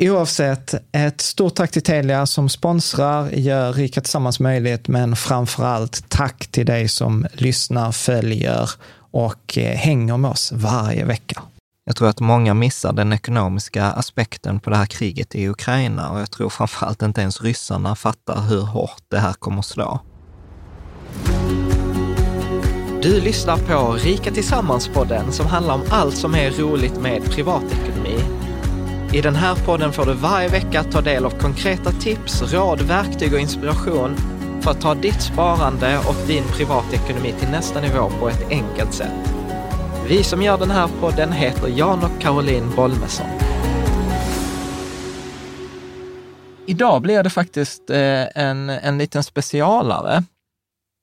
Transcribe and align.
Oavsett, 0.00 0.74
ett 0.92 1.20
stort 1.20 1.54
tack 1.54 1.70
till 1.70 1.82
Telia 1.82 2.26
som 2.26 2.48
sponsrar, 2.48 3.30
gör 3.30 3.72
Rika 3.72 4.00
Tillsammans 4.00 4.40
möjligt, 4.40 4.88
men 4.88 5.16
framför 5.16 5.64
allt 5.64 6.08
tack 6.08 6.46
till 6.46 6.66
dig 6.66 6.88
som 6.88 7.26
lyssnar, 7.32 7.92
följer 7.92 8.70
och 9.10 9.58
eh, 9.58 9.76
hänger 9.76 10.16
med 10.16 10.30
oss 10.30 10.52
varje 10.52 11.04
vecka. 11.04 11.42
Jag 11.84 11.96
tror 11.96 12.08
att 12.08 12.20
många 12.20 12.54
missar 12.54 12.92
den 12.92 13.12
ekonomiska 13.12 13.84
aspekten 13.84 14.60
på 14.60 14.70
det 14.70 14.76
här 14.76 14.86
kriget 14.86 15.34
i 15.34 15.48
Ukraina 15.48 16.10
och 16.10 16.20
jag 16.20 16.30
tror 16.30 16.50
framför 16.50 16.86
allt 16.86 17.02
inte 17.02 17.20
ens 17.20 17.42
ryssarna 17.42 17.96
fattar 17.96 18.40
hur 18.40 18.60
hårt 18.60 19.02
det 19.08 19.18
här 19.18 19.32
kommer 19.32 19.58
att 19.58 19.66
slå. 19.66 20.00
Du 23.02 23.20
lyssnar 23.20 23.56
på 23.56 23.92
Rika 23.92 24.30
Tillsammans-podden 24.30 25.30
som 25.30 25.46
handlar 25.46 25.74
om 25.74 25.82
allt 25.90 26.16
som 26.16 26.34
är 26.34 26.50
roligt 26.50 27.00
med 27.00 27.24
privatekonomi. 27.24 28.37
I 29.12 29.20
den 29.20 29.36
här 29.36 29.54
podden 29.54 29.92
får 29.92 30.06
du 30.06 30.14
varje 30.14 30.48
vecka 30.48 30.84
ta 30.84 31.00
del 31.00 31.24
av 31.24 31.30
konkreta 31.30 31.92
tips, 31.92 32.42
råd, 32.42 32.80
verktyg 32.80 33.32
och 33.32 33.40
inspiration 33.40 34.16
för 34.62 34.70
att 34.70 34.80
ta 34.80 34.94
ditt 34.94 35.22
sparande 35.22 35.98
och 35.98 36.26
din 36.26 36.44
privatekonomi 36.44 37.32
till 37.32 37.48
nästa 37.48 37.80
nivå 37.80 38.10
på 38.20 38.28
ett 38.28 38.50
enkelt 38.50 38.94
sätt. 38.94 39.34
Vi 40.08 40.22
som 40.24 40.42
gör 40.42 40.58
den 40.58 40.70
här 40.70 40.88
podden 41.00 41.32
heter 41.32 41.68
Jan 41.68 42.04
och 42.04 42.20
Caroline 42.20 42.70
Bolmesson. 42.76 43.26
Idag 46.66 47.02
blir 47.02 47.22
det 47.22 47.30
faktiskt 47.30 47.90
eh, 47.90 48.26
en, 48.34 48.70
en 48.70 48.98
liten 48.98 49.24
specialare. 49.24 50.24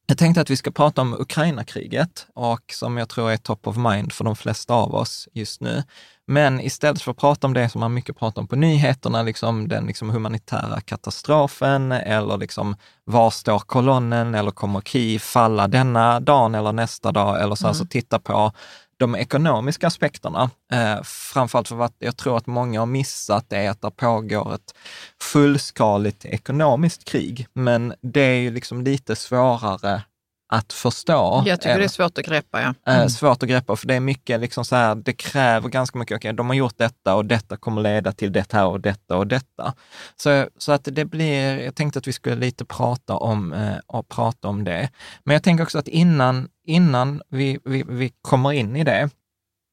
Jag 0.08 0.18
tänkte 0.18 0.42
att 0.42 0.50
vi 0.50 0.58
ska 0.58 0.72
prata 0.72 1.02
om 1.02 1.14
Ukraina-kriget 1.20 2.28
och 2.34 2.62
som 2.74 2.98
jag 2.98 3.10
tror 3.10 3.32
är 3.32 3.38
top 3.38 3.68
of 3.68 3.78
mind 3.78 4.14
för 4.14 4.24
de 4.24 4.36
flesta 4.36 4.74
av 4.74 4.96
oss 4.96 5.28
just 5.34 5.62
nu. 5.62 5.84
Men 6.28 6.62
istället 6.62 7.02
för 7.02 7.12
att 7.12 7.18
prata 7.18 7.48
om 7.48 7.54
det 7.54 7.70
som 7.70 7.80
man 7.80 7.94
mycket 7.94 8.18
pratar 8.18 8.42
om 8.42 8.48
på 8.48 8.56
nyheterna, 8.56 9.24
liksom 9.24 9.68
den 9.68 9.86
liksom 9.86 10.10
humanitära 10.10 10.82
katastrofen 10.82 11.92
eller 11.92 12.38
liksom 12.38 12.76
var 13.04 13.30
står 13.30 13.60
kolonnen 13.60 14.36
eller 14.36 14.52
kommer 14.52 14.82
Kiev 14.82 15.20
falla 15.20 15.68
denna 15.68 16.20
dagen 16.20 16.56
eller 16.56 16.72
nästa 16.72 17.12
dag 17.12 17.42
eller 17.42 17.56
så, 17.56 17.66
mm. 17.66 17.70
alltså 17.70 17.86
titta 17.86 18.20
på 18.20 18.52
de 18.98 19.16
ekonomiska 19.16 19.88
aspekterna. 19.88 20.50
Eh, 20.72 21.04
framförallt 21.04 21.68
för 21.68 21.82
att 21.82 21.96
jag 22.00 22.18
tror 22.18 22.38
att 22.38 22.48
många 22.48 22.80
har 22.80 22.86
missat 22.86 23.46
det 23.50 23.68
att 23.68 23.82
det 23.82 23.92
pågår 23.92 24.56
ett 24.56 24.76
fullskaligt 25.22 26.26
ekonomiskt 26.26 27.06
krig. 27.06 27.48
Men 27.54 27.94
det 28.02 28.22
är 28.22 28.40
ju 28.40 28.52
liksom 28.52 28.82
lite 28.82 29.16
svårare 29.16 30.02
att 30.48 30.74
förstå. 30.74 31.44
Jag 31.46 31.62
tycker 31.62 31.78
det 31.80 31.84
är 31.84 31.88
svårt 31.88 32.18
att 32.18 32.26
greppa. 32.26 32.62
Ja. 32.62 32.94
Mm. 32.94 33.10
Svårt 33.10 33.44
att 33.44 33.50
greppa, 33.50 33.76
för 33.76 33.88
det 33.88 33.96
är 33.96 34.00
mycket 34.00 34.42
liksom 34.42 34.66
så 34.66 34.76
här, 34.76 34.96
det 34.96 35.14
kräver 35.14 35.70
ganska 35.70 36.00
mycket, 36.00 36.16
okej, 36.16 36.30
okay, 36.30 36.36
de 36.36 36.48
har 36.48 36.56
gjort 36.56 36.78
detta 36.78 37.16
och 37.16 37.26
detta 37.26 37.58
kommer 37.58 37.82
leda 37.82 38.12
till 38.12 38.32
detta 38.32 38.66
och 38.66 38.82
detta 38.82 39.18
och 39.18 39.28
detta. 39.28 39.74
Så, 40.16 40.48
så 40.58 40.72
att 40.72 40.88
det 40.92 41.06
blir, 41.06 41.60
jag 41.60 41.76
tänkte 41.76 42.00
att 42.00 42.08
vi 42.08 42.14
skulle 42.14 42.36
lite 42.36 42.66
prata 42.66 43.16
om, 43.16 43.54
eh, 43.54 43.78
och 43.88 44.08
prata 44.08 44.48
om 44.48 44.64
det. 44.64 44.90
Men 45.24 45.34
jag 45.34 45.44
tänker 45.44 45.64
också 45.64 45.80
att 45.80 45.88
innan, 45.88 46.50
innan 46.66 47.22
vi, 47.30 47.60
vi, 47.66 47.84
vi 47.88 48.12
kommer 48.22 48.54
in 48.54 48.76
i 48.76 48.84
det, 48.84 49.10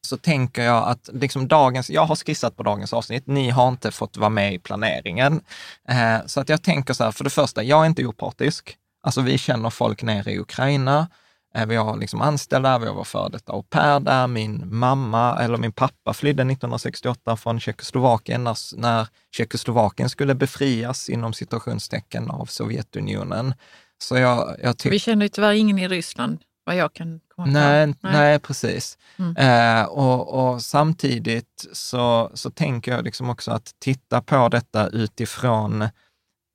så 0.06 0.16
tänker 0.16 0.62
jag 0.62 0.89
att 0.89 1.10
liksom 1.12 1.49
dagens, 1.49 1.91
jag 1.91 2.04
har 2.04 2.16
skissat 2.16 2.57
på 2.57 2.63
dagens 2.63 2.92
avsnitt, 2.92 3.27
ni 3.27 3.51
har 3.51 3.68
inte 3.68 3.91
fått 3.91 4.16
vara 4.16 4.30
med 4.30 4.54
i 4.54 4.59
planeringen. 4.59 5.41
Eh, 5.89 6.16
så 6.27 6.41
att 6.41 6.48
jag 6.48 6.63
tänker 6.63 6.95
så 6.95 7.04
här, 7.04 7.10
för 7.10 7.25
det 7.25 7.30
första, 7.30 7.63
jag 7.63 7.83
är 7.83 7.86
inte 7.86 8.07
opartisk. 8.07 8.77
Alltså 9.03 9.21
vi 9.21 9.39
känner 9.39 9.71
folk 9.71 10.03
nere 10.03 10.33
i 10.33 10.39
Ukraina. 10.39 11.09
Eh, 11.54 11.66
vi 11.66 11.77
har 11.77 11.97
liksom 11.97 12.21
anställda, 12.21 12.78
vi 12.78 12.87
har 12.87 12.95
vår 12.95 13.04
före 13.04 13.28
detta 13.28 13.53
au 13.53 13.63
pair 13.63 14.01
där. 14.01 14.27
Min 14.27 14.77
mamma, 14.77 15.39
eller 15.41 15.59
min 15.59 15.72
pappa 15.72 16.13
flydde 16.15 16.43
1968 16.43 17.37
från 17.37 17.60
Tjeckoslovakien 17.60 18.45
när, 18.45 18.77
när 18.77 19.09
Tjeckoslovakien 19.37 20.09
skulle 20.09 20.34
befrias 20.34 21.09
inom 21.09 21.33
situationstecken 21.33 22.31
av 22.31 22.47
Sovjetunionen. 22.47 23.54
Så 23.99 24.19
jag, 24.19 24.57
jag 24.63 24.75
vi 24.84 24.99
känner 24.99 25.25
ju 25.25 25.28
tyvärr 25.28 25.53
ingen 25.53 25.78
i 25.78 25.89
Ryssland, 25.89 26.39
vad 26.65 26.77
jag 26.77 26.93
kan 26.93 27.21
komma 27.37 27.47
nej, 27.47 27.87
nej. 27.87 27.95
nej, 28.01 28.39
precis. 28.39 28.99
Mm. 29.19 29.37
Eh, 29.37 29.84
och, 29.84 30.53
och, 30.53 30.63
samtidigt 30.63 31.69
så, 31.72 32.31
så 32.34 32.51
tänker 32.51 32.93
jag 32.93 33.04
liksom 33.04 33.31
också 33.31 33.51
att 33.51 33.75
titta 33.78 34.22
på 34.22 34.49
detta 34.49 34.89
utifrån 34.89 35.89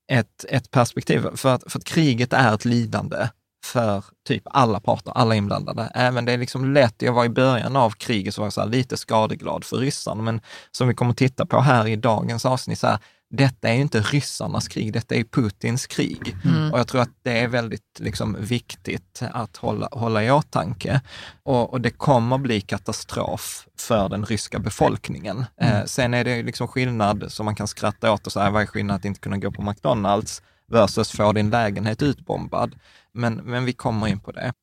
ett, 0.07 0.45
ett 0.49 0.71
perspektiv. 0.71 1.27
För 1.35 1.55
att, 1.55 1.71
för 1.71 1.79
att 1.79 1.85
kriget 1.85 2.33
är 2.33 2.53
ett 2.53 2.65
lidande 2.65 3.27
för 3.65 4.03
typ 4.27 4.43
alla 4.45 4.79
parter, 4.79 5.11
alla 5.15 5.35
inblandade. 5.35 5.91
Även 5.93 6.25
det 6.25 6.31
är 6.31 6.37
liksom 6.37 6.73
lätt, 6.73 7.01
jag 7.01 7.13
var 7.13 7.25
i 7.25 7.29
början 7.29 7.75
av 7.75 7.89
kriget 7.89 8.33
så 8.33 8.41
var 8.41 8.45
jag 8.45 8.53
så 8.53 8.65
lite 8.65 8.97
skadeglad 8.97 9.63
för 9.63 9.77
ryssarna, 9.77 10.21
men 10.21 10.41
som 10.71 10.87
vi 10.87 10.93
kommer 10.93 11.13
titta 11.13 11.45
på 11.45 11.59
här 11.59 11.87
i 11.87 11.95
dagens 11.95 12.45
avsnitt, 12.45 12.79
så 12.79 12.87
här, 12.87 12.99
detta 13.29 13.69
är 13.69 13.73
inte 13.73 14.01
ryssarnas 14.01 14.67
krig, 14.67 14.93
detta 14.93 15.15
är 15.15 15.23
Putins 15.23 15.87
krig. 15.87 16.35
Mm. 16.45 16.73
Och 16.73 16.79
jag 16.79 16.87
tror 16.87 17.01
att 17.01 17.09
det 17.23 17.39
är 17.39 17.47
väldigt 17.47 17.99
liksom, 17.99 18.37
viktigt 18.39 19.21
att 19.31 19.57
hålla, 19.57 19.89
hålla 19.91 20.23
i 20.23 20.31
åtanke. 20.31 21.01
Och, 21.43 21.73
och 21.73 21.81
det 21.81 21.89
kommer 21.89 22.37
bli 22.37 22.61
katastrof 22.61 23.67
för 23.79 24.09
den 24.09 24.25
ryska 24.25 24.59
befolkningen. 24.59 25.45
Mm. 25.61 25.73
Eh, 25.73 25.85
sen 25.85 26.13
är 26.13 26.23
det 26.23 26.43
liksom 26.43 26.67
skillnad 26.67 27.31
som 27.31 27.45
man 27.45 27.55
kan 27.55 27.67
skratta 27.67 28.11
åt 28.11 28.25
och 28.25 28.33
säga, 28.33 28.49
vad 28.49 28.61
är 28.61 28.65
skillnaden 28.65 28.99
att 28.99 29.05
inte 29.05 29.19
kunna 29.19 29.37
gå 29.37 29.51
på 29.51 29.61
McDonalds 29.61 30.41
versus 30.67 31.11
få 31.11 31.31
din 31.31 31.49
lägenhet 31.49 32.01
utbombad? 32.01 32.75
Men, 33.13 33.35
men 33.35 33.65
vi 33.65 33.73
kommer 33.73 34.07
in 34.07 34.19
på 34.19 34.31
det. 34.31 34.53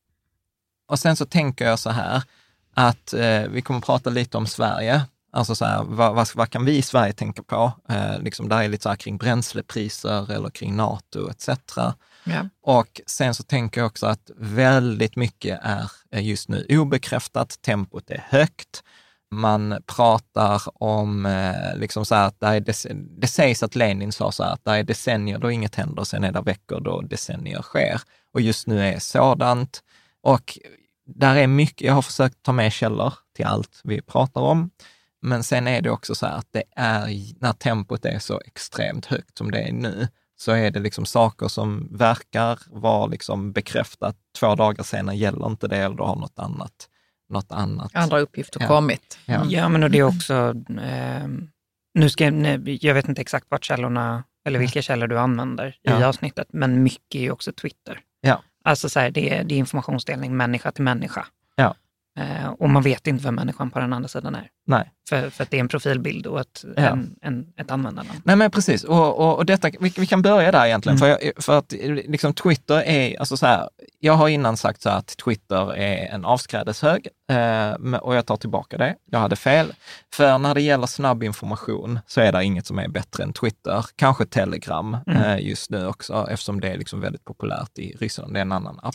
Och 0.89 0.99
sen 0.99 1.17
så 1.17 1.27
tänker 1.27 1.65
jag 1.65 1.79
så 1.79 1.91
här, 1.91 2.23
att 2.75 3.13
eh, 3.13 3.43
vi 3.49 3.63
kommer 3.63 3.81
prata 3.81 4.11
lite 4.11 4.37
om 4.37 4.47
Sverige 4.47 5.03
Alltså 5.35 5.55
så 5.55 5.65
här, 5.65 5.85
vad, 5.85 6.15
vad, 6.15 6.29
vad, 6.35 6.51
kan 6.51 6.65
vi 6.65 6.77
i 6.77 6.83
Sverige 6.83 7.13
tänka 7.13 7.43
på? 7.43 7.73
Eh, 7.89 8.19
liksom 8.21 8.49
där 8.49 8.63
är 8.63 8.69
lite 8.69 8.83
så 8.83 8.89
här 8.89 8.97
kring 8.97 9.17
bränslepriser 9.17 10.33
eller 10.33 10.51
kring 10.51 10.77
NATO 10.77 11.31
etc. 11.31 11.49
Ja. 12.25 12.49
Och 12.63 13.01
sen 13.07 13.35
så 13.35 13.43
tänker 13.43 13.81
jag 13.81 13.87
också 13.87 14.07
att 14.07 14.31
väldigt 14.37 15.17
mycket 15.17 15.61
är 15.63 16.21
just 16.21 16.49
nu 16.49 16.67
obekräftat, 16.69 17.63
tempot 17.63 18.11
är 18.11 18.25
högt. 18.29 18.83
Man 19.31 19.83
pratar 19.87 20.63
om, 20.75 21.27
eh, 21.27 21.77
liksom 21.77 22.05
så 22.05 22.15
här, 22.15 22.27
att 22.27 22.41
det, 22.41 22.87
det 23.21 23.27
sägs 23.27 23.63
att 23.63 23.75
Lenin 23.75 24.13
sa 24.13 24.33
så 24.33 24.45
här, 24.45 24.53
att 24.53 24.65
det 24.65 24.71
är 24.71 24.83
decennier 24.83 25.39
då 25.39 25.51
inget 25.51 25.75
händer, 25.75 26.05
sen 26.05 26.25
är 26.25 26.33
det 26.33 26.41
veckor 26.41 26.81
då 26.81 27.01
decennier 27.01 27.63
sker. 27.63 28.01
Och 28.33 28.41
just 28.41 28.67
nu 28.67 28.81
är 28.81 28.99
sådant. 28.99 29.83
Och 30.23 30.59
där 31.07 31.37
är 31.37 31.47
mycket, 31.47 31.87
jag 31.87 31.95
har 31.95 32.03
försökt 32.03 32.43
ta 32.43 32.53
med 32.53 32.73
källor 32.73 33.13
till 33.37 33.45
allt 33.45 33.81
vi 33.85 34.03
pratar 34.03 34.41
om. 34.41 34.71
Men 35.25 35.45
sen 35.45 35.69
är 35.69 35.83
det 35.83 35.91
också 35.91 36.15
så 36.15 36.27
här 36.27 36.39
att 36.39 36.49
det 36.51 36.63
är, 36.77 37.09
när 37.41 37.53
tempot 37.53 38.05
är 38.05 38.19
så 38.19 38.41
extremt 38.47 39.07
högt 39.07 39.39
som 39.39 39.51
det 39.51 39.59
är 39.59 39.73
nu, 39.73 40.09
så 40.37 40.53
är 40.53 40.71
det 40.71 40.81
liksom 40.81 41.07
saker 41.07 41.49
som 41.49 41.89
verkar 41.97 42.59
vara 42.67 43.07
liksom 43.07 43.53
bekräftat. 43.53 44.17
Två 44.39 44.55
dagar 44.55 44.85
senare 44.85 45.17
gäller 45.17 45.47
inte 45.47 45.69
det 45.69 45.77
eller 45.77 45.97
du 45.97 46.03
har 46.03 46.17
något 46.17 46.39
annat. 46.39 46.89
Något 47.29 47.53
annat. 47.53 47.91
Andra 47.95 48.21
uppgifter 48.21 48.61
ja. 48.61 48.69
kommit. 48.69 49.19
Ja. 49.27 49.45
ja, 49.49 49.69
men 49.69 49.83
och 49.83 49.91
det 49.91 49.99
är 49.99 50.03
också, 50.03 50.55
eh, 50.83 51.29
nu 51.95 52.11
ska, 52.11 52.31
nej, 52.31 52.79
jag 52.87 52.95
vet 52.95 53.09
inte 53.09 53.21
exakt 53.21 53.47
vart 53.49 53.65
källorna, 53.65 54.25
eller 54.47 54.59
vilka 54.59 54.83
källor 54.83 55.07
du 55.07 55.19
använder 55.19 55.77
ja. 55.83 56.01
i 56.01 56.05
avsnittet, 56.05 56.49
men 56.53 56.83
mycket 56.83 57.15
är 57.15 57.23
ju 57.23 57.31
också 57.31 57.53
Twitter. 57.53 58.01
Ja. 58.21 58.43
Alltså 58.65 58.89
så 58.89 59.01
här, 59.01 59.11
det, 59.11 59.35
är, 59.35 59.45
det 59.45 59.55
är 59.55 59.59
informationsdelning 59.59 60.37
människa 60.37 60.73
till 60.73 60.85
människa. 60.85 61.27
Eh, 62.17 62.49
och 62.49 62.71
man 62.71 62.83
vet 62.83 63.07
inte 63.07 63.25
vem 63.25 63.35
människan 63.35 63.71
på 63.71 63.79
den 63.79 63.93
andra 63.93 64.09
sidan 64.09 64.35
är. 64.35 64.49
Nej. 64.67 64.91
För, 65.09 65.31
för 65.31 65.43
att 65.43 65.51
det 65.51 65.57
är 65.57 65.61
en 65.61 65.69
profilbild 65.69 66.27
och 66.27 66.41
ett, 66.41 66.65
ja. 66.77 66.83
en, 66.83 67.17
en, 67.23 67.47
ett 67.57 67.71
användarnamn. 67.71 68.21
Nej 68.25 68.37
men 68.37 68.51
precis, 68.51 68.85
och, 68.85 69.21
och, 69.21 69.37
och 69.37 69.47
detta, 69.47 69.71
vi, 69.81 69.93
vi, 69.97 70.07
kan 70.07 70.23
börja 70.23 70.53
där 70.53 70.67
egentligen. 70.67 70.99
Mm. 70.99 71.19
För, 71.19 71.27
jag, 71.27 71.45
för 71.45 71.59
att 71.59 71.73
liksom, 72.09 72.35
Twitter 72.35 72.83
är, 72.83 73.19
alltså 73.19 73.37
så 73.37 73.47
här, 73.47 73.69
jag 74.01 74.13
har 74.13 74.29
innan 74.29 74.57
sagt 74.57 74.83
så 74.83 74.89
att 74.89 75.07
Twitter 75.07 75.75
är 75.75 76.15
en 76.15 76.25
avskrädeshög 76.25 77.09
eh, 77.31 77.95
och 77.95 78.15
jag 78.15 78.27
tar 78.27 78.37
tillbaka 78.37 78.79
det. 78.79 78.95
Jag 79.11 79.19
hade 79.19 79.37
fel. 79.37 79.73
För 80.15 80.39
när 80.39 80.55
det 80.55 80.61
gäller 80.61 80.87
snabb 80.87 81.23
information 81.23 81.99
så 82.07 82.21
är 82.21 82.33
det 82.33 82.45
inget 82.45 82.67
som 82.67 82.79
är 82.79 82.89
bättre 82.89 83.23
än 83.23 83.33
Twitter. 83.33 83.87
Kanske 83.97 84.27
Telegram 84.27 84.97
mm. 85.07 85.23
eh, 85.23 85.47
just 85.49 85.71
nu 85.71 85.87
också, 85.87 86.27
eftersom 86.31 86.61
det 86.61 86.69
är 86.69 86.79
liksom 86.79 87.01
väldigt 87.01 87.25
populärt 87.25 87.79
i 87.79 87.97
Ryssland. 88.01 88.33
Det 88.35 88.39
är 88.39 88.43
en 88.43 88.53
annan 88.53 88.81
app. 88.83 88.95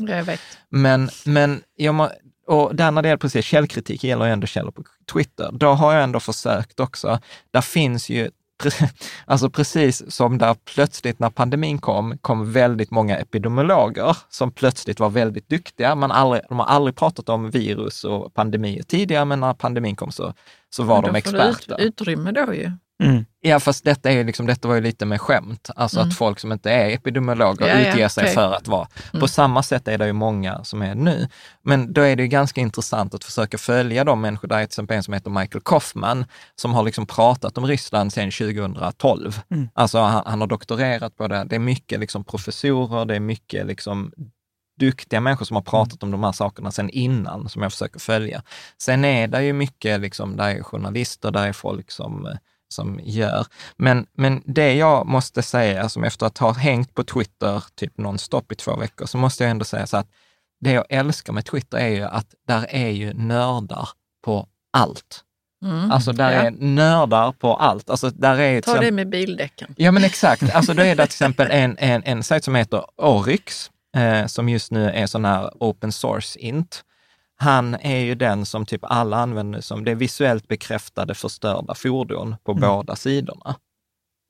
Men, 0.69 1.10
men 1.25 1.62
jag 1.75 1.95
må, 1.95 2.10
och 2.50 2.75
där 2.75 2.92
när 2.92 3.01
det 3.01 3.07
gäller 3.07 3.18
precis 3.18 3.46
källkritik 3.46 4.04
gäller 4.04 4.25
ju 4.25 4.31
ändå 4.31 4.48
källor 4.48 4.72
på 4.72 4.84
Twitter. 5.13 5.50
Då 5.51 5.68
har 5.68 5.94
jag 5.94 6.04
ändå 6.04 6.19
försökt 6.19 6.80
också. 6.80 7.19
Där 7.51 7.62
finns 7.62 8.10
ju, 8.10 8.30
alltså 9.25 9.50
precis 9.50 10.12
som 10.12 10.38
där 10.38 10.56
plötsligt 10.74 11.19
när 11.19 11.30
pandemin 11.30 11.78
kom, 11.78 12.18
kom 12.18 12.51
väldigt 12.51 12.92
många 12.92 13.18
epidemiologer 13.18 14.18
som 14.30 14.51
plötsligt 14.51 15.00
var 15.00 15.10
väldigt 15.10 15.50
duktiga. 15.50 15.96
Man 15.96 16.12
aldrig, 16.12 16.42
de 16.50 16.60
har 16.60 16.66
aldrig 16.66 16.96
pratat 16.96 17.30
om 17.30 17.51
virus 17.51 18.04
och 18.04 18.34
pandemier 18.34 18.84
tidigare, 18.84 19.25
men 19.25 19.40
när 19.40 19.54
pandemin 19.54 19.95
kom 19.95 20.12
så, 20.12 20.34
så 20.69 20.84
var 20.84 21.02
de 21.02 21.16
experter. 21.16 21.81
Ut, 21.81 21.88
utrymme 21.88 22.31
då 22.31 22.54
ju. 22.54 22.72
Mm. 23.04 23.25
Ja, 23.42 23.60
fast 23.60 23.84
detta, 23.84 24.12
är 24.12 24.24
liksom, 24.24 24.46
detta 24.46 24.68
var 24.68 24.75
ju 24.75 24.81
lite 24.81 25.06
med 25.06 25.22
skämt. 25.22 25.69
Alltså 25.75 26.00
mm. 26.00 26.10
att 26.10 26.18
folk 26.18 26.40
som 26.40 26.51
inte 26.51 26.72
är 26.72 26.90
epidemiologer 26.90 27.68
ja, 27.68 27.80
utger 27.80 28.01
ja, 28.01 28.10
sig 28.10 28.24
okay. 28.24 28.34
för 28.34 28.54
att 28.54 28.68
vara. 28.68 28.88
Mm. 29.13 29.22
På 29.22 29.28
samma 29.28 29.63
sätt 29.63 29.88
är 29.88 29.98
det 29.98 30.06
ju 30.06 30.13
många 30.13 30.63
som 30.63 30.81
är 30.81 30.96
nu. 30.96 31.28
Men 31.62 31.94
då 31.94 32.01
är 32.01 32.16
det 32.16 32.24
ju 32.24 32.30
ganska 32.30 32.62
intressant 32.62 33.13
att 33.13 33.24
försöka 33.24 33.57
följa 33.57 34.04
de 34.04 34.22
människor. 34.22 34.48
Där 34.48 34.56
är 34.56 34.60
till 34.60 34.66
exempel 34.66 34.98
en 34.98 35.04
som 35.04 35.13
heter 35.13 35.30
Michael 35.30 35.62
Kaufman, 35.66 36.25
som 36.56 36.74
har 36.74 36.84
liksom 36.84 37.06
pratat 37.06 37.57
om 37.57 37.66
Ryssland 37.66 38.13
sedan 38.13 38.31
2012. 38.31 39.42
Mm. 39.52 39.69
Alltså 39.74 40.00
han, 40.00 40.24
han, 40.25 40.42
har 40.42 40.48
doktorerat 40.48 41.18
på 41.18 41.28
det. 41.28 41.44
Det 41.44 41.56
är 41.56 41.60
mycket 41.60 42.00
liksom 42.00 42.24
professorer, 42.24 43.06
det 43.06 43.16
är 43.16 43.19
mycket 43.19 43.66
liksom 43.66 44.12
duktiga 44.80 45.22
människor 45.22 45.45
som 45.45 45.56
har 45.56 45.63
pratat 45.63 46.04
om 46.04 46.12
de 46.12 46.24
här 46.24 46.31
sakerna 46.31 46.72
sedan 46.72 46.90
innan, 46.90 47.50
som 47.50 47.62
jag 47.62 47.72
försöker 47.72 48.00
följa. 48.00 48.44
Sen 48.78 49.06
är 49.06 49.28
det 49.28 49.44
ju 49.44 49.54
mycket, 49.54 50.00
liksom, 50.00 50.38
där 50.38 50.50
är 50.50 50.63
journalister, 50.63 51.31
där 51.31 51.48
är 51.48 51.54
folk 51.54 51.92
som 51.92 52.28
som 52.69 53.00
gör. 53.04 53.45
Men, 53.77 54.06
men 54.13 54.44
det 54.45 54.74
jag 54.74 55.07
måste 55.07 55.42
säga, 55.42 55.89
som 55.89 56.04
efter 56.04 56.25
att 56.25 56.38
ha 56.38 56.54
hängt 56.54 56.94
på 56.94 57.04
Twitter 57.04 57.63
typ 57.75 57.98
nonstop 57.98 58.51
i 58.51 58.56
två 58.56 58.75
veckor, 58.75 59.06
så 59.06 59.18
måste 59.18 59.44
jag 59.44 59.51
ändå 59.51 59.66
säga 59.66 59.88
så 59.88 59.98
att 59.98 60.07
det 60.60 60.71
jag 60.71 60.86
älskar 60.89 61.33
med 61.33 61.45
Twitter 61.45 61.77
är 61.77 61.89
ju 61.89 62.04
att 62.04 62.27
där 62.48 62.66
är 62.69 62.89
ju 62.89 63.13
nördar 63.13 63.89
på 64.25 64.48
allt. 64.74 65.24
Mm, 65.66 65.92
alltså 65.92 66.12
där 66.12 66.31
ja. 66.31 66.42
är 66.42 66.51
nördar 66.51 67.31
på 67.31 67.56
allt. 67.56 67.89
Alltså 67.89 68.10
där 68.10 68.39
är 68.39 68.62
Ta 68.62 68.80
det 68.80 68.92
med 68.92 69.10
bildäcken. 69.10 69.75
Ja 69.77 69.92
men 69.92 70.04
exakt. 70.04 70.56
Alltså 70.56 70.74
då 70.74 70.81
är 70.81 70.95
det 70.95 70.95
till 70.95 71.04
exempel 71.04 71.48
en, 71.51 71.77
en, 71.77 72.04
en 72.06 72.24
sajt 72.24 72.44
som 72.44 72.56
heter 72.56 72.86
Oryx, 72.95 73.71
eh, 73.98 74.25
som 74.25 74.50
just 74.50 74.71
nu 74.71 74.89
är 74.89 75.06
sån 75.06 75.25
här 75.25 75.51
open 75.60 75.92
source 75.92 76.39
int 76.39 76.83
han 77.42 77.76
är 77.76 78.00
ju 78.00 78.16
den 78.16 78.46
som 78.46 78.66
typ 78.66 78.82
alla 78.84 79.18
använder 79.18 79.62
som 79.62 79.86
det 79.86 79.96
visuellt 79.96 80.48
bekräftade 80.48 81.16
förstörda 81.16 81.76
fordon 81.76 82.36
på 82.44 82.52
mm. 82.52 82.62
båda 82.62 82.96
sidorna. 82.96 83.56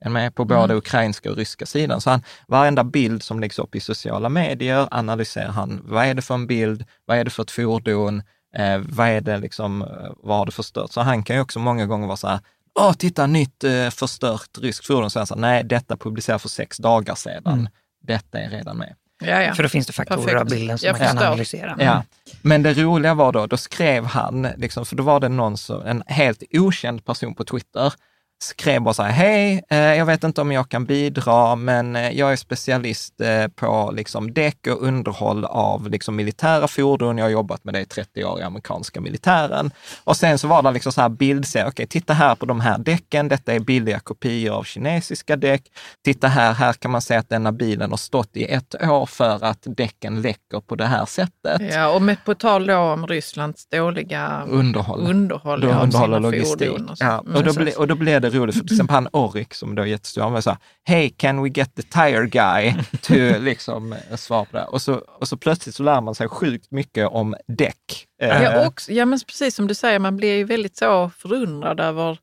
Är 0.04 0.10
med 0.10 0.34
på 0.34 0.44
både 0.44 0.64
mm. 0.64 0.76
ukrainska 0.76 1.30
och 1.30 1.36
ryska 1.36 1.66
sidan. 1.66 2.00
Så 2.00 2.10
han, 2.10 2.22
varenda 2.48 2.84
bild 2.84 3.22
som 3.22 3.40
läggs 3.40 3.58
upp 3.58 3.74
i 3.74 3.80
sociala 3.80 4.28
medier 4.28 4.88
analyserar 4.90 5.48
han. 5.48 5.80
Vad 5.84 6.04
är 6.04 6.14
det 6.14 6.22
för 6.22 6.34
en 6.34 6.46
bild? 6.46 6.84
Vad 7.04 7.18
är 7.18 7.24
det 7.24 7.30
för 7.30 7.42
ett 7.42 7.50
fordon? 7.50 8.22
Eh, 8.56 8.78
vad 8.78 9.08
är 9.08 9.20
det 9.20 9.38
liksom, 9.38 9.82
eh, 9.82 9.88
vad 10.16 10.38
har 10.38 10.46
det 10.46 10.52
förstört? 10.52 10.92
Så 10.92 11.00
han 11.00 11.22
kan 11.22 11.36
ju 11.36 11.42
också 11.42 11.58
många 11.58 11.86
gånger 11.86 12.06
vara 12.06 12.16
så 12.16 12.28
här, 12.28 12.40
åh, 12.74 12.92
titta, 12.92 13.26
nytt 13.26 13.64
eh, 13.64 13.90
förstört 13.90 14.58
ryskt 14.58 14.86
fordon. 14.86 15.10
Så 15.10 15.18
han 15.18 15.26
säger, 15.26 15.40
nej, 15.40 15.64
detta 15.64 15.96
publicerades 15.96 16.42
för 16.42 16.48
sex 16.48 16.76
dagar 16.76 17.14
sedan. 17.14 17.52
Mm. 17.52 17.68
Detta 18.02 18.38
är 18.38 18.50
redan 18.50 18.76
med. 18.76 18.94
Ja, 19.20 19.42
ja. 19.42 19.54
För 19.54 19.62
då 19.62 19.68
finns 19.68 19.86
det 19.86 19.92
faktorer 19.92 20.18
Perfekt. 20.18 20.40
av 20.40 20.46
bilden 20.48 20.78
som 20.78 20.86
jag 20.86 20.92
man 20.92 21.00
kan 21.00 21.08
förstår. 21.08 21.26
analysera. 21.26 21.76
Ja. 21.78 22.02
Men 22.42 22.62
det 22.62 22.74
roliga 22.74 23.14
var 23.14 23.32
då, 23.32 23.46
då 23.46 23.56
skrev 23.56 24.04
han, 24.04 24.48
liksom, 24.56 24.86
för 24.86 24.96
då 24.96 25.02
var 25.02 25.20
det 25.20 25.28
någon, 25.28 25.56
så, 25.56 25.80
en 25.82 26.02
helt 26.06 26.42
okänd 26.52 27.04
person 27.04 27.34
på 27.34 27.44
Twitter 27.44 27.92
skrev 28.42 28.82
bara 28.82 28.94
så 28.94 29.02
här, 29.02 29.10
hej, 29.10 29.62
eh, 29.70 29.78
jag 29.78 30.06
vet 30.06 30.24
inte 30.24 30.40
om 30.40 30.52
jag 30.52 30.68
kan 30.68 30.84
bidra, 30.84 31.56
men 31.56 31.96
eh, 31.96 32.10
jag 32.10 32.32
är 32.32 32.36
specialist 32.36 33.20
eh, 33.20 33.48
på 33.48 33.92
liksom 33.96 34.32
däck 34.32 34.66
och 34.66 34.82
underhåll 34.82 35.44
av 35.44 35.90
liksom 35.90 36.16
militära 36.16 36.68
fordon. 36.68 37.18
Jag 37.18 37.24
har 37.24 37.30
jobbat 37.30 37.64
med 37.64 37.74
det 37.74 37.80
i 37.80 37.84
30 37.84 38.24
år 38.24 38.40
i 38.40 38.42
amerikanska 38.42 39.00
militären. 39.00 39.70
Och 40.04 40.16
sen 40.16 40.38
så 40.38 40.48
var 40.48 40.62
det 40.62 40.70
liksom 40.70 40.92
så 40.92 41.00
här 41.00 41.08
bildserie, 41.08 41.68
okej, 41.68 41.86
titta 41.86 42.12
här 42.12 42.34
på 42.34 42.46
de 42.46 42.60
här 42.60 42.78
däcken. 42.78 43.28
Detta 43.28 43.52
är 43.52 43.60
billiga 43.60 44.00
kopior 44.00 44.54
av 44.54 44.64
kinesiska 44.64 45.36
däck. 45.36 45.62
Titta 46.04 46.28
här, 46.28 46.52
här 46.52 46.72
kan 46.72 46.90
man 46.90 47.02
se 47.02 47.14
att 47.14 47.28
denna 47.28 47.52
bilen 47.52 47.90
har 47.90 47.96
stått 47.96 48.36
i 48.36 48.44
ett 48.44 48.74
år 48.82 49.06
för 49.06 49.44
att 49.44 49.62
däcken 49.62 50.22
läcker 50.22 50.60
på 50.60 50.74
det 50.74 50.86
här 50.86 51.06
sättet. 51.06 51.62
Ja, 51.74 51.88
och 51.88 52.02
med, 52.02 52.24
på 52.24 52.34
tal 52.34 52.66
då 52.66 52.76
om 52.76 53.06
Rysslands 53.06 53.66
dåliga 53.66 54.42
underhåll, 54.48 55.00
underhåll, 55.00 55.64
av 55.64 55.82
underhåll 55.82 56.14
och 56.14 56.20
logistik. 56.20 56.68
Fordon 56.68 56.88
och, 56.88 56.96
ja, 57.00 57.18
och, 57.18 57.44
då 57.44 57.52
ble, 57.52 57.72
och 57.72 57.86
då 57.86 57.94
blev 57.94 58.20
det 58.20 58.29
roligt, 58.30 58.56
för 58.56 58.64
till 58.64 58.74
exempel 58.74 58.94
han 58.94 59.08
Orik 59.12 59.54
som 59.54 59.74
då 59.74 59.82
är 59.82 59.86
jättestor, 59.86 60.22
han 60.22 60.32
var 60.32 60.40
så 60.40 60.50
här, 60.50 60.58
hej, 60.84 61.10
can 61.10 61.42
we 61.42 61.48
get 61.48 61.74
the 61.74 61.82
tire 61.82 62.26
guy 62.26 62.74
to 63.02 63.14
liksom 63.40 63.92
eh, 63.92 64.16
svara 64.16 64.44
på 64.44 64.56
det? 64.56 64.64
Och 64.64 64.82
så, 64.82 64.94
och 64.94 65.28
så 65.28 65.36
plötsligt 65.36 65.74
så 65.74 65.82
lär 65.82 66.00
man 66.00 66.14
sig 66.14 66.28
sjukt 66.28 66.70
mycket 66.70 67.08
om 67.08 67.34
däck. 67.46 68.06
Ja, 68.18 68.26
eh, 68.26 68.66
också, 68.66 68.92
ja, 68.92 69.06
men 69.06 69.18
precis 69.26 69.54
som 69.54 69.66
du 69.66 69.74
säger, 69.74 69.98
man 69.98 70.16
blir 70.16 70.36
ju 70.36 70.44
väldigt 70.44 70.76
så 70.76 71.10
förundrad 71.18 71.80
över 71.80 72.18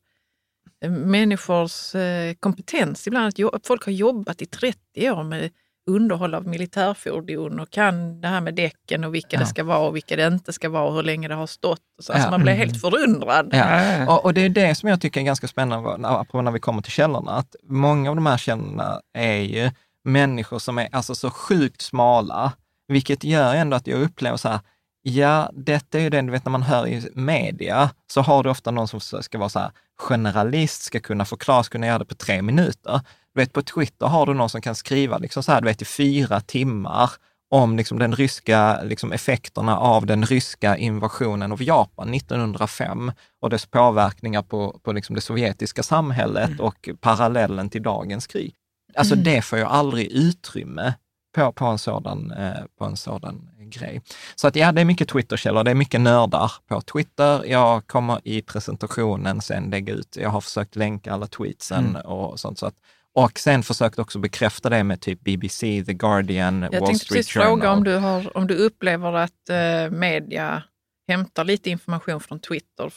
eh, 0.84 0.90
människors 0.90 1.92
kompetens 2.40 3.06
ibland. 3.06 3.34
Folk 3.64 3.84
har 3.84 3.92
jobbat 3.92 4.42
i 4.42 4.46
30 4.46 5.10
år 5.10 5.22
med 5.22 5.50
underhåll 5.88 6.34
av 6.34 6.46
militärfordon 6.46 7.60
och 7.60 7.70
kan 7.70 8.20
det 8.20 8.28
här 8.28 8.40
med 8.40 8.54
däcken 8.54 9.04
och 9.04 9.14
vilka 9.14 9.36
ja. 9.36 9.40
det 9.40 9.46
ska 9.46 9.64
vara 9.64 9.78
och 9.78 9.96
vilka 9.96 10.16
det 10.16 10.26
inte 10.26 10.52
ska 10.52 10.68
vara 10.68 10.84
och 10.84 10.94
hur 10.94 11.02
länge 11.02 11.28
det 11.28 11.34
har 11.34 11.46
stått. 11.46 11.80
Så. 12.02 12.12
Alltså 12.12 12.30
Man 12.30 12.42
blir 12.42 12.52
helt 12.52 12.70
mm. 12.70 12.80
förundrad. 12.80 13.48
Ja. 13.52 14.14
Och, 14.14 14.24
och, 14.24 14.34
det 14.34 14.40
är 14.40 14.48
det 14.48 14.74
som 14.74 14.88
jag 14.88 15.00
tycker 15.00 15.20
är 15.20 15.24
ganska 15.24 15.48
spännande 15.48 15.96
när, 15.96 16.42
när 16.42 16.50
vi 16.50 16.60
kommer 16.60 16.82
till 16.82 16.92
källorna, 16.92 17.32
att 17.32 17.56
många 17.62 18.10
av 18.10 18.16
de 18.16 18.26
här 18.26 18.38
källorna 18.38 19.00
är 19.14 19.40
ju 19.40 19.70
människor 20.04 20.58
som 20.58 20.78
är 20.78 20.88
alltså 20.92 21.14
så 21.14 21.30
sjukt 21.30 21.82
smala 21.82 22.52
Vilket 22.88 23.24
gör 23.24 23.54
ändå 23.54 23.76
att 23.76 23.86
jag 23.86 24.02
upplever 24.02 24.36
så 24.36 24.48
här, 24.48 24.60
ja, 25.02 25.50
detta 25.54 25.98
är 25.98 26.02
ju 26.02 26.10
det, 26.10 26.22
du 26.22 26.32
vet 26.32 26.44
när 26.44 26.52
man 26.52 26.62
hör 26.62 26.86
i 26.86 27.10
media, 27.14 27.90
så 28.12 28.20
har 28.20 28.42
du 28.42 28.50
ofta 28.50 28.70
någon 28.70 28.88
som 28.88 29.00
ska 29.00 29.38
vara 29.38 29.48
så 29.48 29.58
här, 29.58 29.70
generalist, 29.98 30.82
ska 30.82 31.00
kunna 31.00 31.24
förklara, 31.24 31.62
ska 31.62 31.72
kunna 31.72 31.86
göra 31.86 31.98
det 31.98 32.04
på 32.04 32.14
tre 32.14 32.42
minuter. 32.42 33.00
Du 33.38 33.42
vet, 33.42 33.52
på 33.52 33.62
Twitter 33.62 34.06
har 34.06 34.26
du 34.26 34.34
någon 34.34 34.50
som 34.50 34.60
kan 34.60 34.74
skriva 34.74 35.18
liksom 35.18 35.42
så 35.42 35.52
här, 35.52 35.60
du 35.60 35.64
vet, 35.64 35.82
i 35.82 35.84
fyra 35.84 36.40
timmar 36.40 37.10
om 37.50 37.76
liksom 37.76 37.98
den 37.98 38.16
ryska 38.16 38.82
liksom 38.82 39.12
effekterna 39.12 39.78
av 39.78 40.06
den 40.06 40.26
ryska 40.26 40.76
invasionen 40.76 41.52
av 41.52 41.62
Japan 41.62 42.14
1905 42.14 43.12
och 43.40 43.50
dess 43.50 43.66
påverkningar 43.66 44.42
på, 44.42 44.80
på 44.82 44.92
liksom 44.92 45.14
det 45.14 45.20
sovjetiska 45.20 45.82
samhället 45.82 46.48
mm. 46.48 46.60
och 46.60 46.88
parallellen 47.00 47.70
till 47.70 47.82
dagens 47.82 48.26
krig. 48.26 48.54
Alltså 48.94 49.14
mm. 49.14 49.24
det 49.24 49.42
får 49.42 49.58
ju 49.58 49.64
aldrig 49.64 50.12
utrymme 50.12 50.94
på, 51.34 51.52
på, 51.52 51.64
en 51.64 51.78
sådan, 51.78 52.30
eh, 52.30 52.64
på 52.78 52.84
en 52.84 52.96
sådan 52.96 53.50
grej. 53.60 54.02
Så 54.34 54.48
att 54.48 54.56
ja, 54.56 54.72
det 54.72 54.80
är 54.80 54.84
mycket 54.84 55.08
Twitterkällor, 55.08 55.64
det 55.64 55.70
är 55.70 55.74
mycket 55.74 56.00
nördar 56.00 56.52
på 56.68 56.80
Twitter. 56.80 57.44
Jag 57.44 57.86
kommer 57.86 58.20
i 58.24 58.42
presentationen 58.42 59.40
sen 59.40 59.70
lägga 59.70 59.92
ut, 59.94 60.16
jag 60.20 60.30
har 60.30 60.40
försökt 60.40 60.76
länka 60.76 61.12
alla 61.12 61.26
tweetsen 61.26 61.86
mm. 61.86 62.02
och 62.02 62.40
sånt. 62.40 62.58
Så 62.58 62.66
att, 62.66 62.74
och 63.14 63.38
sen 63.38 63.62
försökt 63.62 63.98
också 63.98 64.18
bekräfta 64.18 64.70
det 64.70 64.84
med 64.84 65.00
typ 65.00 65.20
BBC, 65.20 65.84
The 65.86 65.94
Guardian, 65.94 66.68
jag 66.72 66.80
Wall 66.80 66.80
Street 66.80 66.80
Journal. 66.80 66.80
Jag 66.80 66.86
tänkte 66.86 67.06
precis 67.14 67.32
fråga 67.32 67.72
om 67.72 67.84
du, 67.84 67.96
har, 67.96 68.36
om 68.36 68.46
du 68.46 68.54
upplever 68.54 69.12
att 69.12 69.50
eh, 69.50 69.90
media 69.90 70.62
hämtar 71.08 71.44
lite 71.44 71.70
information 71.70 72.20
från 72.20 72.40
Twitter 72.40 72.92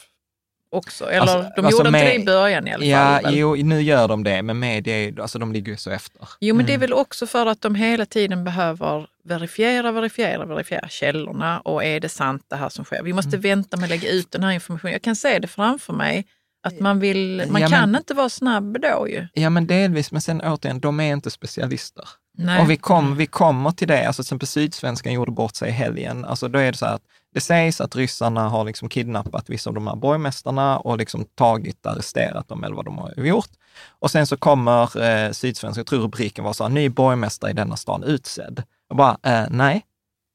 också. 0.72 1.10
Eller 1.10 1.20
alltså, 1.20 1.52
de 1.56 1.66
alltså 1.66 1.80
gjorde 1.80 1.90
med, 1.90 2.00
inte 2.00 2.12
det 2.12 2.22
i 2.22 2.24
början 2.24 2.68
i 2.68 2.72
alla 2.72 2.84
ja, 2.84 3.20
fall. 3.22 3.34
Jo, 3.34 3.54
nu 3.54 3.82
gör 3.82 4.08
de 4.08 4.24
det, 4.24 4.42
men 4.42 4.58
media 4.58 5.22
alltså, 5.22 5.38
de 5.38 5.52
ligger 5.52 5.72
ju 5.72 5.76
så 5.76 5.90
efter. 5.90 6.28
Jo, 6.40 6.54
men 6.54 6.60
mm. 6.60 6.66
det 6.66 6.72
är 6.72 6.74
mm. 6.74 6.80
väl 6.80 6.92
också 6.92 7.26
för 7.26 7.46
att 7.46 7.60
de 7.60 7.74
hela 7.74 8.06
tiden 8.06 8.44
behöver 8.44 9.06
verifiera, 9.24 9.92
verifiera, 9.92 10.44
verifiera 10.44 10.88
källorna 10.88 11.60
och 11.60 11.84
är 11.84 12.00
det 12.00 12.08
sant 12.08 12.44
det 12.48 12.56
här 12.56 12.68
som 12.68 12.84
sker? 12.84 13.02
Vi 13.02 13.12
måste 13.12 13.36
mm. 13.36 13.40
vänta 13.40 13.76
med 13.76 13.84
att 13.84 13.90
lägga 13.90 14.10
ut 14.10 14.30
den 14.30 14.42
här 14.42 14.52
informationen. 14.52 14.92
Jag 14.92 15.02
kan 15.02 15.16
se 15.16 15.38
det 15.38 15.48
framför 15.48 15.92
mig 15.92 16.26
att 16.62 16.80
man 16.80 16.98
vill, 16.98 17.44
man 17.50 17.62
ja, 17.62 17.68
kan 17.68 17.90
men, 17.90 18.00
inte 18.00 18.14
vara 18.14 18.28
snabb 18.28 18.80
då 18.80 19.08
ju. 19.08 19.26
Ja, 19.34 19.50
men 19.50 19.66
delvis, 19.66 20.12
men 20.12 20.20
sen 20.20 20.40
återigen, 20.40 20.80
de 20.80 21.00
är 21.00 21.12
inte 21.12 21.30
specialister. 21.30 22.08
Nej. 22.38 22.62
Och 22.62 22.70
vi, 22.70 22.76
kom, 22.76 23.16
vi 23.16 23.26
kommer 23.26 23.70
till 23.70 23.88
det, 23.88 24.06
alltså 24.06 24.22
till 24.22 24.26
exempel 24.26 24.48
Sydsvenskan 24.48 25.12
gjorde 25.12 25.32
bort 25.32 25.54
sig 25.54 25.68
i 25.68 25.72
helgen. 25.72 26.24
Alltså 26.24 26.48
då 26.48 26.58
är 26.58 26.72
det 26.72 26.78
så 26.78 26.86
att 26.86 27.02
det 27.34 27.40
sägs 27.40 27.80
att 27.80 27.96
ryssarna 27.96 28.48
har 28.48 28.64
liksom 28.64 28.88
kidnappat 28.88 29.50
vissa 29.50 29.70
av 29.70 29.74
de 29.74 29.86
här 29.86 29.96
borgmästarna 29.96 30.78
och 30.78 30.98
liksom 30.98 31.24
tagit, 31.24 31.86
arresterat 31.86 32.48
dem 32.48 32.64
eller 32.64 32.76
vad 32.76 32.84
de 32.84 32.98
har 32.98 33.14
gjort. 33.16 33.50
Och 33.98 34.10
sen 34.10 34.26
så 34.26 34.36
kommer 34.36 35.02
eh, 35.02 35.32
Sydsvenskan, 35.32 35.80
jag 35.80 35.86
tror 35.86 36.00
rubriken 36.00 36.44
var 36.44 36.52
så 36.52 36.64
här, 36.64 36.70
ny 36.70 36.88
borgmästare 36.88 37.50
i 37.50 37.54
denna 37.54 37.76
stan 37.76 38.02
utsedd. 38.02 38.62
Och 38.88 38.96
bara, 38.96 39.16
eh, 39.22 39.46
nej, 39.50 39.84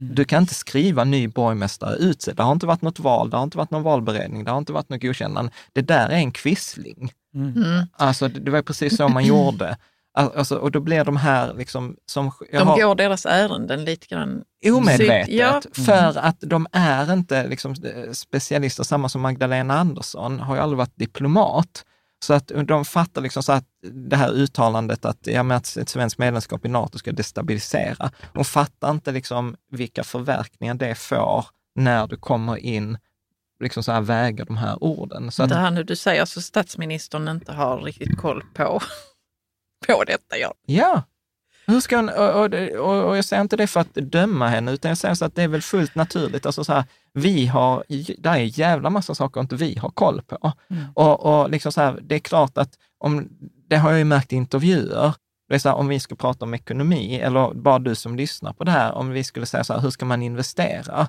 mm. 0.02 0.16
du 0.16 0.26
kan 0.26 0.44
inte 0.44 0.54
skriva 0.54 1.04
ny 1.04 1.28
borgmästare 1.28 1.96
utsedd. 1.96 2.36
Det 2.36 2.44
har 2.44 2.52
inte 2.52 2.66
varit 2.66 2.82
något 2.82 3.00
val, 3.00 3.30
det 3.30 3.38
har 3.38 3.44
inte 3.44 3.58
varit 3.58 3.72
någon 3.72 3.84
valberedning, 3.84 4.44
det 4.44 4.52
har 4.52 4.58
inte 4.58 4.74
varit 4.74 4.90
något 4.90 5.02
godkännande. 5.02 5.52
Det 5.74 5.82
där 5.82 6.10
är 6.10 6.18
en 6.18 6.32
quisling. 6.32 7.12
Mm. 7.36 7.64
mm. 7.64 7.86
Alltså 7.98 8.28
det, 8.28 8.40
det 8.40 8.52
var 8.52 8.62
precis 8.62 8.98
så 8.98 9.08
man 9.08 9.26
gjorde. 9.26 9.78
Alltså, 10.18 10.56
och 10.56 10.72
då 10.72 10.80
blir 10.80 11.04
de 11.04 11.18
här 11.18 11.54
liksom... 11.54 11.96
Som, 12.06 12.32
de 12.52 12.68
har, 12.68 12.82
går 12.82 12.96
deras 12.96 13.26
ärenden 13.26 13.86
lite 13.86 14.08
grann... 14.08 14.44
Omedvetet, 14.66 15.34
ja. 15.34 15.62
för 15.86 16.18
att 16.18 16.38
de 16.40 16.68
är 16.72 17.14
inte 17.14 17.48
liksom, 17.48 17.76
specialister. 18.14 18.84
Samma 18.84 19.10
som 19.10 19.22
Magdalena 19.22 19.80
Andersson 19.80 20.40
har 20.40 20.56
ju 20.56 20.62
aldrig 20.62 20.78
varit 20.78 20.96
diplomat. 20.96 21.86
Så 22.20 22.34
att 22.34 22.52
de 22.66 22.86
fattar 22.86 23.22
liksom 23.22 23.44
så 23.44 23.52
att 23.52 23.66
det 23.92 24.16
här 24.16 24.32
uttalandet 24.32 25.06
att, 25.06 25.28
ja, 25.28 25.44
men 25.44 25.58
att 25.58 25.78
ett 25.78 25.90
svenskt 25.90 26.18
medlemskap 26.18 26.66
i 26.66 26.70
NATO 26.70 26.98
ska 26.98 27.12
destabilisera. 27.12 28.12
De 28.34 28.46
fattar 28.46 28.92
inte 28.92 29.12
liksom 29.12 29.56
vilka 29.72 30.04
förverkningar 30.04 30.74
det 30.74 30.96
får 30.96 31.46
när 31.76 32.08
du 32.08 32.18
kommer 32.18 32.58
in 32.58 32.98
liksom 33.60 33.84
så 33.84 33.92
här 33.92 34.02
väger 34.02 34.46
de 34.46 34.58
här 34.58 34.84
orden. 34.84 35.32
Så 35.32 35.46
det 35.46 35.56
här 35.56 35.72
nu 35.72 35.84
du 35.84 35.96
säger, 35.96 36.22
alltså 36.22 36.42
statsministern 36.42 37.28
inte 37.28 37.54
har 37.54 37.82
riktigt 37.82 38.18
koll 38.18 38.44
på 38.54 38.82
på 39.88 40.04
detta. 40.04 40.38
Ja. 40.38 40.54
ja. 40.66 41.04
Hur 41.66 41.80
ska 41.80 41.96
hon, 41.96 42.10
och, 42.10 42.54
och, 42.80 43.10
och, 43.10 43.18
jag 43.18 43.26
säger 43.26 43.42
inte 43.42 43.58
det 43.58 43.68
för 43.68 43.80
att 43.80 43.94
döma 43.94 44.48
henne, 44.48 44.72
utan 44.72 44.90
jag 44.90 44.98
säger 44.98 45.16
så 45.16 45.26
att 45.26 45.36
det 45.36 45.44
är 45.44 45.48
väl 45.48 45.62
fullt 45.62 45.96
naturligt. 45.96 46.46
Alltså 46.46 46.64
så 46.64 46.74
här, 46.74 46.84
vi 47.18 47.48
har, 47.48 47.84
det 48.18 48.30
är 48.30 48.36
en 48.36 48.48
jävla 48.48 48.90
massa 48.90 49.16
saker 49.16 49.42
inte 49.42 49.56
vi 49.56 49.78
har 49.78 49.90
koll 49.90 50.22
på. 50.22 50.52
Mm. 50.70 50.84
Och, 50.96 51.26
och 51.26 51.50
liksom 51.50 51.72
så 51.72 51.82
här, 51.82 52.00
det 52.02 52.16
är 52.16 52.20
klart 52.20 52.58
att, 52.58 52.74
om, 53.00 53.30
det 53.70 53.76
har 53.76 53.90
jag 53.90 54.00
ju 54.00 54.06
märkt 54.06 54.34
i 54.34 54.36
intervjuer, 54.36 55.14
det 55.50 55.56
är 55.56 55.60
så 55.60 55.70
här, 55.70 55.76
om 55.76 55.88
vi 55.88 56.00
ska 56.00 56.16
prata 56.16 56.46
om 56.46 56.54
ekonomi, 56.54 57.20
eller 57.20 57.54
bara 57.54 57.80
du 57.80 57.96
som 57.96 58.16
lyssnar 58.16 58.54
på 58.54 58.64
det 58.64 58.72
här, 58.72 58.94
om 58.94 59.10
vi 59.10 59.24
skulle 59.24 59.46
säga 59.46 59.64
så 59.64 59.74
här, 59.74 59.80
hur 59.80 59.90
ska 59.90 60.06
man 60.06 60.24
investera? 60.24 61.08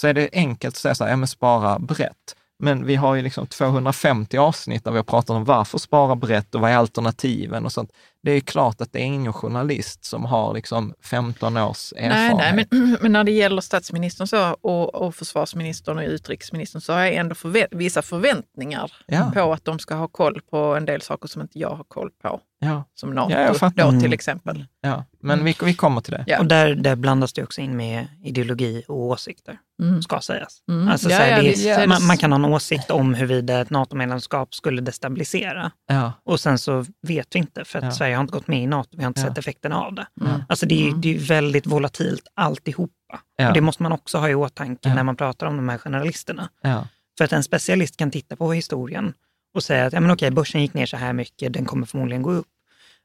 Så 0.00 0.06
är 0.06 0.14
det 0.14 0.28
enkelt 0.32 0.74
att 0.74 0.78
säga 0.78 0.94
så 0.94 1.04
här, 1.04 1.10
ja 1.10 1.16
men 1.16 1.28
spara 1.28 1.78
brett. 1.78 2.36
Men 2.58 2.86
vi 2.86 2.96
har 2.96 3.14
ju 3.14 3.22
liksom 3.22 3.46
250 3.46 4.38
avsnitt 4.38 4.84
där 4.84 4.90
vi 4.90 4.96
har 4.96 5.04
pratat 5.04 5.30
om 5.30 5.44
varför 5.44 5.78
spara 5.78 6.16
brett 6.16 6.54
och 6.54 6.60
vad 6.60 6.70
är 6.70 6.76
alternativen 6.76 7.64
och 7.64 7.72
sånt. 7.72 7.92
Det 8.22 8.30
är 8.30 8.40
klart 8.40 8.80
att 8.80 8.92
det 8.92 8.98
är 8.98 9.04
ingen 9.04 9.32
journalist 9.32 10.04
som 10.04 10.24
har 10.24 10.54
liksom 10.54 10.94
15 11.04 11.56
års 11.56 11.92
erfarenhet. 11.92 12.36
Nej, 12.36 12.52
nej 12.54 12.66
men, 12.70 12.96
men 13.02 13.12
när 13.12 13.24
det 13.24 13.32
gäller 13.32 13.60
statsministern 13.60 14.26
så, 14.26 14.56
och, 14.60 14.94
och 14.94 15.14
försvarsministern 15.14 15.98
och 15.98 16.04
utrikesministern 16.04 16.80
så 16.80 16.92
har 16.92 17.00
jag 17.00 17.14
ändå 17.14 17.34
förvä 17.34 17.66
vissa 17.70 18.02
förväntningar 18.02 18.92
ja. 19.06 19.30
på 19.34 19.52
att 19.52 19.64
de 19.64 19.78
ska 19.78 19.94
ha 19.94 20.08
koll 20.08 20.40
på 20.50 20.56
en 20.56 20.84
del 20.84 21.00
saker 21.02 21.28
som 21.28 21.42
inte 21.42 21.58
jag 21.58 21.70
har 21.70 21.84
koll 21.84 22.10
på. 22.22 22.40
Ja. 22.60 22.84
Som 22.94 23.14
NATO 23.14 23.32
ja, 23.32 23.70
då 23.74 24.00
till 24.00 24.12
exempel. 24.12 24.64
Ja, 24.80 25.04
men 25.20 25.40
mm. 25.40 25.44
vi, 25.44 25.66
vi 25.66 25.74
kommer 25.74 26.00
till 26.00 26.12
det. 26.12 26.24
Ja. 26.26 26.38
Och 26.38 26.46
där, 26.46 26.74
där 26.74 26.96
blandas 26.96 27.32
det 27.32 27.42
också 27.42 27.60
in 27.60 27.76
med 27.76 28.06
ideologi 28.24 28.84
och 28.88 28.96
åsikter, 28.96 29.58
mm. 29.82 30.02
ska 30.02 30.20
sägas. 30.20 30.62
Mm. 30.68 30.88
Alltså, 30.88 31.10
ja, 31.10 31.16
så 31.16 31.22
här, 31.22 31.42
det 31.42 31.68
är, 31.68 31.86
man, 31.86 32.06
man, 32.06 32.16
kan 32.16 32.32
ha 32.32 32.36
en 32.36 32.44
åsikt 32.44 32.90
om 32.90 33.14
huruvida 33.14 33.60
ett 33.60 33.70
NATO-medlemskap 33.70 34.54
skulle 34.54 34.80
destabilisera. 34.80 35.70
Ja. 35.88 36.12
Och 36.24 36.40
sen 36.40 36.58
så 36.58 36.84
vet 37.02 37.26
vi 37.34 37.38
inte, 37.38 37.64
för 37.64 37.78
att 37.78 37.96
Sverige 37.96 38.09
har 38.14 38.20
inte 38.20 38.32
gått 38.32 38.48
med 38.48 38.62
i 38.62 38.66
NATO, 38.66 38.88
vi 38.96 39.02
har 39.02 39.08
inte 39.08 39.20
sett 39.20 39.38
effekterna 39.38 39.80
av 39.80 39.94
det. 39.94 40.06
Mm. 40.20 40.42
Alltså 40.48 40.66
det 40.66 40.82
är, 40.82 40.88
mm. 40.88 41.00
det 41.00 41.14
är 41.14 41.18
väldigt 41.18 41.66
volatilt 41.66 42.22
alltihopa. 42.34 43.20
Och 43.48 43.54
det 43.54 43.60
måste 43.60 43.82
man 43.82 43.92
också 43.92 44.18
ha 44.18 44.28
i 44.28 44.34
åtanke 44.34 44.94
när 44.94 45.02
man 45.02 45.16
pratar 45.16 45.46
om 45.46 45.56
de 45.56 45.68
här 45.68 45.78
generalisterna. 45.78 46.48
För 47.18 47.24
att 47.24 47.32
en 47.32 47.42
specialist 47.42 47.96
kan 47.96 48.10
titta 48.10 48.36
på 48.36 48.52
historien 48.52 49.14
och 49.54 49.62
säga 49.62 49.86
att 49.86 49.92
ja, 49.92 50.00
men 50.00 50.10
okej, 50.10 50.30
börsen 50.30 50.60
gick 50.60 50.74
ner 50.74 50.86
så 50.86 50.96
här 50.96 51.12
mycket, 51.12 51.52
den 51.52 51.64
kommer 51.64 51.86
förmodligen 51.86 52.22
gå 52.22 52.32
upp. 52.32 52.46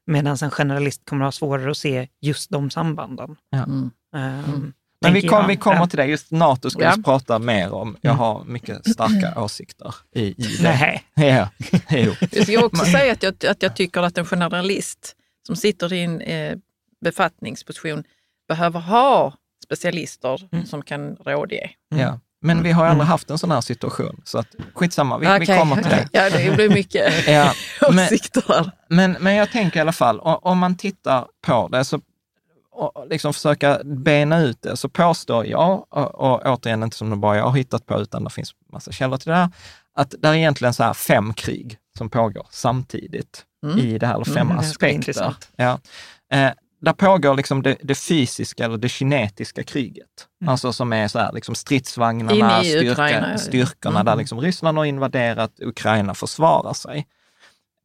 Medan 0.06 0.36
en 0.42 0.50
generalist 0.50 1.02
kommer 1.04 1.24
att 1.24 1.26
ha 1.26 1.32
svårare 1.32 1.70
att 1.70 1.76
se 1.76 2.08
just 2.20 2.50
de 2.50 2.70
sambanden. 2.70 3.36
Ja. 3.50 3.64
Mm. 3.64 3.90
Um, 4.14 4.72
men 5.06 5.22
vi, 5.22 5.28
kom, 5.28 5.46
vi 5.46 5.56
kommer 5.56 5.86
till 5.86 5.96
det, 5.96 6.06
just 6.06 6.30
NATO 6.30 6.70
ska 6.70 6.82
ja. 6.82 6.94
vi 6.96 7.02
prata 7.02 7.38
mer 7.38 7.72
om. 7.72 7.96
Jag 8.00 8.10
mm. 8.10 8.18
har 8.18 8.44
mycket 8.44 8.90
starka 8.90 9.34
åsikter 9.40 9.94
i, 10.14 10.22
i 10.22 10.56
det. 10.56 10.62
Nej. 10.62 11.02
Ja. 11.14 11.48
Jo. 11.90 12.14
Jag 12.32 12.46
ska 12.46 12.64
också 12.64 12.84
säga 12.84 13.12
att 13.12 13.22
jag, 13.22 13.46
att 13.46 13.62
jag 13.62 13.76
tycker 13.76 14.02
att 14.02 14.18
en 14.18 14.26
generalist 14.26 15.16
som 15.46 15.56
sitter 15.56 15.92
i 15.92 16.02
en 16.02 16.20
eh, 16.20 16.56
befattningsposition 17.04 18.04
behöver 18.48 18.80
ha 18.80 19.34
specialister 19.64 20.48
mm. 20.52 20.66
som 20.66 20.82
kan 20.82 21.16
rådge. 21.16 21.70
Mm. 21.92 22.04
Ja. 22.04 22.20
Men 22.40 22.62
vi 22.62 22.72
har 22.72 22.84
aldrig 22.84 22.94
mm. 22.94 23.06
haft 23.06 23.30
en 23.30 23.38
sån 23.38 23.50
här 23.50 23.60
situation, 23.60 24.22
så 24.24 24.38
att, 24.38 24.46
skitsamma, 24.74 25.18
vi, 25.18 25.26
okay, 25.26 25.38
vi 25.38 25.46
kommer 25.46 25.76
till 25.76 25.86
okay. 25.86 26.04
det. 26.12 26.18
Ja, 26.18 26.30
det 26.30 26.56
blir 26.56 26.70
mycket 26.70 27.26
ja, 27.28 27.52
åsikter. 27.88 28.70
Men, 28.88 29.16
men 29.20 29.34
jag 29.34 29.50
tänker 29.50 29.78
i 29.78 29.80
alla 29.80 29.92
fall, 29.92 30.20
om 30.20 30.58
man 30.58 30.76
tittar 30.76 31.26
på 31.46 31.68
det, 31.68 31.84
så 31.84 32.00
och 32.76 33.06
liksom 33.08 33.32
försöka 33.32 33.80
bena 33.84 34.40
ut 34.40 34.62
det, 34.62 34.76
så 34.76 34.88
påstår 34.88 35.46
jag, 35.46 35.86
och, 35.88 36.14
och 36.14 36.46
återigen 36.46 36.82
inte 36.82 36.96
som 36.96 37.10
det 37.10 37.16
bara 37.16 37.36
jag 37.36 37.44
har 37.44 37.56
hittat 37.56 37.86
på, 37.86 38.00
utan 38.00 38.24
det 38.24 38.30
finns 38.30 38.54
massa 38.72 38.92
källor 38.92 39.16
till 39.16 39.28
det 39.28 39.36
här, 39.36 39.50
att 39.94 40.14
det 40.18 40.28
är 40.28 40.34
egentligen 40.34 40.74
så 40.74 40.82
här 40.82 40.94
fem 40.94 41.34
krig 41.34 41.78
som 41.98 42.10
pågår 42.10 42.46
samtidigt 42.50 43.44
mm. 43.64 43.78
i 43.78 43.98
det 43.98 44.06
här, 44.06 44.14
eller 44.14 44.24
fem 44.24 44.50
mm, 44.50 44.58
aspekter. 44.58 45.34
Ja. 45.56 45.78
Eh, 46.32 46.50
där 46.80 46.92
pågår 46.92 47.34
liksom 47.34 47.62
det, 47.62 47.76
det, 47.82 47.94
fysiska 47.94 48.64
eller 48.64 48.78
det 48.78 48.88
kinetiska 48.88 49.62
kriget. 49.62 50.26
Mm. 50.40 50.52
Alltså 50.52 50.72
som 50.72 50.92
är 50.92 51.08
så 51.08 51.18
här, 51.18 51.32
liksom 51.32 51.54
stridsvagnarna, 51.54 52.60
styrka, 52.60 53.38
styrkorna 53.38 54.00
mm. 54.00 54.06
där 54.06 54.16
liksom 54.16 54.40
Ryssland 54.40 54.78
har 54.78 54.84
invaderat, 54.84 55.52
Ukraina 55.60 56.14
försvarar 56.14 56.72
sig. 56.72 57.06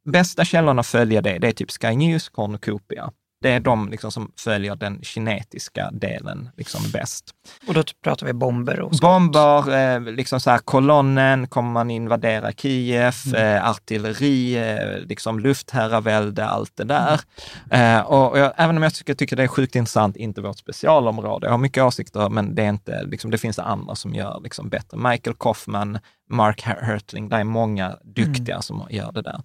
Bästa 0.04 0.44
källorna 0.44 0.82
följer 0.82 1.22
det, 1.22 1.38
det 1.38 1.48
är 1.48 1.52
typ 1.52 1.70
Sky 1.70 1.96
News, 1.96 2.28
Cornucopia. 2.28 3.12
Det 3.42 3.50
är 3.50 3.60
de 3.60 3.88
liksom 3.88 4.12
som 4.12 4.32
följer 4.36 4.76
den 4.76 5.02
kinetiska 5.02 5.90
delen 5.92 6.48
liksom 6.56 6.80
bäst. 6.92 7.34
Och 7.68 7.74
då 7.74 7.82
pratar 8.04 8.26
vi 8.26 8.32
bomber 8.32 8.80
och 8.80 8.96
skott. 8.96 9.00
Bomber, 9.00 9.74
eh, 9.74 10.00
liksom 10.00 10.40
så 10.40 10.50
här 10.50 10.58
kolonnen, 10.58 11.46
kommer 11.46 11.70
man 11.70 11.90
invadera 11.90 12.52
Kiev, 12.52 13.14
mm. 13.26 13.56
eh, 13.56 13.70
artilleri, 13.70 14.56
eh, 14.56 15.06
liksom 15.06 15.40
luftherravälde, 15.40 16.46
allt 16.46 16.76
det 16.76 16.84
där. 16.84 17.20
Mm. 17.70 18.04
Och, 18.04 18.30
och 18.30 18.38
jag, 18.38 18.52
även 18.56 18.76
om 18.76 18.82
jag 18.82 18.94
tycker, 18.94 19.14
tycker 19.14 19.36
det 19.36 19.42
är 19.42 19.48
sjukt 19.48 19.76
intressant, 19.76 20.16
inte 20.16 20.40
vårt 20.40 20.58
specialområde. 20.58 21.46
Jag 21.46 21.52
har 21.52 21.58
mycket 21.58 21.84
åsikter, 21.84 22.28
men 22.28 22.54
det, 22.54 22.62
är 22.62 22.68
inte, 22.68 23.04
liksom, 23.04 23.30
det 23.30 23.38
finns 23.38 23.58
andra 23.58 23.94
som 23.94 24.14
gör 24.14 24.40
liksom, 24.42 24.68
bättre. 24.68 24.96
Michael 24.96 25.36
Kaufman, 25.36 25.98
Mark 26.30 26.62
Hertling, 26.62 27.28
det 27.28 27.36
är 27.36 27.44
många 27.44 27.96
duktiga 28.02 28.54
mm. 28.54 28.62
som 28.62 28.86
gör 28.90 29.12
det 29.12 29.22
där. 29.22 29.42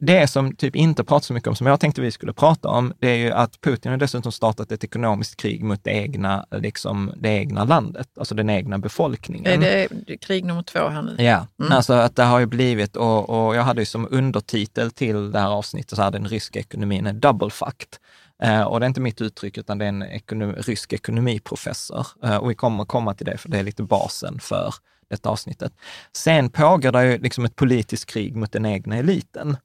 Det 0.00 0.26
som 0.26 0.56
typ 0.56 0.76
inte 0.76 1.04
pratas 1.04 1.26
så 1.26 1.32
mycket 1.32 1.48
om, 1.48 1.56
som 1.56 1.66
jag 1.66 1.80
tänkte 1.80 2.00
vi 2.00 2.10
skulle 2.10 2.32
prata 2.32 2.68
om, 2.68 2.92
det 2.98 3.08
är 3.08 3.16
ju 3.16 3.30
att 3.30 3.60
Putin 3.60 3.90
har 3.90 3.98
dessutom 3.98 4.32
startat 4.32 4.72
ett 4.72 4.84
ekonomiskt 4.84 5.36
krig 5.36 5.64
mot 5.64 5.84
det 5.84 5.90
egna, 5.90 6.46
liksom, 6.50 7.12
det 7.16 7.28
egna 7.28 7.64
landet, 7.64 8.08
alltså 8.18 8.34
den 8.34 8.50
egna 8.50 8.78
befolkningen. 8.78 9.62
Är 9.62 9.88
det 10.06 10.16
krig 10.16 10.44
nummer 10.44 10.62
två 10.62 10.88
här 10.88 11.02
nu? 11.02 11.24
Ja, 11.24 11.46
mm. 11.60 11.72
alltså 11.72 11.92
att 11.92 12.16
det 12.16 12.24
har 12.24 12.38
ju 12.38 12.46
blivit, 12.46 12.96
och, 12.96 13.30
och 13.30 13.56
jag 13.56 13.62
hade 13.62 13.80
ju 13.80 13.86
som 13.86 14.08
undertitel 14.10 14.90
till 14.90 15.30
det 15.30 15.38
här 15.38 15.50
avsnittet, 15.50 15.96
så 15.96 16.02
här, 16.02 16.10
den 16.10 16.28
ryska 16.28 16.58
ekonomin 16.58 17.06
är 17.06 17.12
double 17.12 17.50
fucked. 17.50 17.96
Eh, 18.42 18.62
och 18.62 18.80
det 18.80 18.86
är 18.86 18.88
inte 18.88 19.00
mitt 19.00 19.20
uttryck, 19.20 19.58
utan 19.58 19.78
det 19.78 19.84
är 19.84 19.88
en 19.88 20.02
ekonom, 20.02 20.52
rysk 20.52 20.92
ekonomiprofessor. 20.92 22.06
Eh, 22.24 22.36
och 22.36 22.50
vi 22.50 22.54
kommer 22.54 22.84
komma 22.84 23.14
till 23.14 23.26
det, 23.26 23.38
för 23.38 23.48
det 23.48 23.58
är 23.58 23.62
lite 23.62 23.82
basen 23.82 24.38
för 24.40 24.74
detta 25.10 25.28
avsnittet. 25.28 25.72
Sen 26.12 26.50
pågår 26.50 26.92
det 26.92 27.04
ju 27.04 27.18
liksom 27.18 27.44
ett 27.44 27.56
politiskt 27.56 28.06
krig 28.06 28.36
mot 28.36 28.52
den 28.52 28.66
egna 28.66 28.96
eliten. 28.96 29.56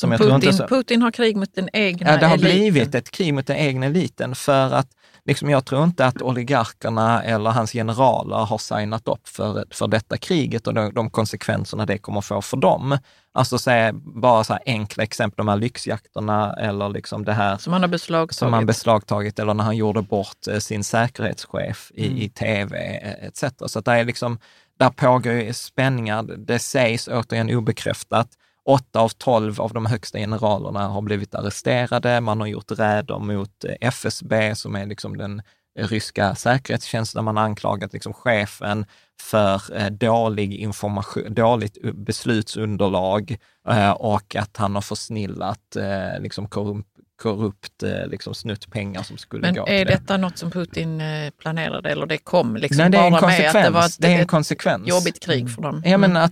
Som 0.00 0.10
Putin, 0.10 0.52
så, 0.52 0.66
Putin 0.66 1.02
har 1.02 1.10
krig 1.10 1.36
mot 1.36 1.54
den 1.54 1.68
egna 1.72 1.88
eliten? 1.88 2.08
Ja, 2.08 2.16
det 2.16 2.26
har 2.26 2.34
eliten. 2.34 2.58
blivit 2.58 2.94
ett 2.94 3.10
krig 3.10 3.34
mot 3.34 3.46
den 3.46 3.56
egna 3.56 3.86
eliten 3.86 4.34
för 4.34 4.74
att 4.74 4.88
liksom, 5.24 5.50
jag 5.50 5.64
tror 5.64 5.84
inte 5.84 6.06
att 6.06 6.22
oligarkerna 6.22 7.22
eller 7.22 7.50
hans 7.50 7.72
generaler 7.72 8.36
har 8.36 8.58
signat 8.58 9.08
upp 9.08 9.28
för, 9.28 9.64
för 9.70 9.88
detta 9.88 10.16
kriget 10.16 10.66
och 10.66 10.74
de, 10.74 10.94
de 10.94 11.10
konsekvenserna 11.10 11.86
det 11.86 11.98
kommer 11.98 12.20
få 12.20 12.42
för 12.42 12.56
dem. 12.56 12.98
Alltså 13.34 13.58
säg 13.58 13.92
bara 13.92 14.44
så 14.44 14.58
enkla 14.66 15.02
exempel, 15.02 15.36
de 15.36 15.48
här 15.48 15.56
lyxjakterna 15.56 16.52
eller 16.52 16.88
liksom 16.88 17.24
det 17.24 17.32
här 17.32 17.56
som 17.56 17.72
han 17.72 17.82
har 17.82 17.88
beslagtagit. 17.88 18.38
Som 18.38 18.52
han 18.52 18.66
beslagtagit 18.66 19.38
eller 19.38 19.54
när 19.54 19.64
han 19.64 19.76
gjorde 19.76 20.02
bort 20.02 20.46
eh, 20.50 20.58
sin 20.58 20.84
säkerhetschef 20.84 21.90
i, 21.94 22.06
mm. 22.06 22.18
i 22.18 22.28
tv 22.28 22.78
etc. 23.22 23.44
Så 23.66 23.78
att 23.78 23.84
det 23.84 23.92
är 23.92 24.04
liksom, 24.04 24.38
där 24.82 24.90
pågår 24.90 25.52
spänningar. 25.52 26.22
Det 26.22 26.58
sägs 26.58 27.08
återigen 27.08 27.50
obekräftat 27.50 28.28
Åtta 28.64 29.00
av 29.00 29.08
tolv 29.08 29.60
av 29.60 29.72
de 29.72 29.86
högsta 29.86 30.18
generalerna 30.18 30.88
har 30.88 31.02
blivit 31.02 31.34
arresterade. 31.34 32.20
Man 32.20 32.40
har 32.40 32.46
gjort 32.46 32.70
räder 32.70 33.18
mot 33.18 33.64
eh, 33.64 33.74
FSB, 33.80 34.54
som 34.54 34.76
är 34.76 34.86
liksom 34.86 35.16
den 35.16 35.42
ryska 35.78 36.34
säkerhetstjänsten. 36.34 37.24
Man 37.24 37.36
har 37.36 37.44
anklagat 37.44 37.92
liksom 37.92 38.12
chefen 38.12 38.86
för 39.20 39.76
eh, 39.76 39.86
dålig 39.86 40.54
information, 40.54 41.34
dåligt 41.34 41.78
beslutsunderlag 41.94 43.36
eh, 43.68 43.90
och 43.90 44.36
att 44.36 44.56
han 44.56 44.74
har 44.74 44.82
försnillat 44.82 45.76
liksom 46.20 46.48
korrup 46.48 46.86
korrupt 47.22 47.82
eh, 47.82 48.06
liksom, 48.06 48.34
snutt 48.34 48.70
pengar 48.70 49.02
som 49.02 49.18
skulle 49.18 49.42
Men 49.42 49.54
gå 49.54 49.64
till 49.64 49.74
är 49.74 49.84
det. 49.84 49.92
detta 49.92 50.16
något 50.16 50.38
som 50.38 50.50
Putin 50.50 51.00
eh, 51.00 51.30
planerade 51.30 51.90
eller 51.90 52.06
det 52.06 52.18
kom 52.18 52.56
liksom 52.56 52.76
Nej, 52.76 52.90
det 52.90 52.98
är 52.98 53.06
en 53.06 53.12
bara 53.12 53.26
med 53.26 53.46
att 53.46 53.52
det 53.52 53.70
var 53.70 53.86
ett, 53.86 53.96
det 53.98 54.14
är 54.14 54.20
en 54.20 54.26
konsekvens. 54.26 54.88
jobbigt 54.88 55.20
krig 55.20 55.50
för 55.50 55.62
dem? 55.62 55.82
Ja, 55.84 55.98
men 55.98 56.16
mm. 56.16 56.22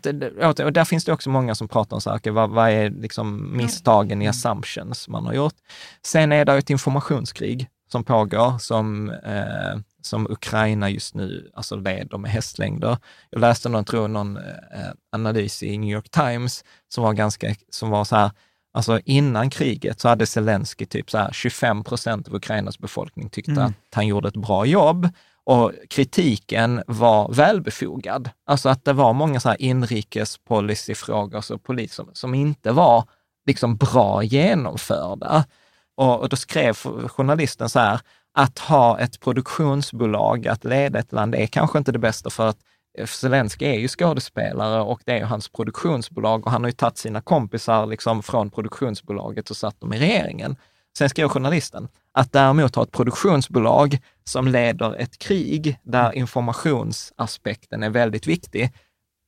att, 0.41 0.61
och 0.61 0.73
där 0.73 0.85
finns 0.85 1.05
det 1.05 1.13
också 1.13 1.31
många 1.31 1.55
som 1.55 1.69
pratar 1.69 1.97
om 1.97 2.01
saker, 2.01 2.31
vad, 2.31 2.51
vad 2.51 2.71
är 2.71 2.91
liksom 2.91 3.57
misstagen 3.57 4.23
i 4.23 4.25
mm. 4.25 4.31
assumptions 4.31 5.09
man 5.09 5.27
har 5.27 5.35
gjort? 5.35 5.55
Sen 6.03 6.33
är 6.33 6.45
det 6.45 6.53
ett 6.53 6.71
informationskrig 6.71 7.69
som 7.93 8.05
pågår, 8.05 8.59
som, 8.59 9.11
eh, 9.11 9.81
som 10.03 10.27
Ukraina 10.31 10.91
just 10.91 11.15
nu 11.15 11.51
alltså 11.55 11.77
leder 11.77 12.19
med 12.19 12.31
hästlängder. 12.31 12.97
Jag 13.31 13.41
läste 13.41 13.69
någon, 13.69 13.85
tror 13.85 14.09
någon 14.09 14.37
eh, 14.37 14.91
analys 15.13 15.63
i 15.63 15.79
New 15.79 15.91
York 15.91 16.11
Times 16.11 16.65
som 16.89 17.05
var 17.05 17.13
ganska, 17.13 17.55
som 17.71 17.91
var 17.91 18.05
så 18.05 18.17
här, 18.17 18.31
Alltså 18.73 19.01
innan 19.05 19.51
kriget 19.51 20.01
så 20.01 20.09
hade 20.09 20.27
Zelensky 20.27 20.87
typ 20.87 21.11
så 21.11 21.19
här 21.19 21.33
25 21.33 21.85
procent 21.85 22.29
av 22.29 22.35
Ukrainas 22.35 22.79
befolkning 22.79 23.31
tyckte 23.31 23.53
mm. 23.53 23.65
att 23.65 23.95
han 23.95 24.07
gjorde 24.07 24.29
ett 24.29 24.37
bra 24.37 24.67
jobb 24.67 25.09
och 25.45 25.73
kritiken 25.91 26.83
var 26.87 27.33
välbefogad. 27.33 28.31
Alltså 28.47 28.69
att 28.69 28.85
det 28.85 28.93
var 28.93 29.13
många 29.13 29.41
så 29.41 29.49
här 29.49 29.63
inrikes 29.63 30.39
policyfrågor 30.39 31.41
så 31.41 31.59
polis 31.59 31.95
som, 31.95 32.11
som 32.13 32.35
inte 32.35 32.73
var 32.73 33.05
liksom 33.47 33.77
bra 33.77 34.23
genomförda. 34.23 35.45
Och, 35.97 36.21
och 36.21 36.29
då 36.29 36.37
skrev 36.37 36.75
journalisten 37.09 37.69
så 37.69 37.79
här, 37.79 38.01
att 38.35 38.59
ha 38.59 38.99
ett 38.99 39.21
produktionsbolag, 39.21 40.49
att 40.49 40.65
leda 40.65 40.99
ett 40.99 41.13
land 41.13 41.35
är 41.35 41.47
kanske 41.47 41.79
inte 41.79 41.93
det 41.93 41.99
bästa 41.99 42.31
för 42.31 42.49
att 42.49 42.59
Zelensky 43.07 43.65
är 43.65 43.79
ju 43.79 43.89
skådespelare 43.89 44.81
och 44.81 45.01
det 45.05 45.19
är 45.19 45.25
hans 45.25 45.49
produktionsbolag 45.49 46.47
och 46.47 46.53
han 46.53 46.63
har 46.63 46.69
ju 46.69 46.73
tagit 46.73 46.99
sina 46.99 47.21
kompisar 47.21 47.87
liksom 47.87 48.23
från 48.23 48.51
produktionsbolaget 48.51 49.51
och 49.51 49.57
satt 49.57 49.81
dem 49.81 49.93
i 49.93 49.99
regeringen. 49.99 50.57
Sen 50.99 51.09
skrev 51.09 51.29
journalisten 51.29 51.89
att 52.13 52.33
däremot 52.33 52.75
ha 52.75 52.83
ett 52.83 52.93
produktionsbolag 52.93 53.99
som 54.25 54.49
leder 54.49 54.95
ett 54.95 55.19
krig 55.19 55.79
där 55.83 56.13
informationsaspekten 56.13 57.83
är 57.83 57.91
väldigt 57.91 58.27
viktig, 58.27 58.73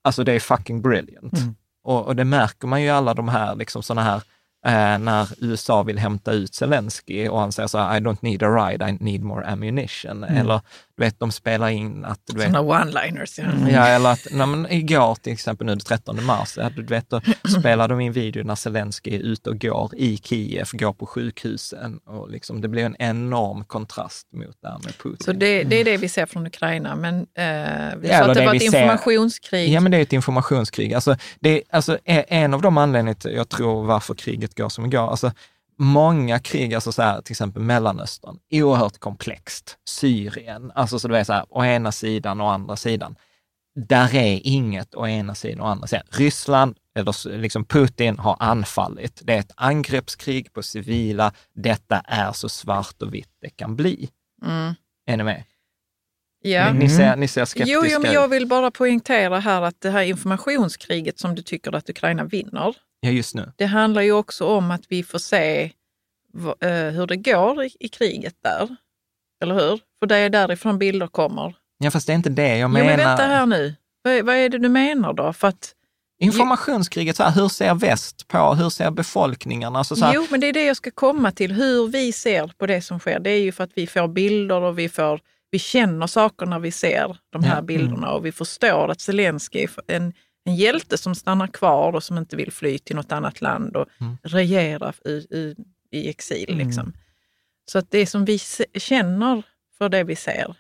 alltså 0.04 0.24
det 0.24 0.32
är 0.32 0.40
fucking 0.40 0.82
brilliant. 0.82 1.38
Mm. 1.38 1.54
Och, 1.84 2.06
och, 2.06 2.16
det 2.16 2.24
märker 2.24 2.66
man 2.66 2.82
ju 2.82 2.88
alla 2.88 3.14
de 3.14 3.28
här, 3.28 3.54
liksom 3.54 3.82
sådana 3.82 4.02
här 4.02 4.22
eh, 4.66 4.98
när 4.98 5.28
USA 5.38 5.82
vill 5.82 5.98
hämta 5.98 6.32
ut 6.32 6.54
Zelensky 6.54 7.28
och 7.28 7.40
han 7.40 7.52
säger 7.52 7.66
så 7.66 7.78
här, 7.78 7.96
I 7.96 8.00
don't 8.00 8.18
need 8.20 8.42
a 8.42 8.48
ride, 8.48 8.88
I 8.88 9.04
need 9.04 9.22
more 9.22 9.46
ammunition. 9.46 10.24
Mm. 10.24 10.36
Eller 10.36 10.60
vet, 11.02 11.20
de 11.20 11.32
spelar 11.32 11.68
in 11.68 12.04
att... 12.04 12.20
Du 12.26 12.40
Sådana 12.40 12.60
one-liners. 12.60 13.38
Ja. 13.38 13.44
Mm. 13.44 13.68
ja, 13.68 13.86
eller 13.86 14.12
att, 14.12 14.26
nej, 14.30 14.46
men 14.46 14.72
igår 14.72 15.14
till 15.14 15.32
exempel 15.32 15.66
nu 15.66 15.72
den 15.72 15.80
13 15.80 16.24
mars, 16.24 16.58
du 16.76 16.82
vet, 16.82 17.10
då 17.10 17.20
spelar 17.60 17.88
de 17.88 18.00
in 18.00 18.12
video 18.12 18.44
när 18.44 18.54
Zelensky 18.54 19.14
är 19.14 19.18
ute 19.18 19.50
och 19.50 19.60
går 19.60 19.90
i 19.96 20.16
Kiev, 20.16 20.68
går 20.72 20.92
på 20.92 21.06
sjukhusen 21.06 21.98
och 21.98 22.30
liksom, 22.30 22.60
det 22.60 22.68
blir 22.68 22.84
en 22.84 22.96
enorm 22.98 23.64
kontrast 23.64 24.32
mot 24.32 24.56
det 24.62 24.68
här 24.68 24.78
med 24.84 24.98
Putin. 24.98 25.24
Så 25.24 25.32
det, 25.32 25.62
det 25.62 25.80
är 25.80 25.84
det 25.84 25.96
vi 25.96 26.08
ser 26.08 26.26
från 26.26 26.46
Ukraina, 26.46 26.96
men 26.96 27.14
eh, 27.14 27.98
vi 27.98 28.08
ja, 28.08 28.18
sa 28.18 28.24
att 28.24 28.34
det 28.34 28.46
var 28.46 28.54
ett 28.54 28.62
informationskrig. 28.62 29.68
Ser, 29.68 29.74
ja, 29.74 29.80
men 29.80 29.92
det 29.92 29.98
är 29.98 30.02
ett 30.02 30.12
informationskrig. 30.12 30.94
Alltså, 30.94 31.16
det 31.40 31.50
är, 31.50 31.62
alltså, 31.70 31.98
en 32.04 32.54
av 32.54 32.62
de 32.62 32.78
anledningarna, 32.78 33.36
jag 33.36 33.48
tror, 33.48 33.84
varför 33.84 34.14
kriget 34.14 34.54
går 34.54 34.68
som 34.68 34.84
det 34.84 34.96
går, 34.96 35.10
alltså, 35.10 35.32
många 35.82 36.38
krig, 36.38 36.74
alltså 36.74 36.92
så 36.92 37.02
här, 37.02 37.22
till 37.22 37.32
exempel 37.32 37.62
Mellanöstern, 37.62 38.38
oerhört 38.52 38.98
komplext. 38.98 39.78
Syrien, 39.88 40.72
alltså 40.74 40.98
så 40.98 41.08
du 41.08 41.14
vet 41.14 41.26
så 41.26 41.32
här, 41.32 41.46
å 41.48 41.64
ena 41.64 41.92
sidan 41.92 42.40
och 42.40 42.52
andra 42.52 42.76
sidan. 42.76 43.16
Där 43.74 44.14
är 44.14 44.40
inget 44.44 44.94
å 44.94 45.06
ena 45.06 45.34
sidan 45.34 45.60
och 45.60 45.68
andra 45.68 45.86
sidan. 45.86 46.06
Ryssland, 46.10 46.76
eller 46.94 47.38
liksom 47.38 47.64
Putin 47.64 48.18
har 48.18 48.36
anfallit. 48.40 49.20
Det 49.24 49.34
är 49.34 49.38
ett 49.38 49.52
angreppskrig 49.56 50.52
på 50.52 50.62
civila. 50.62 51.32
Detta 51.54 52.00
är 52.00 52.32
så 52.32 52.48
svart 52.48 53.02
och 53.02 53.14
vitt 53.14 53.30
det 53.40 53.50
kan 53.50 53.76
bli. 53.76 54.08
Mm. 54.44 54.74
Är 55.06 55.16
ni 55.16 55.24
med? 55.24 55.44
Ja. 56.42 56.72
Ni, 56.72 56.88
ser, 56.88 57.16
ni 57.16 57.28
ser 57.28 57.44
skeptiska 57.44 57.74
jo, 57.74 57.82
jo, 57.86 58.00
men 58.00 58.12
jag 58.12 58.28
vill 58.28 58.46
bara 58.46 58.70
poängtera 58.70 59.38
här 59.38 59.62
att 59.62 59.80
det 59.80 59.90
här 59.90 60.02
informationskriget 60.02 61.18
som 61.18 61.34
du 61.34 61.42
tycker 61.42 61.74
att 61.74 61.90
Ukraina 61.90 62.24
vinner, 62.24 62.74
Ja, 63.04 63.10
just 63.10 63.34
nu. 63.34 63.52
Det 63.56 63.66
handlar 63.66 64.02
ju 64.02 64.12
också 64.12 64.46
om 64.46 64.70
att 64.70 64.82
vi 64.88 65.02
får 65.02 65.18
se 65.18 65.70
uh, 66.64 66.68
hur 66.90 67.06
det 67.06 67.16
går 67.16 67.64
i, 67.64 67.70
i, 67.80 67.88
kriget 67.88 68.34
där. 68.42 68.76
Eller 69.42 69.54
hur? 69.54 69.80
För 69.98 70.06
det 70.06 70.16
är 70.16 70.30
därifrån 70.30 70.78
bilder 70.78 71.06
kommer. 71.06 71.54
Ja, 71.78 71.90
fast 71.90 72.06
det 72.06 72.12
är 72.12 72.14
inte 72.14 72.30
det 72.30 72.58
jag 72.58 72.70
menar. 72.70 72.90
Jo, 72.90 72.96
men 72.96 73.06
vänta 73.06 73.22
här 73.22 73.46
nu. 73.46 73.74
Vad, 74.02 74.24
vad 74.24 74.36
är 74.36 74.48
det 74.48 74.58
du 74.58 74.68
menar 74.68 75.12
då? 75.12 75.32
För 75.32 75.48
att 75.48 75.74
Informationskriget, 76.18 77.16
så 77.16 77.22
här, 77.22 77.40
hur 77.40 77.48
ser 77.48 77.74
väst 77.74 78.28
på, 78.28 78.54
hur 78.54 78.70
ser 78.70 78.90
befolkningarna? 78.90 79.78
Alltså 79.78 79.96
så 79.96 80.04
här... 80.04 80.14
Jo, 80.14 80.26
men 80.30 80.40
det 80.40 80.46
är 80.46 80.52
det 80.52 80.64
jag 80.64 80.76
ska 80.76 80.90
komma 80.90 81.32
till. 81.32 81.52
Hur 81.52 81.88
vi 81.88 82.12
ser 82.12 82.52
på 82.58 82.66
det 82.66 82.82
som 82.82 82.98
sker, 82.98 83.20
det 83.20 83.30
är 83.30 83.40
ju 83.40 83.52
för 83.52 83.64
att 83.64 83.70
vi 83.74 83.86
får 83.86 84.08
bilder 84.08 84.60
och 84.60 84.78
vi, 84.78 84.88
får, 84.88 85.20
vi 85.52 85.58
känner 85.58 86.06
saker 86.06 86.46
när 86.46 86.58
vi 86.58 86.70
ser 86.70 87.16
de 87.30 87.44
här 87.44 87.52
mm. 87.52 87.66
bilderna 87.66 88.10
och 88.10 88.26
vi 88.26 88.32
förstår 88.32 88.90
att 88.90 89.00
Zelenskyj 89.00 89.68
är 89.86 89.94
en 89.94 90.12
en 90.44 90.56
hjälte 90.56 90.98
som 90.98 91.14
stannar 91.14 91.46
kvar 91.46 91.92
och 91.92 92.02
som 92.02 92.18
inte 92.18 92.36
vill 92.36 92.52
fly 92.52 92.78
till 92.78 92.96
något 92.96 93.12
annat 93.12 93.40
land 93.40 93.76
och 93.76 93.86
mm. 94.00 94.18
regera 94.22 94.92
i, 95.04 95.10
i, 95.10 95.54
i 95.90 96.08
exil. 96.08 96.50
Mm. 96.50 96.66
Liksom. 96.66 96.92
Så 97.64 97.78
att 97.78 97.90
det 97.90 98.06
som 98.06 98.24
vi 98.24 98.38
känner 98.78 99.42
för 99.78 99.88
det 99.88 100.04
vi 100.04 100.16
ser, 100.16 100.56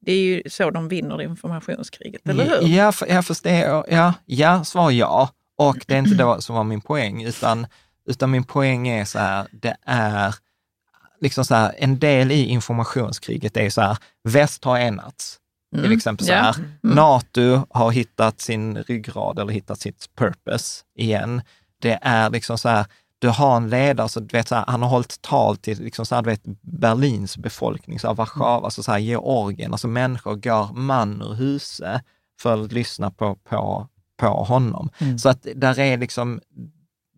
det 0.00 0.12
är 0.12 0.20
ju 0.20 0.42
så 0.50 0.70
de 0.70 0.88
vinner 0.88 1.22
informationskriget, 1.22 2.28
eller 2.28 2.44
hur? 2.44 2.68
Ja, 2.68 2.92
jag 3.08 3.26
förstår. 3.26 3.52
Ja, 3.52 4.14
ja, 4.26 4.64
svar 4.64 4.90
ja. 4.90 5.30
Och 5.56 5.84
det 5.86 5.94
är 5.94 5.98
inte 5.98 6.14
då 6.24 6.40
som 6.40 6.56
var 6.56 6.64
min 6.64 6.80
poäng, 6.80 7.24
utan, 7.24 7.66
utan 8.08 8.30
min 8.30 8.44
poäng 8.44 8.88
är 8.88 9.04
så 9.04 9.18
här, 9.18 9.46
det 9.52 9.76
är 9.82 10.34
liksom 11.20 11.44
så 11.44 11.54
här, 11.54 11.74
en 11.78 11.98
del 11.98 12.32
i 12.32 12.44
informationskriget 12.44 13.56
är 13.56 13.70
så 13.70 13.80
här, 13.80 13.98
väst 14.28 14.64
har 14.64 14.78
enats. 14.78 15.38
Till 15.74 15.84
mm. 15.84 15.96
exempel 15.96 16.26
så 16.26 16.32
här, 16.32 16.42
yeah. 16.42 16.56
mm. 16.56 16.96
NATO 16.96 17.66
har 17.70 17.90
hittat 17.90 18.40
sin 18.40 18.76
ryggrad 18.76 19.38
eller 19.38 19.52
hittat 19.52 19.80
sitt 19.80 20.16
purpose 20.18 20.82
igen. 20.98 21.42
Det 21.80 21.98
är 22.02 22.30
liksom 22.30 22.58
så 22.58 22.68
här, 22.68 22.86
du 23.18 23.28
har 23.28 23.56
en 23.56 23.70
ledare, 23.70 24.08
så 24.08 24.20
du 24.20 24.36
vet, 24.36 24.48
så 24.48 24.54
här, 24.54 24.64
han 24.66 24.82
har 24.82 24.88
hållit 24.88 25.22
tal 25.22 25.56
till 25.56 25.82
liksom 25.82 26.06
så 26.06 26.14
här, 26.14 26.22
du 26.22 26.30
vet, 26.30 26.42
Berlins 26.62 27.36
befolkning, 27.36 28.00
så 28.00 28.06
här, 28.06 28.14
Warszawa, 28.14 28.64
alltså 28.64 28.82
så 28.82 28.92
här, 28.92 28.98
Georgien, 28.98 29.72
alltså 29.72 29.88
människor 29.88 30.34
går 30.34 30.72
man 30.74 31.22
ur 31.22 31.34
huset 31.34 32.02
för 32.40 32.64
att 32.64 32.72
lyssna 32.72 33.10
på, 33.10 33.34
på, 33.34 33.88
på 34.16 34.26
honom. 34.26 34.90
Mm. 34.98 35.18
Så 35.18 35.28
att 35.28 35.46
där 35.54 35.78
är 35.78 35.96
liksom, 35.96 36.40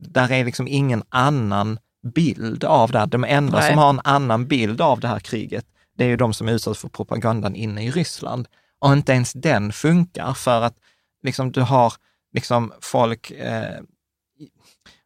där 0.00 0.32
är 0.32 0.44
liksom 0.44 0.68
ingen 0.68 1.02
annan 1.08 1.78
bild 2.02 2.64
av 2.64 2.90
det 2.92 2.98
här. 2.98 3.06
De 3.06 3.24
enda 3.24 3.58
Nej. 3.58 3.68
som 3.68 3.78
har 3.78 3.90
en 3.90 4.00
annan 4.04 4.46
bild 4.46 4.80
av 4.80 5.00
det 5.00 5.08
här 5.08 5.20
kriget, 5.20 5.66
det 5.98 6.04
är 6.04 6.08
ju 6.08 6.16
de 6.16 6.34
som 6.34 6.48
är 6.48 6.52
utsatta 6.52 6.74
för 6.74 6.88
propagandan 6.88 7.54
inne 7.54 7.84
i 7.84 7.90
Ryssland. 7.90 8.48
Och 8.78 8.92
inte 8.92 9.12
ens 9.12 9.32
den 9.32 9.72
funkar 9.72 10.34
för 10.34 10.62
att 10.62 10.74
liksom, 11.22 11.52
du 11.52 11.60
har 11.60 11.92
liksom 12.34 12.72
folk, 12.80 13.30
eh, 13.30 13.80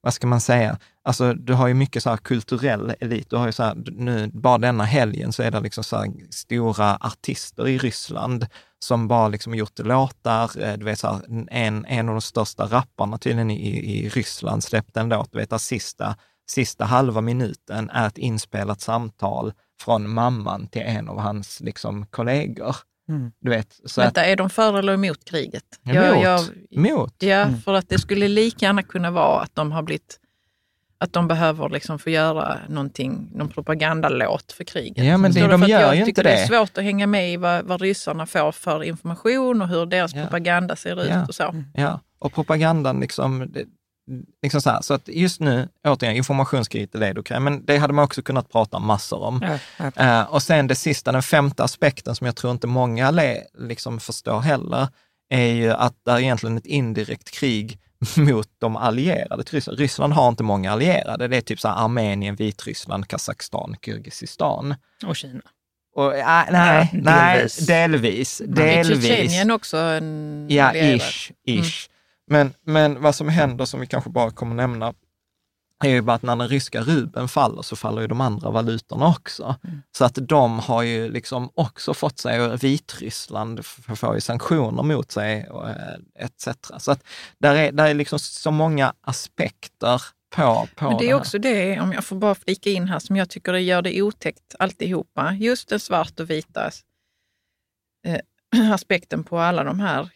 vad 0.01 0.15
ska 0.15 0.27
man 0.27 0.41
säga, 0.41 0.79
alltså 1.05 1.35
du 1.35 1.53
har 1.53 1.69
ju 1.69 1.75
mycket 1.75 2.03
så 2.03 2.11
här 2.11 2.17
kulturell 2.17 2.95
elit. 3.01 3.31
Du 3.31 3.37
har 3.37 3.47
ju 3.47 3.53
så 3.53 3.63
här, 3.63 3.83
nu, 3.87 4.31
bara 4.35 4.59
denna 4.59 4.85
helgen 4.85 5.33
så 5.33 5.43
är 5.43 5.51
det 5.51 5.61
liksom 5.61 5.85
så 5.85 6.15
stora 6.31 6.97
artister 6.97 7.69
i 7.69 7.79
Ryssland 7.79 8.47
som 8.79 9.09
bara 9.09 9.29
liksom 9.29 9.55
gjort 9.55 9.79
låtar. 9.79 10.63
Eh, 10.63 10.79
du 10.79 10.85
vet, 10.85 10.99
så 10.99 11.07
här, 11.07 11.47
en, 11.51 11.85
en 11.85 12.09
av 12.09 12.15
de 12.15 12.21
största 12.21 12.67
rapparna 12.67 13.19
tydligen 13.19 13.51
i, 13.51 13.69
i 13.69 14.09
Ryssland 14.09 14.65
släppte 14.65 15.01
en 15.01 15.09
låt, 15.09 15.33
du 15.33 15.39
vet, 15.39 15.61
sista, 15.61 16.17
sista 16.51 16.85
halva 16.85 17.21
minuten 17.21 17.91
är 17.91 18.07
ett 18.07 18.19
inspelat 18.19 18.81
samtal 18.81 19.53
från 19.81 20.11
mamman 20.11 20.69
till 20.69 20.83
en 20.83 21.09
av 21.09 21.19
hans 21.19 21.61
liksom, 21.61 22.07
kollegor. 22.07 22.77
Mm. 23.09 23.33
Du 23.41 23.51
vet, 23.51 23.81
så 23.85 24.01
Vänta, 24.01 24.21
att, 24.21 24.27
är 24.27 24.37
de 24.37 24.51
för 24.51 24.79
eller 24.79 24.93
emot 24.93 25.25
kriget? 25.25 25.65
Ja, 25.83 25.95
jag, 25.95 26.23
jag, 26.23 26.41
mot. 26.81 27.15
Ja, 27.19 27.37
mm. 27.37 27.61
för 27.61 27.75
att 27.75 27.89
det 27.89 27.99
skulle 27.99 28.29
lika 28.29 28.67
gärna 28.67 28.83
kunna 28.83 29.11
vara 29.11 29.41
att 29.41 29.55
de 29.55 29.73
har 29.73 29.83
blivit 29.83 30.19
att 31.03 31.13
de 31.13 31.29
behöver 31.29 31.69
liksom 31.69 31.99
få 31.99 32.11
göra 32.11 32.59
någonting, 32.69 33.31
någon 33.35 33.49
propagandalåt 33.49 34.53
för 34.53 34.65
kriget. 34.65 35.05
Ja, 35.05 35.17
men 35.17 35.33
det, 35.33 35.47
de 35.47 35.63
gör 35.63 35.95
ju 35.95 36.05
inte 36.05 36.23
det. 36.23 36.29
det 36.29 36.35
är 36.35 36.47
svårt 36.47 36.79
att 36.79 36.85
hänga 36.85 37.07
med 37.07 37.33
i 37.33 37.37
vad, 37.37 37.65
vad 37.65 37.81
ryssarna 37.81 38.27
får 38.27 38.53
för 38.53 38.85
information 38.85 39.63
och 39.63 39.69
hur 39.69 39.87
deras 39.87 40.15
ja. 40.15 40.23
propaganda 40.23 40.77
ser 40.77 41.03
ut 41.03 41.11
ja. 41.11 41.25
och 41.29 41.35
så. 41.35 41.65
Ja, 41.75 42.01
och 42.19 42.33
propagandan 42.33 43.01
liksom, 43.01 43.47
det, 43.53 43.65
liksom 44.43 44.61
så, 44.61 44.71
här, 44.71 44.83
så 44.83 44.95
att 44.95 45.09
just 45.09 45.41
nu, 45.41 45.69
återigen, 45.85 46.17
informationskriget 46.17 46.95
är 46.95 47.23
kan, 47.23 47.45
men 47.45 47.65
det 47.65 47.79
hade 47.79 47.93
man 47.93 48.05
också 48.05 48.23
kunnat 48.23 48.53
prata 48.53 48.79
massor 48.79 49.23
om. 49.23 49.59
Ja, 49.79 49.91
ja. 49.97 50.21
Uh, 50.23 50.35
och 50.35 50.43
sen 50.43 50.67
det 50.67 50.75
sista, 50.75 51.13
den 51.13 51.23
femte 51.23 51.65
aspekten 51.65 52.15
som 52.15 52.27
jag 52.27 52.37
tror 52.37 52.53
inte 52.53 52.67
många 52.67 53.11
le, 53.11 53.43
liksom 53.59 54.01
förstår 54.01 54.41
heller, 54.41 54.89
är 55.31 55.47
ju 55.47 55.71
att 55.71 55.95
det 56.05 56.11
är 56.11 56.19
egentligen 56.19 56.57
ett 56.57 56.67
indirekt 56.67 57.31
krig 57.31 57.79
mot 58.17 58.49
de 58.59 58.77
allierade 58.77 59.45
till 59.45 59.55
Ryssland. 59.55 59.79
Ryssland 59.79 60.13
har 60.13 60.29
inte 60.29 60.43
många 60.43 60.73
allierade. 60.73 61.29
Det 61.29 61.37
är 61.37 61.41
typ 61.41 61.61
så 61.61 61.69
Armenien, 61.69 62.37
Vitryssland, 62.37 63.09
Kazakstan, 63.09 63.77
Kirgizistan. 63.85 64.75
Och 65.07 65.17
Kina. 65.17 65.41
Och, 65.95 66.17
äh, 66.17 66.45
nej, 66.51 66.91
ja, 66.93 66.99
delvis. 67.03 67.69
nej, 67.69 67.79
delvis. 67.79 68.43
delvis. 68.47 69.05
Är 69.05 69.17
Tjetjenien 69.17 69.51
också 69.51 69.77
en 69.77 70.47
Ja, 70.51 70.75
ish. 70.75 71.31
ish. 71.47 71.49
Mm. 71.49 71.65
Men, 72.33 72.55
men 72.65 73.03
vad 73.03 73.15
som 73.15 73.29
händer, 73.29 73.65
som 73.65 73.81
vi 73.81 73.87
kanske 73.87 74.11
bara 74.11 74.31
kommer 74.31 74.55
nämna, 74.55 74.95
är 75.85 75.89
ju 75.89 76.01
bara 76.03 76.17
att 76.17 76.23
när 76.23 76.37
den 76.37 76.49
ryska 76.49 76.81
rubeln 76.81 77.29
faller 77.29 77.63
så 77.63 77.77
faller 77.77 78.01
ju 78.03 78.07
de 78.07 78.21
andra 78.21 78.51
valutorna 78.51 79.07
också. 79.09 79.57
Mm. 79.65 79.83
Så 79.97 80.05
att 80.05 80.19
de 80.21 80.59
har 80.59 80.83
ju 80.83 81.11
liksom 81.11 81.51
också 81.55 81.95
fått 81.95 82.19
sig, 82.19 82.41
och 82.41 82.65
Vitryssland 82.65 83.67
får 83.67 84.15
ju 84.15 84.21
sanktioner 84.21 84.83
mot 84.83 85.11
sig 85.11 85.49
eh, 85.51 86.25
etc. 86.25 86.49
Så 86.79 86.93
att 86.93 87.05
där 87.39 87.55
är, 87.55 87.73
där 87.73 87.87
är 87.87 87.95
liksom 87.95 88.19
så 88.19 88.51
många 88.51 88.95
aspekter 89.01 90.03
på, 90.35 90.69
på 90.77 90.89
Men 90.89 90.99
det 90.99 91.11
är 91.11 91.15
också 91.15 91.39
det, 91.39 91.81
om 91.81 91.93
jag 91.93 92.05
får 92.05 92.17
bara 92.17 92.35
flika 92.35 92.71
in 92.71 92.89
här, 92.89 92.99
som 92.99 93.17
jag 93.17 93.31
tycker 93.31 93.53
det 93.53 93.61
gör 93.61 93.83
det 93.83 94.03
otäckt 94.03 94.55
alltihopa. 94.59 95.33
Just 95.33 95.69
den 95.69 95.81
svart 95.81 96.21
och 96.21 96.31
vita 96.31 96.71
eh, 98.07 98.73
aspekten 98.75 99.25
på 99.25 99.39
alla 99.39 99.65
de 99.65 99.81
här 99.81 100.09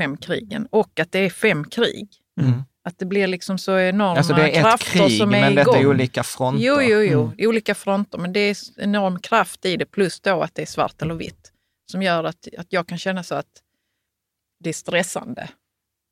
fem 0.00 0.16
krigen 0.16 0.66
och 0.70 1.00
att 1.00 1.12
det 1.12 1.18
är 1.18 1.30
fem 1.30 1.64
krig. 1.64 2.08
Mm. 2.40 2.62
Att 2.84 2.98
det 2.98 3.06
blir 3.06 3.26
liksom 3.26 3.58
så 3.58 3.78
enorma 3.78 4.16
alltså 4.18 4.34
det 4.34 4.56
är 4.56 4.74
ett 4.74 4.80
krig, 4.80 5.18
som 5.18 5.34
är 5.34 5.40
men 5.40 5.52
igång. 5.52 5.64
detta 5.64 5.78
är 5.78 5.86
olika 5.86 6.22
fronter. 6.22 6.64
Jo, 6.64 6.82
jo, 6.82 7.00
jo, 7.00 7.22
mm. 7.22 7.48
olika 7.48 7.74
fronter, 7.74 8.18
men 8.18 8.32
det 8.32 8.40
är 8.40 8.56
enorm 8.76 9.18
kraft 9.18 9.64
i 9.64 9.76
det, 9.76 9.86
plus 9.86 10.20
då 10.20 10.42
att 10.42 10.54
det 10.54 10.62
är 10.62 10.66
svart 10.66 11.02
eller 11.02 11.14
vitt, 11.14 11.52
som 11.90 12.02
gör 12.02 12.24
att, 12.24 12.48
att 12.58 12.72
jag 12.72 12.86
kan 12.86 12.98
känna 12.98 13.22
så 13.22 13.34
att 13.34 13.62
det 14.64 14.68
är 14.68 14.74
stressande. 14.74 15.48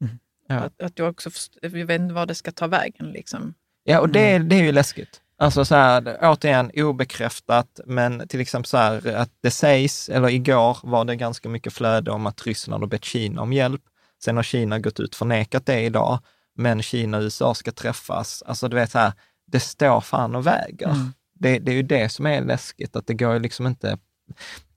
Mm. 0.05 0.19
Ja. 0.49 0.55
Att, 0.55 0.83
att 0.83 0.99
jag 0.99 1.09
också 1.11 1.31
jag 1.63 1.71
vet 1.71 2.01
inte 2.01 2.15
var 2.15 2.27
det 2.27 2.35
ska 2.35 2.53
ta 2.53 2.67
vägen. 2.67 3.11
Liksom. 3.11 3.55
Ja, 3.85 4.01
och 4.01 4.09
det, 4.09 4.39
det 4.39 4.57
är 4.57 4.63
ju 4.63 4.73
läskigt. 4.73 5.21
Alltså 5.41 5.65
så 5.65 5.75
här, 5.75 6.19
återigen 6.23 6.71
obekräftat, 6.75 7.81
men 7.87 8.29
till 8.29 8.41
exempel 8.41 8.69
så 8.69 8.77
här 8.77 9.15
att 9.15 9.31
det 9.43 9.51
sägs, 9.51 10.09
eller 10.09 10.29
igår 10.29 10.79
var 10.83 11.05
det 11.05 11.17
ganska 11.17 11.49
mycket 11.49 11.73
flöde 11.73 12.11
om 12.11 12.27
att 12.27 12.47
Ryssland 12.47 12.83
har 12.83 12.89
bett 12.89 13.05
Kina 13.05 13.43
om 13.43 13.53
hjälp. 13.53 13.83
Sen 14.25 14.37
har 14.37 14.43
Kina 14.43 14.79
gått 14.79 15.01
ut 15.01 15.11
och 15.11 15.19
förnekat 15.19 15.67
det 15.67 15.81
idag 15.81 16.19
men 16.59 16.83
Kina 16.83 17.17
och 17.17 17.23
USA 17.23 17.55
ska 17.55 17.73
träffas. 17.73 18.43
Alltså 18.47 18.69
du 18.69 18.77
vet, 18.77 18.95
här, 18.95 19.13
det 19.47 19.61
står 19.61 20.01
fan 20.01 20.35
och 20.35 20.47
väger. 20.47 20.91
Mm. 20.91 21.13
Det, 21.35 21.59
det, 21.59 21.73
är 21.73 21.77
ju 21.77 21.83
det 21.83 22.09
som 22.09 22.27
är 22.27 22.45
läskigt, 22.45 22.97
att 22.97 23.07
det 23.07 23.15
går 23.15 23.33
ju 23.33 23.39
liksom 23.39 23.67
inte... 23.67 23.99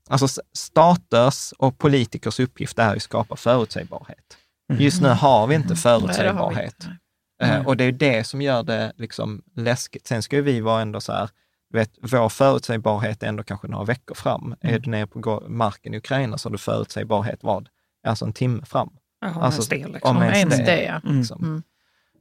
Alltså 0.09 0.41
staters 0.53 1.53
och 1.57 1.77
politikers 1.77 2.39
uppgift 2.39 2.79
är 2.79 2.95
att 2.95 3.01
skapa 3.01 3.35
förutsägbarhet. 3.35 4.37
Mm. 4.71 4.83
Just 4.83 5.01
nu 5.01 5.09
har 5.09 5.47
vi 5.47 5.55
inte 5.55 5.75
förutsägbarhet. 5.75 6.75
Nej, 6.79 6.97
det 7.45 7.51
vi 7.51 7.57
inte. 7.57 7.67
Och 7.69 7.77
det 7.77 7.83
är 7.83 7.91
det 7.91 8.27
som 8.27 8.41
gör 8.41 8.63
det 8.63 8.93
liksom 8.97 9.41
läskigt. 9.55 10.07
Sen 10.07 10.23
ska 10.23 10.35
ju 10.35 10.41
vi 10.41 10.61
vara 10.61 10.81
ändå 10.81 11.01
så 11.01 11.13
här, 11.13 11.29
du 11.71 11.77
vet, 11.77 11.91
vår 12.01 12.29
förutsägbarhet 12.29 13.23
är 13.23 13.27
ändå 13.27 13.43
kanske 13.43 13.67
några 13.67 13.85
veckor 13.85 14.15
fram. 14.15 14.55
Mm. 14.61 14.75
Är 14.75 14.79
du 14.79 14.89
nere 14.89 15.07
på 15.07 15.43
marken 15.47 15.93
i 15.93 15.97
Ukraina 15.97 16.37
så 16.37 16.49
har 16.49 16.51
du 16.51 16.57
förutsägbarhet 16.57 17.39
vad? 17.41 17.69
Alltså 18.07 18.25
en 18.25 18.33
timme 18.33 18.65
fram. 18.65 18.89
Jaha, 19.21 19.41
alltså, 19.41 19.75
en 19.75 19.91
liksom. 19.91 20.17
Om 20.17 20.23
ens 20.23 20.57
det. 20.57 20.83
Ja. 20.83 21.01
Liksom. 21.03 21.43
Mm. 21.43 21.63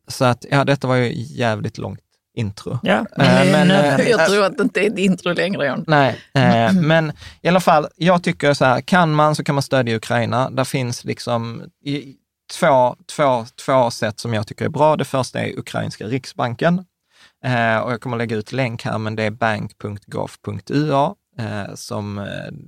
Så 0.09 0.25
att, 0.25 0.45
ja, 0.51 0.65
detta 0.65 0.89
var 0.89 0.97
ju 0.97 1.13
jävligt 1.15 1.79
långt 1.79 2.01
intro. 2.35 2.79
Ja, 2.83 2.99
äh, 2.99 3.07
men, 3.53 3.71
äh, 3.71 4.09
jag 4.09 4.27
tror 4.27 4.45
att 4.45 4.57
det 4.57 4.63
inte 4.63 4.81
är 4.81 4.91
ett 4.91 4.99
intro 4.99 5.33
längre. 5.33 5.67
John. 5.67 5.85
Nej, 5.87 6.19
äh, 6.35 6.73
men 6.73 7.13
i 7.43 7.49
alla 7.49 7.61
fall, 7.61 7.89
jag 7.97 8.23
tycker 8.23 8.55
så 8.55 8.65
här, 8.65 8.81
kan 8.81 9.13
man 9.13 9.35
så 9.35 9.45
kan 9.45 9.55
man 9.55 9.63
stödja 9.63 9.97
Ukraina. 9.97 10.51
Där 10.51 10.65
finns 10.65 11.05
liksom 11.05 11.65
i, 11.85 12.15
två, 12.59 12.97
två, 13.17 13.47
två 13.67 13.91
sätt 13.91 14.21
som 14.21 14.35
jag 14.35 14.47
tycker 14.47 14.65
är 14.65 14.69
bra. 14.69 14.97
Det 14.97 15.05
första 15.05 15.41
är 15.41 15.59
ukrainska 15.59 16.07
riksbanken. 16.07 16.79
och 17.85 17.93
jag 17.93 18.01
kommer 18.01 18.17
lägga 18.17 18.37
ut 18.37 18.53
länk 18.53 18.85
här, 18.85 18.99
men 18.99 19.17
det 19.17 19.23
är 19.23 19.31
bank.gov.ua 19.31 21.15
eh, 21.41 21.75
som 21.75 22.19
eh, 22.19 22.25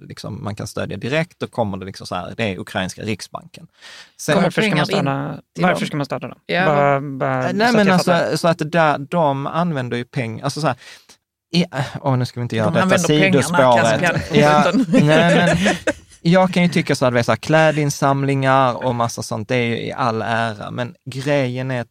liksom 0.09 0.45
man 0.45 0.55
kan 0.55 0.67
stödja 0.67 0.97
direkt. 0.97 1.39
Då 1.39 1.47
kommer 1.47 1.77
det 1.77 1.87
liksom 1.87 2.07
så 2.07 2.15
här, 2.15 2.35
det 2.37 2.45
är 2.45 2.59
ukrainska 2.59 3.03
riksbanken. 3.03 3.67
Sen, 4.21 4.43
varför, 4.43 4.63
ska 4.63 4.77
man 4.77 4.87
stödja, 4.87 5.41
varför 5.61 5.87
ska 5.87 5.97
man 5.97 6.07
stödja 6.07 6.29
dem? 6.29 6.39
Ja. 6.47 6.67
Bara, 6.67 7.01
bara, 7.01 7.49
eh, 7.49 7.55
Nej, 7.55 7.73
men 7.73 7.91
alltså, 7.91 8.39
så 8.39 8.49
att 8.49 8.63
där, 8.73 8.99
de 8.99 9.47
använder 9.47 9.97
ju 9.97 10.05
pengar, 10.05 10.45
alltså 10.45 10.61
så 10.61 10.67
här, 10.67 10.77
i, 11.55 11.65
oh, 12.01 12.17
nu 12.17 12.27
ska 12.27 12.41
vi 12.41 12.43
inte 12.43 12.57
göra 12.57 12.71
de 12.71 12.89
detta 12.89 12.99
sidospåret. 12.99 14.03
Ja, 14.33 14.73
nej, 14.89 15.57
men, 15.57 15.77
jag 16.23 16.53
kan 16.53 16.63
ju 16.63 16.69
tycka 16.69 16.95
så 16.95 17.07
att 17.07 17.41
klädinsamlingar 17.41 18.87
och 18.87 18.95
massa 18.95 19.23
sånt, 19.23 19.49
det 19.49 19.57
är 19.57 19.67
ju 19.67 19.77
i 19.77 19.93
all 19.93 20.23
ära, 20.23 20.71
men 20.71 20.95
grejen 21.05 21.71
är 21.71 21.81
att 21.81 21.89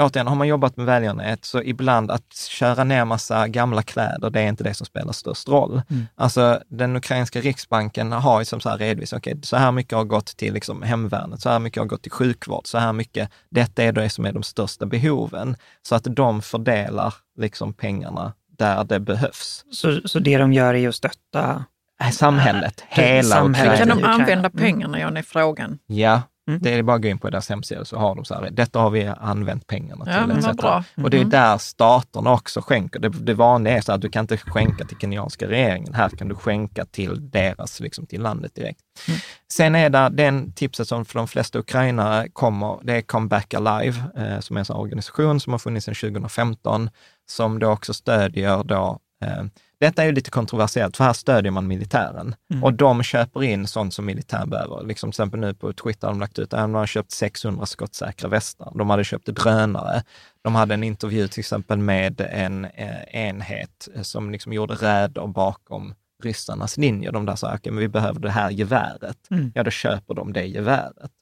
återigen, 0.00 0.26
har 0.26 0.36
man 0.36 0.48
jobbat 0.48 0.76
med 0.76 0.86
välgörenhet 0.86 1.44
så 1.44 1.62
ibland 1.62 2.10
att 2.10 2.34
köra 2.34 2.84
ner 2.84 3.04
massa 3.04 3.48
gamla 3.48 3.82
kläder, 3.82 4.30
det 4.30 4.40
är 4.40 4.48
inte 4.48 4.64
det 4.64 4.74
som 4.74 4.86
spelar 4.86 5.12
störst 5.12 5.48
roll. 5.48 5.82
Mm. 5.90 6.06
Alltså 6.14 6.62
den 6.68 6.96
ukrainska 6.96 7.40
riksbanken 7.40 8.12
har 8.12 8.40
ju 8.40 8.44
som 8.44 8.60
så 8.60 8.68
här 8.68 8.78
redovisat, 8.78 9.18
okej, 9.18 9.32
okay, 9.32 9.42
så 9.42 9.56
här 9.56 9.72
mycket 9.72 9.98
har 9.98 10.04
gått 10.04 10.36
till 10.36 10.54
liksom 10.54 10.82
hemvärnet, 10.82 11.40
så 11.40 11.50
här 11.50 11.58
mycket 11.58 11.80
har 11.80 11.86
gått 11.86 12.02
till 12.02 12.12
sjukvård, 12.12 12.66
så 12.66 12.78
här 12.78 12.92
mycket, 12.92 13.30
detta 13.50 13.82
är 13.82 13.92
det 13.92 14.10
som 14.10 14.24
är 14.26 14.32
de 14.32 14.42
största 14.42 14.86
behoven. 14.86 15.56
Så 15.82 15.94
att 15.94 16.04
de 16.04 16.42
fördelar 16.42 17.14
liksom 17.38 17.72
pengarna 17.72 18.32
där 18.58 18.84
det 18.84 19.00
behövs. 19.00 19.64
Så, 19.72 20.00
så 20.04 20.18
det 20.18 20.38
de 20.38 20.52
gör 20.52 20.74
är 20.74 20.88
att 20.88 20.94
stötta 20.94 21.64
samhället, 22.12 22.84
hela 22.88 23.22
samhället. 23.22 23.78
Kan 23.78 23.88
de 23.88 24.04
använda 24.04 24.50
pengarna, 24.50 25.00
Jan, 25.00 25.16
är 25.16 25.22
frågan. 25.22 25.78
Ja, 25.86 26.22
Mm. 26.50 26.62
Det 26.62 26.74
är 26.74 26.82
bara 26.82 26.96
att 26.96 27.02
gå 27.02 27.08
in 27.08 27.18
på 27.18 27.30
deras 27.30 27.48
hemsida 27.48 27.84
så 27.84 27.98
har 27.98 28.14
de 28.14 28.24
så 28.24 28.34
här, 28.34 28.50
detta 28.50 28.78
har 28.78 28.90
vi 28.90 29.06
använt 29.06 29.66
pengarna 29.66 30.04
till. 30.04 30.14
Ja, 30.44 30.50
etc. 30.50 30.56
Bra. 30.56 30.84
Mm. 30.96 31.04
Och 31.04 31.10
det 31.10 31.16
är 31.16 31.18
mm. 31.18 31.30
där 31.30 31.58
staterna 31.58 32.32
också 32.32 32.60
skänker. 32.60 33.00
Det, 33.00 33.08
det 33.08 33.34
vanliga 33.34 33.76
är 33.76 33.80
så 33.80 33.92
att 33.92 34.00
du 34.00 34.08
kan 34.08 34.20
inte 34.20 34.36
skänka 34.36 34.84
till 34.84 34.96
kenyanska 34.96 35.48
regeringen. 35.48 35.94
Här 35.94 36.08
kan 36.08 36.28
du 36.28 36.34
skänka 36.34 36.84
till 36.84 37.30
deras, 37.30 37.80
liksom 37.80 38.06
till 38.06 38.22
landet 38.22 38.54
direkt. 38.54 38.80
Mm. 39.08 39.20
Sen 39.52 39.74
är 39.74 39.90
det 39.90 40.08
den 40.08 40.52
tipset 40.52 40.88
som 40.88 41.04
för 41.04 41.18
de 41.18 41.28
flesta 41.28 41.58
ukrainare 41.58 42.28
kommer, 42.28 42.78
det 42.82 42.92
är 42.96 43.02
Come 43.02 43.28
Back 43.28 43.54
Alive, 43.54 44.02
eh, 44.16 44.40
som 44.40 44.56
är 44.56 44.70
en 44.70 44.76
organisation 44.76 45.40
som 45.40 45.52
har 45.52 45.58
funnits 45.58 45.84
sedan 45.84 45.94
2015, 45.94 46.90
som 47.30 47.58
då 47.58 47.70
också 47.70 47.94
stödjer 47.94 48.64
då 48.64 48.98
eh, 49.24 49.44
detta 49.80 50.02
är 50.02 50.06
ju 50.06 50.12
lite 50.12 50.30
kontroversiellt, 50.30 50.96
för 50.96 51.04
här 51.04 51.12
stödjer 51.12 51.50
man 51.50 51.66
militären 51.66 52.34
mm. 52.50 52.64
och 52.64 52.74
de 52.74 53.02
köper 53.02 53.42
in 53.42 53.66
sånt 53.66 53.94
som 53.94 54.06
militären 54.06 54.50
behöver. 54.50 54.84
Liksom 54.84 55.10
till 55.10 55.14
exempel 55.14 55.40
nu 55.40 55.54
på 55.54 55.72
Twitter 55.72 56.06
har 56.06 56.14
de 56.14 56.20
lagt 56.20 56.38
ut 56.38 56.54
att 56.54 56.60
de 56.60 56.74
har 56.74 56.86
köpt 56.86 57.10
600 57.10 57.66
skottsäkra 57.66 58.28
västar. 58.28 58.72
De 58.74 58.90
hade 58.90 59.04
köpt 59.04 59.26
drönare. 59.26 60.02
De 60.42 60.54
hade 60.54 60.74
en 60.74 60.84
intervju 60.84 61.28
till 61.28 61.40
exempel 61.40 61.78
med 61.78 62.20
en 62.20 62.64
eh, 62.64 63.02
enhet 63.12 63.88
som 64.02 64.30
liksom 64.30 64.52
gjorde 64.52 64.74
räder 64.74 65.26
bakom 65.26 65.94
ryssarnas 66.22 66.76
linjer. 66.76 67.12
De 67.12 67.26
där 67.26 67.36
sa, 67.36 67.54
okay, 67.54 67.72
men 67.72 67.80
vi 67.80 67.88
behöver 67.88 68.20
det 68.20 68.30
här 68.30 68.50
geväret. 68.50 69.30
Mm. 69.30 69.52
Ja, 69.54 69.62
då 69.62 69.70
köper 69.70 70.14
de 70.14 70.32
det 70.32 70.46
geväret. 70.46 71.12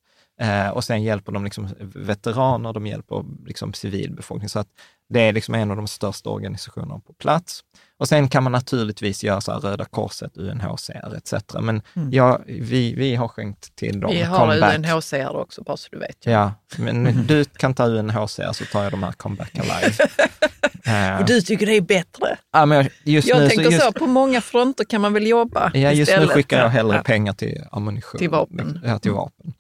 Eh, 0.40 0.68
och 0.68 0.84
sen 0.84 1.02
hjälper 1.02 1.32
de 1.32 1.44
liksom 1.44 1.68
veteraner, 1.80 2.72
de 2.72 2.86
hjälper 2.86 3.24
liksom 3.46 3.72
civilbefolkning. 3.72 4.48
Så 4.48 4.58
att 4.58 4.68
det 5.08 5.20
är 5.20 5.32
liksom 5.32 5.54
en 5.54 5.70
av 5.70 5.76
de 5.76 5.86
största 5.88 6.30
organisationerna 6.30 7.00
på 7.00 7.12
plats. 7.12 7.64
Och 7.98 8.08
sen 8.08 8.28
kan 8.28 8.42
man 8.42 8.52
naturligtvis 8.52 9.24
göra 9.24 9.40
så 9.40 9.52
här 9.52 9.60
Röda 9.60 9.84
Korset, 9.84 10.36
UNHCR 10.36 11.16
etc. 11.16 11.32
Men 11.60 11.82
mm. 11.96 12.12
ja, 12.12 12.40
vi, 12.46 12.94
vi 12.94 13.14
har 13.14 13.28
skänkt 13.28 13.76
till 13.76 14.00
dem. 14.00 14.10
Vi 14.10 14.22
har 14.22 14.38
comeback. 14.38 14.78
UNHCR 14.78 15.36
också, 15.36 15.62
bara 15.62 15.76
så 15.76 15.88
du 15.90 15.98
vet. 15.98 16.16
Ja, 16.26 16.52
men 16.76 17.26
du 17.26 17.44
kan 17.44 17.74
ta 17.74 17.86
UNHCR 17.86 18.52
så 18.52 18.64
tar 18.64 18.82
jag 18.82 18.92
de 18.92 19.02
här 19.02 19.12
Comeback 19.12 19.58
Alive. 19.58 20.08
och 21.20 21.26
du 21.26 21.40
tycker 21.40 21.66
det 21.66 21.72
är 21.72 21.80
bättre? 21.80 22.36
Ja, 22.52 22.66
men 22.66 22.88
just 23.04 23.28
jag 23.28 23.40
nu, 23.40 23.48
tänker 23.48 23.64
så, 23.64 23.70
just, 23.70 23.84
så, 23.84 23.92
på 23.92 24.06
många 24.06 24.40
fronter 24.40 24.84
kan 24.84 25.00
man 25.00 25.12
väl 25.12 25.26
jobba 25.26 25.70
Ja, 25.74 25.92
just 25.92 26.10
istället. 26.10 26.28
nu 26.28 26.34
skickar 26.34 26.58
jag 26.58 26.68
hellre 26.68 26.96
ja. 26.96 27.02
pengar 27.02 27.32
till 27.32 27.64
ammunition. 27.70 28.18
Till 28.18 28.30
vapen. 28.30 28.80
Ja, 28.84 28.98
till 28.98 29.12
vapen. 29.12 29.52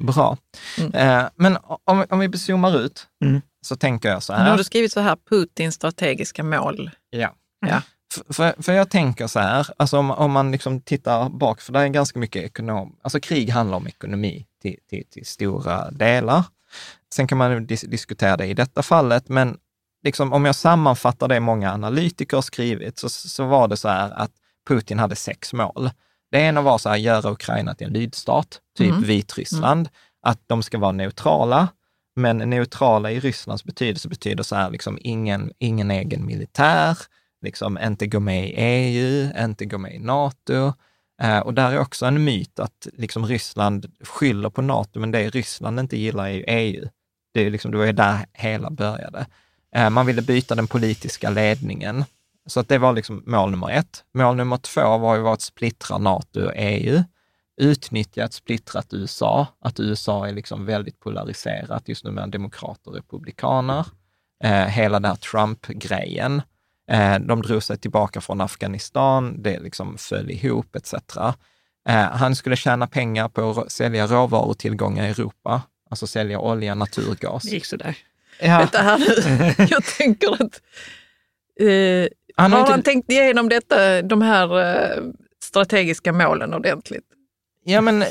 Bra. 0.00 0.36
Mm. 0.78 0.94
Eh, 0.94 1.28
men 1.36 1.58
om, 1.84 2.06
om 2.10 2.18
vi 2.18 2.38
zoomar 2.38 2.78
ut, 2.80 3.06
mm. 3.24 3.40
så 3.66 3.76
tänker 3.76 4.08
jag 4.08 4.22
så 4.22 4.32
här. 4.32 4.44
Nu 4.44 4.50
har 4.50 4.58
du 4.58 4.64
skrivit 4.64 4.92
så 4.92 5.00
här, 5.00 5.16
Putins 5.30 5.74
strategiska 5.74 6.42
mål. 6.42 6.90
Ja. 7.10 7.34
Ja. 7.68 7.82
För, 8.30 8.62
för, 8.62 8.72
jag 8.72 8.90
tänker 8.90 9.26
så 9.26 9.40
här, 9.40 9.66
alltså 9.76 9.98
om, 9.98 10.10
om 10.10 10.32
man 10.32 10.52
liksom 10.52 10.80
tittar 10.80 11.28
bak, 11.28 11.60
för 11.60 11.72
det 11.72 11.80
är 11.80 11.88
ganska 11.88 12.18
mycket 12.18 12.42
ekonom, 12.42 12.96
alltså 13.02 13.20
krig 13.20 13.50
handlar 13.50 13.76
om 13.76 13.86
ekonomi 13.86 14.46
till, 14.62 14.76
till, 14.90 15.04
till 15.10 15.26
stora 15.26 15.90
delar. 15.90 16.44
Sen 17.14 17.26
kan 17.26 17.38
man 17.38 17.66
dis 17.66 17.80
diskutera 17.80 18.36
det 18.36 18.46
i 18.46 18.54
detta 18.54 18.82
fallet, 18.82 19.28
men 19.28 19.58
liksom, 20.02 20.32
om 20.32 20.44
jag 20.44 20.54
sammanfattar 20.54 21.28
det 21.28 21.40
många 21.40 21.72
analytiker 21.72 22.36
har 22.36 22.42
skrivit, 22.42 22.98
så, 22.98 23.08
så 23.08 23.44
var 23.46 23.68
det 23.68 23.76
så 23.76 23.88
här 23.88 24.10
att 24.10 24.30
Putin 24.68 24.98
hade 24.98 25.16
sex 25.16 25.52
mål. 25.52 25.90
Det 26.30 26.38
ena 26.38 26.62
var 26.62 26.78
så 26.78 26.88
här, 26.88 26.96
göra 26.96 27.30
Ukraina 27.30 27.74
till 27.74 27.86
en 27.86 27.92
lydstat, 27.92 28.60
typ 28.78 28.90
mm. 28.90 29.02
Vitryssland, 29.02 29.80
mm. 29.80 29.90
att 30.22 30.40
de 30.46 30.62
ska 30.62 30.78
vara 30.78 30.92
neutrala, 30.92 31.68
men 32.16 32.38
neutrala 32.38 33.10
i 33.10 33.20
Rysslands 33.20 33.64
betydelse 33.64 34.08
betyder 34.08 34.42
så 34.42 34.56
här, 34.56 34.70
liksom 34.70 34.98
ingen, 35.00 35.52
ingen 35.58 35.90
egen 35.90 36.26
militär, 36.26 36.98
liksom 37.42 37.78
inte 37.78 38.06
gå 38.06 38.20
med 38.20 38.48
i 38.48 38.52
EU, 38.56 39.30
inte 39.44 39.64
gå 39.64 39.78
med 39.78 39.94
i 39.94 39.98
NATO. 39.98 40.72
Eh, 41.22 41.38
och 41.38 41.54
där 41.54 41.72
är 41.72 41.78
också 41.78 42.06
en 42.06 42.24
myt 42.24 42.58
att 42.58 42.88
liksom 42.92 43.26
Ryssland 43.26 43.92
skyller 44.00 44.50
på 44.50 44.62
NATO, 44.62 45.00
men 45.00 45.10
det 45.10 45.30
Ryssland 45.30 45.80
inte 45.80 45.96
gillar 45.96 46.24
är 46.24 46.32
ju 46.32 46.44
EU. 46.46 46.88
Det, 47.34 47.46
är 47.46 47.50
liksom, 47.50 47.70
det 47.70 47.78
var 47.78 47.84
ju 47.84 47.92
där 47.92 48.26
hela 48.32 48.70
började. 48.70 49.26
Eh, 49.76 49.90
man 49.90 50.06
ville 50.06 50.22
byta 50.22 50.54
den 50.54 50.66
politiska 50.66 51.30
ledningen. 51.30 52.04
Så 52.46 52.60
att 52.60 52.68
det 52.68 52.78
var 52.78 52.92
liksom 52.92 53.22
mål 53.26 53.50
nummer 53.50 53.70
ett. 53.70 54.04
Mål 54.14 54.36
nummer 54.36 54.56
två 54.56 54.98
var 54.98 55.16
ju 55.16 55.28
att 55.28 55.40
splittra 55.40 55.98
NATO 55.98 56.44
och 56.44 56.52
EU. 56.56 57.02
Utnyttja 57.60 58.24
ett 58.24 58.32
splittrat 58.32 58.94
USA, 58.94 59.46
att 59.60 59.80
USA 59.80 60.28
är 60.28 60.32
liksom 60.32 60.66
väldigt 60.66 61.00
polariserat 61.00 61.88
just 61.88 62.04
nu 62.04 62.10
mellan 62.10 62.30
demokrater 62.30 62.90
och 62.90 62.96
republikaner. 62.96 63.86
Eh, 64.44 64.66
hela 64.66 65.00
den 65.00 65.10
här 65.10 65.16
Trump-grejen. 65.16 66.42
Eh, 66.90 67.18
de 67.18 67.42
drog 67.42 67.62
sig 67.62 67.78
tillbaka 67.78 68.20
från 68.20 68.40
Afghanistan, 68.40 69.42
det 69.42 69.60
liksom 69.60 69.98
föll 69.98 70.30
ihop 70.30 70.76
etc. 70.76 70.94
Eh, 71.88 71.94
han 71.94 72.36
skulle 72.36 72.56
tjäna 72.56 72.86
pengar 72.86 73.28
på 73.28 73.50
att 73.50 73.72
sälja 73.72 74.06
råvarutillgångar 74.06 75.06
i 75.06 75.10
Europa, 75.10 75.62
alltså 75.90 76.06
sälja 76.06 76.38
olja, 76.38 76.74
naturgas. 76.74 77.42
Det 77.42 77.50
gick 77.50 77.66
sådär. 77.66 77.96
Ja. 78.40 78.58
Vänta 78.58 78.78
här 78.78 78.98
nu, 78.98 79.66
jag 79.70 79.84
tänker 79.84 80.32
att 80.32 80.60
eh, 81.60 82.08
han 82.36 82.52
har, 82.52 82.58
har 82.58 82.66
inte... 82.66 82.72
han 82.72 82.82
tänkt 82.82 83.10
igenom 83.10 83.48
detta, 83.48 84.02
de 84.02 84.22
här 84.22 84.60
eh, 84.60 85.02
strategiska 85.42 86.12
målen 86.12 86.54
ordentligt? 86.54 87.04
Ja, 87.64 87.80
men 87.80 88.04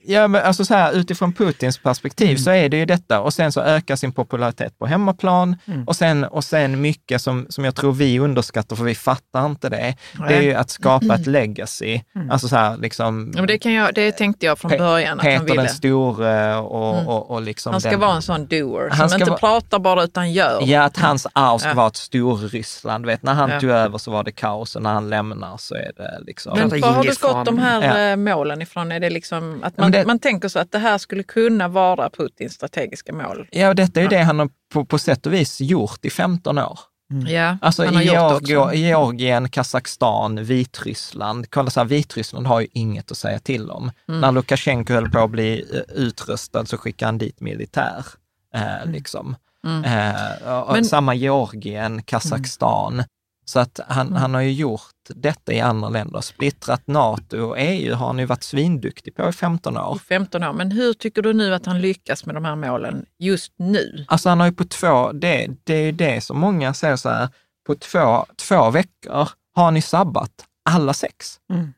Ja, 0.00 0.28
men 0.28 0.42
alltså 0.42 0.64
så 0.64 0.74
här, 0.74 0.92
utifrån 0.92 1.32
Putins 1.32 1.78
perspektiv 1.78 2.28
mm. 2.28 2.38
så 2.38 2.50
är 2.50 2.68
det 2.68 2.76
ju 2.76 2.84
detta 2.84 3.20
och 3.20 3.34
sen 3.34 3.52
så 3.52 3.60
ökar 3.60 3.96
sin 3.96 4.12
popularitet 4.12 4.78
på 4.78 4.86
hemmaplan 4.86 5.56
mm. 5.66 5.84
och, 5.84 5.96
sen, 5.96 6.24
och 6.24 6.44
sen 6.44 6.80
mycket 6.80 7.22
som, 7.22 7.46
som 7.48 7.64
jag 7.64 7.74
tror 7.74 7.92
vi 7.92 8.18
underskattar, 8.18 8.76
för 8.76 8.84
vi 8.84 8.94
fattar 8.94 9.46
inte 9.46 9.68
det, 9.68 9.76
Nej. 9.76 10.28
det 10.28 10.34
är 10.34 10.42
ju 10.42 10.54
att 10.54 10.70
skapa 10.70 11.14
ett 11.14 11.26
legacy. 11.26 12.00
Mm. 12.14 12.30
Alltså 12.30 12.48
så 12.48 12.56
här, 12.56 12.76
liksom... 12.76 13.32
Ja, 13.36 13.42
det, 13.42 13.58
kan 13.58 13.72
jag, 13.72 13.94
det 13.94 14.12
tänkte 14.12 14.46
jag 14.46 14.58
från 14.58 14.70
början 14.70 15.18
Peter 15.18 15.30
att 15.30 15.36
han 15.36 15.46
ville. 15.46 15.62
den 15.62 15.70
store 15.70 16.56
och, 16.56 16.94
mm. 16.94 17.08
och, 17.08 17.30
och 17.30 17.42
liksom 17.42 17.72
Han 17.72 17.80
ska 17.80 17.90
den, 17.90 18.00
vara 18.00 18.16
en 18.16 18.22
sån 18.22 18.46
doer, 18.46 19.08
som 19.08 19.20
inte 19.20 19.30
va... 19.30 19.36
pratar 19.36 19.78
bara 19.78 20.02
utan 20.02 20.32
gör. 20.32 20.62
Ja, 20.64 20.82
att 20.82 20.96
hans 20.96 21.26
arv 21.32 21.58
ska 21.58 21.68
ja. 21.68 21.74
vara 21.74 21.86
ett 21.86 21.96
Storryssland. 21.96 23.06
Vet, 23.06 23.22
när 23.22 23.34
han 23.34 23.50
ja. 23.50 23.60
tog 23.60 23.70
över 23.70 23.98
så 23.98 24.10
var 24.10 24.24
det 24.24 24.32
kaos 24.32 24.76
och 24.76 24.82
när 24.82 24.92
han 24.92 25.10
lämnar 25.10 25.56
så 25.56 25.74
är 25.74 25.92
det 25.96 26.18
liksom... 26.26 26.58
Men 26.58 26.80
var 26.80 26.92
har 26.92 27.04
du 27.04 27.14
fått 27.14 27.44
de 27.44 27.58
här 27.58 27.82
ja. 27.82 28.12
Eh, 28.12 28.16
målen 28.16 28.62
ifrån? 28.62 28.92
Är 28.92 29.00
det 29.00 29.10
liksom 29.10 29.60
att 29.62 29.78
man, 29.78 29.87
det... 29.92 30.06
man 30.06 30.18
tänker 30.18 30.48
så 30.48 30.58
att 30.58 30.72
det 30.72 30.78
här 30.78 30.98
skulle 30.98 31.22
kunna 31.22 31.68
vara 31.68 32.10
Putins 32.10 32.52
strategiska 32.52 33.12
mål. 33.12 33.48
Ja, 33.50 33.68
och 33.68 33.74
detta 33.74 34.00
är 34.00 34.04
ju 34.04 34.08
det 34.08 34.22
han 34.22 34.38
har 34.38 34.50
på, 34.72 34.84
på 34.84 34.98
sätt 34.98 35.26
och 35.26 35.32
vis 35.32 35.60
gjort 35.60 36.04
i 36.04 36.10
15 36.10 36.58
år. 36.58 36.78
Mm. 37.12 37.26
Ja, 37.26 37.58
alltså 37.62 37.84
i 37.84 38.04
Georg, 38.04 38.78
Georgien, 38.78 39.48
Kazakstan, 39.48 40.44
Vitryssland. 40.44 41.50
Kolla 41.50 41.70
så 41.70 41.80
här, 41.80 41.84
Vitryssland 41.86 42.46
har 42.46 42.60
ju 42.60 42.66
inget 42.72 43.10
att 43.10 43.18
säga 43.18 43.38
till 43.38 43.70
om. 43.70 43.90
Mm. 44.08 44.20
När 44.20 44.32
Lukasjenko 44.32 44.92
höll 44.92 45.10
på 45.10 45.18
att 45.18 45.30
bli 45.30 45.64
eh, 45.74 45.94
utröstad 45.94 46.66
så 46.66 46.78
skickade 46.78 47.08
han 47.08 47.18
dit 47.18 47.40
militär. 47.40 48.06
Eh, 48.54 48.82
mm. 48.82 48.92
liksom. 48.92 49.36
Mm. 49.66 49.84
Eh, 49.84 50.72
Men, 50.72 50.84
samma 50.84 51.14
Georgien, 51.14 52.02
Kazakstan. 52.02 53.02
Så 53.48 53.60
att 53.60 53.80
han, 53.88 54.06
mm. 54.06 54.18
han 54.18 54.34
har 54.34 54.40
ju 54.40 54.52
gjort 54.52 54.80
detta 55.14 55.52
i 55.52 55.60
andra 55.60 55.88
länder. 55.88 56.20
Splittrat 56.20 56.86
NATO 56.86 57.40
och 57.40 57.56
EU 57.58 57.94
har 57.94 58.06
han 58.06 58.18
ju 58.18 58.24
varit 58.24 58.42
svinduktig 58.42 59.14
på 59.14 59.28
i 59.28 59.32
15 59.32 59.76
år. 59.76 59.96
I 59.96 59.98
15 59.98 60.44
år. 60.44 60.52
Men 60.52 60.70
hur 60.70 60.92
tycker 60.92 61.22
du 61.22 61.32
nu 61.32 61.54
att 61.54 61.66
han 61.66 61.80
lyckas 61.80 62.26
med 62.26 62.34
de 62.34 62.44
här 62.44 62.56
målen 62.56 63.06
just 63.18 63.52
nu? 63.56 64.04
Alltså 64.08 64.28
han 64.28 64.40
har 64.40 64.46
ju 64.46 64.52
på 64.52 64.64
två, 64.64 65.12
det, 65.12 65.48
det 65.64 65.74
är 65.74 65.92
det 65.92 66.20
som 66.20 66.38
många 66.38 66.74
säger 66.74 66.96
så 66.96 67.08
här, 67.08 67.28
på 67.66 67.74
två, 67.74 68.26
två 68.48 68.70
veckor 68.70 69.28
har 69.54 69.64
han 69.64 69.76
ju 69.76 69.82
sabbat 69.82 70.32
alla 70.70 70.94
sex. 70.94 71.40
Mm. 71.52 71.72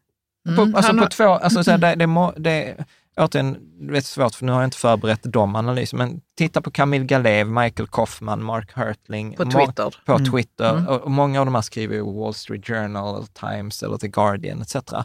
Mm, 0.48 0.72
på, 0.72 0.78
alltså 0.78 0.96
på 0.96 1.06
två, 1.06 1.28
alltså 1.28 1.64
så 1.64 1.70
här, 1.70 1.78
det, 1.78 1.94
det, 1.94 2.32
det, 2.36 2.84
återigen, 3.20 3.58
det 3.88 3.96
är 3.96 4.00
svårt 4.00 4.34
för 4.34 4.46
nu 4.46 4.52
har 4.52 4.60
jag 4.60 4.66
inte 4.66 4.76
förberett 4.76 5.20
de 5.22 5.56
analyserna, 5.56 6.06
men 6.06 6.20
titta 6.36 6.60
på 6.60 6.70
Camille 6.70 7.04
Galev, 7.04 7.46
Michael 7.46 7.88
Kaufman, 7.88 8.44
Mark 8.44 8.72
Hertling. 8.74 9.36
På 9.36 9.44
Twitter. 9.44 9.94
På 10.06 10.12
mm. 10.12 10.32
Twitter. 10.32 10.70
Mm. 10.70 10.86
Och, 10.86 11.10
många 11.10 11.40
av 11.40 11.46
de 11.46 11.54
här 11.54 11.62
skriver 11.62 11.96
i 11.96 12.00
Wall 12.00 12.34
Street 12.34 12.66
Journal, 12.66 13.26
Times 13.26 13.82
eller 13.82 13.96
The 13.96 14.08
Guardian 14.08 14.62
etc. 14.62 14.74
Uh, 14.74 14.98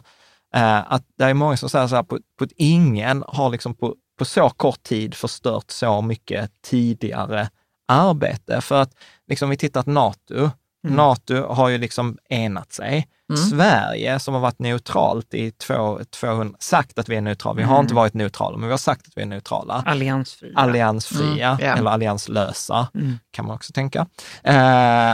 eh, 0.54 0.92
att 0.92 1.04
det 1.18 1.24
är 1.24 1.34
många 1.34 1.56
som 1.56 1.68
säger 1.68 1.86
så 1.86 1.96
här, 1.96 2.02
på, 2.02 2.18
på 2.38 2.44
att 2.44 2.52
ingen 2.56 3.24
har 3.28 3.50
liksom 3.50 3.74
på, 3.74 3.94
på 4.18 4.24
så 4.24 4.50
kort 4.50 4.82
tid 4.82 5.14
förstört 5.14 5.70
så 5.70 6.02
mycket 6.02 6.50
tidigare 6.62 7.48
arbete. 7.88 8.60
För 8.60 8.82
att 8.82 8.94
liksom 9.28 9.50
vi 9.50 9.56
tittar 9.56 9.82
på 9.82 9.90
NATO, 9.90 10.50
Mm. 10.86 10.96
NATO 10.96 11.46
har 11.46 11.68
ju 11.68 11.78
liksom 11.78 12.18
enat 12.28 12.72
sig. 12.72 13.08
Mm. 13.30 13.42
Sverige 13.42 14.18
som 14.18 14.34
har 14.34 14.40
varit 14.40 14.58
neutralt 14.58 15.34
i 15.34 15.50
två, 15.50 16.00
200, 16.10 16.56
sagt 16.60 16.98
att 16.98 17.08
vi 17.08 17.16
är 17.16 17.20
neutrala, 17.20 17.56
vi 17.56 17.62
har 17.62 17.74
mm. 17.74 17.84
inte 17.84 17.94
varit 17.94 18.14
neutrala, 18.14 18.56
men 18.56 18.68
vi 18.68 18.72
har 18.72 18.78
sagt 18.78 19.06
att 19.06 19.12
vi 19.16 19.22
är 19.22 19.26
neutrala. 19.26 19.82
Alliansfria. 19.86 20.52
Alliansfria, 20.56 21.48
mm. 21.48 21.60
yeah. 21.60 21.78
eller 21.78 21.90
allianslösa, 21.90 22.88
mm. 22.94 23.18
kan 23.30 23.46
man 23.46 23.54
också 23.54 23.72
tänka. 23.72 24.06
Eh, 24.42 24.54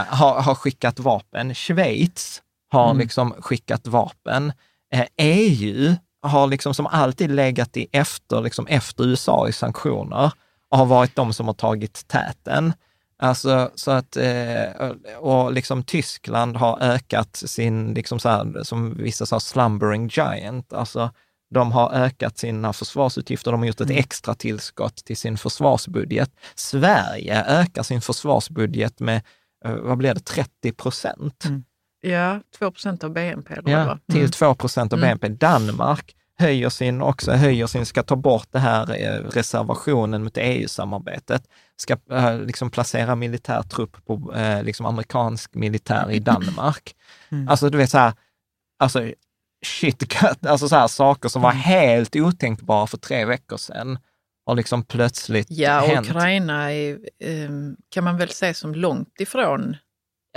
har, 0.07 0.41
har 0.41 0.55
skickat 0.55 0.99
vapen. 0.99 1.55
Schweiz 1.55 2.41
har 2.71 2.89
mm. 2.89 2.99
liksom 2.99 3.33
skickat 3.39 3.87
vapen. 3.87 4.53
Eh, 4.93 5.05
EU 5.17 5.95
har 6.23 6.47
liksom 6.47 6.73
som 6.73 6.87
alltid 6.87 7.31
legat 7.31 7.77
i 7.77 7.87
efter, 7.91 8.41
liksom 8.41 8.67
efter 8.67 9.03
USA 9.03 9.47
i 9.47 9.53
sanktioner 9.53 10.31
och 10.69 10.77
har 10.77 10.85
varit 10.85 11.15
de 11.15 11.33
som 11.33 11.47
har 11.47 11.53
tagit 11.53 12.07
täten. 12.07 12.73
Alltså 13.23 13.71
så 13.75 13.91
att, 13.91 14.17
eh, 14.17 14.87
och 15.19 15.53
liksom 15.53 15.83
Tyskland 15.83 16.57
har 16.57 16.79
ökat 16.81 17.35
sin, 17.35 17.93
liksom 17.93 18.19
så 18.19 18.29
här, 18.29 18.63
som 18.63 18.97
vissa 18.97 19.25
sa, 19.25 19.39
slumbering 19.39 20.07
giant. 20.07 20.73
Alltså 20.73 21.11
de 21.53 21.71
har 21.71 21.91
ökat 21.91 22.37
sina 22.37 22.73
försvarsutgifter, 22.73 23.51
de 23.51 23.59
har 23.59 23.67
gjort 23.67 23.81
ett 23.81 23.89
mm. 23.89 23.99
extra 23.99 24.35
tillskott 24.35 24.95
till 24.95 25.17
sin 25.17 25.37
försvarsbudget. 25.37 26.31
Sverige 26.55 27.43
ökar 27.43 27.83
sin 27.83 28.01
försvarsbudget 28.01 28.99
med, 28.99 29.21
eh, 29.65 29.75
vad 29.75 29.97
blir 29.97 30.13
det, 30.13 30.25
30 30.25 30.71
procent? 30.71 31.45
Mm. 31.45 31.63
Ja, 32.01 32.39
2 32.57 32.71
procent 32.71 33.03
av 33.03 33.09
BNP. 33.09 33.55
Ja, 33.65 33.99
till 34.07 34.19
mm. 34.19 34.31
2 34.31 34.55
procent 34.55 34.93
av 34.93 34.99
mm. 34.99 35.07
BNP. 35.07 35.45
Danmark 35.45 36.15
höjer 36.39 36.69
sin, 36.69 37.01
också 37.01 37.31
höjer 37.31 37.67
sin, 37.67 37.85
ska 37.85 38.03
ta 38.03 38.15
bort 38.15 38.47
det 38.51 38.59
här 38.59 39.01
eh, 39.01 39.29
reservationen 39.29 40.23
mot 40.23 40.37
EU-samarbetet, 40.37 41.47
ska 41.75 41.97
äh, 42.11 42.39
liksom 42.39 42.69
placera 42.69 43.15
militär 43.15 43.61
trupp 43.61 44.05
på 44.05 44.33
äh, 44.35 44.63
liksom 44.63 44.85
amerikansk 44.85 45.55
militär 45.55 46.11
i 46.11 46.19
Danmark. 46.19 46.95
Mm. 47.31 47.47
Alltså 47.47 47.69
du 47.69 47.77
vet 47.77 47.89
så 47.89 47.97
här, 47.97 48.13
alltså 48.79 49.11
shit, 49.65 50.15
alltså 50.47 50.69
så 50.69 50.75
här 50.75 50.87
saker 50.87 51.29
som 51.29 51.41
var 51.41 51.51
mm. 51.51 51.61
helt 51.61 52.15
otänkbara 52.15 52.87
för 52.87 52.97
tre 52.97 53.25
veckor 53.25 53.57
sedan 53.57 53.97
har 54.45 54.55
liksom 54.55 54.83
plötsligt 54.83 55.47
ja, 55.49 55.79
hänt. 55.79 56.07
Ja, 56.07 56.11
Ukraina 56.11 56.73
är, 56.73 56.99
um, 57.47 57.75
kan 57.89 58.03
man 58.03 58.17
väl 58.17 58.29
se 58.29 58.53
som 58.53 58.75
långt 58.75 59.19
ifrån 59.19 59.75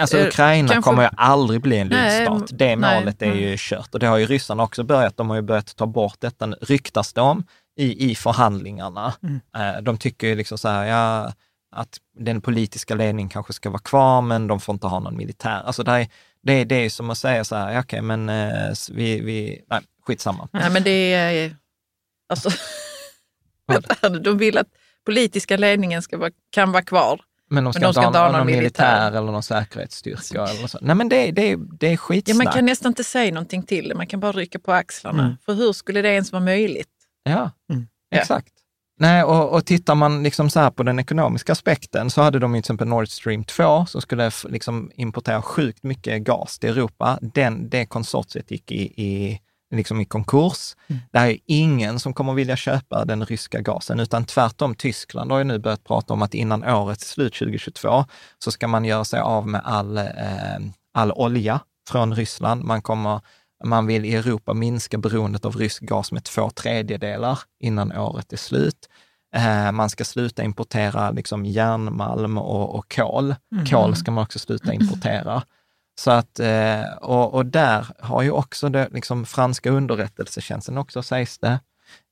Alltså 0.01 0.19
eh, 0.19 0.27
Ukraina 0.27 0.69
Kanske... 0.69 0.91
kommer 0.91 1.03
ju 1.03 1.09
aldrig 1.17 1.61
bli 1.61 1.79
en 1.79 1.89
lydstat. 1.89 2.59
Det 2.59 2.77
målet 2.77 3.21
nej, 3.21 3.31
är 3.31 3.35
ju 3.35 3.57
kört 3.59 3.95
och 3.95 4.01
det 4.01 4.07
har 4.07 4.17
ju 4.17 4.27
ryssarna 4.27 4.63
också 4.63 4.85
börjat. 4.85 5.17
De 5.17 5.29
har 5.31 5.37
ju 5.37 5.43
börjat 5.43 5.77
ta 5.77 5.87
bort 5.87 6.17
detta, 6.19 6.47
ryktas 6.47 7.13
det 7.13 7.21
om. 7.21 7.45
i, 7.77 8.11
i 8.11 8.15
förhandlingarna. 8.15 9.15
Mm. 9.23 9.41
Eh, 9.57 9.83
de 9.83 9.99
tycker 9.99 10.27
ju 10.27 10.35
liksom 10.35 10.59
så 10.59 10.69
här, 10.69 10.85
ja, 10.85 11.33
att 11.77 11.99
den 12.19 12.41
politiska 12.41 12.95
ledningen 12.95 13.29
kanske 13.29 13.53
ska 13.53 13.71
vara 13.71 13.83
kvar, 13.83 14.23
men 14.23 14.47
de 14.47 14.61
får 14.61 14.73
inte 14.73 14.87
ha 14.87 15.01
någon 15.01 15.17
militär. 15.17 15.63
Alltså 15.65 15.83
det 15.83 15.93
är, 15.93 16.09
det, 16.43 16.65
det 16.65 16.75
är 16.75 16.91
som 16.91 17.11
att 17.11 17.19
säga 17.19 17.45
så 17.45 17.57
här, 17.57 17.71
okej, 17.71 17.79
okay, 17.79 18.01
men 18.01 18.29
eh, 18.29 18.75
vi, 18.91 19.21
vi, 19.21 19.65
nej, 19.71 19.81
skitsamma. 20.07 20.49
Nej, 20.53 20.71
men 20.71 20.83
det 20.83 21.13
är, 21.13 21.57
alltså, 22.29 22.51
de 24.21 24.39
vill 24.39 24.59
att 24.59 24.69
politiska 25.05 25.57
ledningen 25.57 26.03
ska 26.03 26.19
vara, 26.19 26.31
kan 26.51 26.73
vara 26.73 26.83
kvar. 26.83 27.21
Men 27.51 27.65
de 27.65 27.73
ska, 27.73 27.81
men 27.81 27.89
de 27.89 27.93
ska 27.93 28.07
inte 28.07 28.19
ha, 28.19 28.33
någon, 28.33 28.47
militär. 28.47 28.61
militär 28.61 29.19
eller 29.19 29.33
någon 29.33 29.43
säkerhetsstyrka. 29.43 30.41
Alltså. 30.41 30.57
Eller 30.59 30.67
så. 30.67 30.79
Nej 30.81 30.97
men 30.97 31.09
det, 31.09 31.31
det, 31.31 31.57
det 31.81 31.93
är 31.93 31.97
skitsnack. 31.97 32.41
Ja, 32.41 32.45
man 32.45 32.53
kan 32.53 32.65
nästan 32.65 32.91
inte 32.91 33.05
säga 33.05 33.35
någonting 33.35 33.63
till 33.63 33.89
det, 33.89 33.95
man 33.95 34.07
kan 34.07 34.21
bara 34.21 34.33
rycka 34.33 34.59
på 34.59 34.73
axlarna. 34.73 35.23
Mm. 35.25 35.37
För 35.47 35.55
hur 35.55 35.73
skulle 35.73 36.03
det 36.03 36.09
ens 36.09 36.33
vara 36.33 36.43
möjligt? 36.43 36.89
Ja, 37.25 37.51
mm. 37.73 37.87
exakt. 38.15 38.53
Nej, 38.99 39.25
och, 39.25 39.53
och 39.53 39.67
tittar 39.67 39.95
man 39.95 40.23
liksom 40.23 40.51
så 40.51 40.61
här 40.61 40.71
på 40.71 40.83
den 40.83 40.99
ekonomiska 40.99 41.53
aspekten 41.53 42.11
så 42.11 42.23
hade 42.23 42.39
de 42.39 42.53
till 42.53 42.59
exempel 42.59 42.89
Nord 42.89 43.09
Stream 43.09 43.45
2 43.45 43.87
som 43.87 44.01
skulle 44.01 44.31
liksom 44.49 44.91
importera 44.95 45.43
sjukt 45.43 45.83
mycket 45.83 46.23
gas 46.23 46.59
till 46.59 46.71
Europa. 46.71 47.19
Den, 47.23 47.69
det 47.69 47.87
konsortiet 47.87 48.51
gick 48.51 48.73
i, 48.73 48.83
i, 48.83 49.41
liksom 49.75 50.01
i 50.01 50.05
konkurs. 50.05 50.77
Mm. 50.87 51.03
Det 51.13 51.19
är 51.19 51.39
ingen 51.47 51.99
som 52.01 52.15
kommer 52.15 52.35
vilja 52.35 52.57
köpa 52.57 53.05
den 53.05 53.25
ryska 53.25 53.61
gasen, 53.61 54.01
utan 54.01 54.25
tvärtom 54.25 54.75
Tyskland 54.75 55.31
har 55.31 55.39
ju 55.39 55.45
nu 55.45 55.59
börjat 55.59 55.85
prata 55.85 56.15
om 56.15 56.23
att 56.23 56.35
innan 56.35 56.65
årets 56.65 57.09
slut 57.11 57.35
2022 57.35 58.05
så 58.39 58.51
ska 58.51 58.69
man 58.69 58.85
göra 58.85 59.05
sig 59.05 59.21
av 59.21 59.49
med 59.49 59.61
all, 59.65 59.99
eh, 59.99 60.05
all 60.95 61.13
olja 61.13 61.61
från 61.89 62.15
Ryssland. 62.15 62.65
Man 62.65 62.83
kommer 62.83 63.21
man 63.65 63.87
vill 63.87 64.05
i 64.05 64.15
Europa 64.15 64.55
minska 64.55 64.99
beroendet 64.99 65.45
av 65.45 65.57
rysk 65.57 65.83
gas 65.83 66.13
med 66.13 66.25
två 66.25 66.51
tredjedelar 66.51 67.39
innan 67.61 67.93
året 67.93 68.33
är 68.33 68.37
slut. 68.37 68.89
Eh, 69.37 69.73
man 69.73 69.91
ska 69.91 70.05
sluta 70.05 70.43
importera 70.43 71.11
liksom 71.11 71.45
järnmalm 71.45 72.39
och, 72.39 72.75
och 72.75 72.95
kol. 72.95 73.35
Mm. 73.53 73.67
Kol 73.67 73.97
ska 73.97 74.11
man 74.11 74.25
också 74.25 74.39
sluta 74.39 74.73
importera. 74.73 75.43
Så 75.99 76.11
att, 76.11 76.41
eh, 76.41 76.93
och, 77.01 77.35
och 77.35 77.47
där 77.47 77.87
har 77.99 78.23
ju 78.23 78.31
också 78.31 78.69
det, 78.69 78.89
liksom 78.93 79.27
franska 79.27 79.71
underrättelsetjänsten 79.71 80.79
också, 80.79 81.03
sägs 81.03 81.39
det, 81.39 81.61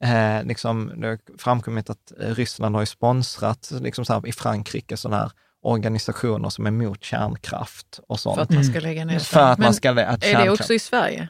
eh, 0.05 0.45
liksom, 0.45 0.93
det 0.97 1.07
har 1.07 1.19
framkommit 1.39 1.91
att 1.91 2.13
Ryssland 2.19 2.75
har 2.75 2.83
ju 2.83 2.87
sponsrat 2.87 3.73
liksom 3.81 4.05
så 4.05 4.13
här, 4.13 4.27
i 4.27 4.33
Frankrike 4.33 4.97
sådana 4.97 5.23
här 5.23 5.31
organisationer 5.63 6.49
som 6.49 6.67
är 6.67 6.69
emot 6.69 7.05
kärnkraft 7.05 8.01
och 8.09 8.21
sånt. 8.21 8.35
För 8.37 8.43
att 8.43 8.51
man 8.51 8.65
ska 8.65 8.81
lägga 8.81 9.05
ner 9.05 9.19
För 9.19 9.41
att 9.41 9.59
man 9.59 9.75
ska, 9.75 9.91
att 9.91 10.25
är 10.25 10.45
det 10.45 10.51
också 10.51 10.75
i 10.75 10.79
Sverige? 10.79 11.29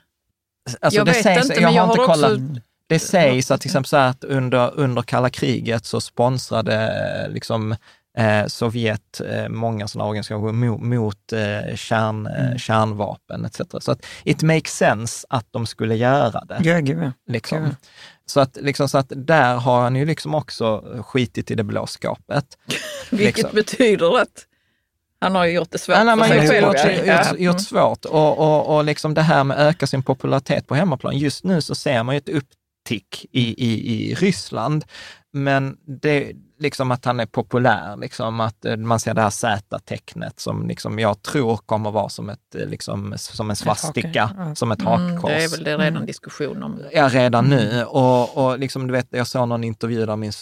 Alltså 0.81 0.99
jag 0.99 1.07
det 1.07 1.13
vet 1.13 1.23
sägs, 1.23 1.45
inte, 1.45 1.61
jag, 1.61 1.73
jag 1.73 1.83
har 1.83 1.93
inte 1.93 2.07
kollat. 2.07 2.33
Också... 2.33 2.61
Det 2.87 2.99
sägs 2.99 3.51
att 3.51 3.61
till 3.61 3.69
exempel 3.69 3.89
så 3.89 3.97
att 3.97 4.25
under, 4.25 4.75
under 4.75 5.03
kalla 5.03 5.31
kriget 5.31 5.85
så 5.85 6.01
sponsrade 6.01 7.29
liksom, 7.31 7.77
eh, 8.19 8.47
Sovjet 8.47 9.21
eh, 9.21 9.49
många 9.49 9.89
sådana 9.89 10.09
organisationer 10.09 10.53
mot, 10.53 10.81
mot 10.81 11.33
eh, 11.33 11.77
kärn, 11.77 12.27
eh, 12.27 12.47
mm. 12.47 12.59
kärnvapen 12.59 13.45
etc. 13.45 13.61
Så 13.81 13.93
att 13.93 14.07
it 14.25 14.43
makes 14.43 14.77
sense 14.77 15.27
att 15.31 15.47
de 15.51 15.67
skulle 15.67 15.97
göra 15.97 16.45
det. 16.45 16.61
Ja, 16.63 16.79
gud, 16.79 17.13
liksom. 17.29 17.65
Gud. 17.65 17.77
Så 18.27 18.41
att, 18.41 18.57
liksom, 18.61 18.89
så 18.89 18.99
att 18.99 19.13
där 19.17 19.55
har 19.55 19.83
han 19.83 19.97
ju 19.97 20.05
liksom 20.05 20.35
också 20.35 20.85
skitit 21.07 21.51
i 21.51 21.55
det 21.55 21.65
blå 21.65 21.87
skåpet. 21.87 22.59
Vilket 23.11 23.37
liksom. 23.37 23.55
betyder 23.55 24.21
att 24.21 24.47
han 25.21 25.35
har 25.35 25.45
ju 25.45 25.53
gjort 25.53 25.71
det 25.71 25.79
svårt 25.79 25.97
ja, 25.97 26.17
för 26.17 26.25
sig 26.25 26.49
själv. 26.49 26.67
Gjort, 26.67 27.07
gjort, 27.07 27.41
gjort 27.41 27.61
svårt 27.61 28.05
och, 28.05 28.39
och, 28.39 28.77
och 28.77 28.85
liksom 28.85 29.15
det 29.15 29.23
här 29.23 29.45
med 29.45 29.57
att 29.57 29.75
öka 29.75 29.87
sin 29.87 30.03
popularitet 30.03 30.67
på 30.67 30.75
hemmaplan. 30.75 31.19
Just 31.19 31.45
nu 31.45 31.63
så 31.63 31.75
ser 31.75 32.03
man 32.03 32.15
ju 32.15 32.19
ett 32.19 32.29
upptick 32.29 33.27
i, 33.33 33.65
i, 33.65 33.95
i 33.95 34.15
Ryssland, 34.15 34.85
men 35.33 35.77
det, 35.87 36.33
liksom 36.59 36.91
att 36.91 37.05
han 37.05 37.21
är 37.21 37.27
populär, 37.27 37.97
liksom 37.97 38.41
att 38.41 38.65
eh, 38.65 38.77
man 38.77 39.01
ser 39.01 39.15
det 39.15 39.23
här 39.23 39.31
Z-tecknet 39.31 40.41
som 40.41 40.69
liksom 40.69 40.99
jag 40.99 41.23
tror 41.23 41.57
kommer 41.57 41.91
vara 41.91 42.09
som, 42.09 42.29
ett, 42.29 42.55
eh, 42.55 42.67
liksom, 42.67 43.15
som 43.17 43.51
en 43.51 43.57
svastika, 43.57 44.31
ja. 44.37 44.55
som 44.55 44.73
ett 44.73 44.81
mm, 44.81 44.93
hakkors. 44.93 45.31
det 45.31 45.45
är 45.45 45.49
väl 45.49 45.65
det 45.65 45.71
redan 45.71 45.87
mm. 45.87 46.07
diskussion 46.07 46.63
om. 46.63 46.81
Ja, 46.93 47.09
redan 47.09 47.45
nu. 47.45 47.71
Mm. 47.71 47.87
Och, 47.89 48.47
och 48.47 48.59
liksom, 48.59 48.87
du 48.87 48.93
vet, 48.93 49.07
jag 49.11 49.27
såg 49.27 49.49
någon 49.49 49.65
intervju 49.65 50.07
där 50.07 50.17
min 50.17 50.33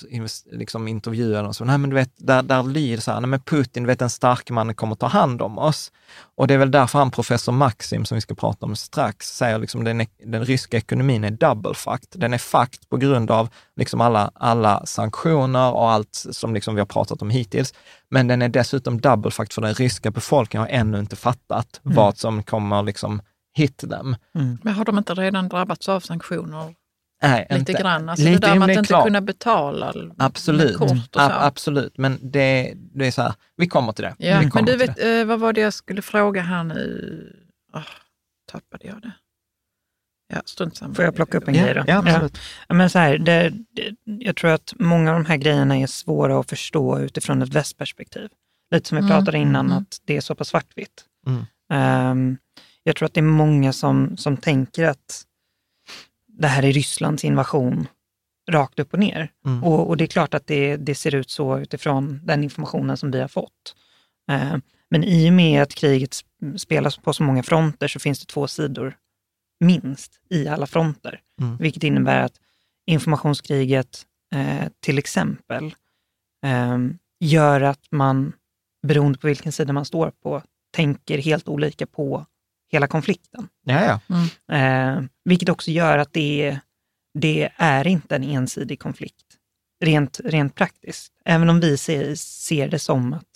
liksom, 0.52 0.88
intervjuade 0.88 1.48
och 1.48 1.56
så, 1.56 1.64
nej 1.64 1.78
men 1.78 1.90
du 1.90 1.96
vet, 1.96 2.10
där, 2.16 2.42
där 2.42 2.62
lyder 2.62 3.02
så 3.02 3.10
här, 3.10 3.20
nej 3.20 3.28
men 3.28 3.40
Putin, 3.40 3.82
du 3.82 3.86
vet 3.86 3.98
den 3.98 4.10
starke 4.10 4.52
mannen 4.52 4.74
kommer 4.74 4.94
ta 4.94 5.06
hand 5.06 5.42
om 5.42 5.58
oss. 5.58 5.92
Och 6.34 6.46
det 6.46 6.54
är 6.54 6.58
väl 6.58 6.70
därför 6.70 6.98
han, 6.98 7.10
professor 7.10 7.52
Maxim, 7.52 8.04
som 8.04 8.14
vi 8.14 8.20
ska 8.20 8.34
prata 8.34 8.66
om 8.66 8.76
strax, 8.76 9.26
säger 9.26 9.58
liksom 9.58 9.84
den, 9.84 10.06
den 10.24 10.44
ryska 10.44 10.76
ekonomin 10.76 11.24
är 11.24 11.30
double 11.30 11.74
fucked. 11.74 12.20
Den 12.20 12.34
är 12.34 12.38
fucked 12.38 12.88
på 12.88 12.96
grund 12.96 13.30
av 13.30 13.48
liksom 13.76 14.00
alla, 14.00 14.30
alla 14.34 14.86
sanktioner 14.86 15.72
och 15.72 15.90
allt 16.02 16.36
som 16.36 16.54
liksom 16.54 16.74
vi 16.74 16.80
har 16.80 16.86
pratat 16.86 17.22
om 17.22 17.30
hittills. 17.30 17.74
Men 18.08 18.28
den 18.28 18.42
är 18.42 18.48
dessutom 18.48 19.00
double 19.00 19.30
fucked 19.30 19.52
för 19.52 19.62
den 19.62 19.74
ryska 19.74 20.10
befolkningen 20.10 20.68
har 20.68 20.78
ännu 20.78 20.98
inte 20.98 21.16
fattat 21.16 21.80
mm. 21.84 21.96
vad 21.96 22.18
som 22.18 22.42
kommer 22.42 22.82
liksom 22.82 23.22
hit 23.54 23.84
dem. 23.86 24.16
Mm. 24.34 24.58
Men 24.62 24.74
har 24.74 24.84
de 24.84 24.98
inte 24.98 25.14
redan 25.14 25.48
drabbats 25.48 25.88
av 25.88 26.00
sanktioner? 26.00 26.74
Nej, 27.22 27.46
lite 27.50 27.72
inte. 27.72 27.82
grann. 27.82 28.08
Alltså 28.08 28.24
lite, 28.24 28.40
det 28.40 28.46
där 28.46 28.58
med 28.58 28.70
att 28.70 28.76
inte 28.76 28.86
klart. 28.86 29.04
kunna 29.04 29.20
betala 29.20 29.94
absolut. 30.18 30.76
kort 30.76 30.90
och 30.90 31.22
så. 31.22 31.30
absolut, 31.30 31.98
men 31.98 32.18
det, 32.22 32.72
det 32.76 33.06
är 33.06 33.10
så 33.10 33.22
här, 33.22 33.34
vi 33.56 33.68
kommer 33.68 33.92
till 33.92 34.04
det. 34.04 34.14
Ja, 34.18 34.42
men 34.54 34.64
du 34.64 34.76
vet, 34.76 34.96
det. 34.96 35.20
Eh, 35.20 35.26
vad 35.26 35.40
var 35.40 35.52
det 35.52 35.60
jag 35.60 35.74
skulle 35.74 36.02
fråga 36.02 36.42
här 36.42 36.64
nu? 36.64 37.36
Oh, 37.74 37.82
tappade 38.52 38.86
jag 38.86 39.02
det. 39.02 39.12
Ja, 40.32 40.42
strunt 40.44 40.76
samma. 40.76 40.94
Får 40.94 41.04
jag 41.04 41.14
plocka 41.14 41.38
upp 41.38 41.48
en 41.48 41.54
ja, 41.54 41.64
grej 41.64 41.74
då? 41.74 41.84
Ja, 41.86 41.98
absolut. 41.98 42.38
Ja. 42.68 42.74
Men 42.74 42.90
så 42.90 42.98
här, 42.98 43.18
det, 43.18 43.50
det, 43.50 43.94
jag 44.04 44.36
tror 44.36 44.50
att 44.50 44.74
många 44.78 45.10
av 45.10 45.22
de 45.22 45.26
här 45.26 45.36
grejerna 45.36 45.78
är 45.78 45.86
svåra 45.86 46.40
att 46.40 46.50
förstå 46.50 46.98
utifrån 46.98 47.42
ett 47.42 47.54
västperspektiv. 47.54 48.28
Lite 48.70 48.88
som 48.88 48.96
vi 48.96 49.04
mm. 49.04 49.10
pratade 49.10 49.38
innan, 49.38 49.66
mm. 49.66 49.78
att 49.78 50.00
det 50.04 50.16
är 50.16 50.20
så 50.20 50.34
pass 50.34 50.48
svartvitt. 50.48 51.04
Mm. 51.26 52.10
Um, 52.10 52.38
jag 52.82 52.96
tror 52.96 53.06
att 53.06 53.14
det 53.14 53.20
är 53.20 53.22
många 53.22 53.72
som, 53.72 54.16
som 54.16 54.36
tänker 54.36 54.88
att 54.88 55.22
det 56.26 56.48
här 56.48 56.62
är 56.62 56.72
Rysslands 56.72 57.24
invasion 57.24 57.86
rakt 58.50 58.78
upp 58.78 58.92
och 58.92 58.98
ner. 58.98 59.30
Mm. 59.46 59.64
Och, 59.64 59.88
och, 59.88 59.96
det 59.96 60.04
är 60.04 60.06
klart 60.06 60.34
att 60.34 60.46
det, 60.46 60.76
det, 60.76 60.94
ser 60.94 61.14
ut 61.14 61.30
så 61.30 61.58
utifrån 61.58 62.20
den 62.24 62.44
informationen 62.44 62.96
som 62.96 63.10
vi 63.10 63.20
har 63.20 63.28
fått. 63.28 63.74
Uh, 64.30 64.56
men 64.90 65.04
i 65.04 65.30
och 65.30 65.32
med 65.32 65.62
att 65.62 65.74
kriget 65.74 66.16
spelas 66.56 66.96
på 66.96 67.12
så 67.12 67.22
många 67.22 67.42
fronter 67.42 67.88
så 67.88 68.00
finns 68.00 68.20
det 68.20 68.26
två 68.26 68.48
sidor 68.48 68.96
minst 69.62 70.20
i 70.30 70.48
alla 70.48 70.66
fronter. 70.66 71.20
Mm. 71.40 71.56
Vilket 71.56 71.82
innebär 71.82 72.20
att 72.20 72.40
informationskriget 72.86 74.06
eh, 74.34 74.68
till 74.80 74.98
exempel 74.98 75.74
eh, 76.46 76.78
gör 77.20 77.60
att 77.60 77.86
man, 77.90 78.32
beroende 78.86 79.18
på 79.18 79.26
vilken 79.26 79.52
sida 79.52 79.72
man 79.72 79.84
står 79.84 80.10
på, 80.10 80.42
tänker 80.72 81.18
helt 81.18 81.48
olika 81.48 81.86
på 81.86 82.26
hela 82.72 82.86
konflikten. 82.86 83.48
Ja, 83.64 83.84
ja. 83.84 84.16
Mm. 84.16 84.98
Eh, 84.98 85.08
vilket 85.24 85.48
också 85.48 85.70
gör 85.70 85.98
att 85.98 86.12
det, 86.12 86.58
det 87.18 87.52
är 87.56 87.86
inte 87.86 88.16
en 88.16 88.24
ensidig 88.24 88.80
konflikt, 88.80 89.26
rent, 89.84 90.20
rent 90.24 90.54
praktiskt. 90.54 91.12
Även 91.24 91.50
om 91.50 91.60
vi 91.60 91.76
ser, 91.76 92.14
ser 92.14 92.68
det 92.68 92.78
som 92.78 93.12
att 93.12 93.28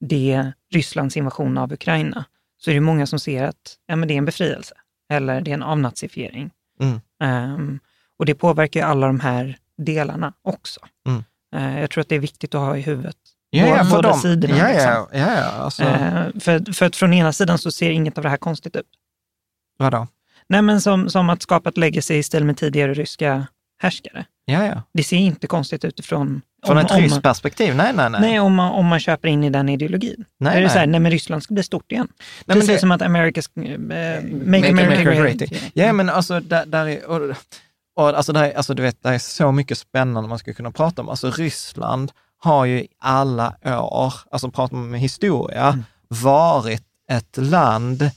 det 0.00 0.32
är 0.32 0.52
Rysslands 0.70 1.16
invasion 1.16 1.58
av 1.58 1.72
Ukraina, 1.72 2.24
så 2.56 2.70
är 2.70 2.74
det 2.74 2.80
många 2.80 3.06
som 3.06 3.18
ser 3.18 3.44
att 3.44 3.76
ja, 3.86 3.96
men 3.96 4.08
det 4.08 4.14
är 4.14 4.18
en 4.18 4.24
befrielse 4.24 4.74
eller 5.12 5.40
det 5.40 5.50
är 5.50 5.54
en 5.54 5.62
avnazifiering. 5.62 6.50
Mm. 6.80 7.00
Um, 7.54 7.80
och 8.18 8.26
det 8.26 8.34
påverkar 8.34 8.80
ju 8.80 8.86
alla 8.86 9.06
de 9.06 9.20
här 9.20 9.56
delarna 9.78 10.32
också. 10.42 10.80
Mm. 11.06 11.24
Uh, 11.56 11.80
jag 11.80 11.90
tror 11.90 12.00
att 12.00 12.08
det 12.08 12.14
är 12.14 12.20
viktigt 12.20 12.54
att 12.54 12.60
ha 12.60 12.76
i 12.76 12.80
huvudet. 12.80 13.16
Ja, 13.50 13.66
ja, 13.66 13.86
båda 13.90 14.08
de, 14.08 14.18
sidorna. 14.18 14.58
Ja, 14.58 14.68
liksom. 14.68 15.20
ja, 15.20 15.36
ja, 15.36 15.50
alltså. 15.50 15.82
uh, 15.82 16.40
för, 16.40 16.72
för 16.72 16.86
att 16.86 16.96
från 16.96 17.12
ena 17.12 17.32
sidan 17.32 17.58
så 17.58 17.70
ser 17.70 17.90
inget 17.90 18.18
av 18.18 18.24
det 18.24 18.30
här 18.30 18.36
konstigt 18.36 18.76
ut. 18.76 18.86
Vadå? 19.78 20.06
Nej, 20.48 20.62
men 20.62 20.80
som, 20.80 21.10
som 21.10 21.30
att 21.30 21.42
skapa 21.42 21.68
ett 21.68 21.76
legacy 21.76 22.14
i 22.14 22.22
stil 22.22 22.44
med 22.44 22.56
tidigare 22.56 22.94
ryska 22.94 23.46
härskare. 23.82 24.24
Ja, 24.44 24.66
ja. 24.66 24.82
Det 24.94 25.02
ser 25.02 25.16
inte 25.16 25.46
konstigt 25.46 25.84
ut 25.84 25.98
ifrån... 25.98 26.42
Från 26.66 26.78
ett 26.78 26.96
ryskt 26.96 27.22
perspektiv? 27.22 27.76
Nej, 27.76 27.92
nej, 27.94 28.10
nej. 28.10 28.20
Nej, 28.20 28.40
om 28.40 28.54
man, 28.54 28.72
om 28.72 28.86
man 28.86 29.00
köper 29.00 29.28
in 29.28 29.44
i 29.44 29.50
den 29.50 29.68
ideologin. 29.68 30.24
Nej, 30.38 30.52
är 30.52 30.56
det 30.56 30.60
nej. 30.60 30.70
så 30.70 30.78
här, 30.78 30.86
nej 30.86 31.00
men 31.00 31.12
Ryssland 31.12 31.42
ska 31.42 31.54
bli 31.54 31.62
stort 31.62 31.92
igen. 31.92 32.08
Nej, 32.44 32.54
Precis 32.54 32.68
det, 32.68 32.78
som 32.78 32.90
att 32.90 33.02
America's, 33.02 33.48
uh, 33.56 33.78
make, 33.78 34.72
make 34.72 34.84
America, 34.84 35.02
great. 35.02 35.36
great. 35.36 35.62
Ja, 35.74 35.92
men 35.92 36.08
alltså 36.08 36.40
där, 36.40 36.66
där 36.66 36.86
är... 36.86 37.06
Och, 37.06 37.36
och, 37.96 38.08
alltså, 38.08 38.32
där, 38.32 38.52
alltså 38.56 38.74
du 38.74 38.82
vet, 38.82 39.02
det 39.02 39.08
är 39.08 39.18
så 39.18 39.52
mycket 39.52 39.78
spännande 39.78 40.28
man 40.28 40.38
skulle 40.38 40.54
kunna 40.54 40.70
prata 40.70 41.02
om. 41.02 41.08
Alltså 41.08 41.30
Ryssland 41.30 42.12
har 42.38 42.64
ju 42.64 42.78
i 42.78 42.88
alla 43.00 43.54
år, 43.64 44.14
alltså 44.30 44.50
pratar 44.50 44.76
man 44.76 44.90
med 44.90 45.00
historia, 45.00 45.66
mm. 45.66 45.84
varit 46.08 46.84
ett 47.10 47.36
land 47.36 48.10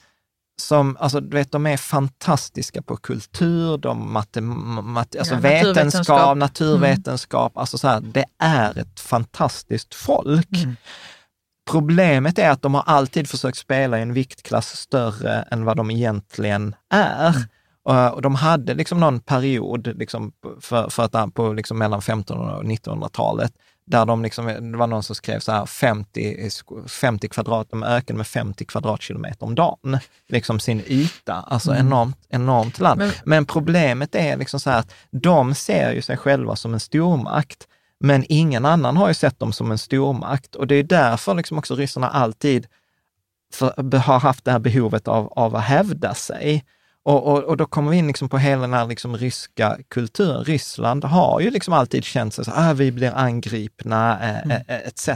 som, 0.62 0.98
alltså 1.00 1.20
du 1.20 1.38
vet, 1.38 1.52
de 1.52 1.66
är 1.66 1.78
fantastiska 1.78 2.82
på 2.82 2.98
kultur, 2.98 3.78
de 3.78 4.14
matte, 4.14 4.42
mat, 4.42 5.16
alltså 5.16 5.34
ja, 5.34 5.40
vetenskap, 5.40 6.38
naturvetenskap, 6.38 7.52
mm. 7.56 7.62
alltså 7.62 7.78
så 7.78 7.88
här, 7.88 8.02
det 8.02 8.26
är 8.40 8.78
ett 8.78 9.00
fantastiskt 9.00 9.96
folk. 9.96 10.64
Mm. 10.64 10.76
Problemet 11.72 12.40
är 12.40 12.50
att 12.50 12.62
de 12.62 12.74
har 12.74 12.84
alltid 12.86 13.30
försökt 13.30 13.58
spela 13.58 14.00
i 14.00 14.02
en 14.02 14.14
viktklass 14.14 14.78
större 14.78 15.42
än 15.52 15.66
vad 15.66 15.78
de 15.78 15.92
egentligen 15.92 16.76
är. 16.90 17.30
Mm. 17.30 18.14
Och 18.14 18.22
de 18.22 18.36
hade 18.36 18.74
liksom 18.74 19.00
någon 19.00 19.20
period 19.20 19.98
liksom 19.98 20.32
för, 20.62 20.90
för 20.90 21.04
att, 21.04 21.34
på 21.34 21.54
liksom 21.54 21.78
mellan 21.78 22.00
1500 22.00 22.56
och 22.56 22.64
1900-talet 22.64 23.52
där 23.86 24.06
de 24.06 24.24
liksom, 24.24 24.46
det 24.72 24.78
var 24.78 24.88
någon 24.88 25.04
som 25.04 25.16
skrev 25.16 25.40
så 25.40 25.52
här 25.52 25.66
50, 25.66 26.50
50 26.88 27.28
kvadrat, 27.28 27.68
de 27.70 27.84
ökade 27.84 28.18
med 28.18 28.28
50 28.28 28.66
kvadratkilometer 28.66 29.46
om 29.46 29.56
dagen, 29.56 30.00
liksom 30.28 30.60
sin 30.60 30.84
yta, 30.88 31.34
alltså 31.34 31.72
mm. 31.72 31.88
enormt, 31.88 32.18
enormt 32.30 32.80
land. 32.80 33.00
Men, 33.00 33.12
men, 33.26 33.46
problemet 33.46 34.16
är 34.16 34.38
liksom 34.38 34.60
så 34.60 34.70
här 34.70 34.80
att 34.80 34.94
de 35.12 35.56
ser 35.56 35.94
ju 35.94 36.02
sig 36.02 36.18
själva 36.18 36.56
som 36.56 36.74
en 36.74 36.80
stormakt, 36.80 37.68
men 38.00 38.26
ingen 38.30 38.66
annan 38.66 38.98
har 38.98 39.08
ju 39.08 39.14
sett 39.14 39.40
dem 39.40 39.54
som 39.54 39.72
en 39.72 39.78
stormakt 39.78 40.56
och 40.56 40.68
det 40.68 40.76
är 40.76 40.84
därför 40.84 41.34
liksom 41.34 41.58
också 41.58 41.76
ryssarna 41.76 42.10
alltid 42.10 42.68
för, 43.54 43.98
har 43.98 44.20
haft 44.20 44.46
det 44.46 44.52
här 44.52 44.60
behovet 44.60 45.08
av, 45.08 45.34
av 45.36 45.56
att 45.56 45.64
hävda 45.64 46.14
sig. 46.14 46.64
Och, 47.06 47.28
och, 47.28 47.44
och, 47.44 47.58
då 47.58 47.66
kommer 47.66 47.92
vi 47.92 47.98
in 47.98 48.08
liksom 48.08 48.30
på 48.30 48.38
hela 48.38 48.62
den 48.62 48.74
här 48.74 48.88
liksom 48.88 49.18
ryska 49.18 49.78
kulturen. 49.88 50.44
Ryssland 50.44 51.04
har 51.04 51.40
ju 51.40 51.50
liksom 51.50 51.74
alltid 51.74 52.04
känt 52.04 52.34
sig 52.34 52.46
så 52.46 52.52
att 52.52 52.58
ah, 52.58 52.74
vi 52.74 52.92
blir 52.92 53.12
angripna 53.12 54.20
eh, 54.22 54.44
mm. 54.44 54.62
eh, 54.68 54.88
etc. 54.88 55.10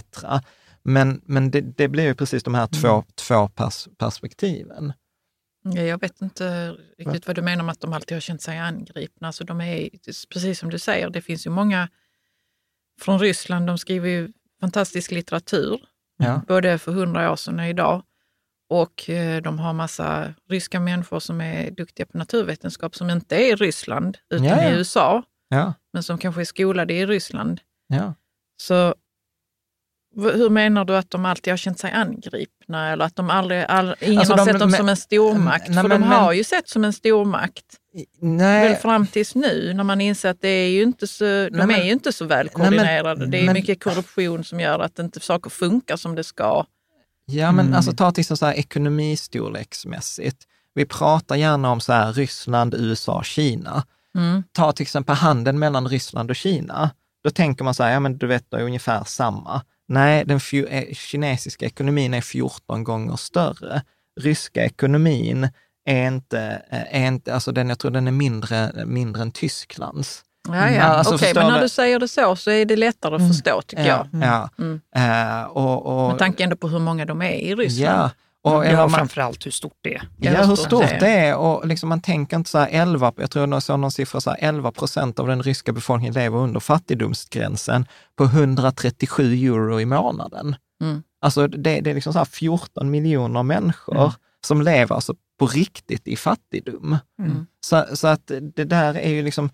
Men, 0.84 1.22
men 1.26 1.52
det, 1.52 1.62
det 1.62 1.88
blir 1.88 2.04
ju 2.04 2.16
precis 2.16 2.44
de 2.44 2.56
här 2.56 2.68
två, 2.68 2.88
mm. 2.88 3.04
två 3.16 3.48
pers 3.48 3.88
perspektiven. 3.98 4.94
Jag 5.64 6.02
vet 6.02 6.22
inte 6.22 6.76
riktigt 6.98 7.28
vad 7.28 7.36
du 7.36 7.42
menar 7.42 7.64
med 7.64 7.72
att 7.72 7.82
de 7.82 7.94
alltid 7.94 8.16
har 8.16 8.22
känt 8.22 8.42
sig 8.42 8.58
angripna. 8.58 9.28
Alltså 9.28 9.44
de 9.44 9.62
är, 9.62 9.90
precis 10.34 10.60
som 10.60 10.70
du 10.70 10.80
säger, 10.80 11.10
det 11.10 11.22
finns 11.22 11.46
ju 11.46 11.50
många 11.50 11.90
från 13.00 13.20
Ryssland, 13.20 13.68
de 13.68 13.78
skriver 13.78 14.10
ju 14.10 14.32
fantastisk 14.62 15.12
litteratur, 15.12 15.82
ja. 16.18 16.42
både 16.48 16.78
för 16.78 16.92
hundra 16.92 17.32
år 17.32 17.36
sedan 17.36 17.60
och 17.60 17.66
idag. 17.66 18.04
Och 18.70 19.10
eh, 19.10 19.42
de 19.42 19.60
har 19.60 19.74
massa 19.74 20.34
ryska 20.50 20.80
människor 20.80 21.20
som 21.20 21.42
är 21.42 21.72
duktiga 21.72 22.06
på 22.06 22.18
naturvetenskap 22.18 22.96
som 22.96 23.10
inte 23.10 23.36
är 23.36 23.54
i 23.54 23.56
Ryssland 23.56 24.18
utan 24.30 24.46
ja, 24.46 24.64
ja. 24.64 24.70
i 24.70 24.74
USA, 24.74 25.24
ja. 25.50 25.74
men 25.94 26.04
som 26.04 26.18
kanske 26.18 26.42
är 26.42 26.46
skolade 26.46 26.94
i 26.94 27.06
Ryssland. 27.06 27.62
Så 28.62 28.96
hur 30.16 30.50
menar 30.50 30.86
du 30.86 30.98
att 30.98 31.10
de 31.10 31.26
alltid 31.26 31.54
har 31.54 31.58
känt 31.58 31.80
sig 31.80 31.92
angripna 31.92 32.92
eller 32.92 33.06
att 33.06 33.16
de 33.16 33.30
aldrig, 33.30 33.66
all, 33.68 33.96
ingen 34.00 34.20
alltså 34.20 34.34
har 34.34 34.38
de, 34.38 34.46
sett 34.46 34.60
dem 34.60 34.70
men, 34.70 34.78
som 34.78 34.90
en 34.90 34.98
stormakt? 34.98 35.68
Nej, 35.68 35.82
För 35.82 35.88
men, 35.88 36.02
de 36.02 36.08
har 36.08 36.28
men, 36.28 36.38
ju 36.38 36.44
sett 36.44 36.70
som 36.70 36.86
en 36.86 36.94
stormakt. 36.94 37.66
Nej. 38.20 38.70
Väl 38.70 38.76
fram 38.76 39.08
tills 39.08 39.36
nu 39.36 39.74
när 39.74 39.84
man 39.84 40.02
inser 40.02 40.30
att 40.30 40.42
det 40.42 40.48
är 40.48 40.70
ju 40.70 40.82
inte 40.82 41.08
så, 41.08 41.24
de 41.24 41.50
nej, 41.50 41.82
är 41.82 41.86
ju 41.86 41.92
inte 41.92 42.14
så 42.14 42.26
väl 42.26 42.50
koordinerade. 42.50 43.26
det 43.26 43.46
är 43.48 43.54
mycket 43.54 43.84
korruption 43.84 44.44
som 44.44 44.60
gör 44.60 44.80
att 44.80 45.00
inte 45.00 45.20
saker 45.20 45.50
funkar 45.50 45.98
som 45.98 46.16
det 46.16 46.24
ska. 46.24 46.66
Ja, 47.30 47.52
men 47.52 47.66
mm. 47.66 47.76
alltså 47.76 47.92
ta 47.92 48.12
till 48.12 48.26
så 48.26 48.46
här 48.46 48.54
ekonomistorleksmässigt. 48.54 50.48
Vi 50.74 50.86
pratar 50.86 51.36
gärna 51.36 51.72
om 51.72 51.82
så 51.82 51.94
här 51.94 52.14
Ryssland, 52.14 52.74
USA, 52.74 53.24
Kina. 53.24 53.84
Mm. 54.16 54.44
Ta 54.52 54.72
till 54.72 54.84
exempel 54.84 55.16
handeln 55.16 55.60
mellan 55.60 55.88
Ryssland 55.88 56.30
och 56.30 56.36
Kina. 56.36 56.92
Då 57.24 57.30
tänker 57.30 57.64
man 57.64 57.74
så 57.74 57.84
här, 57.84 57.92
ja 57.92 58.00
men 58.00 58.18
du 58.18 58.28
vet, 58.28 58.52
det 58.52 58.58
är 58.58 58.64
ungefär 58.64 59.04
samma. 59.04 59.62
Nej, 59.88 60.26
den 60.26 60.40
eh, 60.70 60.94
kinesiska 60.94 61.66
ekonomin 61.66 62.14
är 62.14 62.22
14 62.22 62.84
gånger 62.84 63.16
större. 63.16 63.82
Ryska 64.22 64.66
ekonomin 64.66 65.50
är 65.86 66.08
inte, 66.08 66.62
eh, 66.72 67.02
är 67.02 67.08
inte 67.08 67.34
alltså 67.34 67.52
den, 67.52 67.70
jag 67.70 67.80
tror 67.80 67.92
den 67.92 68.08
är 68.08 68.12
mindre, 68.12 68.86
mindre 68.86 69.22
än 69.22 69.32
Tysklands. 69.32 70.24
Ja, 70.48 70.56
ja. 70.56 70.68
Mm. 70.68 70.92
Alltså, 70.92 71.16
Okej, 71.16 71.34
men 71.36 71.48
när 71.48 71.62
du 71.62 71.70
säger 71.70 72.00
det 72.00 72.08
så 72.08 72.36
så 72.36 72.52
är 72.52 72.66
det 72.66 72.76
lättare 72.76 73.16
att 73.16 73.22
mm. 73.22 73.34
förstå 73.34 73.62
tycker 73.62 73.88
ja, 73.88 74.08
jag. 74.12 74.24
Ja. 74.24 74.50
Mm. 74.58 74.82
Uh, 74.98 75.44
och, 75.44 75.86
och, 75.86 76.10
Med 76.10 76.20
tanke 76.20 76.44
ändå 76.44 76.56
på 76.56 76.68
hur 76.68 76.80
många 76.80 77.06
de 77.06 77.22
är 77.22 77.36
i 77.36 77.56
Ryssland. 77.56 78.00
Ja. 78.00 78.12
Och, 78.42 78.66
ja, 78.66 78.78
man, 78.78 78.90
framförallt 78.90 79.46
hur 79.46 79.52
stort 79.52 79.78
det 79.82 79.96
är. 79.96 80.08
Ja, 80.18 80.44
hur 80.46 80.56
stort 80.56 81.00
det 81.00 81.10
är. 81.10 81.36
Och 81.36 81.68
liksom 81.68 81.90
man 81.90 82.02
tänker 82.02 82.38
inte 82.38 82.50
så 82.50 82.58
här 82.58 82.68
11, 82.72 83.14
jag 83.18 83.32
tror 83.32 83.54
jag 83.54 83.64
såg 83.64 83.80
någon 83.80 83.92
siffra, 83.92 84.22
så 84.22 84.30
här 84.30 84.38
11 84.42 84.72
procent 84.72 85.20
av 85.20 85.28
den 85.28 85.44
ryska 85.44 85.72
befolkningen 85.72 86.14
lever 86.14 86.38
under 86.38 86.60
fattigdomsgränsen 86.60 87.86
på 88.16 88.24
137 88.24 89.34
euro 89.34 89.80
i 89.80 89.86
månaden. 89.86 90.56
Mm. 90.84 91.04
Alltså 91.22 91.48
det, 91.48 91.82
det 91.82 91.90
är 91.90 91.94
liksom 91.94 92.14
så 92.14 92.26
14 92.26 92.92
miljoner 92.92 93.44
människor 93.44 93.98
mm. 93.98 94.12
som 94.46 94.62
lever 94.62 94.96
alltså 94.96 95.16
på 95.40 95.48
riktigt 95.48 96.08
i 96.08 96.16
fattigdom. 96.16 96.98
Mm. 97.22 97.46
Så, 97.66 97.86
så 97.94 98.08
att 98.08 98.32
det 98.56 98.64
där 98.64 98.94
är 98.98 99.10
ju 99.10 99.22
liksom, 99.22 99.50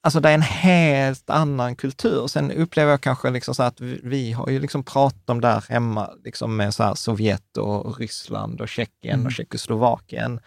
Alltså 0.00 0.20
det 0.20 0.28
är 0.30 0.34
en 0.34 0.42
helt 0.42 1.30
annan 1.30 1.76
kultur. 1.76 2.26
Sen 2.26 2.52
upplever 2.52 2.90
jag 2.90 3.00
kanske 3.00 3.30
liksom 3.30 3.54
så 3.54 3.62
att 3.62 3.80
vi, 3.80 4.00
vi, 4.04 4.32
har 4.32 4.48
ju 4.48 4.60
liksom 4.60 4.82
pratat 4.82 5.30
om 5.30 5.40
där 5.40 5.64
hemma 5.68 6.10
liksom 6.24 6.56
med 6.56 6.74
så 6.74 6.94
Sovjet 6.94 7.56
och 7.56 7.98
Ryssland 7.98 8.60
och 8.60 8.68
Tjeckien 8.68 9.14
mm. 9.14 9.26
och 9.26 9.32
Tjeckoslovakien. 9.32 10.40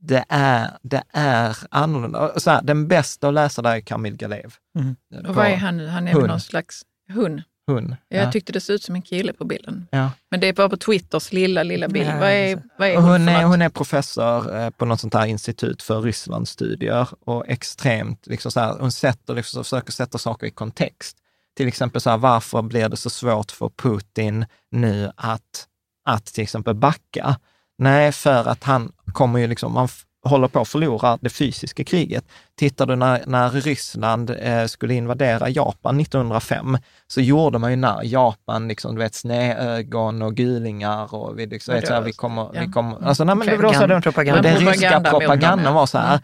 Det 0.00 0.24
är, 0.28 0.70
det 0.82 1.02
är 1.12 1.56
annorlunda. 1.70 2.40
Så 2.40 2.50
här, 2.50 2.62
den 2.62 2.88
bästa 2.88 3.28
att 3.28 3.34
läsa 3.34 3.62
där 3.62 3.76
är 3.76 3.80
Kamil 3.80 4.16
Galev. 4.16 4.54
Mm. 4.78 4.96
Och 5.28 5.34
vad 5.34 5.46
är 5.46 5.56
han 5.56 5.76
nu? 5.76 5.86
Han 5.88 6.08
är 6.08 6.14
väl 6.14 6.26
någon 6.26 6.40
slags 6.40 6.82
hund? 7.08 7.42
Hon. 7.66 7.96
Jag 8.08 8.32
tyckte 8.32 8.52
det 8.52 8.60
såg 8.60 8.74
ut 8.74 8.82
som 8.82 8.94
en 8.94 9.02
kille 9.02 9.32
på 9.32 9.44
bilden. 9.44 9.86
Ja. 9.90 10.10
Men 10.30 10.40
det 10.40 10.46
är 10.46 10.52
bara 10.52 10.68
på 10.68 10.76
Twitters 10.76 11.32
lilla, 11.32 11.62
lilla 11.62 11.88
bild. 11.88 12.08
Ja, 12.08 12.18
vad 12.18 12.30
är, 12.30 12.62
vad 12.78 12.88
är 12.88 12.96
hon, 12.96 13.04
hon, 13.04 13.28
är, 13.28 13.44
hon 13.44 13.62
är 13.62 13.68
professor 13.68 14.56
eh, 14.56 14.70
på 14.70 14.84
något 14.84 15.00
sånt 15.00 15.14
här 15.14 15.26
institut 15.26 15.82
för 15.82 16.02
Rysslandsstudier 16.02 17.08
och 17.20 17.48
extremt, 17.48 18.26
liksom 18.26 18.52
så 18.52 18.60
här, 18.60 18.76
hon 18.80 18.92
sätter, 18.92 19.34
liksom, 19.34 19.64
försöker 19.64 19.92
sätta 19.92 20.18
saker 20.18 20.46
i 20.46 20.50
kontext. 20.50 21.16
Till 21.56 21.68
exempel 21.68 22.00
så 22.00 22.10
här, 22.10 22.18
varför 22.18 22.62
blir 22.62 22.88
det 22.88 22.96
så 22.96 23.10
svårt 23.10 23.50
för 23.50 23.68
Putin 23.68 24.46
nu 24.70 25.10
att, 25.16 25.66
att 26.04 26.26
till 26.26 26.42
exempel 26.42 26.74
backa? 26.74 27.36
Nej, 27.78 28.12
för 28.12 28.48
att 28.48 28.64
han 28.64 28.92
kommer 29.12 29.38
ju 29.38 29.46
liksom, 29.46 29.72
man 29.72 29.88
håller 30.24 30.48
på 30.48 30.60
att 30.60 30.68
förlora 30.68 31.18
det 31.20 31.30
fysiska 31.30 31.84
kriget. 31.84 32.24
Tittar 32.58 32.86
du 32.86 32.96
när, 32.96 33.22
när 33.26 33.50
Ryssland 33.50 34.30
eh, 34.30 34.66
skulle 34.66 34.94
invadera 34.94 35.48
Japan 35.48 36.00
1905, 36.00 36.78
så 37.06 37.20
gjorde 37.20 37.58
man 37.58 37.70
ju 37.70 37.76
när 37.76 38.00
Japan, 38.04 38.68
liksom, 38.68 38.94
du 38.94 39.02
vet, 39.02 39.14
snedögon 39.14 40.22
och 40.22 40.34
gulingar 40.34 41.14
och 41.14 41.38
vi, 41.38 41.46
liksom, 41.46 41.74
vet, 41.74 41.86
så 41.86 41.94
här, 41.94 42.00
vi 42.00 42.12
kommer, 42.12 42.50
ja. 42.54 42.60
vi 42.60 42.72
kommer, 42.72 43.06
alltså 43.06 43.24
nej, 43.24 43.34
men 43.34 43.46
det 43.46 43.56
var 43.56 43.72
så 43.72 43.86
den, 43.86 44.42
den 44.42 44.56
ryska 44.56 45.00
propagandan 45.00 45.74
var 45.74 45.86
så 45.86 45.98
här, 45.98 46.20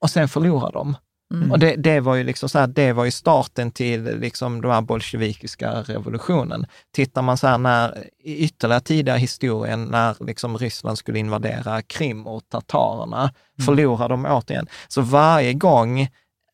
och 0.00 0.10
sen 0.10 0.28
förlorade 0.28 0.72
de. 0.72 0.96
Mm. 1.32 1.50
Och 1.52 1.58
det, 1.58 1.76
det, 1.76 2.00
var 2.00 2.14
ju 2.14 2.24
liksom 2.24 2.48
så 2.48 2.58
här, 2.58 2.66
det 2.66 2.92
var 2.92 3.04
ju 3.04 3.10
starten 3.10 3.70
till 3.70 4.18
liksom 4.18 4.60
den 4.60 4.70
här 4.70 4.80
bolsjevikiska 4.80 5.72
revolutionen. 5.72 6.66
Tittar 6.94 7.22
man 7.22 7.36
så 7.36 7.46
här 7.46 7.58
när, 7.58 8.04
i 8.22 8.36
ytterligare 8.36 8.80
tidigare 8.80 9.18
historien, 9.18 9.84
när 9.84 10.16
liksom 10.26 10.58
Ryssland 10.58 10.98
skulle 10.98 11.18
invadera 11.18 11.82
Krim 11.82 12.26
och 12.26 12.42
tatarerna, 12.48 13.20
mm. 13.20 13.66
förlorade 13.66 14.14
de 14.14 14.26
återigen. 14.26 14.66
Så 14.88 15.00
varje 15.00 15.52
gång 15.52 16.08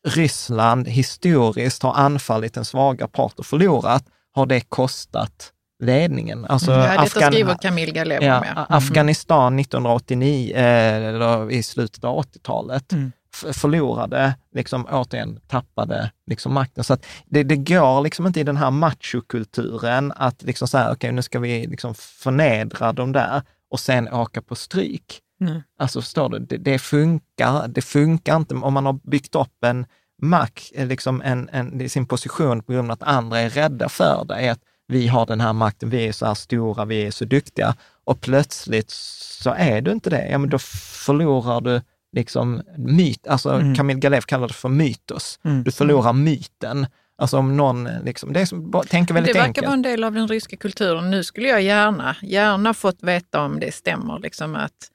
Ryssland 0.08 0.88
historiskt 0.88 1.82
har 1.82 1.94
anfallit 1.94 2.56
en 2.56 2.64
svaga 2.64 3.08
part 3.08 3.38
och 3.38 3.46
förlorat, 3.46 4.04
har 4.34 4.46
det 4.46 4.60
kostat 4.60 5.52
ledningen. 5.84 6.44
Alltså 6.44 6.72
mm. 6.72 6.84
ja, 6.84 7.00
Afgan 7.00 7.32
skriver 7.32 7.54
Camille 7.54 7.92
Galev 7.92 8.22
ja, 8.22 8.40
med. 8.40 8.50
Mm. 8.50 8.64
Afghanistan 8.68 9.58
1989, 9.58 10.52
eh, 10.54 10.94
eller 10.94 11.50
i 11.50 11.62
slutet 11.62 12.04
av 12.04 12.22
80-talet, 12.24 12.92
mm 12.92 13.12
förlorade, 13.52 14.34
liksom 14.54 14.86
återigen 14.90 15.40
tappade 15.46 16.10
liksom 16.26 16.54
makten. 16.54 16.84
Så 16.84 16.92
att 16.92 17.06
det, 17.26 17.42
det 17.42 17.56
går 17.56 18.00
liksom 18.00 18.26
inte 18.26 18.40
i 18.40 18.44
den 18.44 18.56
här 18.56 18.70
machokulturen 18.70 20.12
att 20.16 20.42
liksom 20.42 20.68
säga, 20.68 20.84
okej 20.84 20.92
okay, 20.92 21.12
nu 21.12 21.22
ska 21.22 21.38
vi 21.38 21.66
liksom 21.66 21.94
förnedra 21.94 22.92
dem 22.92 23.12
där 23.12 23.42
och 23.70 23.80
sen 23.80 24.08
åka 24.08 24.42
på 24.42 24.54
stryk. 24.54 25.20
Mm. 25.40 25.62
Alltså 25.78 26.00
förstår 26.00 26.28
du, 26.28 26.38
det, 26.38 26.56
det, 26.56 26.78
funkar, 26.78 27.68
det 27.68 27.82
funkar 27.82 28.36
inte 28.36 28.54
om 28.54 28.74
man 28.74 28.86
har 28.86 28.92
byggt 28.92 29.34
upp 29.34 29.64
en 29.64 29.86
makt, 30.22 30.70
liksom 30.74 31.22
en, 31.22 31.48
en, 31.52 31.88
sin 31.90 32.06
position 32.06 32.62
på 32.62 32.72
grund 32.72 32.90
av 32.90 32.92
att 32.92 33.08
andra 33.08 33.38
är 33.38 33.50
rädda 33.50 33.88
för 33.88 34.24
det, 34.28 34.48
att 34.48 34.60
vi 34.88 35.08
har 35.08 35.26
den 35.26 35.40
här 35.40 35.52
makten, 35.52 35.90
vi 35.90 36.08
är 36.08 36.12
så 36.12 36.26
här 36.26 36.34
stora, 36.34 36.84
vi 36.84 37.06
är 37.06 37.10
så 37.10 37.24
duktiga 37.24 37.74
och 38.04 38.20
plötsligt 38.20 38.90
så 38.90 39.54
är 39.56 39.80
du 39.80 39.92
inte 39.92 40.10
det, 40.10 40.28
ja 40.28 40.38
men 40.38 40.50
då 40.50 40.58
förlorar 40.58 41.60
du 41.60 41.82
liksom 42.12 42.62
myt, 42.76 43.26
alltså 43.26 43.50
mm. 43.50 43.74
Kamil 43.74 43.98
Galev 43.98 44.20
kallar 44.20 44.48
det 44.48 44.54
för 44.54 44.68
mytos. 44.68 45.40
Mm. 45.44 45.64
Du 45.64 45.70
förlorar 45.70 46.12
myten. 46.12 46.86
Alltså 47.20 47.38
om 47.38 47.56
någon, 47.56 47.88
liksom, 48.04 48.32
det 48.32 48.40
är 48.40 48.46
som, 48.46 48.82
tänker 48.88 49.14
väldigt 49.14 49.16
enkelt. 49.16 49.26
Det 49.26 49.32
verkar 49.32 49.42
enkelt. 49.42 49.66
vara 49.66 49.74
en 49.74 49.82
del 49.82 50.04
av 50.04 50.12
den 50.12 50.28
ryska 50.28 50.56
kulturen. 50.56 51.10
Nu 51.10 51.24
skulle 51.24 51.48
jag 51.48 51.62
gärna, 51.62 52.16
gärna 52.22 52.74
fått 52.74 53.02
veta 53.02 53.42
om 53.42 53.60
det 53.60 53.74
stämmer, 53.74 54.18
liksom 54.18 54.54
att 54.54 54.90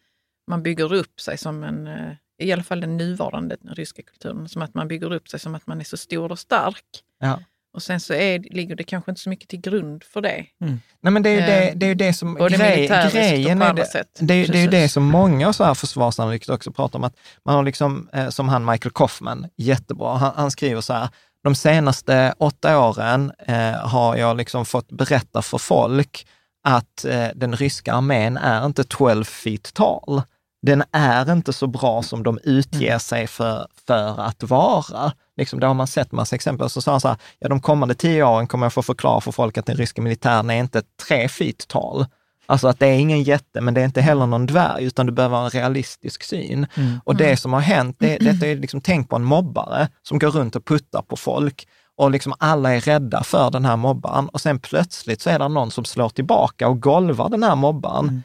man 0.47 0.63
bygger 0.63 0.93
upp 0.93 1.21
sig 1.21 1.37
som 1.37 1.63
en, 1.63 1.87
eh, 1.87 2.11
i 2.37 2.51
alla 2.51 2.63
fall 2.63 2.81
den 2.81 2.97
nuvarande 2.97 3.57
den 3.61 3.75
ryska 3.75 4.01
kulturen, 4.01 4.49
som 4.49 4.61
att 4.61 4.73
man 4.73 4.87
bygger 4.87 5.13
upp 5.13 5.29
sig 5.29 5.39
som 5.39 5.55
att 5.55 5.67
man 5.67 5.79
är 5.79 5.83
så 5.83 5.97
stor 5.97 6.31
och 6.31 6.39
stark. 6.39 6.85
Ja. 7.19 7.39
Och 7.73 7.83
sen 7.83 7.99
så 7.99 8.13
är, 8.13 8.39
ligger 8.39 8.75
det 8.75 8.83
kanske 8.83 9.11
inte 9.11 9.21
så 9.21 9.29
mycket 9.29 9.49
till 9.49 9.61
grund 9.61 10.03
för 10.03 10.21
det. 10.21 10.45
Mm. 10.61 10.79
Nej, 11.01 11.13
men 11.13 11.23
det 11.23 11.29
är 11.29 11.33
ju 11.33 11.41
det, 11.41 11.73
det, 11.75 11.85
är 11.85 11.95
det 11.95 12.13
som... 12.13 12.33
Både 12.33 12.57
grej, 12.57 12.87
grejen 13.11 13.61
är 13.61 13.73
det, 13.73 13.85
sätt. 13.85 14.07
Det, 14.19 14.33
är, 14.33 14.47
det 14.47 14.57
är 14.57 14.61
ju 14.61 14.67
det 14.67 14.89
som 14.89 15.03
många 15.03 15.53
så 15.53 15.63
här 15.63 15.73
försvarsanalytiker 15.73 16.53
också 16.53 16.71
pratar 16.71 16.99
om, 16.99 17.03
att 17.03 17.15
man 17.45 17.55
har 17.55 17.63
liksom, 17.63 18.09
eh, 18.13 18.29
som 18.29 18.49
han 18.49 18.65
Michael 18.65 18.91
Kaufman, 18.93 19.47
jättebra, 19.57 20.17
han, 20.17 20.31
han 20.35 20.51
skriver 20.51 20.81
så 20.81 20.93
här, 20.93 21.09
de 21.43 21.55
senaste 21.55 22.33
åtta 22.37 22.79
åren 22.79 23.31
eh, 23.47 23.71
har 23.71 24.15
jag 24.15 24.37
liksom 24.37 24.65
fått 24.65 24.91
berätta 24.91 25.41
för 25.41 25.57
folk 25.57 26.27
att 26.63 27.05
eh, 27.05 27.27
den 27.35 27.55
ryska 27.55 27.93
armén 27.93 28.37
är 28.37 28.65
inte 28.65 28.83
12 28.83 29.23
feet 29.23 29.73
tall. 29.73 30.21
Den 30.65 30.83
är 30.91 31.31
inte 31.31 31.53
så 31.53 31.67
bra 31.67 32.03
som 32.03 32.23
de 32.23 32.39
utger 32.43 32.87
mm. 32.87 32.99
sig 32.99 33.27
för, 33.27 33.67
för 33.87 34.19
att 34.19 34.43
vara. 34.43 35.11
Liksom, 35.37 35.59
det 35.59 35.67
har 35.67 35.73
man 35.73 35.87
sett 35.87 36.11
massa 36.11 36.35
exempel. 36.35 36.69
Så 36.69 36.81
sa 36.81 36.91
han 36.91 37.01
så 37.01 37.07
här, 37.07 37.17
ja 37.39 37.49
de 37.49 37.61
kommande 37.61 37.95
tio 37.95 38.23
åren 38.23 38.47
kommer 38.47 38.65
jag 38.65 38.73
få 38.73 38.81
förklara 38.81 39.21
för 39.21 39.31
folk 39.31 39.57
att 39.57 39.65
den 39.65 39.77
ryska 39.77 40.01
militären 40.01 40.49
är 40.49 40.59
inte 40.59 40.81
tre 41.07 41.29
feet 41.29 41.67
tall. 41.67 42.05
Alltså 42.45 42.67
att 42.67 42.79
det 42.79 42.87
är 42.87 42.99
ingen 42.99 43.23
jätte, 43.23 43.61
men 43.61 43.73
det 43.73 43.81
är 43.81 43.85
inte 43.85 44.01
heller 44.01 44.25
någon 44.25 44.45
dvärg, 44.45 44.85
utan 44.85 45.05
du 45.05 45.11
behöver 45.11 45.37
ha 45.37 45.43
en 45.43 45.49
realistisk 45.49 46.23
syn. 46.23 46.67
Mm. 46.75 46.99
Och 47.03 47.15
det 47.15 47.37
som 47.37 47.53
har 47.53 47.59
hänt, 47.59 47.95
det, 47.99 48.17
detta 48.17 48.47
är 48.47 48.55
liksom, 48.55 48.81
tänk 48.81 49.09
på 49.09 49.15
en 49.15 49.23
mobbare 49.23 49.87
som 50.03 50.19
går 50.19 50.31
runt 50.31 50.55
och 50.55 50.65
puttar 50.65 51.01
på 51.01 51.15
folk 51.15 51.67
och 51.97 52.11
liksom 52.11 52.33
alla 52.39 52.75
är 52.75 52.81
rädda 52.81 53.23
för 53.23 53.51
den 53.51 53.65
här 53.65 53.77
mobbaren 53.77 54.29
och 54.29 54.41
sen 54.41 54.59
plötsligt 54.59 55.21
så 55.21 55.29
är 55.29 55.39
det 55.39 55.47
någon 55.47 55.71
som 55.71 55.85
slår 55.85 56.09
tillbaka 56.09 56.67
och 56.67 56.81
golvar 56.81 57.29
den 57.29 57.43
här 57.43 57.55
mobbaren. 57.55 58.09
Mm. 58.09 58.23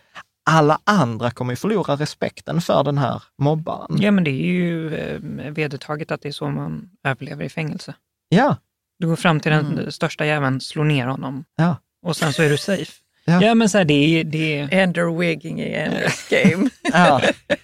Alla 0.50 0.78
andra 0.84 1.30
kommer 1.30 1.52
ju 1.52 1.56
förlora 1.56 1.96
respekten 1.96 2.60
för 2.60 2.84
den 2.84 2.98
här 2.98 3.22
mobbaren. 3.38 3.98
Ja, 4.00 4.10
men 4.10 4.24
det 4.24 4.30
är 4.30 4.46
ju 4.46 4.94
eh, 4.94 5.20
vedertaget 5.52 6.10
att 6.10 6.22
det 6.22 6.28
är 6.28 6.32
så 6.32 6.48
man 6.48 6.90
överlever 7.04 7.44
i 7.44 7.48
fängelse. 7.48 7.94
Ja. 8.28 8.56
Du 8.98 9.06
går 9.06 9.16
fram 9.16 9.40
till 9.40 9.52
den 9.52 9.66
mm. 9.66 9.90
största 9.90 10.26
jäveln, 10.26 10.60
slår 10.60 10.84
ner 10.84 11.06
honom 11.06 11.44
ja. 11.56 11.76
och 12.02 12.16
sen 12.16 12.32
så 12.32 12.42
är 12.42 12.50
du 12.50 12.58
safe. 12.58 12.92
Ja, 13.24 13.42
ja 13.42 13.54
men 13.54 13.68
så 13.68 13.78
här, 13.78 13.84
det 13.84 13.94
är... 13.94 14.24
Det. 14.24 14.68
Ender 14.70 15.18
wigging 15.18 15.60
i 15.60 15.74
endless 15.74 16.28
game. 16.28 16.70
ja. 16.92 17.20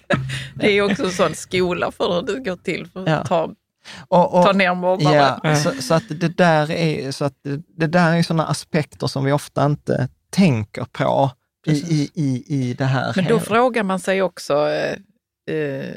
det 0.55 0.77
är 0.77 0.81
också 0.81 1.03
en 1.03 1.11
sån 1.11 1.35
skola 1.35 1.91
för 1.91 2.13
hur 2.13 2.21
det 2.21 2.49
går 2.49 2.55
till 2.55 2.87
för 2.93 3.03
att 3.03 3.09
ja. 3.09 3.25
ta 3.25 3.51
och, 4.07 4.37
och, 4.37 4.45
ta 4.45 4.51
ner 4.51 4.75
mobbare. 4.75 5.15
Ja, 5.15 5.39
mm. 5.43 5.55
så, 5.55 5.81
så, 5.81 5.93
att 5.93 6.03
det 6.09 6.37
där 6.37 6.71
är, 6.71 7.11
så 7.11 7.25
att 7.25 7.33
det, 7.43 7.61
det 7.77 7.87
där 7.87 8.15
är 8.15 8.23
sådana 8.23 8.47
aspekter 8.47 9.07
som 9.07 9.25
vi 9.25 9.31
ofta 9.31 9.65
inte 9.65 10.09
tänker 10.29 10.85
på 10.91 11.31
i, 11.65 11.71
i, 11.71 12.11
i, 12.13 12.43
i 12.47 12.73
det 12.73 12.85
här. 12.85 13.13
Men 13.15 13.25
då 13.25 13.39
frågar 13.39 13.83
man 13.83 13.99
sig 13.99 14.21
också, 14.21 14.53
eh, 14.53 14.97
eh, 15.55 15.95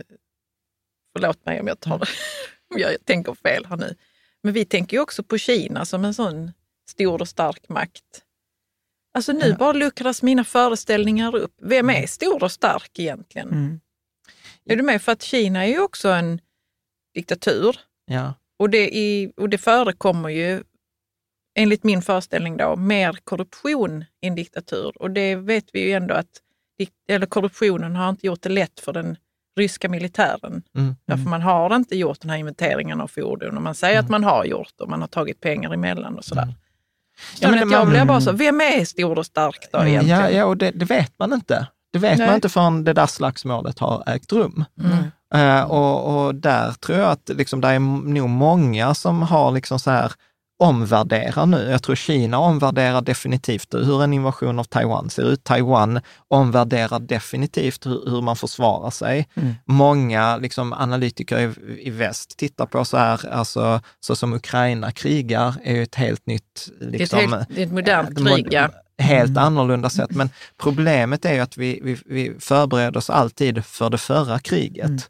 förlåt 1.16 1.46
mig 1.46 1.60
om 1.60 1.66
jag, 1.66 1.80
tar, 1.80 1.94
om 2.74 2.78
jag 2.78 3.04
tänker 3.04 3.34
fel 3.34 3.66
här 3.66 3.76
nu, 3.76 3.94
men 4.42 4.52
vi 4.52 4.64
tänker 4.64 4.96
ju 4.96 5.00
också 5.00 5.22
på 5.22 5.38
Kina 5.38 5.84
som 5.84 6.04
en 6.04 6.14
sån 6.14 6.52
stor 6.90 7.20
och 7.20 7.28
stark 7.28 7.68
makt. 7.68 8.24
Alltså 9.14 9.32
nu 9.32 9.48
ja. 9.48 9.56
bara 9.56 9.72
luckras 9.72 10.22
mina 10.22 10.44
föreställningar 10.44 11.36
upp. 11.36 11.54
Vem 11.62 11.90
är 11.90 11.94
mm. 11.94 12.08
stor 12.08 12.44
och 12.44 12.52
stark 12.52 12.98
egentligen? 12.98 13.48
Mm. 13.48 13.80
Är 14.64 14.76
du 14.76 14.82
med? 14.82 15.02
För 15.02 15.12
att 15.12 15.22
Kina 15.22 15.64
är 15.64 15.68
ju 15.68 15.80
också 15.80 16.08
en 16.08 16.40
diktatur. 17.14 17.80
Ja. 18.06 18.34
Och, 18.58 18.70
det 18.70 18.98
är, 18.98 19.32
och 19.36 19.48
det 19.48 19.58
förekommer 19.58 20.28
ju, 20.28 20.62
enligt 21.58 21.84
min 21.84 22.02
föreställning 22.02 22.56
då, 22.56 22.76
mer 22.76 23.18
korruption 23.24 24.04
i 24.22 24.26
en 24.26 24.34
diktatur. 24.34 24.92
Och 25.02 25.10
det 25.10 25.36
vet 25.36 25.64
vi 25.72 25.80
ju 25.80 25.92
ändå 25.92 26.14
att 26.14 26.26
eller 27.08 27.26
korruptionen 27.26 27.96
har 27.96 28.08
inte 28.08 28.26
gjort 28.26 28.42
det 28.42 28.48
lätt 28.48 28.80
för 28.80 28.92
den 28.92 29.16
ryska 29.58 29.88
militären. 29.88 30.62
Mm, 30.76 30.96
Därför 31.06 31.20
mm. 31.20 31.30
man 31.30 31.42
har 31.42 31.76
inte 31.76 31.96
gjort 31.96 32.20
den 32.20 32.30
här 32.30 32.38
inventeringen 32.38 33.00
av 33.00 33.08
fordon 33.08 33.56
och 33.56 33.62
man 33.62 33.74
säger 33.74 33.94
mm. 33.94 34.04
att 34.04 34.10
man 34.10 34.24
har 34.24 34.44
gjort 34.44 34.80
och 34.80 34.88
man 34.88 35.00
har 35.00 35.08
tagit 35.08 35.40
pengar 35.40 35.74
emellan 35.74 36.18
och 36.18 36.24
sådär. 36.24 36.42
Mm. 36.42 36.54
Ja, 37.40 37.50
men 37.50 37.70
jag 37.70 37.88
blir 37.88 38.04
bara 38.04 38.20
så, 38.20 38.32
vem 38.32 38.60
är 38.60 38.84
stor 38.84 39.18
och 39.18 39.26
stark 39.26 39.68
då 39.72 39.86
egentligen? 39.86 40.20
Ja, 40.20 40.30
ja 40.30 40.44
och 40.44 40.56
det, 40.56 40.70
det 40.70 40.84
vet 40.84 41.18
man 41.18 41.32
inte. 41.32 41.66
Det 41.92 41.98
vet 41.98 42.18
Nej. 42.18 42.26
man 42.26 42.34
inte 42.34 42.48
förrän 42.48 42.84
det 42.84 42.92
där 42.92 43.06
slagsmålet 43.06 43.78
har 43.78 44.02
ägt 44.06 44.32
rum. 44.32 44.64
Mm. 44.80 45.04
Uh, 45.34 45.70
och, 45.70 46.26
och, 46.26 46.34
där 46.34 46.72
tror 46.72 46.98
jag 46.98 47.10
att 47.10 47.28
liksom, 47.28 47.60
det 47.60 47.68
är 47.68 47.78
nog 48.08 48.28
många 48.28 48.94
som 48.94 49.22
har 49.22 49.52
liksom 49.52 49.78
så 49.78 49.90
här 49.90 50.12
omvärderar 50.58 51.46
nu. 51.46 51.70
Jag 51.70 51.82
tror 51.82 51.96
Kina 51.96 52.38
omvärderar 52.38 53.00
definitivt 53.00 53.74
hur 53.74 54.02
en 54.02 54.12
invasion 54.12 54.58
av 54.58 54.64
Taiwan 54.64 55.10
ser 55.10 55.22
ut. 55.22 55.44
Taiwan 55.44 56.00
omvärderar 56.28 56.98
definitivt 56.98 57.86
hur, 57.86 58.10
hur 58.10 58.22
man 58.22 58.36
försvarar 58.36 58.90
sig. 58.90 59.28
Mm. 59.34 59.54
Många 59.64 60.36
liksom, 60.36 60.72
analytiker 60.72 61.38
i, 61.38 61.86
i, 61.86 61.90
väst 61.90 62.36
tittar 62.36 62.66
på 62.66 62.84
så 62.84 62.96
här, 62.96 63.28
alltså, 63.28 63.80
så 64.00 64.16
som 64.16 64.32
Ukraina 64.32 64.92
krigar, 64.92 65.54
är 65.62 65.74
ju 65.74 65.82
ett 65.82 65.94
helt 65.94 66.26
nytt... 66.26 66.68
Liksom, 66.80 67.18
det, 67.18 67.24
är 67.24 67.26
ett, 67.26 67.30
helt, 67.30 67.48
det 67.48 67.62
är 67.62 67.66
ett 67.66 67.72
modernt 67.72 68.18
krig, 68.18 68.48
ja 68.50 68.70
helt 68.98 69.30
mm. 69.30 69.42
annorlunda 69.42 69.90
sätt. 69.90 70.10
Men 70.10 70.30
problemet 70.56 71.24
är 71.24 71.34
ju 71.34 71.40
att 71.40 71.56
vi, 71.56 71.80
vi, 71.82 71.96
vi 72.06 72.34
förbereder 72.40 72.96
oss 72.98 73.10
alltid 73.10 73.64
för 73.64 73.90
det 73.90 73.98
förra 73.98 74.38
kriget. 74.38 74.86
Mm. 74.86 75.00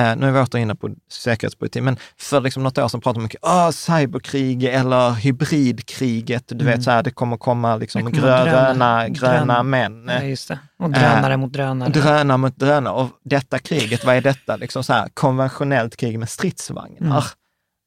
Eh, 0.00 0.16
nu 0.16 0.26
är 0.26 0.32
vi 0.32 0.40
åter 0.40 0.58
inne 0.58 0.74
på 0.74 0.90
säkerhetspolitik, 1.10 1.82
men 1.82 1.96
för 2.18 2.40
liksom 2.40 2.62
något 2.62 2.78
år 2.78 2.88
sedan 2.88 3.00
pratade 3.00 3.18
man 3.18 3.24
mycket 3.24 3.44
om 3.44 3.72
cyberkrig 3.72 4.64
eller 4.64 5.10
hybridkriget. 5.10 6.44
Du 6.48 6.54
mm. 6.54 6.66
vet, 6.66 6.82
så 6.82 6.90
här, 6.90 7.02
det 7.02 7.10
kommer 7.10 7.36
komma 7.36 7.76
liksom 7.76 8.12
gröna, 8.12 9.08
gröna 9.08 9.62
män. 9.62 10.08
Ja, 10.08 10.22
just 10.22 10.48
det. 10.48 10.58
Och 10.78 10.90
drönare 10.90 11.32
eh, 11.32 11.36
mot 11.36 11.52
drönare. 11.52 11.90
Drönare 11.90 12.38
mot 12.38 12.56
drönare. 12.56 12.94
Och 12.94 13.08
detta 13.24 13.58
kriget, 13.58 14.04
vad 14.04 14.16
är 14.16 14.20
detta? 14.20 14.56
Liksom 14.56 14.84
så 14.84 14.92
här, 14.92 15.08
konventionellt 15.14 15.96
krig 15.96 16.18
med 16.18 16.28
stridsvagnar. 16.28 17.10
Mm. 17.10 17.22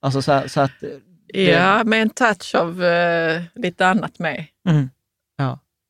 Alltså 0.02 0.22
så, 0.22 0.32
här, 0.32 0.48
så 0.48 0.62
att... 0.62 0.72
Det... 1.34 1.44
Ja, 1.44 1.84
med 1.84 2.02
en 2.02 2.10
touch 2.10 2.56
av 2.56 2.82
uh, 2.82 3.42
lite 3.56 3.88
annat 3.88 4.20
med. 4.20 4.46
Mm. 4.70 4.90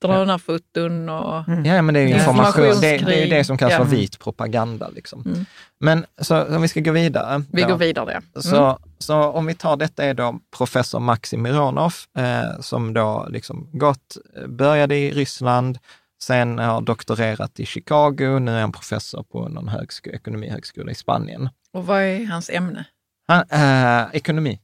Drönarfoton 0.08 1.10
och 1.10 1.48
mm. 1.48 1.66
Ja, 1.66 1.82
men 1.82 1.94
det 1.94 2.00
är 2.00 2.08
information. 2.08 2.64
Det, 2.82 2.98
det, 2.98 3.24
är 3.24 3.30
det 3.30 3.44
som 3.44 3.58
kallas 3.58 3.74
ja. 3.74 3.86
för 3.86 3.86
vit 3.86 4.20
propaganda. 4.20 4.90
Liksom. 4.90 5.24
Mm. 5.26 5.46
Men 5.80 6.06
så 6.18 6.56
om 6.56 6.62
vi 6.62 6.68
ska 6.68 6.80
gå 6.80 6.92
vidare. 6.92 7.44
Vi 7.52 7.62
då, 7.62 7.68
går 7.68 7.78
vidare, 7.78 8.12
mm. 8.12 8.24
så, 8.36 8.80
så 8.98 9.24
om 9.24 9.46
vi 9.46 9.54
tar 9.54 9.78
detta 9.78 10.04
är 10.04 10.14
då 10.14 10.40
professor 10.58 11.00
Maxim 11.00 11.42
Mironov, 11.42 11.94
eh, 12.18 12.60
som 12.60 12.94
då 12.94 13.28
liksom 13.30 13.70
gått, 13.72 14.18
började 14.48 14.96
i 14.96 15.12
Ryssland, 15.12 15.78
sen 16.24 16.60
har 16.60 16.82
doktorerat 16.82 17.60
i 17.60 17.66
Chicago, 17.66 18.40
nu 18.40 18.52
är 18.52 18.62
han 18.62 18.72
professor 18.72 19.24
på 19.24 19.50
någon 19.50 19.68
högsko, 19.68 20.10
ekonomihögskola 20.10 20.92
i 20.92 20.96
Spanien. 20.96 21.50
Och 21.74 21.86
vad 21.86 22.02
är 22.02 22.26
hans 22.26 22.50
ämne? 22.50 22.86
Han, 23.28 23.44
eh, 23.50 24.06
ekonomi. 24.14 24.60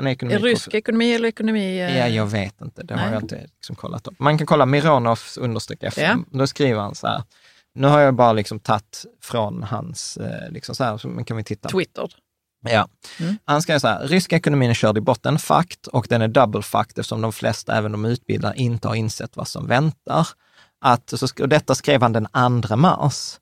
Han 0.00 0.06
är 0.06 0.10
ekonomi 0.10 0.36
Rysk 0.38 0.74
ekonomi 0.74 1.14
eller 1.14 1.28
ekonomi? 1.28 1.80
Eh... 1.80 1.98
Ja, 1.98 2.08
jag 2.08 2.26
vet 2.26 2.60
inte. 2.60 2.82
Det 2.82 2.94
har 2.94 3.02
Nej. 3.02 3.12
jag 3.12 3.22
inte 3.22 3.46
liksom 3.54 3.76
kollat 3.76 4.06
upp. 4.06 4.18
Man 4.18 4.38
kan 4.38 4.46
kolla 4.46 4.66
Mironovs 4.66 5.38
understreck 5.38 5.82
FM. 5.82 6.24
Ja. 6.30 6.38
Då 6.38 6.46
skriver 6.46 6.80
han 6.80 6.94
så 6.94 7.06
här. 7.06 7.22
Nu 7.74 7.86
har 7.86 8.00
jag 8.00 8.14
bara 8.14 8.32
liksom 8.32 8.60
tagit 8.60 9.04
från 9.22 9.62
hans, 9.62 10.16
eh, 10.16 10.50
liksom 10.50 10.74
så 10.74 10.84
här, 10.84 10.98
så 10.98 11.24
kan 11.24 11.36
vi 11.36 11.44
titta. 11.44 11.68
Twitter. 11.68 12.08
Ja. 12.68 12.88
Mm. 13.20 13.38
Han 13.44 13.62
skriver 13.62 13.78
så 13.78 13.88
här, 13.88 14.08
ryska 14.08 14.36
ekonomin 14.36 14.70
är 14.70 14.74
körd 14.74 14.98
i 14.98 15.00
botten, 15.00 15.38
fakt, 15.38 15.86
och 15.86 16.06
den 16.08 16.22
är 16.22 16.28
double 16.28 16.62
fakt 16.62 16.98
eftersom 16.98 17.20
de 17.20 17.32
flesta, 17.32 17.76
även 17.76 17.92
de 17.92 18.04
utbildade, 18.04 18.56
inte 18.56 18.88
har 18.88 18.94
insett 18.94 19.36
vad 19.36 19.48
som 19.48 19.66
väntar. 19.66 20.28
Att, 20.80 21.12
och 21.40 21.48
detta 21.48 21.74
skrev 21.74 22.02
han 22.02 22.12
den 22.12 22.28
2 22.62 22.76
mars. 22.76 23.38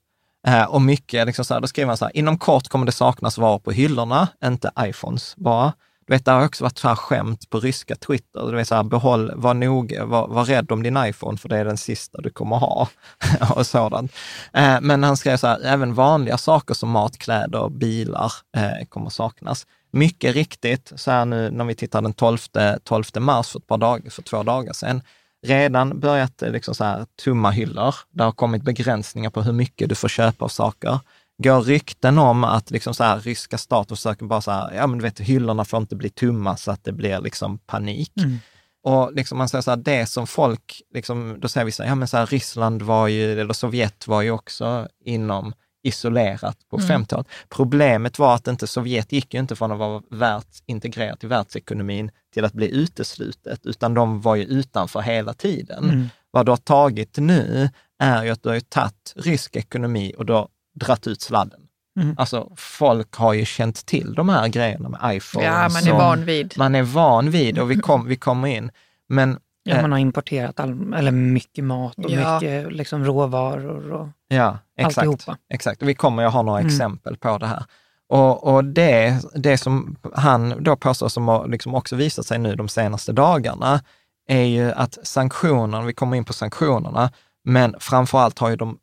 Eh, 0.47 0.63
och 0.63 0.81
mycket, 0.81 1.25
liksom 1.25 1.45
så 1.45 1.53
här, 1.53 1.61
då 1.61 1.67
skrev 1.67 1.87
han 1.87 1.97
så 1.97 2.05
här, 2.05 2.17
inom 2.17 2.37
kort 2.37 2.67
kommer 2.67 2.85
det 2.85 2.91
saknas 2.91 3.37
varor 3.37 3.59
på 3.59 3.71
hyllorna, 3.71 4.27
inte 4.43 4.71
iPhones 4.79 5.35
bara. 5.35 5.73
Du 6.09 6.15
vet, 6.15 6.25
det 6.25 6.31
har 6.31 6.45
också 6.45 6.63
varit 6.63 6.77
så 6.77 6.87
här 6.87 6.95
skämt 6.95 7.49
på 7.49 7.59
ryska 7.59 7.95
Twitter. 7.95 8.51
Du 8.51 8.55
vet, 8.55 8.67
så 8.67 8.75
här, 8.75 8.83
behåll, 8.83 9.31
var, 9.35 9.53
noga, 9.53 10.05
var, 10.05 10.27
var 10.27 10.45
rädd 10.45 10.71
om 10.71 10.83
din 10.83 10.97
iPhone, 10.97 11.37
för 11.37 11.49
det 11.49 11.57
är 11.57 11.65
den 11.65 11.77
sista 11.77 12.21
du 12.21 12.29
kommer 12.29 12.55
ha. 12.55 12.89
och 13.55 13.67
sådant. 13.67 14.11
Eh, 14.53 14.81
men 14.81 15.03
han 15.03 15.17
skrev 15.17 15.37
så 15.37 15.47
här, 15.47 15.61
även 15.65 15.93
vanliga 15.93 16.37
saker 16.37 16.73
som 16.73 16.89
mat, 16.89 17.17
kläder, 17.17 17.59
och 17.59 17.71
bilar 17.71 18.31
eh, 18.57 18.85
kommer 18.89 19.09
saknas. 19.09 19.67
Mycket 19.91 20.35
riktigt, 20.35 20.91
så 20.95 21.11
här 21.11 21.25
nu 21.25 21.51
när 21.51 21.65
vi 21.65 21.75
tittar 21.75 22.01
den 22.01 22.13
12, 22.13 22.37
12 22.83 23.03
mars 23.19 23.49
för, 23.49 23.59
ett 23.59 23.67
par 23.67 23.77
dag, 23.77 24.07
för 24.11 24.21
två 24.21 24.43
dagar 24.43 24.73
sedan, 24.73 25.01
redan 25.47 25.99
börjat 25.99 26.41
eh, 26.41 26.51
liksom 26.51 26.75
så 26.75 26.83
här, 26.83 27.05
tumma 27.23 27.51
hyllor. 27.51 27.95
Det 28.11 28.23
har 28.23 28.31
kommit 28.31 28.63
begränsningar 28.63 29.29
på 29.29 29.41
hur 29.41 29.53
mycket 29.53 29.89
du 29.89 29.95
får 29.95 30.07
köpa 30.07 30.45
av 30.45 30.49
saker 30.49 30.99
går 31.43 31.61
rykten 31.61 32.17
om 32.17 32.43
att 32.43 32.71
liksom 32.71 32.93
så 32.93 33.03
här, 33.03 33.19
ryska 33.19 33.57
staten 33.57 33.97
försöker 33.97 34.25
bara 34.25 34.41
så 34.41 34.51
här, 34.51 34.73
ja 34.73 34.87
men 34.87 34.99
du 34.99 35.03
vet, 35.03 35.19
hyllorna 35.19 35.65
får 35.65 35.79
inte 35.79 35.95
bli 35.95 36.09
tumma 36.09 36.57
så 36.57 36.71
att 36.71 36.83
det 36.83 36.91
blir 36.91 37.21
liksom 37.21 37.57
panik. 37.57 38.13
Mm. 38.17 38.37
Och 38.83 39.13
liksom 39.13 39.37
man 39.37 39.49
säger 39.49 39.61
så 39.61 39.71
här, 39.71 39.77
det 39.77 40.05
som 40.05 40.27
folk, 40.27 40.81
liksom, 40.93 41.37
då 41.39 41.47
säger 41.47 41.65
vi 41.65 41.71
så 41.71 41.83
här, 41.83 41.89
ja 41.89 41.95
men 41.95 42.07
så 42.07 42.17
här, 42.17 42.25
Ryssland 42.25 42.81
var 42.81 43.07
ju, 43.07 43.41
eller 43.41 43.53
Sovjet 43.53 44.07
var 44.07 44.21
ju 44.21 44.31
också 44.31 44.87
inom 45.05 45.53
isolerat 45.83 46.57
på 46.69 46.77
mm. 46.77 47.01
50-talet. 47.01 47.27
Problemet 47.49 48.19
var 48.19 48.35
att 48.35 48.47
inte 48.47 48.67
Sovjet 48.67 49.11
gick 49.11 49.33
ju 49.33 49.39
inte 49.39 49.55
från 49.55 49.71
att 49.71 49.79
vara 49.79 50.01
världs, 50.11 50.63
integrerat 50.65 51.23
i 51.23 51.27
världsekonomin 51.27 52.11
till 52.33 52.45
att 52.45 52.53
bli 52.53 52.75
uteslutet, 52.75 53.65
utan 53.65 53.93
de 53.93 54.21
var 54.21 54.35
ju 54.35 54.43
utanför 54.43 55.01
hela 55.01 55.33
tiden. 55.33 55.83
Mm. 55.83 56.09
Vad 56.31 56.45
du 56.45 56.51
har 56.51 56.57
tagit 56.57 57.17
nu 57.17 57.69
är 57.99 58.23
ju 58.23 58.29
att 58.29 58.43
du 58.43 58.49
har 58.49 58.59
tagit 58.59 59.13
rysk 59.15 59.55
ekonomi 59.55 60.13
och 60.17 60.25
då 60.25 60.47
dratt 60.79 61.07
ut 61.07 61.21
sladden. 61.21 61.59
Mm. 61.99 62.15
Alltså 62.17 62.51
folk 62.55 63.15
har 63.15 63.33
ju 63.33 63.45
känt 63.45 63.85
till 63.85 64.13
de 64.13 64.29
här 64.29 64.47
grejerna 64.47 64.89
med 64.89 65.15
iPhone. 65.15 65.45
Ja, 65.45 65.69
man 65.69 65.87
är 65.87 65.91
van 65.91 66.25
vid. 66.25 66.53
Man 66.57 66.75
är 66.75 66.83
van 66.83 67.31
vid 67.31 67.59
och 67.59 67.71
vi, 67.71 67.75
kom, 67.77 68.05
vi 68.05 68.15
kommer 68.15 68.47
in. 68.47 68.71
Men, 69.09 69.39
ja, 69.63 69.75
eh, 69.75 69.81
man 69.81 69.91
har 69.91 69.99
importerat 69.99 70.59
all, 70.59 70.93
eller 70.93 71.11
mycket 71.11 71.63
mat 71.63 71.97
och 71.97 72.11
ja. 72.11 72.33
mycket 72.33 72.73
liksom, 72.73 73.05
råvaror 73.05 73.91
och 73.91 74.07
ja, 74.27 74.57
exakt, 74.77 74.97
alltihopa. 74.97 75.37
Exakt, 75.53 75.81
och 75.81 75.89
vi 75.89 75.95
kommer 75.95 76.23
ju 76.23 76.29
ha 76.29 76.41
några 76.41 76.59
mm. 76.59 76.67
exempel 76.67 77.17
på 77.17 77.37
det 77.37 77.47
här. 77.47 77.63
Och, 78.09 78.53
och 78.53 78.65
det, 78.65 79.21
det 79.35 79.57
som 79.57 79.95
han 80.13 80.63
då 80.63 80.75
påstår, 80.75 81.09
som 81.09 81.27
har 81.27 81.47
liksom 81.47 81.75
också 81.75 81.95
visat 81.95 82.25
sig 82.25 82.39
nu 82.39 82.55
de 82.55 82.69
senaste 82.69 83.11
dagarna, 83.11 83.81
är 84.27 84.43
ju 84.43 84.71
att 84.71 84.97
sanktionerna, 85.03 85.85
vi 85.85 85.93
kommer 85.93 86.17
in 86.17 86.25
på 86.25 86.33
sanktionerna, 86.33 87.11
men 87.43 87.75
framför 87.79 88.19
allt 88.19 88.39
har 88.39 88.49
ju 88.49 88.55
de 88.55 88.77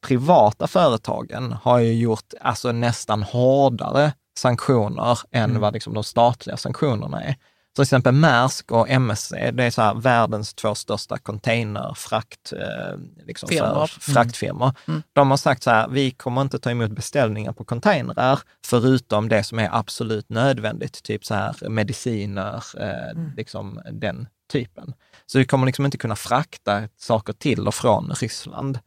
privata 0.00 0.66
företagen 0.66 1.52
har 1.52 1.78
ju 1.78 1.94
gjort 1.94 2.34
alltså 2.40 2.72
nästan 2.72 3.22
hårdare 3.22 4.12
sanktioner 4.38 5.18
än 5.30 5.50
mm. 5.50 5.60
vad 5.62 5.74
liksom 5.74 5.94
de 5.94 6.04
statliga 6.04 6.56
sanktionerna 6.56 7.22
är. 7.22 7.36
Så 7.72 7.74
till 7.74 7.82
exempel 7.82 8.14
Maersk 8.14 8.72
och 8.72 8.88
MSC, 8.88 9.30
det 9.30 9.64
är 9.64 9.70
så 9.70 9.82
här 9.82 9.94
världens 9.94 10.54
två 10.54 10.74
största 10.74 11.18
containerfrakt, 11.18 12.52
eh, 12.52 12.98
liksom 13.26 13.48
för, 13.48 13.86
fraktfirmor. 13.86 14.66
Mm. 14.66 14.74
mm. 14.86 15.02
De 15.12 15.30
har 15.30 15.36
sagt 15.36 15.62
så 15.62 15.70
här, 15.70 15.88
vi 15.88 16.10
kommer 16.10 16.42
inte 16.42 16.58
ta 16.58 16.70
emot 16.70 16.90
beställningar 16.90 17.52
på 17.52 17.64
containrar, 17.64 18.40
förutom 18.66 19.28
det 19.28 19.44
som 19.44 19.58
är 19.58 19.68
absolut 19.72 20.28
nödvändigt, 20.28 21.02
typ 21.02 21.24
så 21.24 21.34
här 21.34 21.68
mediciner, 21.68 22.64
eh, 22.80 23.10
mm. 23.10 23.32
liksom 23.36 23.80
den 23.92 24.28
typen. 24.52 24.94
Så 25.26 25.38
vi 25.38 25.44
kommer 25.44 25.66
liksom 25.66 25.84
inte 25.84 25.98
kunna 25.98 26.16
frakta 26.16 26.88
saker 26.96 27.32
till 27.32 27.68
och 27.68 27.74
från 27.74 28.10
Ryssland. 28.20 28.78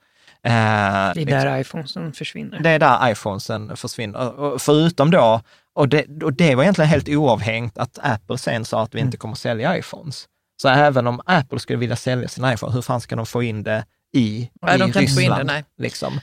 Eh, 0.46 0.52
det 0.52 0.52
är 0.52 1.14
liksom. 1.16 1.40
där 1.40 1.60
iPhonesen 1.60 2.14
försvinner. 2.14 2.60
Det 2.60 2.70
är 2.70 2.80
där 2.80 3.12
iPhonesen 3.12 3.78
försvinner. 3.78 4.40
Och 4.40 4.62
förutom 4.62 5.12
då, 5.12 5.42
och 5.74 5.90
det, 5.90 6.24
och 6.24 6.34
det 6.34 6.56
var 6.56 6.64
egentligen 6.64 6.90
helt 6.90 7.10
oavhängt 7.10 7.78
att 7.78 8.00
Apple 8.02 8.38
sen 8.38 8.66
sa 8.66 8.84
att 8.84 8.96
vi 8.96 9.00
inte 9.00 9.16
mm. 9.16 9.20
kommer 9.20 9.36
sälja 9.36 9.78
iPhones. 9.78 10.28
Så 10.62 10.70
även 10.70 11.08
om 11.08 11.22
Apple 11.26 11.60
skulle 11.60 11.80
vilja 11.80 11.96
sälja 11.96 12.28
sin 12.28 12.46
iPhone, 12.46 12.74
hur 12.74 12.82
fan 12.82 13.02
ska 13.02 13.16
de 13.16 13.26
få 13.26 13.44
in 13.44 13.64
det 13.64 13.86
i, 14.14 14.50
nej, 14.62 14.76
i 14.76 14.78
de 14.78 14.92
kan 14.92 15.02
Ryssland? 15.02 15.20
Inte 15.20 15.36
få 15.36 15.42
in 15.42 15.48
det, 15.48 15.54
nej. 15.54 15.64
Liksom. 15.78 16.20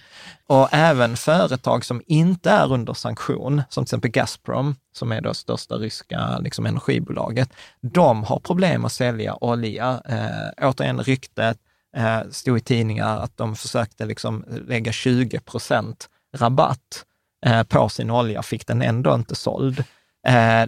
Och 0.46 0.68
även 0.72 1.16
företag 1.16 1.84
som 1.84 2.02
inte 2.06 2.50
är 2.50 2.72
under 2.72 2.94
sanktion, 2.94 3.62
som 3.68 3.84
till 3.84 3.88
exempel 3.88 4.10
Gazprom, 4.10 4.76
som 4.92 5.12
är 5.12 5.20
det 5.20 5.34
största 5.34 5.74
ryska 5.74 6.38
liksom, 6.38 6.66
energibolaget, 6.66 7.52
de 7.80 8.24
har 8.24 8.40
problem 8.40 8.84
att 8.84 8.92
sälja 8.92 9.34
olja. 9.40 10.02
Eh, 10.08 10.68
återigen 10.68 11.00
ryktet, 11.00 11.58
eh, 11.97 12.20
stod 12.30 12.59
i 12.59 12.61
tidningar 12.61 13.18
att 13.18 13.36
de 13.36 13.57
försökte 13.57 14.05
liksom 14.05 14.45
lägga 14.49 14.93
20 14.93 15.40
procent 15.40 16.09
rabatt 16.36 17.05
eh, 17.47 17.62
på 17.62 17.88
sin 17.88 18.11
olja, 18.11 18.43
fick 18.43 18.66
den 18.66 18.82
ändå 18.82 19.14
inte 19.14 19.34
såld. 19.34 19.84
Eh, 20.26 20.66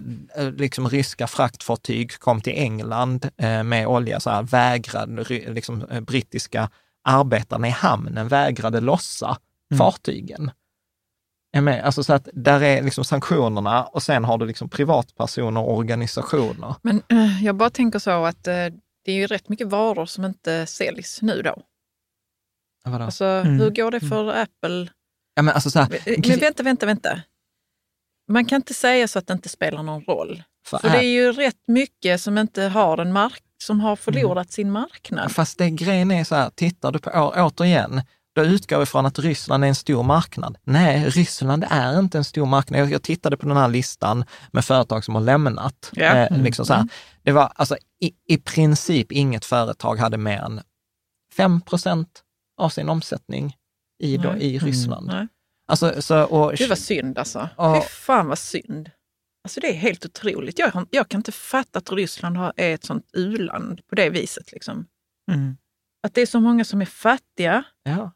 liksom 0.57 0.89
ryska 0.89 1.27
fraktfartyg 1.27 2.19
kom 2.19 2.41
till 2.41 2.53
England 2.55 3.29
eh, 3.37 3.63
med 3.63 3.87
olja, 3.87 4.19
så 4.19 4.29
här, 4.29 4.43
vägrade, 4.43 5.23
liksom, 5.29 5.85
eh, 5.89 6.01
brittiska 6.01 6.69
arbetarna 7.03 7.67
i 7.67 7.71
hamnen 7.71 8.27
vägrade 8.27 8.81
lossa 8.81 9.37
mm. 9.71 9.77
fartygen. 9.77 10.51
Alltså 11.83 12.03
så 12.03 12.13
att 12.13 12.29
där 12.33 12.63
är 12.63 12.81
liksom 12.81 13.05
sanktionerna 13.05 13.83
och 13.83 14.03
sen 14.03 14.25
har 14.25 14.37
du 14.37 14.45
liksom 14.45 14.69
privatpersoner 14.69 15.61
och 15.61 15.77
organisationer. 15.77 16.75
Men 16.81 17.01
äh, 17.11 17.43
jag 17.43 17.55
bara 17.55 17.69
tänker 17.69 17.99
så 17.99 18.25
att 18.25 18.47
det 19.05 19.11
är 19.11 19.15
ju 19.15 19.27
rätt 19.27 19.49
mycket 19.49 19.67
varor 19.67 20.05
som 20.05 20.25
inte 20.25 20.65
säljs 20.65 21.21
nu 21.21 21.41
då. 21.41 21.61
Vadå? 22.85 23.03
Alltså, 23.03 23.25
mm. 23.25 23.59
Hur 23.59 23.69
går 23.69 23.91
det 23.91 23.99
för 23.99 24.23
mm. 24.23 24.41
Apple? 24.41 24.91
Ja, 25.35 25.41
men, 25.41 25.53
alltså 25.53 25.71
så 25.71 25.79
här, 25.79 25.89
men 26.29 26.39
vänta, 26.39 26.63
vänta, 26.63 26.85
vänta. 26.85 27.21
Man 28.31 28.45
kan 28.45 28.55
inte 28.55 28.73
säga 28.73 29.07
så 29.07 29.19
att 29.19 29.27
det 29.27 29.33
inte 29.33 29.49
spelar 29.49 29.83
någon 29.83 30.03
roll. 30.03 30.43
För, 30.65 30.77
för 30.77 30.89
det 30.89 30.97
är 30.97 31.09
ju 31.09 31.31
rätt 31.31 31.67
mycket 31.67 32.21
som 32.21 32.37
inte 32.37 32.63
har 32.63 32.97
en 32.97 33.13
mark 33.13 33.43
som 33.63 33.79
har 33.79 33.95
förlorat 33.95 34.45
mm. 34.45 34.51
sin 34.51 34.71
marknad. 34.71 35.31
Fast 35.31 35.57
det 35.57 35.69
grejen 35.69 36.11
är 36.11 36.23
så 36.23 36.35
här, 36.35 36.49
tittar 36.49 36.91
du 36.91 36.99
på, 36.99 37.09
återigen, 37.35 38.01
då 38.35 38.43
utgår 38.43 38.79
vi 38.79 38.85
från 38.85 39.05
att 39.05 39.19
Ryssland 39.19 39.63
är 39.63 39.67
en 39.67 39.75
stor 39.75 40.03
marknad. 40.03 40.57
Nej, 40.63 41.09
Ryssland 41.09 41.65
är 41.69 41.99
inte 41.99 42.17
en 42.17 42.23
stor 42.23 42.45
marknad. 42.45 42.79
Jag, 42.79 42.91
jag 42.91 43.03
tittade 43.03 43.37
på 43.37 43.47
den 43.47 43.57
här 43.57 43.67
listan 43.67 44.25
med 44.51 44.65
företag 44.65 45.05
som 45.05 45.15
har 45.15 45.21
lämnat. 45.21 45.91
Ja. 45.93 46.03
Eh, 46.03 46.31
mm. 46.31 46.43
liksom 46.43 46.65
så 46.65 46.73
här. 46.73 46.87
Det 47.23 47.31
var 47.31 47.51
alltså 47.55 47.77
i, 48.01 48.13
i 48.27 48.37
princip 48.37 49.11
inget 49.11 49.45
företag 49.45 49.95
hade 49.95 50.17
mer 50.17 50.39
än 50.39 50.61
5 51.37 51.61
procent 51.61 52.23
av 52.57 52.69
sin 52.69 52.89
omsättning 52.89 53.55
i, 54.03 54.17
då, 54.17 54.35
i 54.35 54.57
mm. 54.57 54.65
Ryssland. 54.65 55.11
Mm. 55.11 55.27
Alltså, 55.67 56.01
så, 56.01 56.23
och, 56.23 56.55
det 56.57 56.67
var 56.67 56.75
synd 56.75 57.17
alltså. 57.17 57.49
Och, 57.55 57.83
Fy 57.83 57.89
fan 57.89 58.27
vad 58.27 58.39
synd. 58.39 58.91
Alltså 59.43 59.59
det 59.59 59.67
är 59.67 59.73
helt 59.73 60.05
otroligt. 60.05 60.59
Jag, 60.59 60.87
jag 60.89 61.09
kan 61.09 61.19
inte 61.19 61.31
fatta 61.31 61.79
att 61.79 61.91
Ryssland 61.91 62.37
har, 62.37 62.53
är 62.55 62.73
ett 62.73 62.85
sånt 62.85 63.05
u-land 63.13 63.87
på 63.87 63.95
det 63.95 64.09
viset. 64.09 64.51
Liksom. 64.51 64.85
Mm. 65.31 65.57
Att 66.03 66.13
det 66.13 66.21
är 66.21 66.25
så 66.25 66.39
många 66.39 66.65
som 66.65 66.81
är 66.81 66.85
fattiga. 66.85 67.63
Ja. 67.83 68.11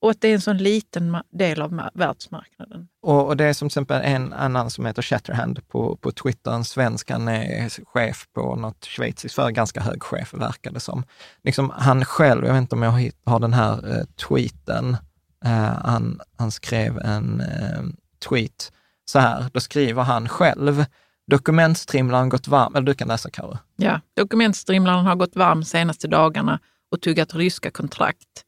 Och 0.00 0.10
att 0.10 0.20
det 0.20 0.28
är 0.28 0.34
en 0.34 0.40
sån 0.40 0.58
liten 0.58 1.16
del 1.32 1.62
av 1.62 1.82
världsmarknaden. 1.94 2.88
Och, 3.02 3.26
och 3.26 3.36
det 3.36 3.44
är 3.44 3.52
som 3.52 3.68
till 3.68 3.72
exempel 3.72 4.02
en 4.04 4.32
annan 4.32 4.70
som 4.70 4.86
heter 4.86 5.02
Shatterhand 5.02 5.68
på, 5.68 5.96
på 5.96 6.12
Twitter, 6.12 6.50
en 6.50 6.64
svensk, 6.64 7.10
han 7.10 7.28
är 7.28 7.84
chef 7.84 8.26
på 8.34 8.56
något 8.56 8.84
schweiziskt 8.84 9.34
för 9.34 9.50
ganska 9.50 9.80
hög 9.80 10.02
chef 10.02 10.34
verkar 10.34 10.70
det 10.70 10.80
som. 10.80 11.04
Liksom, 11.44 11.72
han 11.76 12.04
själv, 12.04 12.46
jag 12.46 12.52
vet 12.52 12.60
inte 12.60 12.74
om 12.74 12.82
jag 12.82 13.12
har 13.24 13.40
den 13.40 13.52
här 13.52 13.98
eh, 13.98 14.04
tweeten, 14.28 14.96
eh, 15.44 15.74
han, 15.84 16.20
han 16.36 16.50
skrev 16.50 16.98
en 16.98 17.40
eh, 17.40 17.82
tweet 18.28 18.72
så 19.04 19.18
här, 19.18 19.46
då 19.52 19.60
skriver 19.60 20.02
han 20.02 20.28
själv, 20.28 20.84
dokumentstrimlaren 21.30 22.28
gått 22.28 22.48
varm, 22.48 22.74
eller 22.74 22.86
du 22.86 22.94
kan 22.94 23.08
läsa 23.08 23.30
Karo. 23.30 23.58
Ja, 23.76 24.00
dokumentstrimlaren 24.14 25.06
har 25.06 25.16
gått 25.16 25.36
varm 25.36 25.64
senaste 25.64 26.08
dagarna 26.08 26.60
och 26.90 27.00
tuggat 27.00 27.34
ryska 27.34 27.70
kontrakt. 27.70 28.45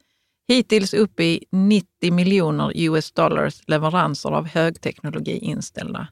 Hittills 0.48 0.94
upp 0.94 1.20
i 1.20 1.44
90 1.52 2.12
miljoner 2.12 2.72
US 2.74 3.12
dollars 3.12 3.62
leveranser 3.66 4.30
av 4.30 4.46
högteknologi 4.46 5.38
inställda. 5.38 6.08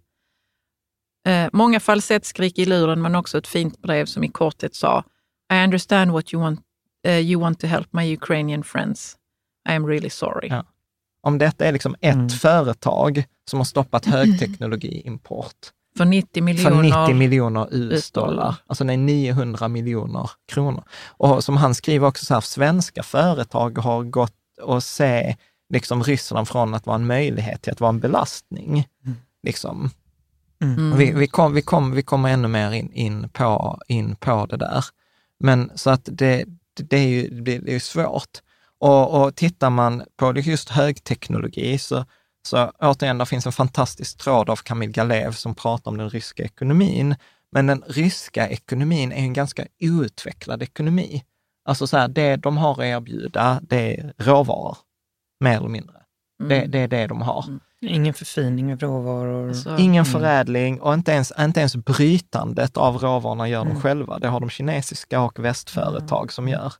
Eh, 1.27 1.49
många 1.53 1.81
falsettskrik 1.81 2.59
i 2.59 2.65
luren, 2.65 3.03
men 3.03 3.15
också 3.15 3.39
ett 3.39 3.47
fint 3.47 3.83
brev 3.83 4.07
som 4.07 4.25
i 4.25 4.29
korthet 4.29 4.75
sa 4.75 5.05
I 5.53 5.65
understand 5.65 6.11
what 6.11 6.35
you 6.35 6.43
want, 6.43 6.61
uh, 7.09 7.19
you 7.19 7.41
want 7.41 7.61
to 7.61 7.67
help 7.67 7.93
my 7.93 8.15
Ukrainian 8.15 8.65
friends. 8.65 9.17
I 9.69 9.73
am 9.73 9.87
really 9.87 10.11
sorry. 10.11 10.49
Ja. 10.49 10.65
Om 11.23 11.39
detta 11.39 11.67
är 11.67 11.73
liksom 11.73 11.97
ett 12.01 12.15
mm. 12.15 12.29
företag 12.29 13.25
som 13.51 13.59
har 13.59 13.65
stoppat 13.65 14.07
högteknologiimport 14.07 15.73
för 15.97 16.05
90 16.05 16.43
miljoner, 16.43 16.71
för 16.71 17.03
90 17.07 17.15
miljoner 17.15 17.69
US-dollar. 17.71 18.55
Alltså 18.67 18.85
det 18.85 18.93
är 18.93 18.97
900 18.97 19.69
miljoner 19.69 20.31
kronor. 20.53 20.85
Och 21.07 21.45
som 21.45 21.57
han 21.57 21.75
skriver 21.75 22.07
också 22.07 22.25
så 22.25 22.35
här, 22.35 22.41
svenska 22.41 23.03
företag 23.03 23.79
har 23.79 24.03
gått 24.03 24.33
och 24.63 24.83
se 24.83 25.37
liksom 25.73 26.03
Ryssland 26.03 26.49
från 26.49 26.75
att 26.75 26.87
vara 26.87 26.97
en 26.97 27.07
möjlighet 27.07 27.63
till 27.63 27.73
att 27.73 27.81
vara 27.81 27.89
en 27.89 28.01
belastning. 28.01 28.89
Mm. 29.05 29.17
Liksom. 29.43 29.91
Mm. 30.63 30.97
Vi, 30.97 31.13
vi, 31.13 31.27
kom, 31.27 31.55
vi, 31.55 31.63
kom, 31.63 31.91
vi 31.91 32.03
kommer 32.03 32.29
ännu 32.29 32.49
mer 32.49 32.73
in, 32.73 32.93
in, 32.93 33.29
på, 33.29 33.81
in 33.89 34.17
på 34.17 34.47
det 34.47 34.57
där. 34.57 34.85
Men 35.39 35.71
så 35.75 35.91
att 35.91 36.09
det, 36.13 36.45
det 36.75 36.97
är 36.97 37.09
ju 37.09 37.41
det, 37.41 37.59
det 37.59 37.75
är 37.75 37.81
svårt. 37.81 38.41
Och, 38.79 39.23
och 39.23 39.35
tittar 39.35 39.71
man 39.71 40.03
på 40.17 40.33
just 40.39 40.69
högteknologi 40.69 41.79
så 41.79 42.05
så 42.47 42.73
återigen, 42.81 43.19
det 43.19 43.27
finns 43.27 43.47
en 43.47 43.53
fantastisk 43.53 44.19
tråd 44.19 44.51
av 44.51 44.57
Kamil 44.57 44.91
Galev 44.91 45.33
som 45.33 45.55
pratar 45.55 45.91
om 45.91 45.99
den 45.99 46.11
ryska 46.11 46.43
ekonomin. 46.43 47.15
Men 47.53 47.67
den 47.67 47.83
ryska 47.87 48.49
ekonomin 48.49 49.13
är 49.13 49.17
en 49.17 49.33
ganska 49.33 49.67
outvecklad 49.81 50.63
ekonomi. 50.63 51.25
Alltså 51.65 51.87
så 51.87 51.97
här, 51.97 52.09
det 52.09 52.37
de 52.37 52.57
har 52.57 52.73
att 52.73 52.79
erbjuda, 52.79 53.61
det 53.63 53.99
är 53.99 54.15
råvaror, 54.19 54.77
mer 55.41 55.57
eller 55.57 55.69
mindre. 55.69 55.97
Mm. 56.43 56.49
Det, 56.49 56.67
det, 56.67 56.79
är 56.79 56.89
det 56.89 57.07
de 57.07 57.23
har. 57.23 57.45
Mm. 57.49 57.61
Ingen 57.81 58.15
förfining 58.15 58.73
av 58.73 58.79
råvaror. 58.79 59.49
Alltså, 59.49 59.77
Ingen 59.79 60.05
mm. 60.05 60.13
förädling 60.13 60.81
och 60.81 60.95
inte 60.95 61.13
ens, 61.13 61.33
inte 61.39 61.61
ens 61.61 61.77
brytandet 61.77 62.77
av 62.77 62.99
råvarorna 62.99 63.49
gör 63.49 63.65
de 63.65 63.71
mm. 63.71 63.83
själva. 63.83 64.19
Det 64.19 64.29
har 64.29 64.41
de 64.41 64.51
kinesiska 64.51 65.21
och 65.21 65.45
västföretag 65.45 66.23
mm. 66.23 66.29
som 66.29 66.49
gör. 66.49 66.73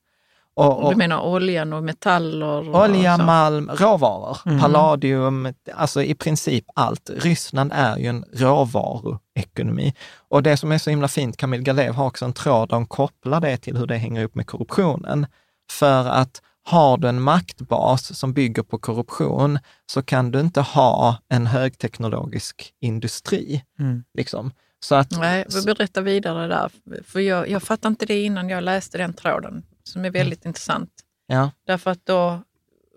Och, 0.57 0.83
och, 0.83 0.91
du 0.91 0.97
menar 0.97 1.21
oljan 1.21 1.73
och 1.73 1.85
metaller? 1.85 2.69
Och 2.69 2.83
olja, 2.85 3.17
malm, 3.17 3.71
råvaror, 3.71 4.39
mm. 4.47 4.61
palladium, 4.61 5.55
alltså 5.75 6.03
i 6.03 6.15
princip 6.15 6.65
allt. 6.75 7.11
Ryssland 7.17 7.73
är 7.75 7.97
ju 7.97 8.07
en 8.07 8.25
råvaruekonomi. 8.33 9.95
Och 10.29 10.43
det 10.43 10.57
som 10.57 10.73
är 10.73 10.79
så 10.79 10.91
himla 10.91 11.09
fint, 11.09 11.37
Kamil 11.37 11.63
Galev 11.63 11.95
har 11.95 12.07
också 12.07 12.25
en 12.25 12.33
tråd 12.33 12.69
där 12.69 12.77
hon 12.77 12.87
kopplar 12.87 13.41
det 13.41 13.57
till 13.57 13.77
hur 13.77 13.87
det 13.87 13.97
hänger 13.97 14.21
ihop 14.21 14.35
med 14.35 14.47
korruptionen. 14.47 15.27
För 15.71 16.05
att 16.09 16.43
har 16.65 16.99
du 16.99 17.09
en 17.09 17.23
maktbas 17.23 18.19
som 18.19 18.33
bygger 18.33 18.63
på 18.63 18.79
korruption 18.79 19.59
så 19.87 20.03
kan 20.03 20.31
du 20.31 20.41
inte 20.41 20.61
ha 20.61 21.19
en 21.29 21.47
högteknologisk 21.47 22.73
industri. 22.81 23.65
Mm. 23.79 24.05
Liksom. 24.15 24.53
Så 24.81 24.95
att, 24.95 25.11
Nej, 25.11 25.47
berätta 25.67 26.01
vidare 26.01 26.49
där. 26.49 26.71
För 27.07 27.21
jag, 27.21 27.49
jag 27.49 27.63
fattade 27.63 27.93
inte 27.93 28.07
det 28.07 28.23
innan 28.23 28.49
jag 28.49 28.65
läste 28.65 28.99
den 28.99 29.13
tråden 29.13 29.63
som 29.89 30.05
är 30.05 30.11
väldigt 30.11 30.45
mm. 30.45 30.51
intressant. 30.51 30.91
Ja. 31.27 31.51
Därför 31.67 31.91
att 31.91 32.07
då, 32.07 32.43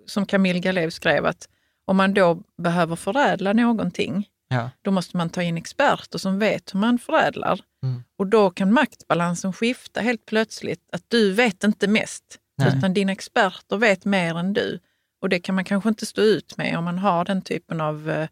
som 0.06 0.26
Camille 0.26 0.60
Galev 0.60 0.90
skrev, 0.90 1.26
att 1.26 1.50
om 1.86 1.98
man 1.98 2.14
då 2.14 2.44
behöver 2.58 2.96
förädla 2.96 3.54
någonting, 3.54 4.30
ja. 4.48 4.70
då 4.82 4.92
måste 4.92 5.18
man 5.18 5.30
ta 5.30 5.42
in 5.44 5.58
experter 5.58 6.18
som 6.18 6.40
vet 6.40 6.74
hur 6.74 6.80
man 6.80 7.00
förädlar. 7.00 7.60
Mm. 7.84 8.04
Och 8.18 8.28
då 8.28 8.50
kan 8.50 8.74
maktbalansen 8.74 9.54
skifta 9.54 10.02
helt 10.02 10.26
plötsligt, 10.26 10.90
att 10.92 11.04
du 11.08 11.34
vet 11.34 11.64
inte 11.64 11.88
mest, 11.88 12.40
Nej. 12.58 12.78
utan 12.78 12.94
dina 12.94 13.12
experter 13.12 13.78
vet 13.78 14.06
mer 14.06 14.36
än 14.38 14.54
du. 14.54 14.80
Och 15.22 15.30
det 15.30 15.40
kan 15.40 15.56
man 15.56 15.64
kanske 15.66 15.90
inte 15.90 16.06
stå 16.06 16.22
ut 16.22 16.58
med 16.58 16.78
om 16.78 16.84
man 16.84 17.00
har 17.00 17.26
den 17.26 17.42
typen 17.42 17.82
av 17.82 18.10
eh, 18.10 18.30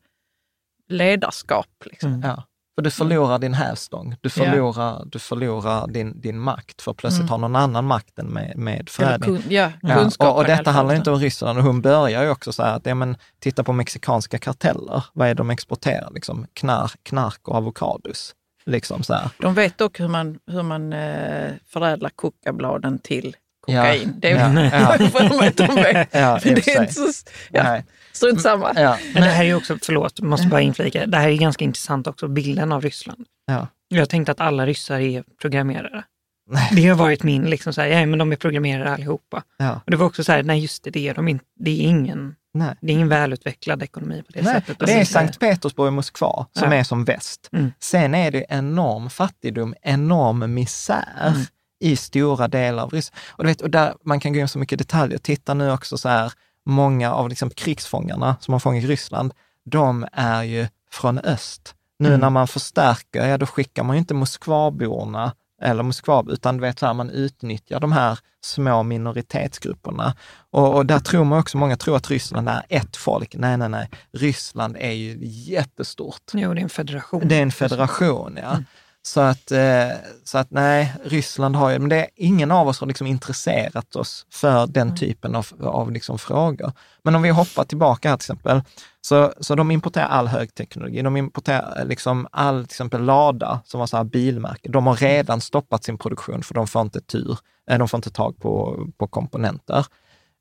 ledarskap. 0.88 1.84
Liksom. 1.86 2.14
Mm. 2.14 2.30
Ja. 2.30 2.44
För 2.78 2.82
du 2.82 2.92
förlorar 2.92 3.40
din 3.40 3.54
hävstång, 3.54 4.16
du 4.22 4.30
förlorar, 4.30 4.94
yeah. 4.94 5.06
du 5.06 5.20
förlorar 5.20 5.88
din, 5.88 6.22
din 6.22 6.40
makt, 6.40 6.82
för 6.82 6.94
plötsligt 6.94 7.22
mm. 7.22 7.30
har 7.30 7.38
någon 7.38 7.56
annan 7.56 7.86
makten 7.86 8.26
med, 8.26 8.58
med 8.58 8.90
förädling. 8.90 9.42
Kun, 9.42 9.44
ja, 9.50 9.72
ja, 9.82 10.10
och, 10.20 10.38
och 10.38 10.44
detta 10.44 10.72
handlar 10.72 10.96
inte 10.96 11.12
om 11.12 11.20
Ryssland 11.20 11.60
och 11.60 11.66
hon 11.66 11.82
börjar 11.82 12.24
ju 12.24 12.30
också 12.30 12.54
så 12.54 12.64
här 12.64 12.76
att, 12.76 12.86
ja 12.86 12.96
men 12.96 13.18
titta 13.40 13.64
på 13.64 13.74
mexikanska 13.74 14.38
karteller, 14.38 15.04
vad 15.14 15.28
är 15.28 15.34
det 15.34 15.38
de 15.38 15.50
exporterar? 15.50 16.12
Liksom 16.14 16.48
knark, 16.54 17.00
knark 17.04 17.48
och 17.48 17.56
avokados. 17.56 18.36
Liksom 18.66 19.04
så 19.04 19.14
här. 19.14 19.30
De 19.40 19.54
vet 19.54 19.78
dock 19.78 20.00
hur 20.00 20.08
man, 20.08 20.40
hur 20.48 20.64
man 20.64 20.94
eh, 20.94 21.52
förädlar 21.66 22.10
kokabladen 22.10 23.00
till 23.00 23.36
kokain. 23.68 24.14
Ja, 24.14 24.20
det 24.22 24.32
är 24.32 24.64
ja, 24.80 25.10
för 25.10 25.68
de 25.68 25.76
vet. 25.76 26.10
Ja, 26.12 26.40
det 26.44 26.68
är 26.68 26.82
inte 26.82 26.94
så, 26.94 27.08
ja, 27.52 27.82
strunt 28.12 28.42
samma. 28.42 28.72
Ja. 28.76 28.98
Men 29.14 29.24
det 29.24 29.30
här 29.30 29.46
är 29.46 29.56
också, 29.56 29.78
förlåt, 29.84 30.22
måste 30.22 30.48
bara 30.48 30.62
inflika, 30.62 31.06
det 31.06 31.18
här 31.18 31.30
är 31.30 31.38
ganska 31.38 31.66
intressant 31.66 32.08
också, 32.08 32.28
bilden 32.28 32.72
av 32.72 32.82
Ryssland. 32.82 33.26
Ja. 33.46 33.68
Jag 33.88 34.10
tänkte 34.10 34.32
att 34.32 34.42
alla 34.42 34.66
ryssar 34.66 35.00
är 35.00 35.24
programmerare. 35.42 36.04
Nej. 36.50 36.70
Det 36.72 36.88
har 36.88 36.96
varit 36.96 37.24
min, 37.24 37.44
liksom 37.44 37.74
så 37.74 37.82
här, 37.82 37.88
ja 37.88 38.06
men 38.06 38.20
de 38.20 38.32
är 38.32 38.36
programmerare 38.36 38.94
allihopa. 38.94 39.44
Ja. 39.58 39.82
Och 39.86 39.92
det 39.92 39.98
var 39.98 40.06
också 40.06 40.24
så 40.24 40.32
här, 40.32 40.44
nej 40.44 40.60
just 40.60 40.84
det, 40.84 40.90
det 40.90 41.08
är 41.08 41.14
de 41.14 41.28
inte. 41.28 41.46
Det 41.60 41.72
är 41.72 41.90
ingen, 41.90 42.36
nej. 42.54 42.76
det 42.82 42.88
är 42.88 42.94
ingen 42.94 43.10
välutvecklad 43.10 43.84
ekonomi 43.84 44.24
på 44.24 44.32
det 44.34 44.42
nej. 44.42 44.54
sättet. 44.54 44.80
Det 44.80 44.94
är 44.94 45.06
Sankt 45.06 45.40
Petersburg 45.40 45.88
och 45.88 45.94
Moskva 45.94 46.46
som 46.54 46.72
ja. 46.72 46.78
är 46.78 46.84
som 46.84 47.06
väst. 47.06 47.50
Mm. 47.54 47.72
Sen 47.80 48.16
är 48.16 48.32
det 48.32 48.46
enorm 48.50 49.10
fattigdom, 49.10 49.76
enorm 49.82 50.54
misär. 50.54 51.28
Mm 51.28 51.46
i 51.80 51.96
stora 51.96 52.48
delar 52.48 52.84
av 52.84 52.90
Ryssland. 52.90 53.22
Och, 53.30 53.44
du 53.44 53.50
vet, 53.50 53.62
och 53.62 53.70
där, 53.70 53.94
man 54.04 54.20
kan 54.20 54.34
gå 54.34 54.40
in 54.40 54.48
så 54.48 54.60
mycket 54.60 54.80
detaljer. 54.80 55.18
Titta 55.18 55.54
nu 55.54 55.72
också 55.72 55.98
så 55.98 56.10
här, 56.10 56.34
många 56.66 57.14
av 57.14 57.30
liksom 57.30 57.50
krigsfångarna 57.50 58.36
som 58.40 58.52
har 58.52 58.60
fångat 58.60 58.84
i 58.84 58.88
Ryssland, 58.88 59.34
de 59.66 60.08
är 60.12 60.44
ju 60.44 60.68
från 60.92 61.20
öst. 61.20 61.76
Nu 62.00 62.08
mm. 62.08 62.20
när 62.20 62.30
man 62.30 62.48
förstärker, 62.48 63.28
ja 63.28 63.38
då 63.38 63.46
skickar 63.46 63.84
man 63.84 63.96
ju 63.96 64.00
inte 64.00 64.14
Moskvaborna 64.14 65.34
eller 65.62 65.84
Moskva, 65.84 66.26
utan 66.28 66.58
du 66.58 66.62
vet, 66.62 66.80
så 66.80 66.86
här, 66.86 66.94
man 66.94 67.10
utnyttjar 67.10 67.80
de 67.80 67.92
här 67.92 68.20
små 68.42 68.84
minoritetsgrupperna. 68.84 70.16
Och, 70.52 70.76
och, 70.76 70.86
där 70.86 71.00
tror 71.00 71.24
man 71.24 71.40
också, 71.40 71.58
många 71.58 71.78
tror 71.78 71.96
att 71.96 72.10
Ryssland 72.10 72.50
är 72.50 72.66
ett 72.70 72.98
folk. 72.98 73.36
Nej, 73.36 73.58
nej, 73.58 73.70
nej. 73.70 73.90
Ryssland 74.12 74.78
är 74.80 74.92
ju 74.92 75.18
jättestort. 75.22 76.32
Jo, 76.34 76.54
det 76.54 76.62
är 76.62 76.64
en 76.64 76.70
federation. 76.70 77.28
Det 77.28 77.36
är 77.36 77.42
en 77.42 77.52
federation, 77.52 78.38
ja. 78.42 78.50
Mm. 78.50 78.66
Så 79.08 79.22
att, 79.22 79.52
eh, 79.52 79.90
så 80.24 80.38
att 80.38 80.52
nej, 80.52 80.94
Ryssland 81.04 81.56
har 81.56 81.70
ju, 81.70 81.80
men 81.80 81.90
det, 81.90 82.08
ingen 82.16 82.52
av 82.52 82.68
oss 82.68 82.80
har 82.80 82.88
liksom 82.88 83.08
intresserat 83.08 83.96
oss 83.96 84.26
för 84.32 84.68
den 84.68 84.88
mm. 84.88 84.96
typen 84.96 85.36
av, 85.36 85.48
av 85.60 85.92
liksom 85.92 86.20
frågor. 86.20 86.72
Men 87.04 87.16
om 87.16 87.22
vi 87.22 87.30
hoppar 87.30 87.64
tillbaka 87.64 88.10
här 88.10 88.18
till 88.18 88.24
exempel, 88.24 88.62
så, 89.02 89.34
så 89.40 89.56
de 89.56 89.72
importerar 89.72 90.06
all 90.06 90.28
högteknologi. 90.28 91.02
De 91.02 91.18
importerar 91.18 91.86
liksom 91.86 92.28
all, 92.32 92.66
till 92.66 92.74
exempel 92.74 93.02
Lada, 93.02 93.62
som 93.66 93.80
var 93.80 93.88
så 93.88 93.98
här 93.98 94.04
bilmärke, 94.04 94.70
de 94.70 94.88
har 94.88 94.96
redan 94.96 95.42
stoppat 95.42 95.84
sin 95.84 95.98
produktion 95.98 96.44
för 96.44 96.54
de 96.54 96.68
får 96.68 96.82
inte 96.82 97.02
tur, 97.02 97.38
eh, 97.70 97.78
de 97.78 97.88
får 97.88 97.98
inte 97.98 98.12
tag 98.12 98.40
på, 98.40 98.86
på 98.98 99.08
komponenter. 99.08 99.86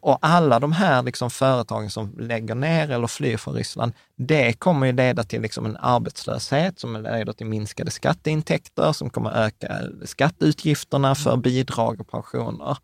Och 0.07 0.18
alla 0.20 0.59
de 0.61 0.72
här 0.72 1.02
liksom 1.02 1.30
företagen 1.30 1.90
som 1.90 2.14
lägger 2.18 2.54
ner 2.54 2.90
eller 2.90 3.07
flyr 3.07 3.36
från 3.36 3.54
Ryssland, 3.54 3.92
det 4.16 4.52
kommer 4.52 4.86
ju 4.86 4.92
leda 4.92 5.24
till 5.24 5.42
liksom 5.42 5.66
en 5.66 5.76
arbetslöshet 5.76 6.80
som 6.80 7.02
leder 7.02 7.32
till 7.32 7.46
minskade 7.46 7.90
skatteintäkter, 7.90 8.92
som 8.92 9.11
kommer 9.11 9.30
öka 9.30 9.78
skatteutgifterna 10.04 11.14
för 11.14 11.36
bidrag 11.36 12.00
och 12.00 12.09
pensioner. 12.09 12.76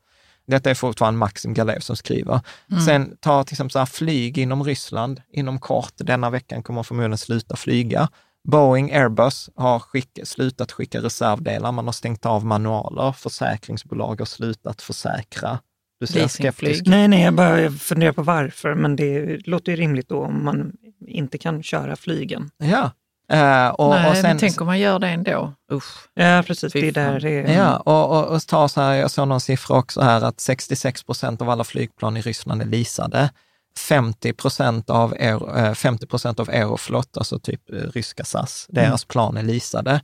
Detta 0.46 0.70
är 0.70 0.74
fortfarande 0.74 1.18
Maxim 1.18 1.54
Galev 1.54 1.80
som 1.80 1.96
skriver. 1.96 2.40
Mm. 2.70 2.82
Sen 2.82 3.16
ta 3.20 3.44
till 3.44 3.54
exempel 3.54 3.72
så 3.72 3.78
här, 3.78 3.86
flyg 3.86 4.38
inom 4.38 4.64
Ryssland 4.64 5.22
inom 5.32 5.58
kort. 5.58 5.94
Denna 5.96 6.30
veckan 6.30 6.62
kommer 6.62 6.82
förmodligen 6.82 7.18
sluta 7.18 7.56
flyga. 7.56 8.08
Boeing, 8.48 8.92
Airbus 8.92 9.50
har 9.56 9.78
skick, 9.78 10.18
slutat 10.24 10.72
skicka 10.72 11.02
reservdelar. 11.02 11.72
Man 11.72 11.84
har 11.84 11.92
stängt 11.92 12.26
av 12.26 12.44
manualer. 12.44 13.12
Försäkringsbolag 13.12 14.20
har 14.20 14.26
slutat 14.26 14.82
försäkra 14.82 15.58
du 16.02 16.06
ser 16.06 16.28
skeptisk 16.28 16.86
Nej, 16.86 17.08
nej, 17.08 17.22
jag 17.22 17.34
bara 17.34 17.70
funderar 17.70 18.12
på 18.12 18.22
varför, 18.22 18.74
men 18.74 18.96
det 18.96 19.38
låter 19.46 19.72
ju 19.72 19.76
rimligt 19.76 20.08
då 20.08 20.24
om 20.24 20.44
man 20.44 20.72
inte 21.06 21.38
kan 21.38 21.62
köra 21.62 21.96
flygen. 21.96 22.50
Ja. 22.58 22.90
Uh, 23.32 23.68
och, 23.68 23.90
nej, 23.90 24.10
och 24.10 24.16
sen, 24.16 24.22
men 24.22 24.38
tänk 24.38 24.60
om 24.60 24.66
man 24.66 24.78
gör 24.78 24.98
det 24.98 25.08
ändå. 25.08 25.52
Usch. 25.72 26.08
Ja, 26.14 26.42
precis. 26.46 26.72
Det 26.72 26.88
är 26.88 26.92
där 26.92 27.20
det 27.20 27.30
är. 27.30 27.54
Ja, 27.54 27.76
och, 27.76 28.18
och, 28.18 28.34
och 28.34 28.46
ta 28.46 28.68
så 28.68 28.80
här, 28.80 28.94
jag 28.94 29.10
såg 29.10 29.28
någon 29.28 29.40
siffra 29.40 29.76
också 29.76 30.00
här 30.00 30.22
att 30.24 30.40
66 30.40 31.02
procent 31.02 31.42
av 31.42 31.50
alla 31.50 31.64
flygplan 31.64 32.16
i 32.16 32.20
Ryssland 32.20 32.62
är 32.62 32.66
leasade. 32.66 33.30
50 33.78 34.32
procent 34.32 34.90
av, 34.90 35.14
Euro, 35.18 35.74
50 35.74 36.06
procent 36.06 36.40
av 36.40 36.48
Aeroflot, 36.50 37.16
alltså 37.16 37.38
typ 37.38 37.72
eh, 37.72 37.76
ryska 37.76 38.24
SAS, 38.24 38.66
deras 38.68 38.86
mm. 38.86 39.08
plan 39.08 39.36
är 39.36 39.42
leasade. 39.42 40.00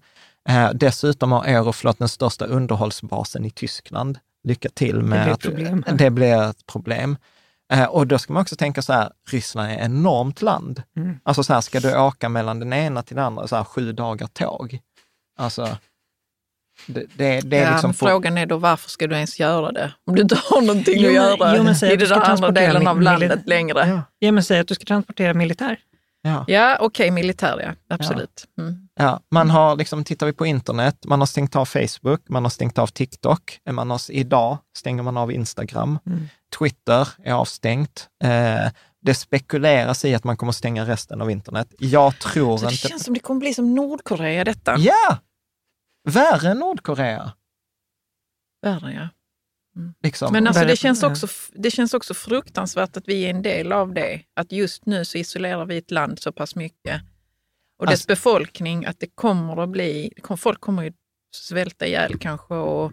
Uh, 0.50 0.70
dessutom 0.74 1.32
har 1.32 1.44
Aeroflot 1.44 1.98
den 1.98 2.08
största 2.08 2.44
underhållsbasen 2.44 3.44
i 3.44 3.50
Tyskland. 3.50 4.18
Lycka 4.44 4.68
till 4.68 5.02
med 5.02 5.38
det 5.42 5.50
blir 5.50 5.82
att 5.86 5.98
det 5.98 6.10
blir 6.10 6.50
ett 6.50 6.66
problem. 6.66 7.16
Eh, 7.72 7.84
och 7.84 8.06
då 8.06 8.18
ska 8.18 8.32
man 8.32 8.42
också 8.42 8.56
tänka 8.56 8.82
så 8.82 8.92
här, 8.92 9.10
Ryssland 9.30 9.70
är 9.70 9.74
ett 9.74 9.84
enormt 9.84 10.42
land. 10.42 10.82
Mm. 10.96 11.20
Alltså 11.22 11.42
så 11.42 11.52
här, 11.52 11.60
ska 11.60 11.80
du 11.80 11.98
åka 11.98 12.28
mellan 12.28 12.60
den 12.60 12.72
ena 12.72 13.02
till 13.02 13.16
den 13.16 13.24
andra, 13.24 13.48
så 13.48 13.56
här, 13.56 13.64
sju 13.64 13.92
dagar 13.92 14.26
tåg? 14.26 14.78
Alltså, 15.38 15.78
det, 16.86 17.04
det, 17.16 17.40
det 17.40 17.58
är 17.58 17.64
ja, 17.64 17.72
liksom 17.72 17.94
frågan 17.94 18.38
är 18.38 18.46
då 18.46 18.56
varför 18.56 18.90
ska 18.90 19.06
du 19.06 19.14
ens 19.14 19.40
göra 19.40 19.72
det? 19.72 19.92
Om 20.04 20.14
du 20.14 20.22
inte 20.22 20.38
har 20.44 20.60
någonting 20.60 21.00
jo, 21.00 21.08
att 21.08 21.14
göra 21.14 21.56
jo, 21.56 21.92
i 21.92 21.96
den 21.96 22.22
andra 22.22 22.50
delen 22.50 22.86
av 22.86 23.02
landet 23.02 23.40
längre. 23.46 23.88
Ja. 23.88 24.02
ja, 24.18 24.32
men 24.32 24.44
säg 24.44 24.60
att 24.60 24.68
du 24.68 24.74
ska 24.74 24.84
transportera 24.84 25.34
militär. 25.34 25.78
Ja, 26.22 26.44
ja 26.48 26.76
okej, 26.80 26.86
okay, 26.86 27.10
militär 27.10 27.60
ja, 27.62 27.94
absolut. 27.94 28.46
Mm. 28.58 28.87
Ja, 29.00 29.20
man 29.30 29.50
har, 29.50 29.76
liksom, 29.76 30.04
tittar 30.04 30.26
vi 30.26 30.32
på 30.32 30.46
internet, 30.46 31.04
man 31.06 31.20
har 31.20 31.26
stängt 31.26 31.56
av 31.56 31.64
Facebook, 31.64 32.28
man 32.28 32.44
har 32.44 32.50
stängt 32.50 32.78
av 32.78 32.86
TikTok, 32.86 33.60
man 33.70 33.90
har, 33.90 34.10
idag 34.10 34.58
stänger 34.76 35.02
man 35.02 35.16
av 35.16 35.32
Instagram, 35.32 35.98
mm. 36.06 36.28
Twitter 36.58 37.08
är 37.24 37.32
avstängt. 37.32 38.08
Eh, 38.24 38.70
det 39.00 39.14
spekuleras 39.14 40.04
i 40.04 40.14
att 40.14 40.24
man 40.24 40.36
kommer 40.36 40.52
stänga 40.52 40.86
resten 40.86 41.20
av 41.20 41.30
internet. 41.30 41.74
Jag 41.78 42.18
tror 42.18 42.58
Så 42.58 42.64
det 42.64 42.72
inte... 42.72 42.88
känns 42.88 43.04
som 43.04 43.14
det 43.14 43.20
kommer 43.20 43.40
bli 43.40 43.54
som 43.54 43.74
Nordkorea 43.74 44.44
detta. 44.44 44.76
Ja! 44.78 45.18
Värre 46.08 46.50
än 46.50 46.58
Nordkorea. 46.58 47.32
Värre, 48.62 48.92
ja. 48.92 49.08
Mm. 49.76 49.94
Liksom. 50.02 50.32
Men 50.32 50.46
alltså 50.46 50.64
det, 50.64 50.76
känns 50.76 51.02
också, 51.02 51.26
det 51.52 51.70
känns 51.70 51.94
också 51.94 52.14
fruktansvärt 52.14 52.96
att 52.96 53.08
vi 53.08 53.24
är 53.24 53.30
en 53.30 53.42
del 53.42 53.72
av 53.72 53.94
det. 53.94 54.22
Att 54.36 54.52
just 54.52 54.86
nu 54.86 55.04
så 55.04 55.18
isolerar 55.18 55.66
vi 55.66 55.76
ett 55.76 55.90
land 55.90 56.18
så 56.18 56.32
pass 56.32 56.54
mycket 56.54 57.02
och 57.78 57.86
dess 57.86 57.92
alltså, 57.92 58.06
befolkning, 58.06 58.86
att 58.86 59.00
det 59.00 59.06
kommer 59.06 59.62
att 59.62 59.68
bli, 59.68 60.12
folk 60.36 60.60
kommer 60.60 60.82
ju 60.82 60.92
svälta 61.36 61.86
ihjäl 61.86 62.18
kanske 62.18 62.54
och 62.54 62.92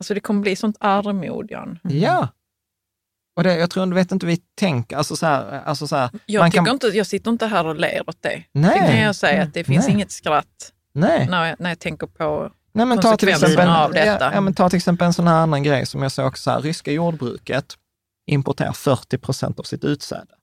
alltså 0.00 0.14
det 0.14 0.20
kommer 0.20 0.40
bli 0.40 0.56
sånt 0.56 0.76
armod, 0.80 1.50
Jan. 1.50 1.78
Mm. 1.84 1.98
Ja. 1.98 2.28
Och 3.36 3.42
det, 3.42 3.56
jag 3.56 3.70
tror, 3.70 3.86
du 3.86 3.94
vet 3.94 4.12
inte 4.12 4.26
vi 4.26 4.36
tänker, 4.36 4.96
alltså 4.96 5.16
så 5.16 5.26
här, 5.26 5.62
alltså 5.64 5.86
så 5.86 5.96
här, 5.96 6.10
jag, 6.26 6.52
kan... 6.52 6.68
inte, 6.68 6.86
jag 6.86 7.06
sitter 7.06 7.30
inte 7.30 7.46
här 7.46 7.66
och 7.66 7.76
ler 7.76 8.08
åt 8.08 8.22
det. 8.22 8.44
Nej. 8.52 8.80
Det 8.80 8.86
kan 8.86 9.00
jag 9.00 9.16
säga, 9.16 9.42
att 9.42 9.54
det 9.54 9.64
finns 9.64 9.84
Nej. 9.84 9.94
inget 9.94 10.10
skratt 10.10 10.72
Nej. 10.92 11.28
När, 11.28 11.48
jag, 11.48 11.60
när 11.60 11.70
jag 11.70 11.78
tänker 11.78 12.06
på 12.06 12.52
Nej, 12.72 12.86
men 12.86 13.00
ta 13.00 13.16
till 13.16 13.28
exempel, 13.28 13.68
av 13.68 13.92
detta. 13.92 14.24
Ja, 14.24 14.32
ja, 14.34 14.40
men 14.40 14.54
ta 14.54 14.70
till 14.70 14.76
exempel 14.76 15.06
en 15.06 15.12
sån 15.12 15.26
här 15.26 15.36
annan 15.36 15.62
grej 15.62 15.86
som 15.86 16.02
jag 16.02 16.12
såg 16.12 16.26
också, 16.26 16.50
här, 16.50 16.60
ryska 16.60 16.92
jordbruket 16.92 17.74
importerar 18.26 18.72
40 18.72 19.18
procent 19.18 19.58
av 19.60 19.62
sitt 19.62 19.84
utsäde. 19.84 20.34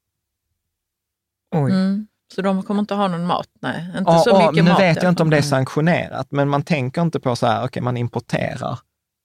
Oj. 1.55 1.71
Mm. 1.71 2.07
Så 2.35 2.41
de 2.41 2.63
kommer 2.63 2.79
inte 2.79 2.93
ha 2.93 3.07
någon 3.07 3.25
mat? 3.25 3.47
Nej, 3.61 3.87
inte 3.97 4.11
ja, 4.11 4.19
så 4.19 4.37
mycket 4.37 4.63
nu 4.63 4.69
mat. 4.69 4.79
Nu 4.79 4.85
vet 4.85 5.03
jag 5.03 5.11
inte 5.11 5.23
om 5.23 5.29
det 5.29 5.37
är 5.37 5.41
sanktionerat, 5.41 6.27
men 6.31 6.49
man 6.49 6.63
tänker 6.63 7.01
inte 7.01 7.19
på 7.19 7.35
så 7.35 7.47
här, 7.47 7.57
okej, 7.57 7.65
okay, 7.65 7.83
man 7.83 7.97
importerar 7.97 8.79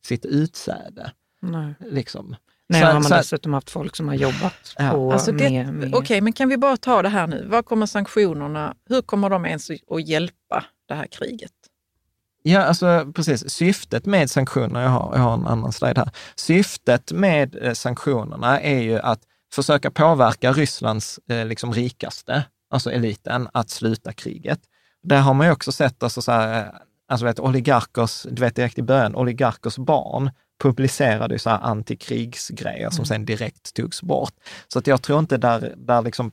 sitt 0.07 0.25
utsäde. 0.25 1.13
Nej. 1.43 1.75
Liksom. 1.81 2.37
Nej, 2.69 2.81
så, 2.81 2.87
har 2.87 2.95
man 2.95 3.05
så, 3.05 3.15
dessutom 3.15 3.55
haft 3.55 3.71
folk 3.71 3.97
som 3.97 4.09
har 4.09 4.15
jobbat 4.15 4.75
ja. 4.79 4.91
på 4.91 5.13
alltså 5.13 5.33
med, 5.33 5.75
med... 5.75 5.89
Okej, 5.89 5.99
okay, 5.99 6.21
men 6.21 6.33
kan 6.33 6.49
vi 6.49 6.57
bara 6.57 6.77
ta 6.77 7.03
det 7.03 7.09
här 7.09 7.27
nu? 7.27 7.47
Vad 7.49 7.65
kommer 7.65 7.87
sanktionerna, 7.87 8.75
hur 8.89 9.03
kommer 9.03 9.31
de 9.31 9.47
ens 9.47 9.71
att 9.71 10.09
hjälpa 10.09 10.65
det 10.89 10.95
här 10.95 11.07
kriget? 11.07 11.53
Ja, 12.43 12.61
alltså 12.61 13.13
precis. 13.15 13.51
Syftet 13.51 14.07
med 14.07 14.31
sanktioner, 14.31 14.83
jag 14.83 14.89
har, 14.89 15.13
jag 15.15 15.23
har 15.23 15.35
en 15.35 15.47
annan 15.47 15.73
slide 15.73 16.01
här. 16.01 16.11
Syftet 16.37 17.13
med 17.13 17.57
eh, 17.63 17.73
sanktionerna 17.73 18.61
är 18.61 18.81
ju 18.81 18.99
att 18.99 19.21
försöka 19.53 19.91
påverka 19.91 20.53
Rysslands 20.53 21.21
eh, 21.31 21.47
liksom 21.47 21.73
rikaste 21.73 22.45
alltså 22.71 22.93
eliten, 22.93 23.49
att 23.53 23.71
sluta 23.71 24.13
kriget. 24.13 24.61
Där 25.03 25.21
har 25.21 25.35
man 25.35 25.47
ju 25.47 25.53
också 25.53 25.73
sett, 25.73 26.03
alltså, 26.03 26.23
så 26.23 26.33
här, 26.33 26.75
alltså 27.09 27.27
vet, 27.27 27.41
oligarkers, 27.41 28.27
du 28.31 28.43
vet 28.43 28.57
direkt 28.57 28.79
i 28.79 28.83
början, 28.83 29.15
oligarkers 29.15 29.77
barn 29.77 30.31
publicerade 30.63 31.35
ju 31.35 31.39
så 31.39 31.51
här 31.51 31.59
antikrigsgrejer 31.59 32.91
som 32.91 33.01
mm. 33.01 33.07
sen 33.07 33.25
direkt 33.25 33.75
togs 33.75 34.03
bort. 34.03 34.35
Så 34.69 34.79
att 34.79 34.87
jag 34.87 35.03
tror 35.03 35.19
inte 35.19 35.37
där, 35.37 35.75
där 35.77 36.03
liksom 36.03 36.33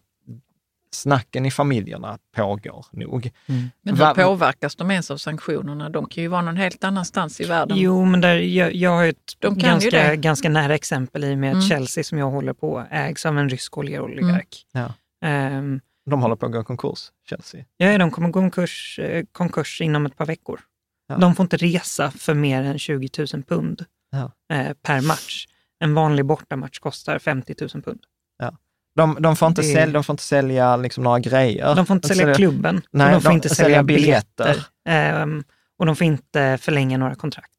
snacken 0.96 1.46
i 1.46 1.52
familjerna 1.52 2.18
pågår 2.36 2.86
nog. 2.92 3.32
Mm. 3.46 3.70
Men 3.82 3.98
hur 3.98 4.14
påverkas 4.14 4.76
de 4.76 4.92
ens 4.92 5.12
av 5.12 5.18
sanktionerna? 5.18 5.90
De 5.90 6.06
kan 6.06 6.24
ju 6.24 6.28
vara 6.28 6.42
någon 6.42 6.58
helt 6.58 6.84
annanstans 6.84 7.42
i 7.42 7.46
världen. 7.46 7.78
Jo, 7.78 8.06
men 8.06 8.22
där, 8.22 8.36
jag, 8.36 8.74
jag 8.74 8.92
har 8.92 9.06
ett 9.06 9.40
ganska, 9.40 10.16
ganska 10.16 10.50
nära 10.50 10.76
exempel 10.76 11.24
i 11.24 11.36
med 11.36 11.52
mm. 11.52 11.62
Chelsea 11.62 12.04
som 12.04 12.18
jag 12.18 12.32
håller 12.32 12.54
på 12.54 12.86
ägs 12.92 13.26
av 13.26 13.38
en 13.38 13.50
rysk 13.50 13.78
oligark. 13.78 14.66
Mm. 14.74 14.92
Ja. 15.20 15.58
Um, 15.58 15.82
De 16.10 16.22
håller 16.22 16.36
på 16.36 16.46
att 16.46 16.52
gå 16.52 16.64
konkurs, 16.64 17.12
Chelsea. 17.30 17.66
Ja, 17.78 17.98
de 17.98 18.12
kommer 18.12 18.30
gå 18.30 18.40
konkurs, 18.40 19.00
eh, 19.00 19.26
konkurs 19.32 19.82
inom 19.82 20.06
ett 20.06 20.18
par 20.18 20.26
veckor. 20.26 20.60
Ja. 21.08 21.18
De 21.18 21.36
får 21.36 21.44
inte 21.44 21.58
resa 21.58 22.12
för 22.12 22.34
mer 22.34 22.64
än 22.64 22.80
20 22.80 23.10
000 23.34 23.44
pund 23.44 23.86
ja. 24.12 24.56
eh, 24.56 24.74
per 24.74 25.02
match. 25.02 25.46
En 25.80 25.94
vanlig 25.94 26.26
bortamatch 26.26 26.80
kostar 26.80 27.20
50 27.20 27.56
000 27.62 27.70
pund. 27.70 28.00
Ja. 28.38 28.58
De, 28.96 29.18
de, 29.20 29.36
får 29.36 29.48
inte 29.48 29.62
det... 29.62 29.74
sälja, 29.74 29.94
de 29.94 30.04
får 30.04 30.14
inte 30.14 30.24
sälja 30.24 30.78
liksom 30.78 31.04
några 31.04 31.20
grejer. 31.20 31.76
De 31.76 31.86
får 31.86 31.96
inte 31.96 32.08
sälja, 32.08 32.24
sälja 32.24 32.36
klubben. 32.36 32.82
Nej, 32.92 33.14
de 33.14 33.22
får 33.22 33.30
de 33.30 33.36
inte 33.36 33.56
sälja 33.56 33.84
biljetter. 33.84 34.66
biljetter. 34.86 35.24
Um, 35.24 35.44
och 35.78 35.86
de 35.86 35.96
får 35.96 36.08
inte 36.08 36.58
förlänga 36.62 36.98
några 36.98 37.16
kontrakt. 37.16 37.52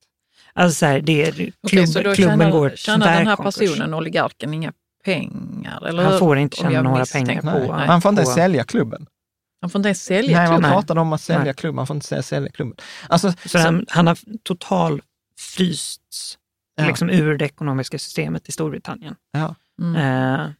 Alltså 0.52 0.78
så 0.78 0.86
här, 0.86 1.00
det 1.00 1.28
är, 1.28 1.32
klubb, 1.32 1.54
Okej, 1.62 1.86
så 1.86 2.02
då 2.02 2.14
klubben 2.14 2.38
tjänar, 2.38 2.50
går 2.50 2.70
tjänar 2.76 3.16
den 3.16 3.26
här 3.26 3.36
personen, 3.36 3.94
oligarken, 3.94 4.54
inga 4.54 4.72
pengar? 5.06 5.86
Eller 5.86 6.02
han 6.02 6.18
får 6.18 6.38
inte 6.38 6.56
tjäna 6.56 6.82
några 6.82 7.04
pengar 7.04 7.40
på... 7.40 7.76
Nej, 7.76 7.86
han 7.86 8.02
får 8.02 8.08
inte 8.08 8.22
på, 8.22 8.30
sälja 8.30 8.64
klubben. 8.64 9.06
Han 9.60 9.70
får 9.70 9.78
inte 9.78 9.88
ens 9.88 10.04
sälja 10.04 10.38
Nej, 10.38 10.46
klubben? 10.46 10.62
man 10.62 10.70
pratade 10.70 11.00
om 11.00 11.12
att 11.12 11.20
sälja 11.20 11.44
nej. 11.44 11.54
klubben, 11.54 11.78
han 11.78 11.86
får 11.86 11.96
inte 11.96 12.22
sälja 12.22 12.50
klubben. 12.50 12.76
Alltså, 13.08 13.32
så, 13.32 13.48
så 13.48 13.58
han, 13.58 13.86
han, 13.88 14.06
har 14.06 14.18
total 14.42 15.02
frysts 15.38 16.38
ja. 16.76 16.86
liksom, 16.86 17.10
ur 17.10 17.38
det 17.38 17.44
ekonomiska 17.44 17.98
systemet 17.98 18.48
i 18.48 18.52
Storbritannien. 18.52 19.14
Ja. 19.32 19.54
Mm. 19.82 20.40
Uh, 20.40 20.50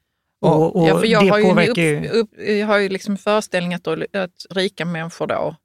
och, 0.40 0.76
och 0.76 0.88
ja, 0.88 0.98
för 0.98 1.06
jag, 1.06 1.20
har 1.20 1.38
ju 1.38 1.68
upp. 1.68 2.12
Upp, 2.12 2.30
jag 2.40 2.66
har 2.66 2.78
ju 2.78 2.88
liksom 2.88 3.16
föreställning 3.16 3.74
att, 3.74 3.88
att 3.88 4.46
rika 4.50 4.84
människor 4.84 5.26
då, 5.26 5.56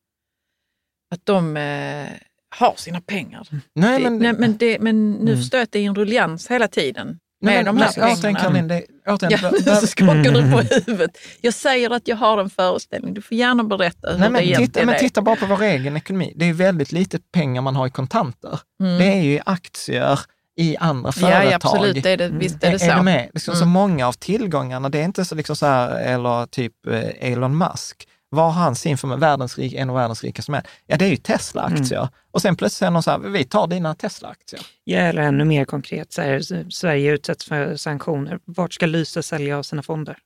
att 1.14 1.26
de 1.26 1.58
eh, 1.58 2.08
har 2.50 2.74
sina 2.78 3.02
pengar. 3.02 3.48
Nej, 3.74 4.02
men, 4.02 4.20
det, 4.20 4.34
men, 4.34 4.58
det, 4.58 4.80
men 4.80 5.12
nu 5.12 5.32
mm. 5.32 5.38
förstår 5.38 5.58
jag 5.58 5.64
att 5.64 5.72
det 5.72 5.80
är 5.80 5.88
en 5.88 5.96
ruljans 5.96 6.52
hela 6.52 6.68
tiden 6.68 7.20
med 7.42 7.54
nej, 7.54 7.64
de 7.64 7.78
här 7.78 7.94
men, 7.98 8.22
pengarna. 8.22 8.40
Karin, 8.40 8.68
det, 8.68 8.84
återigen, 9.08 9.54
ja, 9.66 9.76
så 9.82 9.88
skakar 9.88 10.32
du 10.32 10.52
på 10.52 10.76
huvudet. 10.76 11.18
Jag 11.42 11.54
säger 11.54 11.90
att 11.90 12.08
jag 12.08 12.16
har 12.16 12.38
en 12.38 12.50
föreställning. 12.50 13.14
Du 13.14 13.22
får 13.22 13.38
gärna 13.38 13.64
berätta 13.64 14.12
hur 14.12 14.20
nej, 14.20 14.30
men 14.30 14.34
det 14.34 14.48
titta, 14.48 14.60
egentligen 14.60 14.88
Men 14.88 15.00
titta 15.00 15.22
bara 15.22 15.36
på 15.36 15.46
vår 15.46 15.62
egen 15.64 15.98
ekonomi. 15.98 16.34
Det 16.36 16.46
är 16.46 16.54
väldigt 16.54 16.92
lite 16.92 17.20
pengar 17.34 17.62
man 17.62 17.76
har 17.76 17.88
i 17.88 17.90
kontanter. 17.90 18.60
Mm. 18.84 18.98
Det 18.98 19.06
är 19.06 19.22
ju 19.22 19.40
aktier, 19.46 20.20
i 20.58 20.78
andra 20.78 21.12
företag. 21.12 21.46
Ja, 21.46 21.56
absolut, 21.56 22.04
det 22.04 22.10
är 22.10 22.18
det, 22.18 22.28
visst 22.28 22.64
är 22.64 22.70
det 22.70 22.74
är, 22.74 22.78
så. 22.78 22.92
Är 22.92 23.02
med? 23.02 23.30
Liksom, 23.34 23.52
mm. 23.52 23.60
Så 23.60 23.66
många 23.66 24.08
av 24.08 24.14
tillgångarna, 24.14 24.90
det 24.90 25.00
är 25.00 25.04
inte 25.04 25.26
så, 25.26 25.36
liksom 25.36 25.56
så 25.56 25.66
här, 25.66 26.00
eller 26.00 26.46
typ 26.46 26.88
eh, 26.88 27.32
Elon 27.32 27.58
Musk, 27.58 28.08
vad 28.32 28.54
har 28.54 28.64
han 28.64 28.76
sin 28.76 28.98
för 28.98 29.18
världens, 29.18 29.58
en 29.60 29.90
av 29.90 29.96
världens 29.96 30.24
rikaste 30.24 30.52
män? 30.52 30.64
Ja, 30.86 30.98
det 30.98 31.06
är 31.06 31.10
ju 31.10 31.18
Tesla-aktier. 31.18 32.00
Mm. 32.00 32.10
Och 32.32 32.42
sen 32.42 32.56
plötsligt 32.56 32.78
säger 32.78 32.92
någon 32.92 33.04
så 33.04 33.12
här, 33.12 33.20
vi 33.20 33.44
tar 33.44 33.68
dina 33.68 33.96
Tesla-aktier. 33.96 34.62
Ja, 34.84 34.98
eller 34.98 35.22
ännu 35.22 35.46
mer 35.46 35.66
konkret, 35.66 36.14
så 36.14 36.22
här, 36.22 36.70
Sverige 36.70 37.12
utsätts 37.12 37.46
för 37.46 37.76
sanktioner. 37.76 38.40
Vart 38.46 38.74
ska 38.74 38.86
Lyse 38.86 39.24
sälja 39.24 39.58
av 39.58 39.64
sina 39.64 39.84
fonder? 39.84 40.18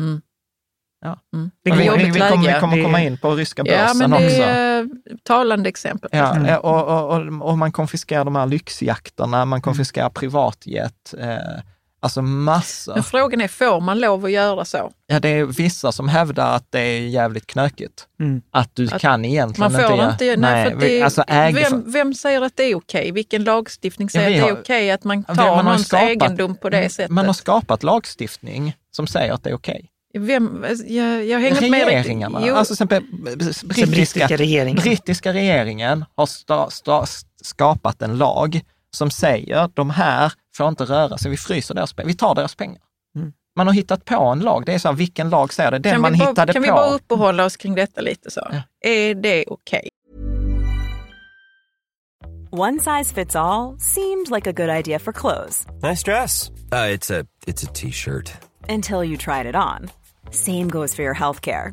Mm. 0.00 0.20
Ja. 1.00 1.20
Mm. 1.34 1.50
Det 1.64 1.70
vi, 1.70 1.76
vi, 1.76 2.10
vi, 2.10 2.20
kommer, 2.20 2.54
vi 2.54 2.60
kommer 2.60 2.82
komma 2.82 3.02
in 3.02 3.18
på 3.18 3.34
ryska 3.34 3.64
börsen 3.64 3.82
också. 3.82 4.02
Ja, 4.02 4.08
men 4.08 4.10
det 4.10 4.36
är 4.36 4.84
också. 4.84 5.16
talande 5.22 5.68
exempel. 5.68 6.10
Ja, 6.12 6.34
mm. 6.34 6.58
och, 6.58 6.84
och, 6.84 7.16
och, 7.16 7.48
och, 7.48 7.58
man 7.58 7.72
konfiskerar 7.72 8.24
de 8.24 8.36
här 8.36 8.46
lyxjakterna, 8.46 9.44
man 9.44 9.62
konfiskerar 9.62 10.10
privatjet. 10.10 11.14
Eh, 11.18 11.62
Alltså 12.00 12.22
massor. 12.22 12.94
Men 12.94 13.02
frågan 13.02 13.40
är, 13.40 13.48
får 13.48 13.80
man 13.80 14.00
lov 14.00 14.24
att 14.24 14.30
göra 14.30 14.64
så? 14.64 14.92
Ja, 15.06 15.20
det 15.20 15.28
är 15.28 15.44
vissa 15.44 15.92
som 15.92 16.08
hävdar 16.08 16.56
att 16.56 16.72
det 16.72 16.80
är 16.80 17.00
jävligt 17.00 17.46
knökigt. 17.46 18.06
Mm. 18.20 18.42
Att 18.50 18.70
du 18.74 18.88
att 18.92 19.00
kan 19.00 19.24
egentligen 19.24 19.72
man 19.72 19.82
får 19.82 20.04
inte... 20.10 20.24
inte 20.24 20.36
nej, 20.36 20.70
för 20.70 20.80
det, 20.80 21.02
alltså 21.02 21.24
vem, 21.28 21.92
vem 21.92 22.14
säger 22.14 22.42
att 22.42 22.56
det 22.56 22.62
är 22.62 22.74
okej? 22.74 23.00
Okay? 23.00 23.12
Vilken 23.12 23.44
lagstiftning 23.44 24.10
säger 24.10 24.30
ja, 24.30 24.36
att 24.36 24.48
det 24.48 24.48
är 24.48 24.62
okej 24.62 24.84
okay 24.84 24.90
att 24.90 25.04
man 25.04 25.24
tar 25.24 25.56
man 25.56 25.64
någons 25.64 25.86
skapat, 25.86 26.08
egendom 26.08 26.56
på 26.56 26.70
det 26.70 26.88
sättet? 26.88 27.10
Man 27.10 27.26
har 27.26 27.32
skapat 27.32 27.82
lagstiftning 27.82 28.76
som 28.90 29.06
säger 29.06 29.32
att 29.32 29.44
det 29.44 29.50
är 29.50 29.54
okej. 29.54 29.74
Okay. 29.74 30.26
Vem, 30.26 30.64
jag, 30.86 31.26
jag 31.26 31.40
hänger 31.40 31.70
med 31.70 31.86
Regeringarna, 31.86 32.40
med 32.40 32.52
alltså 32.52 32.74
exempel, 32.74 33.02
brittiska, 33.36 33.86
brittiska, 33.86 34.36
regeringen. 34.36 34.82
brittiska 34.82 35.32
regeringen 35.32 36.04
har 36.14 36.26
sta, 36.26 36.70
sta, 36.70 37.06
skapat 37.42 38.02
en 38.02 38.18
lag 38.18 38.60
som 38.90 39.10
säger 39.10 39.70
de 39.74 39.90
här 39.90 40.32
får 40.56 40.68
inte 40.68 40.84
röra 40.84 41.18
sig, 41.18 41.30
vi 41.30 41.36
fryser 41.36 41.74
deras 41.74 41.92
pengar, 41.92 42.08
vi 42.08 42.14
tar 42.14 42.34
deras 42.34 42.54
pengar. 42.54 42.82
Mm. 43.16 43.32
Man 43.56 43.66
har 43.66 43.74
hittat 43.74 44.04
på 44.04 44.14
en 44.14 44.40
lag, 44.40 44.66
det 44.66 44.74
är 44.74 44.78
så 44.78 44.88
här, 44.88 44.94
vilken 44.94 45.30
lag 45.30 45.52
säger 45.52 45.70
det? 45.70 45.78
Den 45.78 45.92
kan 45.92 46.00
man 46.00 46.18
bara, 46.18 46.28
hittade 46.28 46.52
kan 46.52 46.62
på. 46.62 46.66
Kan 46.66 46.74
vi 46.74 46.80
bara 46.80 46.94
uppehålla 46.94 47.44
oss 47.44 47.56
kring 47.56 47.74
detta 47.74 48.00
lite 48.00 48.30
så? 48.30 48.48
Ja. 48.50 48.62
Är 48.90 49.14
det 49.14 49.44
okej? 49.46 49.78
Okay? 49.78 49.90
One 52.50 52.78
size 52.78 53.14
fits 53.14 53.36
all, 53.36 53.78
seemed 53.78 54.30
like 54.30 54.50
a 54.50 54.52
good 54.52 54.70
idea 54.70 54.98
for 54.98 55.12
clothes. 55.12 55.66
Nice 55.82 56.02
dress. 56.02 56.50
Uh, 56.72 56.94
it's 57.46 57.64
a 57.64 57.72
T-shirt. 57.74 58.32
Until 58.68 59.04
you 59.04 59.16
tried 59.16 59.46
it 59.46 59.54
on. 59.54 59.90
Same 60.30 60.68
goes 60.68 60.94
for 60.94 61.02
your 61.02 61.14
healthcare. 61.14 61.72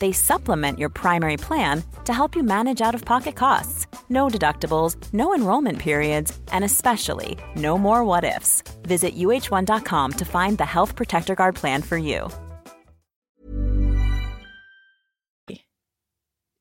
They 0.00 0.12
supplement 0.12 0.78
your 0.78 0.90
primary 0.90 1.36
plan 1.36 1.82
to 2.04 2.12
help 2.12 2.36
you 2.36 2.42
manage 2.42 2.80
out 2.80 2.94
of 2.94 3.04
pocket 3.04 3.36
costs. 3.36 3.86
No 4.08 4.28
deductibles, 4.28 4.96
no 5.12 5.34
enrollment 5.34 5.78
periods, 5.78 6.38
and 6.52 6.64
especially 6.64 7.38
no 7.56 7.78
more 7.78 8.04
what 8.04 8.24
ifs. 8.24 8.62
Visit 8.82 9.14
uh1.com 9.14 10.12
to 10.12 10.24
find 10.24 10.58
the 10.58 10.64
Health 10.64 10.96
Protector 10.96 11.34
Guard 11.34 11.54
plan 11.54 11.82
for 11.82 11.98
you. 11.98 12.28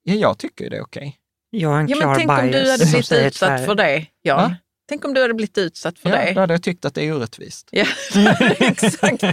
Ja, 0.03 0.15
jag 0.15 0.37
tycker 0.37 0.69
det 0.69 0.77
är 0.77 0.81
okej. 0.81 0.99
Okay. 1.01 1.13
Jag 1.49 1.69
har 1.69 1.79
en 1.79 1.87
ja, 1.87 1.97
klar 1.97 2.07
men 2.07 2.17
tänk 2.17 2.29
om 2.29 2.51
du 2.51 2.71
hade 2.71 2.85
blivit 2.85 3.11
utsatt 3.11 3.65
för 3.65 3.75
det, 3.75 4.05
Jan. 4.21 4.55
Tänk 4.89 5.05
om 5.05 5.13
du 5.13 5.21
hade 5.21 5.33
blivit 5.33 5.57
utsatt 5.57 5.99
för 5.99 6.09
ja, 6.09 6.15
det. 6.15 6.31
Då 6.33 6.39
hade 6.39 6.53
jag 6.53 6.63
tyckt 6.63 6.85
att 6.85 6.95
det 6.95 7.03
är 7.03 7.15
orättvist. 7.15 7.69
Ja, 7.71 7.85
exakt. 8.59 9.23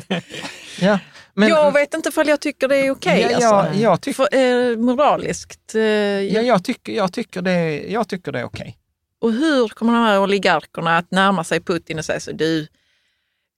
ja, 0.81 0.99
men, 1.37 1.49
jag 1.49 1.73
vet 1.73 1.95
inte 1.95 2.09
ifall 2.09 2.29
jag 2.29 2.41
tycker 2.41 2.69
det 2.69 2.77
är 2.77 2.91
okej. 2.91 3.25
Okay, 3.25 3.39
ja, 3.41 3.55
alltså. 3.55 3.81
jag 3.81 4.01
tyck, 4.01 4.17
för, 4.17 4.35
eh, 4.35 4.77
moraliskt. 4.77 5.75
Eh, 5.75 5.83
ja, 5.83 6.41
jag, 6.41 6.65
tycker, 6.65 6.93
jag, 6.93 7.13
tycker 7.13 7.43
det, 7.43 7.85
jag 7.89 8.09
tycker 8.09 8.33
det 8.33 8.41
är 8.41 8.45
okej. 8.45 8.61
Okay. 8.61 8.75
Och 9.21 9.33
hur 9.33 9.69
kommer 9.69 9.93
de 9.93 10.03
här 10.03 10.21
oligarkerna 10.21 10.99
att 10.99 11.11
närma 11.11 11.45
sig 11.45 11.61
Putin 11.61 11.99
och 11.99 12.05
säga 12.05 12.21
så 12.21 12.33
du, 12.33 12.67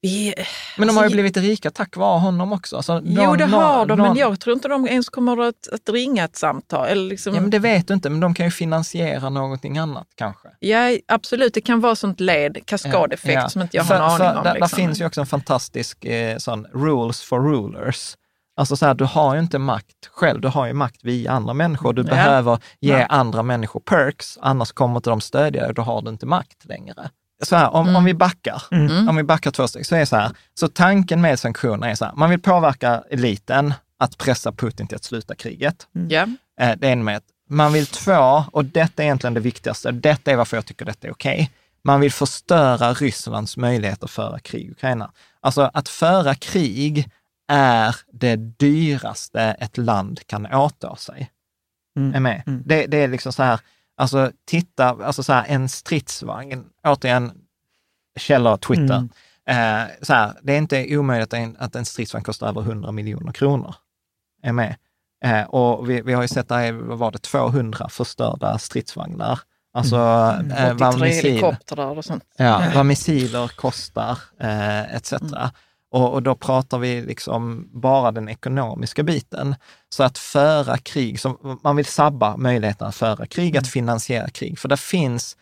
vi, 0.00 0.34
men 0.76 0.88
de 0.88 0.96
har 0.96 1.02
ju 1.02 1.06
alltså, 1.06 1.14
blivit 1.16 1.36
rika 1.36 1.70
tack 1.70 1.96
vare 1.96 2.20
honom 2.20 2.52
också. 2.52 2.76
Alltså, 2.76 3.02
jo, 3.04 3.36
det 3.36 3.44
har 3.44 3.86
de, 3.86 3.98
någon, 3.98 4.08
men 4.08 4.16
jag 4.16 4.40
tror 4.40 4.54
inte 4.54 4.68
de 4.68 4.86
ens 4.88 5.08
kommer 5.08 5.48
att, 5.48 5.68
att 5.72 5.88
ringa 5.88 6.24
ett 6.24 6.36
samtal. 6.36 6.86
Eller 6.86 7.08
liksom... 7.08 7.34
Ja, 7.34 7.40
men 7.40 7.50
det 7.50 7.58
vet 7.58 7.88
du 7.88 7.94
inte, 7.94 8.10
men 8.10 8.20
de 8.20 8.34
kan 8.34 8.46
ju 8.46 8.50
finansiera 8.50 9.30
någonting 9.30 9.78
annat 9.78 10.06
kanske. 10.14 10.48
Ja, 10.58 10.98
absolut. 11.08 11.54
Det 11.54 11.60
kan 11.60 11.80
vara 11.80 11.96
sånt 11.96 12.20
led, 12.20 12.58
kaskadeffekt 12.64 13.34
ja, 13.34 13.40
ja. 13.40 13.48
som 13.48 13.62
inte 13.62 13.76
jag 13.76 13.84
har 13.84 13.94
en 13.94 14.02
aning 14.02 14.38
om. 14.38 14.44
Där, 14.44 14.54
liksom. 14.54 14.60
där 14.60 14.76
finns 14.76 15.00
ju 15.00 15.06
också 15.06 15.20
en 15.20 15.26
fantastisk 15.26 16.04
eh, 16.04 16.36
sån 16.38 16.64
rules 16.64 17.22
for 17.22 17.40
rulers. 17.40 18.14
Alltså 18.56 18.76
så 18.76 18.86
här, 18.86 18.94
du 18.94 19.04
har 19.04 19.34
ju 19.34 19.40
inte 19.40 19.58
makt 19.58 20.06
själv, 20.10 20.40
du 20.40 20.48
har 20.48 20.66
ju 20.66 20.72
makt 20.72 21.04
via 21.04 21.32
andra 21.32 21.54
människor. 21.54 21.92
Du 21.92 22.02
Ja. 22.02 22.08
behöver 22.08 22.58
ge 22.80 22.98
Ja. 22.98 23.06
andra 23.06 23.42
människor 23.42 23.80
perks, 23.80 24.38
annars 24.40 24.72
kommer 24.72 24.96
inte 24.96 25.10
de 25.10 25.20
stödja 25.20 25.64
dig, 25.64 25.74
då 25.74 25.82
har 25.82 26.02
du 26.02 26.10
inte 26.10 26.26
makt 26.26 26.64
längre. 26.64 27.10
Så 27.42 27.56
här, 27.56 27.70
om, 27.70 27.86
Mm. 27.86 27.96
om 27.96 28.04
vi 28.04 28.14
backar, 28.14 28.62
om 29.08 29.16
vi 29.16 29.22
backar 29.22 29.50
två 29.50 29.68
steg, 29.68 29.86
så 29.86 29.94
är 29.94 29.98
det 30.00 30.06
så 30.06 30.16
här, 30.16 30.30
så 30.54 30.68
tanken 30.68 31.20
med 31.20 31.38
sanktioner 31.38 31.88
är 31.88 31.94
så 31.94 32.04
här, 32.04 32.12
man 32.16 32.30
vill 32.30 32.40
påverka 32.42 33.02
eliten 33.10 33.74
att 33.98 34.18
pressa 34.18 34.52
Putin 34.52 34.86
till 34.86 34.96
att 34.96 35.04
sluta 35.04 35.34
kriget. 35.34 35.86
Ja. 36.08 36.26
Eh, 36.60 36.76
Det 36.78 36.88
är 36.88 36.92
en 36.92 37.04
med 37.04 37.16
att 37.16 37.24
man 37.50 37.72
vill 37.72 37.86
två, 37.86 38.44
och 38.52 38.64
detta 38.64 39.02
är 39.02 39.06
egentligen 39.06 39.34
det 39.34 39.40
viktigaste, 39.40 39.90
detta 39.90 40.30
är 40.32 40.36
varför 40.36 40.56
jag 40.56 40.66
tycker 40.66 40.84
detta 40.84 41.06
är 41.08 41.12
okej. 41.12 41.50
Man 41.84 42.00
vill 42.00 42.12
förstöra 42.12 42.92
Rysslands 42.92 43.56
möjligheter 43.56 44.04
att 44.04 44.10
föra 44.10 44.38
krig 44.38 44.66
i 44.66 44.70
Ukraina. 44.70 45.10
Alltså 45.40 45.70
att 45.74 45.88
föra 45.88 46.34
krig 46.34 47.10
är 47.48 47.96
det 48.12 48.36
dyraste 48.36 49.40
ett 49.42 49.76
land 49.78 50.20
kan 50.26 50.46
åta 50.46 50.96
sig. 50.96 51.30
Mm. 51.96 52.14
Är 52.14 52.20
med? 52.20 52.42
Mm. 52.46 52.62
Det, 52.66 52.86
det 52.86 52.96
är 52.96 53.08
liksom 53.08 53.32
så 53.32 53.42
här, 53.42 53.60
alltså 53.98 54.30
titta, 54.46 54.88
alltså 54.88 55.22
så 55.22 55.32
här, 55.32 55.44
en 55.48 55.68
stridsvagn, 55.68 56.64
återigen, 56.84 57.32
källor 58.18 58.56
Twitter. 58.56 58.94
Mm. 58.94 59.08
Eh, 59.48 59.88
så 60.02 60.12
här, 60.12 60.32
det 60.42 60.52
är 60.52 60.58
inte 60.58 60.96
omöjligt 60.96 61.32
att 61.32 61.38
en, 61.38 61.56
att 61.58 61.76
en 61.76 61.84
stridsvagn 61.84 62.24
kostar 62.24 62.48
över 62.48 62.60
100 62.60 62.92
miljoner 62.92 63.32
kronor. 63.32 63.74
Är 64.42 64.52
med? 64.52 64.76
Eh, 65.24 65.42
och 65.42 65.90
vi, 65.90 66.00
vi 66.00 66.12
har 66.12 66.22
ju 66.22 66.28
sett, 66.28 66.48
där, 66.48 66.58
är- 66.58 66.72
vad 66.72 66.98
var 66.98 67.10
det, 67.12 67.18
200 67.18 67.88
förstörda 67.88 68.58
stridsvagnar. 68.58 69.40
Alltså 69.72 69.96
Mm. 69.96 70.50
eh, 70.50 70.74
vad, 70.74 70.88
83 70.94 71.08
missil, 71.08 71.44
och 71.44 72.04
sånt. 72.04 72.24
ja, 72.36 72.62
vad 72.74 72.86
missiler 72.86 73.48
kostar 73.56 74.18
eh, 74.40 74.94
etc. 74.94 75.12
Och, 75.90 76.12
och 76.12 76.22
då 76.22 76.34
pratar 76.34 76.78
vi 76.78 77.02
liksom 77.02 77.68
bara 77.72 78.10
den 78.12 78.28
ekonomiska 78.28 79.02
biten. 79.02 79.54
Så 79.90 80.02
att 80.02 80.18
föra 80.18 80.78
krig, 80.78 81.20
som, 81.20 81.58
man 81.64 81.76
vill 81.76 81.86
sabba 81.86 82.36
möjligheten 82.36 82.86
att 82.86 82.94
föra 82.94 83.26
krig, 83.26 83.56
att 83.56 83.68
finansiera 83.68 84.28
krig. 84.28 84.58
För 84.58 84.68
det 84.68 84.76
finns, 84.76 85.36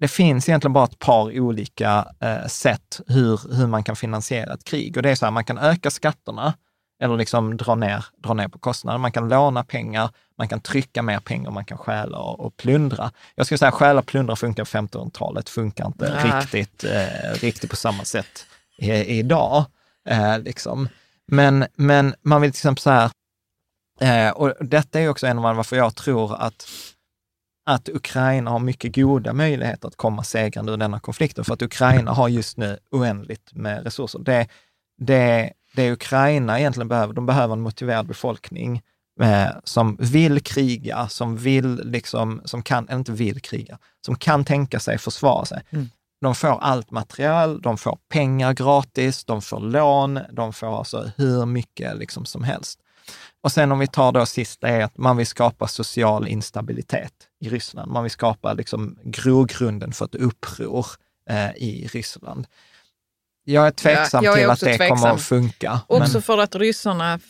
det 0.00 0.08
finns 0.08 0.48
egentligen 0.48 0.72
bara 0.72 0.84
ett 0.84 0.98
par 0.98 1.40
olika 1.40 2.08
eh, 2.20 2.46
sätt 2.46 3.00
hur, 3.06 3.56
hur 3.56 3.66
man 3.66 3.84
kan 3.84 3.96
finansiera 3.96 4.54
ett 4.54 4.64
krig. 4.64 4.96
Och 4.96 5.02
det 5.02 5.10
är 5.10 5.14
så 5.14 5.26
här, 5.26 5.32
man 5.32 5.44
kan 5.44 5.58
öka 5.58 5.90
skatterna 5.90 6.54
eller 7.00 7.16
liksom 7.16 7.56
dra 7.56 7.74
ner, 7.74 8.04
dra 8.16 8.34
ner 8.34 8.48
på 8.48 8.58
kostnader. 8.58 8.98
Man 8.98 9.12
kan 9.12 9.28
låna 9.28 9.64
pengar, 9.64 10.10
man 10.38 10.48
kan 10.48 10.60
trycka 10.60 11.02
mer 11.02 11.20
pengar, 11.20 11.50
man 11.50 11.64
kan 11.64 11.78
stjäla 11.78 12.18
och, 12.18 12.40
och 12.40 12.56
plundra. 12.56 13.10
Jag 13.34 13.46
skulle 13.46 13.58
säga 13.58 13.72
stjäla 13.72 14.00
och 14.00 14.06
plundra 14.06 14.36
funkar 14.36 14.64
på 14.64 14.68
1500-talet, 14.68 15.48
funkar 15.48 15.86
inte 15.86 16.24
riktigt, 16.24 16.84
eh, 16.84 17.40
riktigt 17.40 17.70
på 17.70 17.76
samma 17.76 18.04
sätt 18.04 18.46
i, 18.78 18.92
idag. 18.92 19.64
Eh, 20.08 20.38
liksom. 20.38 20.88
men, 21.26 21.66
men 21.74 22.14
man 22.22 22.42
vill 22.42 22.50
till 22.50 22.58
exempel 22.58 22.82
så 22.82 22.90
här, 22.90 23.10
eh, 24.00 24.30
och 24.30 24.54
detta 24.60 25.00
är 25.00 25.08
också 25.08 25.26
en 25.26 25.38
av 25.38 25.56
varför 25.56 25.76
jag 25.76 25.96
tror 25.96 26.36
att 26.36 26.66
att 27.66 27.88
Ukraina 27.88 28.50
har 28.50 28.58
mycket 28.58 28.94
goda 28.94 29.32
möjligheter 29.32 29.88
att 29.88 29.96
komma 29.96 30.24
segrande 30.24 30.72
ur 30.72 30.76
denna 30.76 31.00
konflikten, 31.00 31.44
för 31.44 31.54
att 31.54 31.62
Ukraina 31.62 32.12
har 32.12 32.28
just 32.28 32.56
nu 32.56 32.78
oändligt 32.90 33.52
med 33.52 33.84
resurser. 33.84 34.18
Det, 34.18 34.48
det, 34.98 35.52
det 35.74 35.92
Ukraina 35.92 36.60
egentligen 36.60 36.88
behöver, 36.88 37.14
de 37.14 37.26
behöver 37.26 37.52
en 37.52 37.60
motiverad 37.60 38.06
befolkning 38.06 38.82
eh, 39.20 39.48
som 39.64 39.96
vill 40.00 40.40
kriga, 40.40 41.08
som 41.08 41.36
vill 41.36 41.80
liksom, 41.84 42.42
som 42.44 42.62
kan, 42.62 42.88
eller 42.88 42.98
inte 42.98 43.12
vill 43.12 43.40
kriga, 43.40 43.78
som 44.06 44.16
kan 44.16 44.44
tänka 44.44 44.80
sig 44.80 44.98
försvara 44.98 45.44
sig. 45.44 45.62
Mm. 45.70 45.90
De 46.20 46.34
får 46.34 46.58
allt 46.60 46.90
material, 46.90 47.60
de 47.62 47.78
får 47.78 47.98
pengar 48.08 48.52
gratis, 48.52 49.24
de 49.24 49.42
får 49.42 49.60
lån, 49.60 50.20
de 50.32 50.52
får 50.52 50.78
alltså 50.78 51.10
hur 51.16 51.46
mycket 51.46 51.96
liksom 51.96 52.24
som 52.24 52.44
helst. 52.44 52.80
Och 53.42 53.52
sen 53.52 53.72
om 53.72 53.78
vi 53.78 53.86
tar 53.86 54.12
då 54.12 54.26
sista 54.26 54.68
är 54.68 54.84
att 54.84 54.98
man 54.98 55.16
vill 55.16 55.26
skapa 55.26 55.68
social 55.68 56.28
instabilitet 56.28 57.12
i 57.40 57.48
Ryssland. 57.48 57.92
Man 57.92 58.02
vill 58.02 58.10
skapa 58.12 58.52
liksom 58.52 58.98
grogrunden 59.04 59.92
för 59.92 60.04
ett 60.04 60.14
uppror 60.14 60.86
eh, 61.30 61.50
i 61.50 61.88
Ryssland. 61.92 62.46
Jag 63.44 63.66
är 63.66 63.70
tveksam 63.70 64.24
jag 64.24 64.34
är 64.34 64.42
till 64.42 64.50
att 64.50 64.60
det 64.60 64.78
kommer 64.78 64.88
tveksam. 64.88 65.14
att 65.14 65.22
funka. 65.22 65.80
Också 65.86 66.12
men- 66.12 66.22
för 66.22 66.38
att 66.38 66.54
ryssarna, 66.54 67.20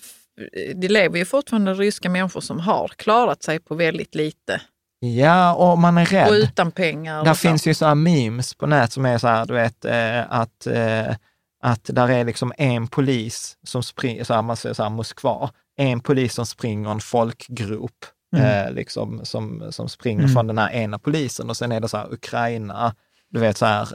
det 0.74 0.88
lever 0.88 1.18
ju 1.18 1.24
fortfarande 1.24 1.74
ryska 1.74 2.08
människor 2.08 2.40
som 2.40 2.60
har 2.60 2.88
klarat 2.88 3.42
sig 3.42 3.60
på 3.60 3.74
väldigt 3.74 4.14
lite 4.14 4.60
Ja, 5.02 5.54
och 5.54 5.78
man 5.78 5.98
är 5.98 6.06
rädd. 6.06 6.28
och 6.28 6.32
utan 6.34 6.70
pengar. 6.72 7.24
Där 7.24 7.34
så. 7.34 7.38
finns 7.38 7.66
ju 7.66 7.74
sådana 7.74 7.94
memes 7.94 8.54
på 8.54 8.66
nät 8.66 8.92
som 8.92 9.06
är 9.06 9.18
så 9.18 9.28
här, 9.28 9.46
du 9.46 9.54
vet, 9.54 9.84
eh, 9.84 10.32
att, 10.32 10.66
eh, 10.66 11.16
att 11.62 11.84
där 11.84 12.08
är 12.10 12.24
liksom 12.24 12.52
en 12.58 12.86
polis 12.88 13.56
som 13.66 13.82
springer, 13.82 14.24
så 14.24 14.34
här, 14.34 14.42
man 14.42 14.56
säger 14.56 14.74
så 14.74 14.82
här, 14.82 14.90
Moskva, 14.90 15.50
en 15.80 16.00
polis 16.00 16.34
som 16.34 16.46
springer 16.46 16.90
en 16.90 17.00
folkgrop, 17.00 18.04
Mm. 18.36 18.46
eh, 18.66 18.72
liksom, 18.72 19.20
som, 19.24 19.66
som 19.72 19.88
springer 19.88 20.20
Mm. 20.22 20.32
från 20.34 20.46
den 20.46 20.58
här 20.58 20.70
ena 20.70 20.98
polisen 20.98 21.50
och 21.50 21.56
sen 21.56 21.72
är 21.72 21.80
det 21.80 21.88
så 21.88 21.96
här 21.96 22.12
Ukraina, 22.12 22.94
du 23.30 23.40
vet 23.40 23.56
så 23.56 23.66
här, 23.66 23.88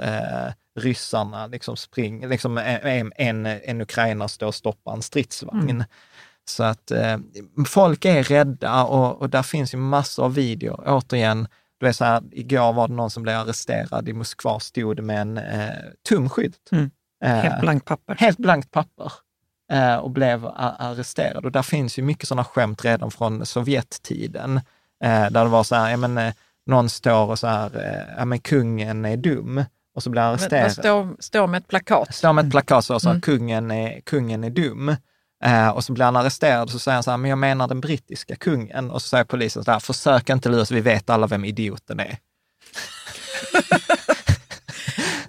eh, 0.48 0.54
ryssarna 0.80 1.48
liksom 1.48 1.78
springer, 1.78 2.28
liksom 2.28 2.58
en, 2.58 3.12
en, 3.16 3.46
en 3.46 3.82
ukrainare 3.82 4.30
står 4.30 4.48
och 4.48 4.56
stoppar 4.56 4.94
en 4.94 5.02
stridsvagn. 5.02 5.70
Mm. 5.70 5.84
Så 6.50 6.64
att 6.64 6.92
eh, 6.92 7.18
folk 7.68 8.06
är 8.06 8.24
rädda 8.24 8.84
och, 8.84 9.22
och 9.22 9.30
där 9.30 9.44
finns 9.44 9.74
ju 9.74 9.78
massor 9.78 10.26
av 10.26 10.34
videor. 10.34 10.84
Återigen, 10.88 11.48
du 11.80 11.86
vet 11.86 11.96
så 11.96 12.06
här, 12.06 12.24
igår 12.32 12.74
var 12.74 12.88
det 12.88 12.94
någon 12.94 13.10
som 13.10 13.24
blev 13.24 13.36
arresterad 13.40 14.10
i 14.10 14.14
Moskva, 14.14 14.60
stod 14.60 15.00
med 15.00 15.22
en 15.22 15.38
eh, 15.38 15.70
tumskylt. 16.10 16.70
Mm. 16.72 16.92
Eh, 17.24 17.30
Helt 17.36 17.62
blankt 17.62 17.86
papper. 17.86 18.16
helt 18.16 18.38
blankt 18.38 18.72
papper 18.72 19.06
eh, 19.06 19.12
och 20.01 20.11
blev 20.11 20.45
arresterad. 20.55 21.45
Och 21.45 21.51
där 21.51 21.61
finns 21.61 21.99
ju 21.99 22.03
mycket 22.03 22.28
sådana 22.28 22.43
skämt 22.43 22.86
redan 22.86 23.11
från 23.11 23.45
Sovjettiden, 23.45 24.57
eh, 25.03 25.30
där 25.30 25.43
det 25.43 25.49
var 25.49 25.63
så 25.63 25.76
här, 25.76 25.91
ja, 25.91 25.97
men, 25.97 26.18
eh, 26.18 26.34
någon 26.66 26.89
står 26.89 27.26
och 27.30 27.39
så 27.39 27.47
här, 27.47 27.66
eh, 27.76 28.16
ja 28.18 28.26
men 28.26 28.39
kungen 28.39 29.05
är 29.05 29.18
dum, 29.18 29.63
och 29.95 30.03
så 30.03 30.09
blir 30.09 30.22
arresterad. 30.22 30.72
Stå, 30.72 31.16
stå 31.20 31.47
med 31.47 31.57
ett 31.57 31.68
plakat. 31.68 32.16
Står 32.16 32.34
med 32.34 32.45
ett 32.45 32.51
plakat 32.51 32.86
så, 32.86 32.99
så 32.99 33.07
här, 33.07 33.13
Mm. 33.13 33.22
kungen, 33.22 33.72
är, 33.72 34.01
kungen 34.01 34.43
är 34.43 34.49
dum. 34.49 34.95
Eh, 35.43 35.70
och 35.70 35.84
så 35.84 35.93
blir 35.93 36.05
han 36.05 36.16
arresterad 36.16 36.63
och 36.63 36.70
så 36.70 36.80
säger 36.80 36.93
han 36.95 37.03
så 37.03 37.11
här, 37.11 37.18
men 37.18 37.30
jag 37.30 37.38
menar 37.38 37.68
den 37.68 37.82
brittiska 37.82 38.36
kungen. 38.36 38.91
Och 38.91 39.01
så 39.01 39.07
säger 39.07 39.24
polisen 39.24 39.63
så 39.63 39.72
här, 39.72 39.80
försök 39.80 40.30
inte 40.30 40.49
lura 40.49 40.61
oss, 40.61 40.72
vi 40.72 40.82
vet 40.82 41.09
alla 41.09 41.28
vem 41.28 41.45
idioten 41.45 41.99
är. 41.99 42.18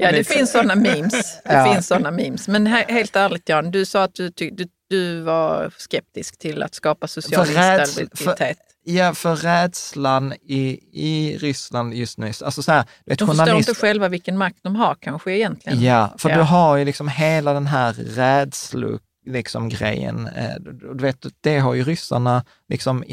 Ja, 0.07 0.13
det 0.13 0.25
finns 0.25 0.53
sådana 0.53 0.75
memes. 0.75 1.13
Det 1.13 1.41
Ja. 1.53 1.73
finns 1.75 1.87
sådana 1.87 2.11
memes. 2.11 2.49
Men 2.49 2.67
he 2.67 2.85
helt 2.89 3.17
ärligt 3.17 3.49
Jan, 3.49 3.71
du 3.71 3.85
sa 3.85 4.03
att 4.03 4.15
du, 4.15 4.29
du, 4.31 4.67
du 4.91 5.21
var 5.21 5.71
skeptisk 5.79 6.39
till 6.39 6.63
att 6.63 6.75
skapa 6.75 7.07
social 7.09 7.47
instabilitet. 7.49 8.59
Ja, 8.89 9.15
för 9.15 9.37
rädslan 9.37 10.33
i, 10.33 10.81
i 10.93 11.39
Ryssland 11.39 11.95
just 11.95 12.19
nu, 12.19 12.27
alltså 12.27 12.63
så 12.63 12.73
här, 12.73 12.85
vet, 13.07 13.19
De 13.19 13.29
förstår 13.29 13.57
inte 13.57 13.75
själva 13.75 14.09
vilken 14.09 14.39
makt 14.39 14.59
de 14.63 14.77
har 14.77 14.95
kanske 15.01 15.33
egentligen. 15.33 15.81
Ja, 15.83 16.15
för 16.19 16.31
Ja. 16.31 16.37
du 16.37 16.43
har 16.43 16.77
ju 16.77 16.85
liksom 16.85 17.09
hela 17.09 17.53
den 17.53 17.67
här 17.67 17.93
rädslo 17.93 18.99
liksom 19.27 19.69
grejen. 19.69 20.27
eh, 20.29 20.55
Du, 20.61 21.03
vet, 21.03 21.27
det 21.41 21.59
har 21.59 21.75
ju 21.75 21.85
ryssarna 21.85 22.45
liksom 22.69 23.05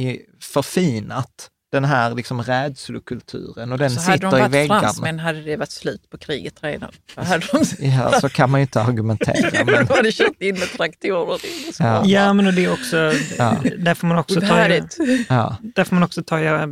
förfinat, 0.41 1.50
den 1.74 1.86
här 1.86 2.15
liksom 2.15 2.41
rädslokulturen 2.43 3.71
och 3.71 3.78
den 3.78 3.91
så 3.91 4.01
hade 4.01 4.17
de 4.17 4.26
sitter 4.32 4.38
i 4.38 4.41
varit 4.41 4.51
väggarna. 4.53 4.80
fransmän 4.80 5.19
hade 5.19 5.41
det 5.41 5.57
varit 5.57 5.71
slut 5.71 6.09
på 6.09 6.17
kriget 6.17 6.53
redan. 6.63 6.91
Hade 7.15 7.45
de, 7.51 7.86
Ja, 7.88 8.19
så 8.21 8.30
kan 8.30 8.49
man 8.51 8.59
ju 8.59 8.61
inte 8.61 8.82
argumentera. 8.82 9.65
Men, 9.65 9.86
de 9.86 9.93
hade 9.93 10.11
kört 10.11 10.41
in 10.41 10.59
med 10.59 10.67
traktorer. 10.78 11.39
Ja. 11.80 12.03
Ja, 12.05 12.34
men 12.34 12.47
och 12.47 12.53
det 12.53 12.65
är 12.65 12.74
också, 12.74 12.97
Ja. 13.38 13.57
där 13.78 13.93
får 13.93 14.07
man 14.07 14.17
också 14.17 14.41
ta, 14.41 14.67
i- 14.67 15.26
ja. 15.30 15.57
där 15.61 15.84
får 15.84 15.95
man 15.95 16.03
också 16.03 16.24
ta 16.24 16.39
i 16.39 16.45
eh, 16.45 16.67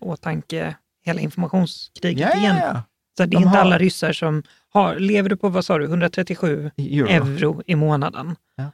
åtanke 0.00 0.74
hela 1.04 1.20
informationskriget 1.20 2.20
Ja, 2.20 2.28
ja, 2.34 2.40
igen. 2.40 2.56
ja. 2.56 2.82
Så 3.16 3.22
det 3.22 3.24
är 3.24 3.26
De 3.26 3.36
inte 3.36 3.48
har- 3.48 3.58
alla 3.58 3.78
ryssar 3.78 4.12
som 4.12 4.42
har, 4.72 4.96
lever 4.98 5.28
du 5.28 5.36
på, 5.36 5.48
vad 5.48 5.64
sa 5.64 5.78
du, 5.78 5.84
137 5.84 6.70
Euro. 6.76 7.08
euro 7.08 7.62
i 7.66 7.74
månaden. 7.74 8.36
Ja. 8.56 8.70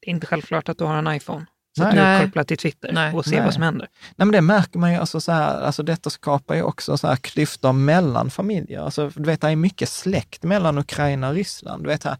Det 0.00 0.06
är 0.10 0.10
inte 0.10 0.26
självklart 0.26 0.68
att 0.68 0.78
du 0.78 0.84
har 0.84 0.94
en 0.98 1.14
iPhone. 1.16 1.46
Så 1.76 1.84
Nej. 1.84 1.98
att 1.98 2.20
du 2.20 2.26
kopplad 2.26 2.46
till 2.46 2.56
Twitter 2.58 2.92
Nej. 2.92 3.14
och 3.14 3.24
ser 3.24 3.36
Nej. 3.36 3.44
vad 3.44 3.54
som 3.54 3.62
händer. 3.62 3.88
Nej, 4.16 4.26
men 4.26 4.32
det 4.32 4.40
märker 4.40 4.78
man 4.78 4.92
ju, 4.92 4.98
alltså 4.98 5.20
så 5.20 5.32
här, 5.32 5.60
alltså 5.60 5.82
detta 5.82 6.10
skapar 6.10 6.54
ju 6.54 6.62
också 6.62 6.96
så 6.96 7.06
här 7.06 7.16
klyftor 7.16 7.72
mellan 7.72 8.30
familjer. 8.30 8.80
Alltså, 8.80 9.10
du 9.14 9.22
vet, 9.22 9.40
det 9.40 9.48
är 9.48 9.56
mycket 9.56 9.88
släkt 9.88 10.42
mellan 10.42 10.78
Ukraina 10.78 11.28
och 11.28 11.34
Ryssland. 11.34 11.82
Du 11.82 11.88
vet, 11.88 12.04
här, 12.04 12.16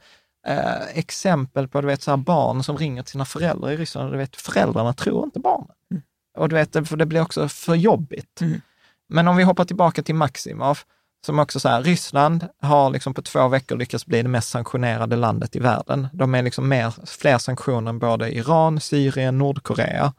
eh, 0.46 0.98
exempel 0.98 1.68
på 1.68 1.80
du 1.80 1.86
vet, 1.86 2.02
så 2.02 2.10
här, 2.10 2.16
barn 2.16 2.62
som 2.62 2.76
ringer 2.76 3.02
till 3.02 3.12
sina 3.12 3.24
föräldrar 3.24 3.70
i 3.70 3.76
Ryssland. 3.76 4.12
Du 4.12 4.18
vet, 4.18 4.36
föräldrarna 4.36 4.92
tror 4.92 5.24
inte 5.24 5.40
barnen. 5.40 5.74
Mm. 5.90 6.02
Och 6.38 6.48
du 6.48 6.54
vet, 6.54 6.88
för 6.88 6.96
det 6.96 7.06
blir 7.06 7.20
också 7.22 7.48
för 7.48 7.74
jobbigt. 7.74 8.40
Mm. 8.40 8.60
Men 9.08 9.28
om 9.28 9.36
vi 9.36 9.42
hoppar 9.42 9.64
tillbaka 9.64 10.02
till 10.02 10.14
Maximov, 10.14 10.78
som 11.26 11.38
också 11.38 11.60
så 11.60 11.68
här, 11.68 11.82
Ryssland 11.82 12.46
har 12.62 12.90
liksom 12.90 13.14
på 13.14 13.22
två 13.22 13.48
veckor 13.48 13.76
lyckats 13.76 14.06
bli 14.06 14.22
det 14.22 14.28
mest 14.28 14.48
sanktionerade 14.48 15.16
landet 15.16 15.56
i 15.56 15.58
världen. 15.58 16.08
De 16.12 16.34
är 16.34 16.42
liksom 16.42 16.68
mer, 16.68 16.94
fler 17.06 17.38
sanktioner 17.38 17.88
än 17.88 17.98
både 17.98 18.36
Iran, 18.36 18.80
Syrien, 18.80 19.38
Nordkorea. 19.38 20.12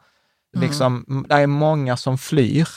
Mm. 0.56 0.68
Liksom, 0.68 1.24
det 1.28 1.34
är 1.34 1.46
många 1.46 1.96
som 1.96 2.18
flyr, 2.18 2.68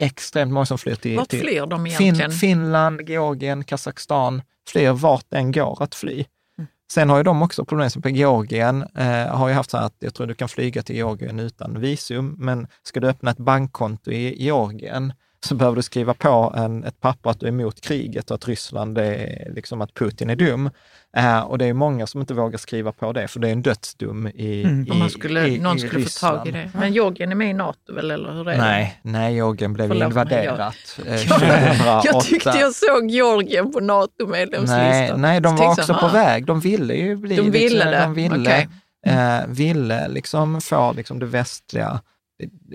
extremt 0.00 0.52
många 0.52 0.66
som 0.66 0.78
flyr 0.78 0.94
till, 0.94 1.16
Vart 1.16 1.28
till 1.28 1.40
flyr 1.40 1.66
de 1.66 1.84
fin, 1.84 1.92
egentligen? 2.00 2.32
Finland, 2.32 3.00
Georgien, 3.08 3.64
Kazakstan, 3.64 4.42
flyr 4.68 4.90
vart 4.90 5.26
den 5.28 5.52
går 5.52 5.82
att 5.82 5.94
fly. 5.94 6.24
Mm. 6.58 6.68
Sen 6.90 7.10
har 7.10 7.16
ju 7.16 7.22
de 7.22 7.42
också 7.42 7.64
problem, 7.64 7.90
som 7.90 8.02
på 8.02 8.08
Georgien 8.08 8.82
eh, 8.94 9.26
har 9.26 9.48
ju 9.48 9.54
haft 9.54 9.70
så 9.70 9.76
här 9.76 9.86
att 9.86 9.96
jag 9.98 10.14
tror 10.14 10.26
du 10.26 10.34
kan 10.34 10.48
flyga 10.48 10.82
till 10.82 10.96
Georgien 10.96 11.40
utan 11.40 11.80
visum, 11.80 12.36
men 12.38 12.66
ska 12.82 13.00
du 13.00 13.08
öppna 13.08 13.30
ett 13.30 13.38
bankkonto 13.38 14.10
i 14.10 14.42
Georgien 14.42 15.12
så 15.44 15.54
behöver 15.54 15.76
du 15.76 15.82
skriva 15.82 16.14
på 16.14 16.54
en, 16.56 16.84
ett 16.84 17.00
papper 17.00 17.30
att 17.30 17.40
du 17.40 17.46
är 17.46 17.50
emot 17.50 17.80
kriget 17.80 18.30
och 18.30 18.34
att 18.34 18.48
Ryssland 18.48 18.98
är, 18.98 19.52
liksom 19.54 19.80
att 19.80 19.94
Putin 19.94 20.30
är 20.30 20.36
dum. 20.36 20.70
Uh, 21.18 21.40
och 21.40 21.58
det 21.58 21.66
är 21.66 21.72
många 21.72 22.06
som 22.06 22.20
inte 22.20 22.34
vågar 22.34 22.58
skriva 22.58 22.92
på 22.92 23.12
det, 23.12 23.28
för 23.28 23.40
det 23.40 23.48
är 23.48 23.52
en 23.52 23.62
dödsdom 23.62 24.26
i, 24.26 24.62
mm. 24.62 24.86
i 24.86 24.90
Om 24.90 24.98
man 24.98 25.10
skulle, 25.10 25.46
i, 25.46 25.58
någon 25.58 25.76
i 25.76 25.80
skulle 25.80 26.00
Ryssland. 26.00 26.38
få 26.38 26.44
tag 26.44 26.48
i 26.48 26.50
det. 26.50 26.70
Men 26.74 26.92
Georgien 26.92 27.30
är 27.30 27.36
med 27.36 27.50
i 27.50 27.52
NATO 27.52 27.94
väl, 27.94 28.10
eller 28.10 28.32
hur 28.32 28.48
är 28.48 28.58
nej, 28.58 29.00
det? 29.02 29.10
Nej, 29.10 29.34
Georgien 29.34 29.72
blev 29.72 29.88
Förlåt 29.88 30.08
invaderat 30.08 30.98
eh, 31.06 31.14
jag, 31.14 31.28
2008. 31.28 32.02
jag 32.04 32.24
tyckte 32.24 32.58
jag 32.58 32.74
såg 32.74 33.10
Georgien 33.10 33.72
på 33.72 33.80
NATO-medlemslistan. 33.80 35.20
Nej, 35.20 35.30
nej, 35.32 35.40
de 35.40 35.56
var 35.56 35.66
också 35.66 35.94
på 35.94 36.08
väg. 36.08 36.46
De 36.46 36.60
ville 36.60 36.94
ju 36.94 37.16
bli... 37.16 37.36
De 37.36 37.50
ville 37.50 37.68
liksom, 37.68 37.90
det? 37.90 38.00
De 38.00 38.14
ville, 38.14 38.40
Okay. 38.40 38.66
eh, 39.06 39.46
ville 39.46 40.08
liksom 40.08 40.60
få 40.60 40.92
liksom 40.92 41.18
det 41.18 41.26
västliga 41.26 42.00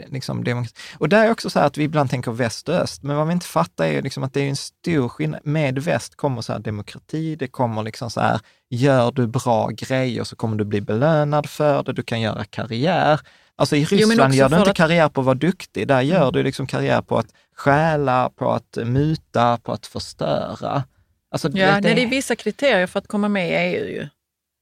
Liksom 0.08 0.44
demokrati. 0.44 0.76
och 0.98 1.10
där 1.10 1.26
är 1.26 1.32
också 1.32 1.50
så 1.50 1.60
här 1.60 1.66
att 1.68 1.78
vi 1.78 1.84
ibland 1.84 2.10
tänker 2.10 2.32
väst 2.32 2.70
och 2.70 2.76
öst, 2.76 3.04
men 3.04 3.16
vad 3.16 3.28
vi 3.28 3.34
inte 3.34 3.46
fattar 3.46 3.86
är 3.86 4.02
liksom 4.02 4.24
att 4.24 4.34
det 4.34 4.42
är 4.42 4.50
en 4.50 4.56
stor 4.56 5.10
skillnad. 5.10 5.40
Med 5.44 5.80
väst 5.80 6.16
kommer 6.16 6.42
så 6.42 6.54
här 6.54 6.60
demokrati, 6.60 7.36
det 7.36 7.48
kommer 7.48 7.84
liksom 7.84 8.10
så 8.12 8.22
här, 8.22 8.40
gör 8.70 9.12
du 9.12 9.28
bra 9.28 9.68
grejer 9.68 10.24
så 10.24 10.36
kommer 10.36 10.56
du 10.56 10.64
bli 10.66 10.82
belönad 10.82 11.50
för 11.50 11.84
det, 11.84 11.94
du 11.94 12.04
kan 12.04 12.22
göra 12.22 12.46
karriär. 12.46 13.20
Alltså 13.56 13.76
i 13.76 13.86
Ryssland 13.86 14.34
Jo, 14.34 14.38
gör 14.40 14.50
du 14.50 14.56
inte 14.58 14.70
att... 14.72 14.78
karriär 14.78 15.10
på 15.10 15.22
att 15.22 15.26
vara 15.26 15.36
duktig, 15.36 15.88
där 15.88 16.02
gör 16.02 16.22
Mm. 16.22 16.32
du 16.34 16.44
liksom 16.44 16.68
karriär 16.68 17.02
på 17.02 17.18
att 17.18 17.28
stjäla, 17.56 18.30
på 18.36 18.52
att 18.52 18.78
muta, 18.86 19.58
på 19.58 19.72
att 19.72 19.86
förstöra. 19.86 20.84
Alltså, 21.32 21.48
Ja, 21.54 21.66
det, 21.66 21.82
nej, 21.82 21.96
det 21.96 22.04
är 22.04 22.08
vissa 22.08 22.36
kriterier 22.36 22.88
för 22.88 23.00
att 23.00 23.08
komma 23.08 23.30
med 23.30 23.50
i 23.50 23.54
EU 23.78 23.86
ju. 23.88 24.08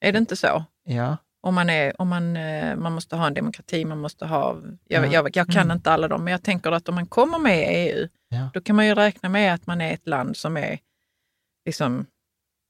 Är 0.01 0.12
det 0.12 0.18
inte 0.18 0.36
så? 0.36 0.64
Ja. 0.86 1.18
Om 1.48 1.56
man, 1.56 1.70
är, 1.70 2.02
om 2.02 2.08
man, 2.08 2.38
eh, 2.38 2.76
man 2.76 2.93
måste 2.93 3.16
ha 3.16 3.28
en 3.28 3.34
demokrati, 3.34 3.86
man 3.86 3.98
måste 4.00 4.26
ha... 4.26 4.56
Jag, 4.88 5.06
Ja. 5.06 5.12
jag, 5.14 5.36
jag 5.38 5.48
kan 5.48 5.64
Mm. 5.64 5.78
inte 5.78 5.91
alla 5.91 6.08
dem, 6.08 6.24
men 6.24 6.32
jag 6.32 6.43
tänker 6.43 6.72
att 6.72 6.89
om 6.89 6.95
man 6.95 7.06
kommer 7.06 7.39
med 7.39 7.60
i 7.60 7.66
EU, 7.91 8.08
Ja. 8.30 8.50
då 8.54 8.62
kan 8.62 8.76
man 8.76 8.86
ju 8.88 8.95
räkna 8.95 9.30
med 9.30 9.54
att 9.54 9.68
man 9.68 9.82
är 9.82 9.93
ett 9.93 10.08
land 10.08 10.38
som 10.38 10.58
är 10.58 10.80
liksom 11.66 12.06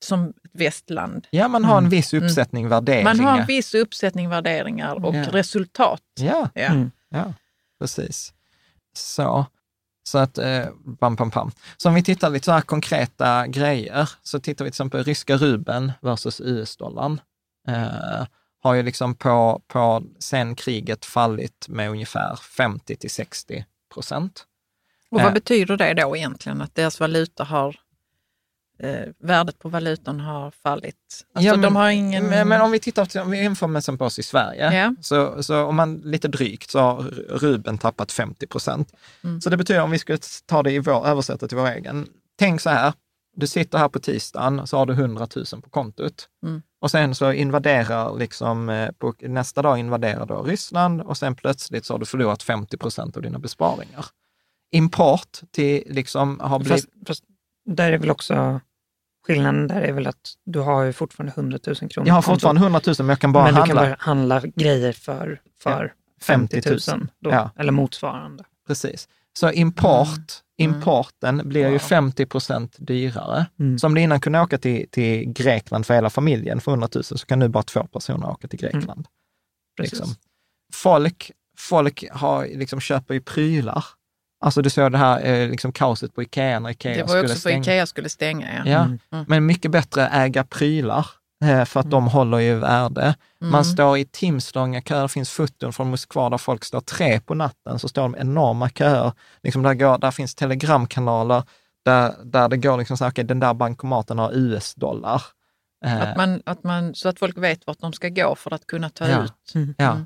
som 0.06 0.30
ett 0.30 0.52
västland. 0.54 1.28
Ja, 1.30 1.48
man 1.48 1.66
har 1.66 1.74
en 1.78 1.84
Mm. 1.84 1.90
viss 1.90 2.14
uppsättning 2.14 2.64
Mm. 2.64 2.70
värderingar. 2.70 3.04
Man 3.16 3.20
har 3.20 3.40
en 3.40 3.46
viss 3.46 3.74
uppsättning 3.76 4.30
värderingar 4.30 5.06
och 5.06 5.16
Ja. 5.16 5.26
resultat. 5.32 6.02
Ja, 6.20 6.50
Ja. 6.54 6.62
Mm. 6.66 6.92
ja 7.10 7.34
precis. 7.80 8.34
Så, 8.94 9.46
så 10.10 10.18
att, 10.18 10.38
eh, 10.38 10.66
pam, 11.00 11.18
pam, 11.18 11.32
pam. 11.32 11.52
Så 11.78 11.90
om 11.90 11.96
vi 11.96 12.04
tittar 12.04 12.30
lite 12.30 12.46
så 12.46 12.52
här 12.52 12.62
konkreta 12.62 13.48
grejer, 13.48 14.10
så 14.24 14.40
tittar 14.40 14.66
vi 14.66 14.72
till 14.72 14.74
exempel 14.74 15.04
ryska 15.04 15.38
rubeln 15.38 15.92
versus 16.02 16.42
US-dollarn. 16.42 17.22
Eh, 17.68 18.26
har 18.64 18.74
ju 18.74 18.84
liksom 18.84 19.16
på, 19.16 19.62
på 19.68 20.04
sen 20.20 20.56
kriget 20.56 21.06
fallit 21.06 21.66
med 21.70 21.90
ungefär 21.90 22.36
50 22.36 22.96
till 22.96 23.10
60 23.12 23.66
procent. 23.94 24.46
Och 25.12 25.18
vad 25.18 25.28
Eh. 25.28 25.34
betyder 25.34 25.78
det 25.78 25.94
då 25.94 26.18
egentligen? 26.18 26.62
Att 26.62 26.76
deras 26.76 27.00
valuta 27.00 27.44
har... 27.44 27.76
Eh, 28.80 29.08
värdet 29.20 29.60
på 29.60 29.70
valutan 29.70 30.20
har 30.20 30.52
fallit? 30.52 30.96
Alltså 31.34 31.48
Ja, 31.48 31.54
men- 31.54 31.62
de 31.62 31.76
har 31.76 31.90
ingen... 31.90 32.26
Men, 32.28 32.48
men 32.48 32.62
om 32.62 32.72
vi 32.72 32.80
tittar, 32.80 33.06
till- 33.06 33.22
om 33.22 33.32
vi 33.32 33.44
jämför 33.44 33.68
med 33.68 33.80
exempel 33.80 34.08
oss 34.08 34.20
i 34.20 34.24
Sverige, 34.24 34.74
Ja. 34.74 34.96
så, 35.02 35.44
så 35.44 35.64
om 35.64 35.76
man 35.76 35.98
lite 35.98 36.28
drygt 36.28 36.70
så 36.70 36.80
har 36.80 37.02
rubeln 37.30 37.78
tappat 37.78 38.12
50 38.12 38.48
procent. 38.48 38.94
Mm. 39.24 39.42
Så 39.42 39.50
det 39.50 39.58
betyder, 39.58 39.82
om 39.82 39.92
vi 39.92 40.00
skulle 40.00 40.20
ta 40.46 40.64
det 40.64 40.72
i 40.72 40.80
vår, 40.80 41.08
översätta 41.08 41.48
till 41.48 41.58
vår 41.58 41.68
egen, 41.68 42.08
tänk 42.40 42.62
så 42.62 42.70
här, 42.70 42.94
du 43.36 43.48
sitter 43.48 43.78
här 43.78 43.90
på 43.90 44.00
tisdagen 44.00 44.68
så 44.68 44.78
har 44.78 44.86
du 44.86 44.94
100 44.94 45.28
000 45.36 45.46
på 45.62 45.70
kontot. 45.70 46.30
Mm. 46.44 46.62
Och 46.80 46.92
sen 46.92 47.16
så 47.16 47.32
invaderar 47.32 48.18
liksom, 48.18 48.70
eh, 48.70 48.92
på, 48.92 49.14
nästa 49.22 49.62
dag 49.62 49.80
invaderar 49.80 50.26
då 50.26 50.44
Ryssland 50.44 51.02
och 51.02 51.18
sen 51.18 51.36
plötsligt 51.36 51.86
så 51.86 51.94
har 51.94 52.00
du 52.00 52.06
förlorat 52.06 52.44
50 52.44 52.78
procent 52.78 53.16
av 53.18 53.24
dina 53.24 53.40
besparingar. 53.40 54.06
Import 54.72 55.38
till 55.52 55.84
liksom 55.86 56.40
har 56.40 56.60
blivit... 56.60 56.84
Fast, 56.86 57.08
fast 57.08 57.24
där 57.66 57.92
är 57.92 57.98
väl 57.98 58.12
också 58.12 58.60
skillnaden 59.28 59.68
där 59.68 59.82
är 59.82 59.92
väl 59.92 60.08
att 60.08 60.34
du 60.46 60.60
har 60.60 60.84
ju 60.84 60.94
fortfarande 60.94 61.34
100 61.36 61.60
000 61.68 61.76
kronor 61.76 62.08
Jag 62.08 62.14
har 62.14 62.22
fortfarande 62.22 62.62
100 62.62 62.82
000 62.86 62.96
men 63.00 63.10
jag 63.10 63.20
kan 63.20 63.32
bara 63.32 63.44
men 63.44 63.56
handla. 63.56 63.74
du 63.74 63.80
kan 63.80 63.90
bara 63.90 63.96
handla 64.00 64.42
grejer 64.56 64.94
för, 64.94 65.42
för 65.62 65.94
50 66.22 66.62
000, 66.70 66.80
då, 67.20 67.30
Ja. 67.30 67.52
eller 67.56 67.72
motsvarande. 67.72 68.44
Precis. 68.68 69.08
Så 69.40 69.52
import, 69.52 70.32
Mm. 70.60 70.76
importen 70.76 71.42
blir 71.50 71.66
ju 71.66 71.72
Wow. 71.72 71.80
50 71.80 72.26
procent 72.26 72.76
dyrare. 72.80 73.46
Mm. 73.60 73.80
Så 73.80 73.88
om 73.88 73.94
du 73.96 74.02
innan 74.02 74.20
kunde 74.20 74.42
åka 74.42 74.58
till, 74.58 74.86
till 74.92 75.26
Grekland 75.34 75.86
för 75.86 75.94
hela 75.94 76.10
familjen 76.10 76.62
för 76.62 76.72
100 76.72 76.88
000 76.96 77.04
så 77.04 77.18
kan 77.18 77.40
nu 77.40 77.48
bara 77.48 77.64
två 77.64 77.84
personer 77.88 78.30
åka 78.30 78.48
till 78.48 78.60
Grekland. 78.60 79.08
Precis. 79.78 80.00
Liksom. 80.00 80.16
Folk, 80.74 81.32
folk 81.58 82.04
har, 82.12 82.46
liksom, 82.46 82.80
köper 82.80 83.14
ju 83.14 83.22
prylar. 83.22 83.86
Alltså 84.40 84.62
du 84.62 84.70
såg 84.70 84.92
det 84.92 84.98
här 84.98 85.26
eh, 85.26 85.50
liksom, 85.50 85.72
kaoset 85.72 86.14
på 86.16 86.22
Ikea 86.24 86.60
när 86.60 86.70
Ikea 86.70 86.94
det 86.96 87.04
var 87.04 87.04
ju 87.04 87.08
skulle 87.08 87.22
också 87.24 87.34
för 87.34 87.40
stänga. 87.40 87.62
Ikea 87.62 87.86
skulle 87.86 88.10
stänga. 88.10 88.48
Ja. 88.66 88.72
Ja, 88.72 88.84
Mm. 88.84 89.00
Mm. 89.12 89.26
men 89.28 89.46
mycket 89.46 89.72
bättre 89.72 90.08
äga 90.08 90.44
prylar 90.44 91.08
för 91.66 91.80
att 91.80 91.92
de 91.92 92.08
håller 92.08 92.38
ju 92.40 92.56
värde. 92.56 93.16
Man 93.42 93.50
Mm. 93.50 93.64
står 93.64 93.98
i 93.98 94.06
timslånga 94.06 94.82
köer, 94.82 95.02
det 95.02 95.10
finns 95.10 95.30
foton 95.30 95.74
från 95.74 95.90
Moskva 95.90 96.30
där 96.30 96.38
folk 96.38 96.64
står 96.66 96.82
tre 96.82 97.20
på 97.20 97.34
natten, 97.34 97.80
så 97.80 97.88
står 97.88 98.02
de 98.02 98.16
enorma 98.20 98.70
köer. 98.70 99.12
Liksom 99.44 99.64
där, 99.64 99.74
går, 99.74 99.98
där 99.98 100.12
finns 100.12 100.36
telegramkanaler 100.36 101.44
där, 101.86 102.14
där 102.24 102.50
det 102.50 102.58
går 102.58 102.78
liksom 102.78 102.98
så 102.98 103.04
här, 103.04 103.12
okej, 103.12 103.24
den 103.24 103.40
där 103.40 103.54
bankomaten 103.54 104.20
har 104.20 104.32
US-dollar. 104.34 105.22
Eh, 105.86 106.02
Att 106.02 106.18
man, 106.18 106.42
att 106.46 106.64
man, 106.64 106.96
så 106.96 107.10
att 107.10 107.20
folk 107.20 107.38
vet 107.38 107.68
vart 107.68 107.80
de 107.80 107.94
ska 107.94 108.10
gå 108.10 108.36
för 108.36 108.54
att 108.54 108.68
kunna 108.68 108.90
ta 108.90 109.08
Ja. 109.08 109.24
ut. 109.24 109.56
Mm. 109.56 109.76
Ja. 109.78 109.98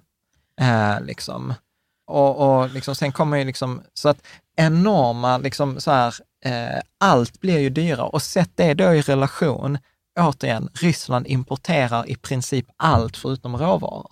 Eh, 0.61 1.01
liksom. 1.01 1.53
Och, 2.07 2.59
och 2.61 2.69
liksom, 2.69 2.95
sen 2.95 3.11
kommer 3.11 3.38
ju 3.38 3.43
liksom, 3.43 3.82
så 3.93 4.09
att 4.09 4.27
enorma, 4.57 5.38
liksom 5.38 5.79
så 5.79 5.91
här, 5.91 6.13
eh, 6.45 6.79
allt 6.99 7.41
blir 7.41 7.59
ju 7.59 7.69
dyrare. 7.69 8.07
Och 8.07 8.21
sätt 8.21 8.51
det 8.55 8.73
då 8.73 8.93
i 8.93 9.01
relation, 9.01 9.77
återigen, 10.20 10.70
Ryssland 10.74 11.28
importerar 11.28 12.09
i 12.09 12.16
princip 12.16 12.66
allt 12.78 13.18
förutom 13.18 13.57
råvaror. 13.57 14.12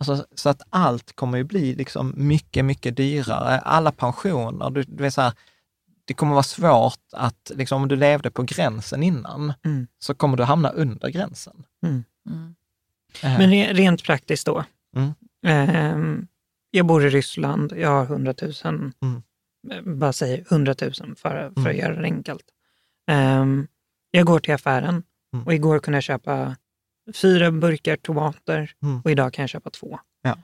Alltså, 0.00 0.26
så 0.34 0.48
att 0.48 0.62
allt 0.70 1.16
kommer 1.16 1.38
ju 1.38 1.44
bli 1.44 1.74
liksom 1.74 2.12
mycket, 2.16 2.64
mycket 2.64 2.96
dyrare. 2.96 3.58
Alla 3.58 3.92
pensioner, 3.92 4.70
du, 4.70 4.82
du 4.82 5.02
vet 5.02 5.14
så 5.14 5.20
här, 5.22 5.32
det 6.04 6.14
kommer 6.14 6.32
vara 6.32 6.42
svårt 6.42 7.00
att, 7.12 7.50
liksom, 7.54 7.82
om 7.82 7.88
du 7.88 7.96
levde 7.96 8.30
på 8.30 8.42
gränsen 8.42 9.02
innan, 9.02 9.52
Mm. 9.64 9.86
så 9.98 10.14
kommer 10.14 10.36
du 10.36 10.44
hamna 10.44 10.68
under 10.70 11.08
gränsen. 11.08 11.64
Mm. 11.86 12.04
Mm. 12.30 12.54
Eh, 13.22 13.38
Men 13.38 13.50
re- 13.50 13.74
rent 13.74 14.04
praktiskt 14.04 14.46
då. 14.46 14.64
Mm. 14.96 15.12
Ehm, 15.46 16.26
jag 16.70 16.86
bor 16.86 17.06
i 17.06 17.08
Ryssland, 17.10 17.72
jag 17.76 17.88
har 17.90 18.04
100 18.04 18.34
000, 18.42 18.52
Mm. 19.02 19.22
eh, 19.72 19.94
bara 19.94 20.12
säger 20.12 20.44
100 20.50 20.74
000 20.82 20.92
för, 20.92 21.16
för 21.16 21.52
Mm. 21.60 21.66
att 21.70 21.76
göra 21.76 21.96
det 21.96 22.02
enkelt. 22.04 22.44
Ehm, 23.10 23.66
jag 24.16 24.26
går 24.26 24.38
till 24.38 24.54
affären 24.54 25.02
Mm. 25.34 25.46
och 25.46 25.54
igår 25.54 25.78
kunde 25.78 25.96
jag 25.96 26.02
köpa 26.04 26.56
fyra 27.14 27.50
burkar 27.50 27.96
tomater 27.96 28.70
Mm. 28.82 29.00
och 29.04 29.10
idag 29.10 29.32
kan 29.32 29.42
jag 29.42 29.50
köpa 29.50 29.70
två. 29.70 29.98
Ja. 30.22 30.38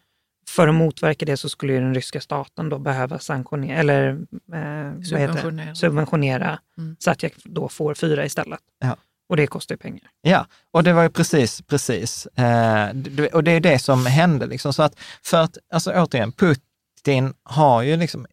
För 0.48 0.68
att 0.68 0.74
motverka 0.74 1.26
det 1.26 1.36
så 1.36 1.48
skulle 1.48 1.72
ju 1.72 1.80
den 1.80 1.94
ryska 1.94 2.20
staten 2.20 2.68
då 2.68 2.78
behöva 2.78 3.18
sanktionera, 3.18 3.78
eller 3.78 4.08
eh? 4.54 5.02
Subventionera. 5.02 5.74
subventionera 5.74 6.58
Mm. 6.78 6.96
så 6.98 7.10
att 7.10 7.22
jag 7.22 7.32
då 7.44 7.68
får 7.68 7.94
fyra 7.94 8.24
istället. 8.24 8.60
Ja. 8.80 8.96
Och 9.28 9.36
det 9.36 9.46
kostar 9.46 9.74
ju 9.74 9.78
pengar. 9.78 10.10
Ja, 10.22 10.46
och 10.70 10.82
det 10.84 10.92
var 10.92 11.02
ju 11.02 11.10
precis, 11.10 11.62
precis. 11.62 12.26
Eh, 12.26 12.88
och 13.32 13.44
det 13.44 13.50
är 13.50 13.60
det 13.60 13.78
som 13.78 14.06
hände. 14.06 14.46
Liksom. 14.46 14.72
Så 14.72 14.82
att, 14.82 14.98
för 15.22 15.36
att, 15.42 15.58
alltså 15.72 15.92
återigen, 15.92 16.32
Putin 16.32 17.34
har 17.42 17.82
ju 17.82 17.96
liksom, 17.96 18.26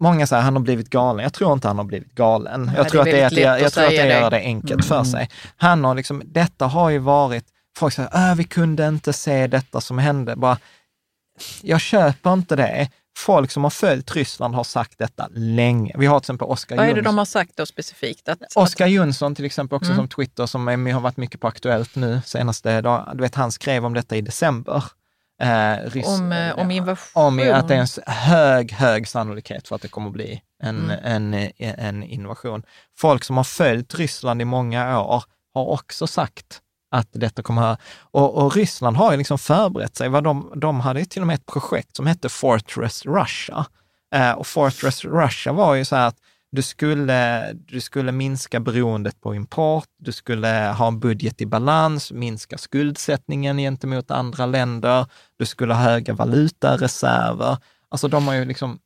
många 0.00 0.26
säger 0.26 0.42
han 0.42 0.56
har 0.56 0.62
blivit 0.62 0.90
galen. 0.90 1.22
Jag 1.22 1.32
tror 1.32 1.52
inte 1.52 1.68
han 1.68 1.78
har 1.78 1.84
blivit 1.84 2.14
galen. 2.14 2.70
Jag 2.76 2.88
tror 2.88 3.04
det 3.04 3.10
att 3.10 3.14
det 3.14 3.20
är 3.20 3.26
att, 3.26 3.32
väldigt 3.32 3.44
jag, 3.44 3.52
lätt 3.52 3.60
jag 3.60 3.66
att 3.66 3.72
tror 3.74 3.84
att 3.84 3.90
det 3.90 3.96
säga 3.96 4.20
gör 4.20 4.30
det. 4.30 4.40
enkelt 4.40 4.84
för 4.84 4.94
Mm. 4.94 5.04
sig. 5.04 5.30
Han 5.56 5.84
har 5.84 5.94
liksom, 5.94 6.22
detta 6.24 6.66
har 6.66 6.90
ju 6.90 6.98
varit, 6.98 7.44
folk 7.78 7.94
säger, 7.94 8.30
äh, 8.30 8.34
vi 8.36 8.44
kunde 8.44 8.88
inte 8.88 9.12
se 9.12 9.46
detta 9.46 9.80
som 9.80 9.98
hände. 9.98 10.36
Bara, 10.36 10.58
jag 11.62 11.80
köper 11.80 12.32
inte 12.32 12.56
det. 12.56 12.88
Folk 13.18 13.50
som 13.50 13.62
har 13.62 13.70
följt 13.70 14.16
Ryssland 14.16 14.54
har 14.54 14.64
sagt 14.64 14.98
detta 14.98 15.28
länge. 15.34 15.94
Vi 15.98 16.06
har 16.06 16.20
till 16.20 16.24
exempel 16.24 16.46
Oskar 16.48 16.76
Vad 16.76 16.84
är 16.84 16.88
det 16.88 16.96
Jonsson. 16.96 17.04
de 17.14 17.18
har 17.18 17.24
sagt 17.24 17.56
då 17.56 17.66
specifikt? 17.66 18.28
Att, 18.28 18.38
Oskar 18.54 18.86
Jonsson 18.86 19.34
till 19.34 19.44
exempel 19.44 19.76
också 19.76 19.86
Mm. 19.92 19.96
som 19.96 20.08
Twitter, 20.08 20.46
som 20.46 20.68
är, 20.68 20.92
har 20.92 21.00
varit 21.00 21.16
mycket 21.16 21.40
på 21.40 21.48
Aktuellt 21.48 21.96
nu 21.96 22.20
senaste 22.24 22.80
dagen. 22.80 23.16
Du 23.16 23.22
vet, 23.22 23.34
han 23.34 23.52
skrev 23.52 23.84
om 23.86 23.94
detta 23.94 24.16
i 24.16 24.20
december. 24.20 24.84
Eh, 25.40 25.46
Ryss- 25.90 26.18
om, 26.18 26.32
eh, 26.32 26.58
om 26.58 26.70
invasion? 26.70 27.22
om 27.24 27.52
att 27.54 27.68
det 27.68 27.74
är 27.74 27.80
en 27.80 28.14
hög, 28.14 28.72
hög 28.72 29.08
sannolikhet 29.08 29.68
för 29.68 29.76
att 29.76 29.82
det 29.82 29.88
kommer 29.88 30.10
bli 30.10 30.42
en, 30.62 30.78
Mm. 30.90 30.98
en, 31.04 31.34
en, 31.58 31.74
en 31.78 32.02
invasion. 32.02 32.62
Folk 32.98 33.24
som 33.24 33.36
har 33.36 33.44
följt 33.44 33.94
Ryssland 33.94 34.42
i 34.42 34.44
många 34.44 35.00
år 35.00 35.24
har 35.54 35.64
också 35.68 36.06
sagt 36.06 36.60
att 36.90 37.08
detta 37.12 37.42
kommer 37.42 37.62
att... 37.72 37.80
Och, 38.00 38.34
och 38.34 38.56
Ryssland 38.56 38.96
har 38.96 39.10
ju 39.12 39.18
liksom 39.18 39.38
förberett 39.38 39.96
sig. 39.96 40.08
Vad 40.08 40.24
de, 40.24 40.52
de 40.56 40.80
hade 40.80 41.04
till 41.04 41.20
och 41.22 41.26
med 41.26 41.34
ett 41.34 41.46
projekt 41.46 41.96
som 41.96 42.06
hette 42.06 42.28
Fortress 42.28 43.06
Russia. 43.06 43.66
Eh, 44.14 44.32
och 44.32 44.46
Fortress 44.46 45.04
Russia 45.04 45.52
var 45.52 45.74
ju 45.74 45.84
så 45.84 45.96
här 45.96 46.06
att 46.06 46.16
du 46.52 46.62
skulle, 46.62 47.52
du 47.52 47.80
skulle 47.80 48.12
minska 48.12 48.60
beroendet 48.60 49.20
på 49.20 49.34
import, 49.34 49.88
du 49.98 50.12
skulle 50.12 50.48
ha 50.48 50.88
en 50.88 51.00
budget 51.00 51.40
i 51.40 51.46
balans, 51.46 52.12
minska 52.12 52.58
skuldsättningen 52.58 53.58
gentemot 53.58 54.10
andra 54.10 54.46
länder, 54.46 55.06
du 55.38 55.46
skulle 55.46 55.74
ha 55.74 55.82
höga 55.82 56.14
valutareserver. 56.14 57.56
Alltså 57.88 58.08
de 58.08 58.28
har 58.28 58.34
ju 58.34 58.44
liksom 58.44 58.78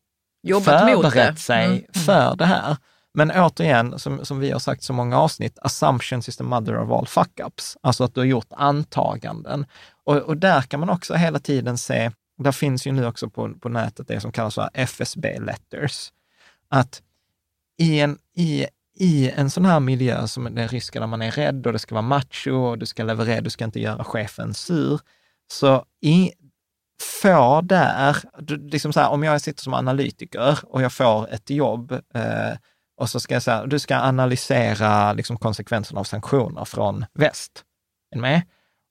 Jobbat 0.42 0.80
förberett 0.80 1.38
sig 1.38 1.64
mm. 1.64 2.04
för 2.04 2.36
det 2.36 2.44
här. 2.44 2.76
Men 3.14 3.30
återigen, 3.30 3.98
som, 3.98 4.24
som 4.24 4.38
vi 4.38 4.50
har 4.50 4.58
sagt 4.58 4.82
så 4.82 4.92
många 4.92 5.18
avsnitt, 5.18 5.58
assumptions 5.62 6.28
is 6.28 6.36
the 6.36 6.44
mother 6.44 6.78
of 6.78 6.90
all 6.90 7.06
fuck-ups. 7.06 7.76
Alltså 7.80 8.04
att 8.04 8.14
du 8.14 8.20
har 8.20 8.26
gjort 8.26 8.48
antaganden. 8.50 9.66
Och, 10.04 10.16
och 10.16 10.36
där 10.36 10.62
kan 10.62 10.80
man 10.80 10.90
också 10.90 11.14
hela 11.14 11.38
tiden 11.38 11.78
se, 11.78 12.10
där 12.38 12.52
finns 12.52 12.86
ju 12.86 12.92
nu 12.92 13.06
också 13.06 13.30
på, 13.30 13.54
på 13.54 13.68
nätet 13.68 14.08
det 14.08 14.20
som 14.20 14.32
kallas 14.32 14.54
för 14.54 14.70
FSB 14.74 15.38
letters. 15.38 16.12
Att 16.68 17.02
i 17.78 18.00
en, 18.00 18.18
i, 18.36 18.66
i 18.98 19.30
en 19.30 19.50
sån 19.50 19.64
här 19.64 19.80
miljö 19.80 20.26
som 20.26 20.54
den 20.54 20.68
ryska, 20.68 21.00
där 21.00 21.06
man 21.06 21.22
är 21.22 21.30
rädd 21.30 21.66
och 21.66 21.72
det 21.72 21.78
ska 21.78 21.94
vara 21.94 22.02
macho 22.02 22.52
och 22.52 22.78
du 22.78 22.86
ska 22.86 23.04
leverera, 23.04 23.40
du 23.40 23.50
ska 23.50 23.64
inte 23.64 23.80
göra 23.80 24.04
chefen 24.04 24.54
sur. 24.54 25.00
Så 25.52 25.84
i, 26.00 26.32
får 27.02 27.62
där, 27.62 28.16
liksom 28.70 28.92
så 28.92 29.00
här, 29.00 29.10
om 29.10 29.22
jag 29.22 29.40
sitter 29.40 29.62
som 29.62 29.74
analytiker 29.74 30.58
och 30.62 30.82
jag 30.82 30.92
får 30.92 31.30
ett 31.30 31.50
jobb 31.50 31.92
eh, 31.92 32.56
och 33.00 33.10
så 33.10 33.20
ska 33.20 33.34
jag 33.34 33.42
säga, 33.42 33.66
du 33.66 33.78
ska 33.78 33.96
analysera 33.96 35.12
liksom 35.12 35.36
konsekvenserna 35.36 36.00
av 36.00 36.04
sanktioner 36.04 36.64
från 36.64 37.04
väst. 37.14 37.64
Är 38.14 38.18
med? 38.18 38.42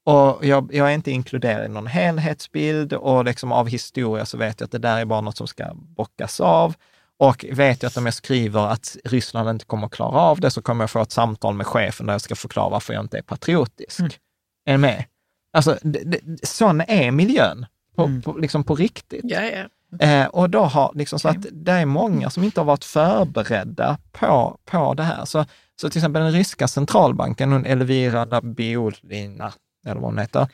Och 0.06 0.46
jag, 0.46 0.74
jag, 0.74 0.90
är 0.90 0.94
inte 0.94 1.12
inkluderad 1.12 1.66
i 1.66 1.70
någon 1.70 1.88
helhetsbild 1.88 2.94
och 2.94 3.26
liksom 3.26 3.52
av 3.52 3.68
historia 3.68 4.26
så 4.26 4.38
vet 4.38 4.60
jag 4.60 4.66
att 4.66 4.72
det 4.72 4.78
där 4.78 4.98
är 4.98 5.06
bara 5.06 5.22
något 5.22 5.38
som 5.38 5.48
ska 5.48 5.72
bockas 5.74 6.40
av. 6.40 6.76
Och 7.20 7.46
vet 7.52 7.84
jag 7.84 7.90
att 7.90 7.98
om 7.98 8.06
jag 8.06 8.14
skriver 8.14 8.68
att 8.68 8.98
Ryssland 9.06 9.50
inte 9.50 9.66
kommer 9.66 9.86
att 9.86 9.94
klara 9.94 10.20
av 10.20 10.40
det 10.40 10.52
så 10.52 10.62
kommer 10.62 10.84
jag 10.84 10.90
få 10.90 11.02
ett 11.02 11.12
samtal 11.12 11.54
med 11.54 11.68
chefen 11.68 12.06
där 12.06 12.14
jag 12.14 12.22
ska 12.22 12.36
förklara 12.36 12.70
varför 12.70 12.94
jag 12.94 13.04
inte 13.04 13.18
är 13.18 13.22
patriotisk. 13.22 14.00
Mm. 14.00 14.12
Är 14.66 14.72
ni 14.72 14.78
med? 14.78 15.06
Alltså, 15.54 15.78
det, 15.82 16.00
det, 16.00 16.48
sån 16.48 16.82
är 16.82 17.12
miljön 17.12 17.66
på, 17.96 18.04
mm. 18.04 18.22
på, 18.22 18.38
liksom 18.38 18.64
på 18.64 18.76
riktigt. 18.76 19.22
Ja, 19.24 19.42
ja. 19.42 19.68
Eh, 20.00 20.28
och 20.28 20.50
då 20.50 20.64
har, 20.64 20.92
liksom, 20.96 21.20
så 21.20 21.28
att 21.28 21.46
det 21.52 21.72
är 21.72 21.86
många 21.86 22.30
som 22.30 22.44
inte 22.44 22.60
har 22.60 22.66
varit 22.66 22.84
förberedda 22.84 23.98
på, 24.12 24.58
på 24.66 24.94
det 24.94 25.04
här. 25.04 25.26
Så, 25.26 25.46
så 25.82 25.90
till 25.90 26.00
exempel 26.00 26.22
den 26.22 26.32
ryska 26.32 26.68
centralbanken, 26.68 27.66
Elvira 27.66 28.26
Nabiulina, 28.26 29.54
eller 29.86 30.02
vad 30.02 30.04
hon 30.04 30.18
heter, 30.18 30.48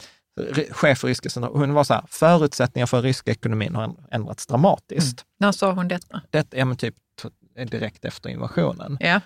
chef 0.72 0.98
för 1.00 1.08
ryska 1.08 1.30
centralbanken, 1.30 1.70
hon 1.70 1.76
var 1.76 1.84
så 1.84 1.94
här, 1.94 2.04
förutsättningar 2.08 2.86
för 2.86 3.02
ryska 3.02 3.32
ekonomin 3.32 3.76
har 3.76 3.96
ändrats 4.12 4.46
dramatiskt. 4.46 5.20
Mm. 5.20 5.26
När 5.40 5.52
sa 5.52 5.72
hon 5.72 5.88
detta? 5.88 6.22
Det, 6.30 6.48
ja, 6.52 6.66
men 6.66 6.78
typ 6.78 6.96
direkt 7.66 8.06
efter 8.06 8.30
invasionen. 8.30 8.98
Ja. 9.00 9.22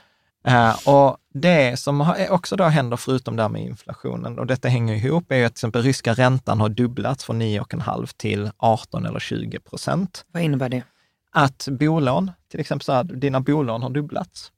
Uh, 0.48 0.88
och 0.88 1.18
det 1.34 1.80
som 1.80 2.14
också 2.30 2.56
då 2.56 2.64
händer, 2.64 2.98
förutom 2.98 3.35
det 3.35 3.41
här 3.41 3.49
med 3.49 3.61
inflationen, 3.61 4.40
och 4.40 4.48
detta 4.48 4.68
hänger 4.68 4.95
ihop, 4.95 5.31
är 5.31 5.35
ju 5.35 5.45
att 5.45 5.53
till 5.56 5.57
exempel 5.57 5.81
ryska 5.84 6.14
räntan 6.14 6.60
har 6.60 6.69
dubblats 6.69 7.23
från 7.23 7.41
9,5 7.41 8.14
till 8.18 8.52
18 8.57 9.06
eller 9.06 9.19
20 9.19 9.60
procent. 9.60 10.26
Vad 10.31 10.44
innebär 10.44 10.69
det? 10.69 10.84
Att 11.31 11.68
bolån, 11.72 12.31
till 12.52 12.60
exempel 12.60 12.85
så 12.85 12.91
här, 12.94 13.03
dina 13.03 13.40
bolån 13.40 13.81
har 13.81 13.90
dubblats. 13.90 14.52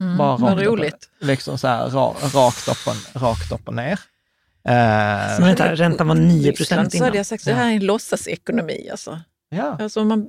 Mm, 0.00 0.16
Bara 0.16 0.36
vad 0.36 0.60
roligt. 0.60 1.10
Liksom 1.20 1.58
så 1.58 1.68
här, 1.68 1.88
ra, 1.88 2.14
rakt, 2.34 2.68
upp 2.68 2.86
och, 2.86 3.22
rakt 3.22 3.52
upp 3.52 3.68
och 3.68 3.74
ner. 3.74 4.00
Uh, 4.68 4.72
Men 4.72 5.42
vänta, 5.42 5.74
räntan 5.74 6.08
var 6.08 6.14
9 6.14 6.52
procent 6.52 6.80
innan? 6.80 6.90
Så 6.90 7.04
hade 7.04 7.16
jag 7.16 7.26
sagt, 7.26 7.44
det 7.44 7.52
här 7.52 7.70
är 7.70 7.74
en 7.74 7.86
låtsasekonomi 7.86 8.88
alltså. 8.90 9.20
Ja. 9.48 9.76
Alltså 9.80 10.04
man, 10.04 10.26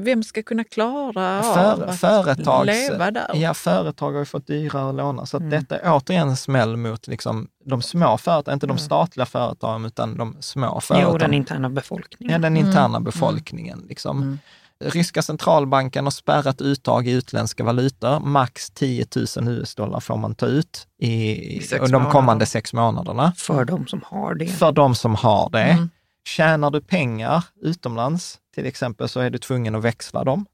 vem 0.00 0.22
ska 0.22 0.42
kunna 0.42 0.64
klara 0.64 1.42
För, 1.42 1.82
av 1.88 1.92
företags, 1.92 2.48
att 2.48 2.66
leva 2.66 3.10
där? 3.10 3.30
Ja, 3.34 3.54
företag 3.54 4.12
har 4.12 4.18
ju 4.18 4.24
fått 4.24 4.46
dyrare 4.46 4.92
låna. 4.92 5.26
Så 5.26 5.36
Mm. 5.36 5.50
detta 5.50 5.78
är 5.78 5.92
återigen 5.96 6.28
en 6.28 6.36
smäll 6.36 6.76
mot 6.76 7.06
liksom 7.06 7.48
de 7.64 7.82
små 7.82 8.18
företagen, 8.18 8.54
inte 8.54 8.66
de 8.66 8.70
Mm. 8.70 8.78
statliga 8.78 9.26
företagen, 9.26 9.84
utan 9.84 10.16
de 10.16 10.36
små 10.40 10.80
företagen. 10.80 11.12
Jo, 11.12 11.18
den 11.18 11.34
interna 11.34 11.70
befolkningen. 11.70 12.32
Ja, 12.32 12.38
den 12.38 12.56
Mm. 12.56 12.66
interna 12.68 13.00
befolkningen. 13.00 13.84
Liksom. 13.88 14.38
Ryska 14.84 15.22
centralbanken 15.22 16.04
har 16.04 16.10
spärrat 16.10 16.60
uttag 16.60 17.08
i 17.08 17.10
utländska 17.10 17.64
valutor. 17.64 18.20
Max 18.20 18.70
10 18.70 19.06
000 19.36 19.48
US-dollar 19.48 20.00
får 20.00 20.16
man 20.16 20.34
ta 20.34 20.46
ut 20.46 20.86
i, 20.98 21.32
I 21.56 21.62
de 21.90 22.10
kommande 22.10 22.46
sex 22.46 22.72
månaderna. 22.72 23.32
För 23.36 23.64
de 23.64 23.86
som 23.86 24.02
har 24.06 24.34
det. 24.34 24.46
För 24.46 24.72
de 24.72 24.94
som 24.94 25.14
har 25.14 25.50
det. 25.50 25.62
Mm. 25.62 25.90
Tjänar 26.24 26.70
du 26.70 26.80
pengar 26.80 27.44
utomlands, 27.60 28.38
till 28.54 28.66
exempel, 28.66 29.08
så 29.08 29.20
är 29.20 29.30
du 29.30 29.38
tvungen 29.38 29.74
att 29.74 29.84
växla 29.84 30.24
dem. 30.24 30.46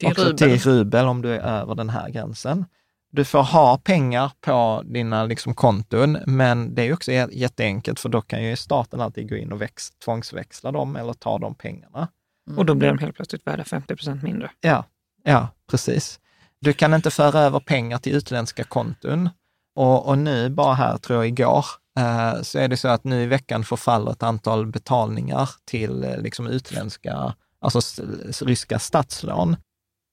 Till 0.00 0.08
också 0.08 0.24
rubel. 0.24 0.38
till 0.38 0.58
rubel 0.58 1.06
om 1.06 1.22
du 1.22 1.34
är 1.34 1.40
över 1.40 1.74
den 1.74 1.90
här 1.90 2.10
gränsen. 2.10 2.64
Du 3.12 3.24
får 3.24 3.42
ha 3.42 3.78
pengar 3.78 4.32
på 4.40 4.82
dina 4.84 5.24
liksom, 5.24 5.54
konton, 5.54 6.18
men 6.26 6.74
det 6.74 6.82
är 6.82 6.92
också 6.92 7.10
jä- 7.10 7.28
jätteenkelt, 7.32 8.00
för 8.00 8.08
då 8.08 8.20
kan 8.20 8.44
ju 8.44 8.56
staten 8.56 9.00
alltid 9.00 9.28
gå 9.28 9.36
in 9.36 9.52
och 9.52 9.60
väx, 9.62 9.90
tvångsväxla 10.04 10.72
dem 10.72 10.96
eller 10.96 11.12
ta 11.12 11.38
de 11.38 11.54
pengarna. 11.54 12.08
Och 12.56 12.66
då 12.66 12.74
blir 12.74 12.88
de 12.88 12.98
helt 12.98 13.16
plötsligt 13.16 13.46
värda 13.46 13.64
50 13.64 13.96
procent 13.96 14.22
mindre. 14.22 14.50
Ja, 14.60 14.84
ja, 15.22 15.48
precis. 15.70 16.20
Du 16.60 16.72
kan 16.72 16.94
inte 16.94 17.10
föra 17.10 17.40
över 17.40 17.60
pengar 17.60 17.98
till 17.98 18.14
utländska 18.14 18.64
konton. 18.64 19.28
Och, 19.74 20.08
och 20.08 20.18
nu, 20.18 20.50
bara 20.50 20.74
här, 20.74 20.96
tror 20.96 21.18
jag 21.18 21.28
igår, 21.28 21.64
eh, 21.98 22.42
så 22.42 22.58
är 22.58 22.68
det 22.68 22.76
så 22.76 22.88
att 22.88 23.04
nu 23.04 23.22
i 23.22 23.26
veckan 23.26 23.64
förfaller 23.64 24.12
ett 24.12 24.22
antal 24.22 24.66
betalningar 24.66 25.50
till 25.64 26.04
eh, 26.04 26.18
liksom 26.18 26.46
utländska, 26.46 27.34
alltså 27.60 28.02
ryska 28.44 28.78
statslån. 28.78 29.56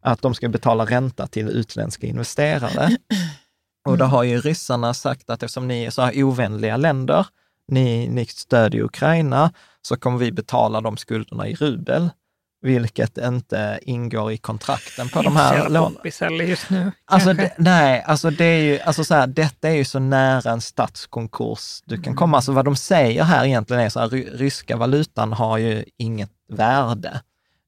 Att 0.03 0.21
de 0.21 0.33
ska 0.33 0.49
betala 0.49 0.85
ränta 0.85 1.27
till 1.27 1.49
utländska 1.49 2.07
investerare. 2.07 2.97
Och 3.89 3.97
då 3.97 4.05
har 4.05 4.23
ju 4.23 4.41
ryssarna 4.41 4.93
sagt 4.93 5.29
att 5.29 5.43
eftersom 5.43 5.67
ni 5.67 5.83
är 5.83 5.89
så 5.89 6.01
här 6.01 6.23
ovänliga 6.23 6.77
länder, 6.77 7.27
ni, 7.67 8.09
ni 8.09 8.25
stödjer 8.25 8.83
Ukraina, 8.83 9.53
så 9.81 9.97
kommer 9.97 10.17
vi 10.17 10.31
betala 10.31 10.81
de 10.81 10.97
skulderna 10.97 11.47
i 11.47 11.55
rubel, 11.55 12.09
vilket 12.61 13.17
inte 13.17 13.79
ingår 13.81 14.31
i 14.31 14.38
kontrakten 14.38 15.09
på 15.09 15.21
de 15.21 15.35
här 15.35 15.69
lånen. 15.69 15.97
just 16.49 16.69
nu. 16.69 16.91
Alltså, 17.05 17.33
det, 17.33 17.53
nej, 17.57 18.03
alltså 18.07 18.29
det 18.29 18.45
är 18.45 18.59
ju, 18.61 18.79
alltså 18.79 19.03
så 19.03 19.15
här, 19.15 19.27
detta 19.27 19.69
är 19.69 19.73
ju 19.75 19.85
så 19.85 19.99
nära 19.99 20.51
en 20.51 20.61
statskonkurs 20.61 21.81
du 21.85 22.01
kan 22.01 22.15
komma. 22.15 22.38
Alltså 22.38 22.51
vad 22.51 22.65
de 22.65 22.75
säger 22.75 23.23
här 23.23 23.45
egentligen 23.45 23.81
är 23.83 23.89
så 23.89 23.99
här, 23.99 24.07
ry- 24.09 24.38
ryska 24.38 24.77
valutan 24.77 25.33
har 25.33 25.57
ju 25.57 25.85
inget 25.97 26.31
värde. 26.49 27.21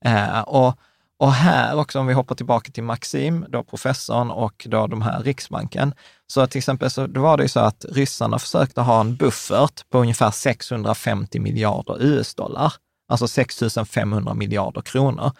Eh, 0.05 0.39
och, 0.41 0.77
och 1.19 1.33
här 1.33 1.75
också, 1.77 1.99
om 1.99 2.07
vi 2.07 2.13
hoppar 2.13 2.35
tillbaka 2.35 2.71
till 2.71 2.83
Maxim, 2.83 3.45
då 3.49 3.63
professorn 3.63 4.31
och 4.31 4.67
då 4.69 4.87
de 4.87 5.01
här 5.01 5.23
Riksbanken, 5.23 5.93
så 6.27 6.47
till 6.47 6.57
exempel 6.59 6.89
så 6.89 7.07
då 7.07 7.21
var 7.21 7.37
det 7.37 7.43
ju 7.43 7.49
så 7.49 7.59
att 7.59 7.85
ryssarna 7.91 8.39
försökte 8.39 8.81
ha 8.81 9.01
en 9.01 9.15
buffert 9.15 9.89
på 9.89 9.97
ungefär 9.99 10.31
650 10.31 11.39
miljarder 11.39 12.03
US-dollar, 12.03 12.73
alltså 13.13 13.27
6 13.27 13.63
500 13.87 14.33
miljarder 14.33 14.81
kronor. 14.81 15.31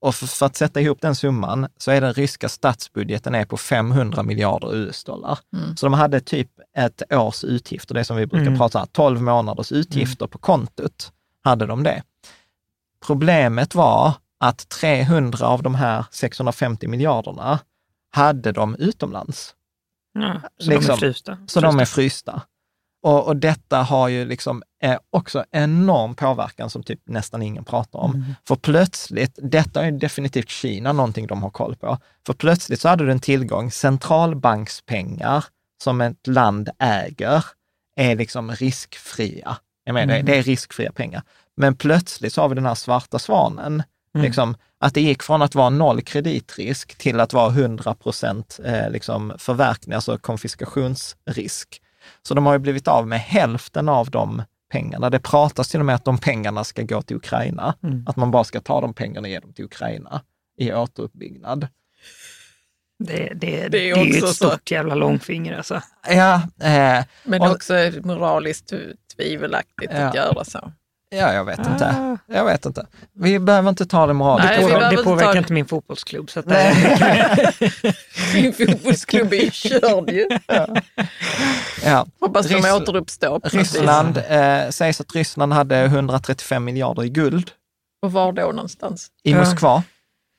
Och 0.00 0.14
för, 0.14 0.46
att 0.46 0.56
sätta 0.56 0.80
ihop 0.80 1.00
den 1.00 1.14
summan 1.14 1.68
så 1.76 1.90
är 1.90 2.00
den 2.00 2.12
ryska 2.14 2.48
statsbudgeten 2.48 3.34
är 3.34 3.44
på 3.44 3.56
500 3.56 4.22
miljarder 4.22 4.74
US-dollar. 4.74 5.38
Mm. 5.56 5.76
Så 5.76 5.86
de 5.86 5.92
hade 5.92 6.20
typ 6.20 6.50
ett 6.76 7.12
års 7.12 7.44
utgifter, 7.44 7.94
det 7.94 8.04
som 8.04 8.16
vi 8.16 8.26
brukar 8.26 8.46
Mm. 8.46 8.58
prata 8.58 8.80
om, 8.80 8.86
12 8.92 9.22
månaders 9.22 9.72
utgifter 9.72 10.26
på 10.26 10.38
kontot, 10.38 11.12
hade 11.44 11.66
de 11.66 11.82
det. 11.82 12.02
Problemet 13.06 13.74
var 13.74 14.12
att 14.40 14.68
300 14.68 15.46
av 15.46 15.62
de 15.62 15.74
här 15.74 16.04
650 16.10 16.88
miljarderna 16.88 17.58
hade 18.12 18.52
de 18.52 18.74
utomlands. 18.76 19.54
Ja, 20.12 20.40
så 20.58 20.70
Liksom. 20.70 20.86
de 20.86 20.92
är 20.92 20.96
frysta. 20.96 21.38
Så 21.46 21.60
de 21.60 21.78
är 21.78 21.84
frysta. 21.84 22.42
Och, 23.02 23.26
och 23.26 23.36
detta 23.36 23.82
har 23.82 24.08
ju 24.08 24.24
liksom 24.24 24.62
eh, 24.82 24.98
också 25.10 25.44
enorm 25.50 26.14
påverkan 26.14 26.70
som 26.70 26.82
typ 26.82 27.00
nästan 27.04 27.42
ingen 27.42 27.64
pratar 27.64 27.98
om. 27.98 28.14
Mm. 28.14 28.34
För 28.48 28.56
plötsligt, 28.56 29.38
detta 29.42 29.84
är 29.86 29.92
definitivt 29.92 30.48
Kina 30.48 30.92
någonting 30.92 31.26
de 31.26 31.42
har 31.42 31.50
koll 31.50 31.76
på, 31.76 31.98
för 32.26 32.32
plötsligt 32.32 32.80
så 32.80 32.88
hade 32.88 33.04
du 33.06 33.10
en 33.12 33.20
tillgång, 33.20 33.70
centralbankspengar 33.70 35.44
som 35.82 36.00
ett 36.00 36.26
land 36.26 36.68
äger 36.78 37.44
är 37.96 38.16
liksom 38.16 38.52
riskfria. 38.52 39.56
Jag 39.84 39.94
menar, 39.94 40.14
Mm. 40.14 40.26
det, 40.26 40.32
det 40.32 40.38
är 40.38 40.42
riskfria 40.42 40.92
pengar. 40.92 41.22
Men 41.56 41.76
plötsligt 41.76 42.32
så 42.32 42.40
har 42.40 42.48
vi 42.48 42.54
den 42.54 42.66
här 42.66 42.74
svarta 42.74 43.18
svanen, 43.18 43.82
Mm. 44.14 44.24
liksom, 44.26 44.56
att 44.80 44.94
det 44.94 45.00
gick 45.00 45.22
från 45.22 45.42
att 45.42 45.54
vara 45.54 45.70
noll 45.70 46.02
kreditrisk 46.02 46.98
till 46.98 47.20
att 47.20 47.32
vara 47.32 47.50
100 47.50 47.94
procent 47.94 48.60
eh, 48.64 48.90
liksom 48.90 49.32
förverkning, 49.38 49.94
alltså 49.94 50.18
konfiskationsrisk. 50.18 51.80
Så 52.22 52.34
de 52.34 52.46
har 52.46 52.52
ju 52.52 52.58
blivit 52.58 52.88
av 52.88 53.08
med 53.08 53.20
hälften 53.20 53.88
av 53.88 54.10
de 54.10 54.42
pengarna. 54.72 55.10
Det 55.10 55.18
pratas 55.20 55.68
till 55.68 55.80
och 55.80 55.86
med 55.86 55.94
att 55.94 56.04
de 56.04 56.18
pengarna 56.18 56.64
ska 56.64 56.82
gå 56.82 57.02
till 57.02 57.16
Ukraina, 57.16 57.74
Mm. 57.82 58.04
att 58.08 58.16
man 58.16 58.30
bara 58.30 58.44
ska 58.44 58.60
ta 58.60 58.80
de 58.80 58.94
pengarna 58.94 59.20
och 59.26 59.28
ge 59.30 59.38
dem 59.40 59.52
till 59.52 59.64
Ukraina 59.64 60.22
i 60.58 60.72
återuppbyggnad. 60.72 61.68
Det, 63.04 63.32
det, 63.34 63.34
det, 63.34 63.68
Det 63.68 63.78
är 63.78 63.86
ju 63.86 63.92
också 63.94 64.26
ett 64.26 64.34
så. 64.34 64.48
stort 64.50 64.70
jävla 64.70 64.94
långfinger 64.94 65.56
alltså. 65.56 65.82
Ja, 66.08 66.34
eh, 66.60 67.04
Men 67.24 67.42
och- 67.42 67.50
också 67.50 67.74
moraliskt 68.04 68.72
tvivelaktigt 69.16 69.92
Ja. 69.94 69.98
att 70.08 70.14
göra 70.14 70.44
så. 70.44 70.72
Ja, 71.10 71.32
jag 71.32 71.44
vet 71.44 71.66
inte. 71.66 71.86
Ah. 71.86 72.34
Jag 72.34 72.44
vet 72.44 72.66
inte. 72.66 72.86
Vi 73.12 73.38
behöver 73.38 73.68
inte 73.68 73.86
ta 73.86 74.06
det 74.06 74.12
moraliskt. 74.12 74.54
Det, 74.56 74.62
påver 74.62 74.90
det 74.90 75.02
påverkar 75.04 75.38
inte 75.38 75.52
min 75.52 75.66
fotbollsklubb. 75.66 76.30
Så 76.30 76.40
att 76.40 76.46
min 78.34 78.52
fotbollsklubb 78.52 79.32
är 79.32 79.36
ju 79.44 79.50
körd 79.52 80.10
ju. 80.10 80.28
Ja. 80.46 80.66
Ja. 81.84 82.06
Hoppas 82.20 82.46
de 82.48 82.54
Rys 82.54 82.72
återuppstår. 82.72 83.40
Ryssland, 83.44 84.16
eh, 84.28 84.68
sägs 84.70 85.00
att 85.00 85.14
Ryssland 85.14 85.52
hade 85.52 85.76
135 85.84 86.64
miljarder 86.64 87.04
i 87.04 87.08
guld. 87.08 87.50
Och 88.02 88.12
var 88.12 88.32
då 88.32 88.42
någonstans? 88.42 89.08
I 89.22 89.34
Moskva. 89.34 89.82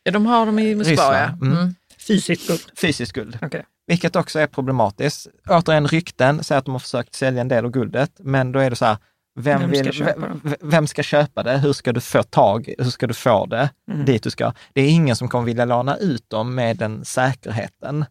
Ja, 0.04 0.12
de 0.12 0.26
har 0.26 0.46
dem 0.46 0.60
i 0.60 0.76
Moskva, 0.76 0.92
Ryssland. 0.92 1.16
ja. 1.16 1.46
Mm. 1.48 1.58
Mm. 1.58 1.76
Fysiskt 2.08 2.48
guld. 2.48 2.62
Fysiskt 2.78 3.14
guld. 3.14 3.38
Okay. 3.42 3.62
Vilket 3.88 4.16
också 4.16 4.40
är 4.40 4.48
problematiskt. 4.48 5.28
Återigen, 5.50 5.88
rykten 5.88 6.44
säger 6.44 6.60
att 6.60 6.66
de 6.66 6.72
har 6.72 6.80
försökt 6.80 7.16
sälja 7.16 7.42
en 7.42 7.48
del 7.48 7.66
av 7.66 7.72
guldet, 7.72 8.12
men 8.20 8.52
då 8.52 8.60
är 8.60 8.70
det 8.70 8.76
så 8.76 8.86
här, 8.86 8.98
vem, 9.36 9.62
vem, 9.62 9.70
vill, 9.70 9.94
ska 9.94 10.06
vem, 10.06 10.42
vem, 10.62 10.88
ska 10.88 11.04
köpa 11.04 11.44
det? 11.44 11.58
Hur 11.58 11.74
ska 11.74 11.94
du 11.94 12.02
få 12.02 12.24
tag, 12.24 12.74
hur 12.78 12.90
ska 12.90 13.08
du 13.08 13.14
få 13.14 13.46
det 13.46 13.70
mm. 13.92 14.06
dit 14.06 14.24
du 14.24 14.30
ska? 14.30 14.54
Det 14.74 14.82
är 14.82 14.90
ingen 14.90 15.16
som 15.16 15.30
kommer 15.30 15.46
vilja 15.46 15.66
låna 15.66 15.98
ut 15.98 16.30
dem 16.30 16.56
med 16.56 16.78
den 16.78 17.06
säkerheten. 17.06 18.06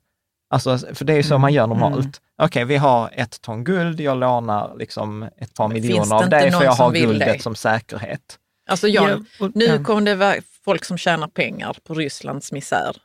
Alltså, 0.51 0.79
för 0.95 1.05
det 1.05 1.13
är 1.13 1.17
ju 1.17 1.23
så 1.23 1.35
mm. 1.35 1.41
man 1.41 1.53
gör 1.53 1.67
normalt. 1.67 1.97
Mm. 1.99 2.13
Okej, 2.43 2.47
okay, 2.47 2.65
vi 2.65 2.77
har 2.77 3.11
ett 3.13 3.41
ton 3.41 3.65
guld, 3.65 4.01
jag 4.01 4.19
lånar 4.19 4.77
liksom 4.79 5.23
ett 5.23 5.55
par 5.55 5.69
miljoner 5.69 6.15
av 6.15 6.29
dig 6.29 6.53
för 6.53 6.65
jag 6.65 6.73
har 6.73 6.93
guldet 6.93 7.33
det? 7.33 7.43
som 7.43 7.55
säkerhet. 7.55 8.39
Alltså 8.69 8.89
Jan, 8.89 9.27
ja, 9.39 9.47
och, 9.47 9.51
nu 9.55 9.85
kommer 9.85 10.01
det 10.01 10.15
vara 10.15 10.35
folk 10.65 10.85
som 10.85 10.99
tjänar 10.99 11.29
pengar 11.29 11.77
på 11.87 11.95
Rysslands 11.95 12.53
misär. 12.53 12.97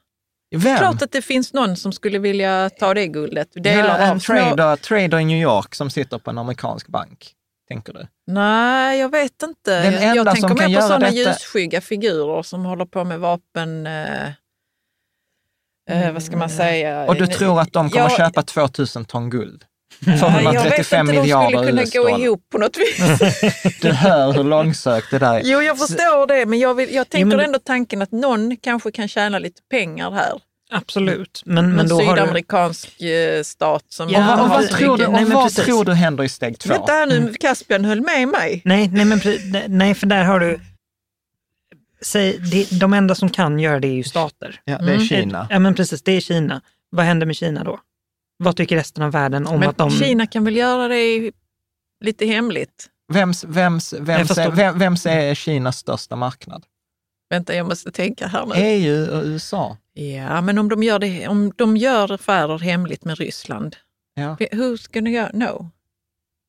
Vem? 0.56 0.78
Klart 0.78 1.02
att 1.02 1.12
det 1.12 1.22
finns 1.22 1.54
någon 1.54 1.76
som 1.76 1.92
skulle 1.92 2.20
vilja 2.20 2.70
ta 2.70 2.94
det 2.94 3.08
guldet. 3.08 3.50
Delar 3.54 4.00
ja, 4.00 4.06
en 4.06 4.20
trader, 4.20 4.76
trader 4.76 5.20
i 5.20 5.26
New 5.26 5.42
York 5.42 5.76
som 5.76 5.90
sitter 5.90 6.20
på 6.20 6.30
en 6.30 6.38
amerikansk 6.38 6.88
bank 6.88 7.36
tänker 7.68 7.94
du? 7.94 8.08
Nej, 8.28 9.00
jag 9.00 9.12
vet 9.12 9.44
inte. 9.44 9.82
Den 9.82 9.94
jag, 9.94 10.16
jag 10.16 10.32
tänker 10.32 10.68
mer 10.68 10.76
på 10.76 10.82
sådana 10.82 11.06
detta... 11.06 11.16
ljusskygga 11.16 11.82
figurer 11.82 12.44
som 12.44 12.66
håller 12.66 12.86
på 12.86 13.04
med 13.04 13.20
vapen... 13.20 13.88
Eh, 13.88 14.28
eh, 15.90 16.12
vad 16.14 16.24
ska 16.24 16.32
man 16.32 16.50
mm. 16.50 16.58
säga? 16.58 17.06
Och 17.06 17.16
du 17.16 17.28
tror 17.28 17.62
att 17.62 17.74
de 17.74 17.90
kommer 17.90 18.10
jag... 18.10 18.18
köpa 18.18 18.44
2000 18.44 19.06
ton 19.06 19.30
guld? 19.30 19.66
För 20.04 20.28
135 20.28 21.08
miljarder 21.08 21.52
Jag 21.52 21.62
vet 21.62 21.70
inte, 21.70 21.82
de 21.82 21.88
skulle 21.88 22.04
kunna 22.04 22.18
gå 22.18 22.24
ihop 22.24 22.50
på 22.50 22.58
något 22.58 22.78
vis. 22.78 22.98
du 23.82 23.92
hör 23.92 24.34
hur 24.34 24.44
långsökt 24.44 25.12
det 25.12 25.20
där 25.20 25.34
är. 25.34 25.42
Jo, 25.44 25.62
jag 25.62 25.78
förstår 25.78 26.28
det, 26.28 26.46
men 26.46 26.60
jag, 26.60 26.76
vill, 26.76 26.94
jag 26.94 27.10
tänker 27.10 27.32
jo, 27.32 27.38
men... 27.38 27.46
ändå 27.46 27.60
tanken 27.60 28.02
att 28.02 28.12
någon 28.12 28.58
kanske 28.58 28.92
kan 28.92 29.08
tjäna 29.08 29.40
lite 29.40 29.62
pengar 29.72 30.12
här. 30.12 30.42
Absolut. 30.70 31.42
Men, 31.46 31.76
men 31.76 31.88
då 31.88 32.00
sydamerikansk 32.00 32.96
du... 33.00 33.38
Eh, 33.38 33.44
stat 33.44 33.84
som 33.90 34.10
ja, 34.10 34.36
och, 34.36 34.44
och 34.44 34.50
vad, 34.50 34.70
tror 34.70 34.98
du, 34.98 35.06
och 35.06 35.14
nej, 35.14 35.26
vad 35.26 35.54
tror 35.54 35.86
du 35.86 35.94
händer 35.94 36.24
i 36.24 36.30
steg 36.30 36.60
två? 36.60 36.70
Vänta 36.70 37.06
nu, 37.06 37.34
Caspian 37.34 37.86
höll 37.86 38.02
med 38.02 38.28
mig. 38.28 38.62
Nej, 38.66 38.90
nej, 38.94 39.06
men, 39.06 39.20
nej 39.68 39.94
för 39.94 40.08
där 40.08 40.24
har 40.24 40.40
du... 40.40 40.60
Säg, 42.02 42.40
de 42.80 42.94
enda 42.94 43.16
som 43.16 43.30
kan 43.30 43.60
göra 43.60 43.80
det 43.80 43.88
är 43.88 43.94
ju 43.94 44.04
stater. 44.04 44.62
Ja, 44.64 44.78
det 44.78 44.92
är 44.92 44.96
mm. 44.96 45.08
Kina. 45.08 45.48
Ja, 45.50 45.60
men 45.60 45.76
precis, 45.76 46.04
det 46.04 46.12
är 46.12 46.22
Kina. 46.22 46.62
Vad 46.90 47.06
händer 47.06 47.26
med 47.26 47.36
Kina 47.36 47.64
då? 47.64 47.80
Vad 48.38 48.56
tycker 48.56 48.76
resten 48.76 49.04
av 49.04 49.12
världen 49.12 49.48
om 49.48 49.60
men 49.60 49.70
att 49.70 49.78
de... 49.78 49.92
Kina 49.92 50.28
kan 50.28 50.46
väl 50.46 50.56
göra 50.56 50.88
det 50.88 51.32
lite 52.06 52.26
hemligt? 52.26 52.90
Vems, 53.14 53.44
vems, 53.44 53.94
vems, 53.94 54.38
är, 54.38 54.52
vem, 54.52 54.80
vems 54.80 55.06
är 55.06 55.36
Kinas 55.36 55.78
största 55.78 56.16
marknad? 56.16 56.64
Vänta, 57.30 57.56
jag 57.56 57.68
måste 57.68 57.92
tänka 57.92 58.28
här 58.28 58.46
nu. 58.46 58.56
EU 58.56 59.18
och 59.18 59.24
USA. 59.24 59.78
Ja, 59.98 60.42
men 60.42 60.58
om 60.58 60.70
de 60.70 60.84
gör, 60.84 61.00
det, 61.00 61.28
om 61.28 61.52
de 61.56 61.78
gör 61.78 62.12
affärer 62.12 62.60
hemligt 62.60 63.06
med 63.06 63.18
Ryssland, 63.18 63.76
ja. 64.16 64.36
who's 64.40 64.94
gonna 64.94 65.30
know? 65.30 65.70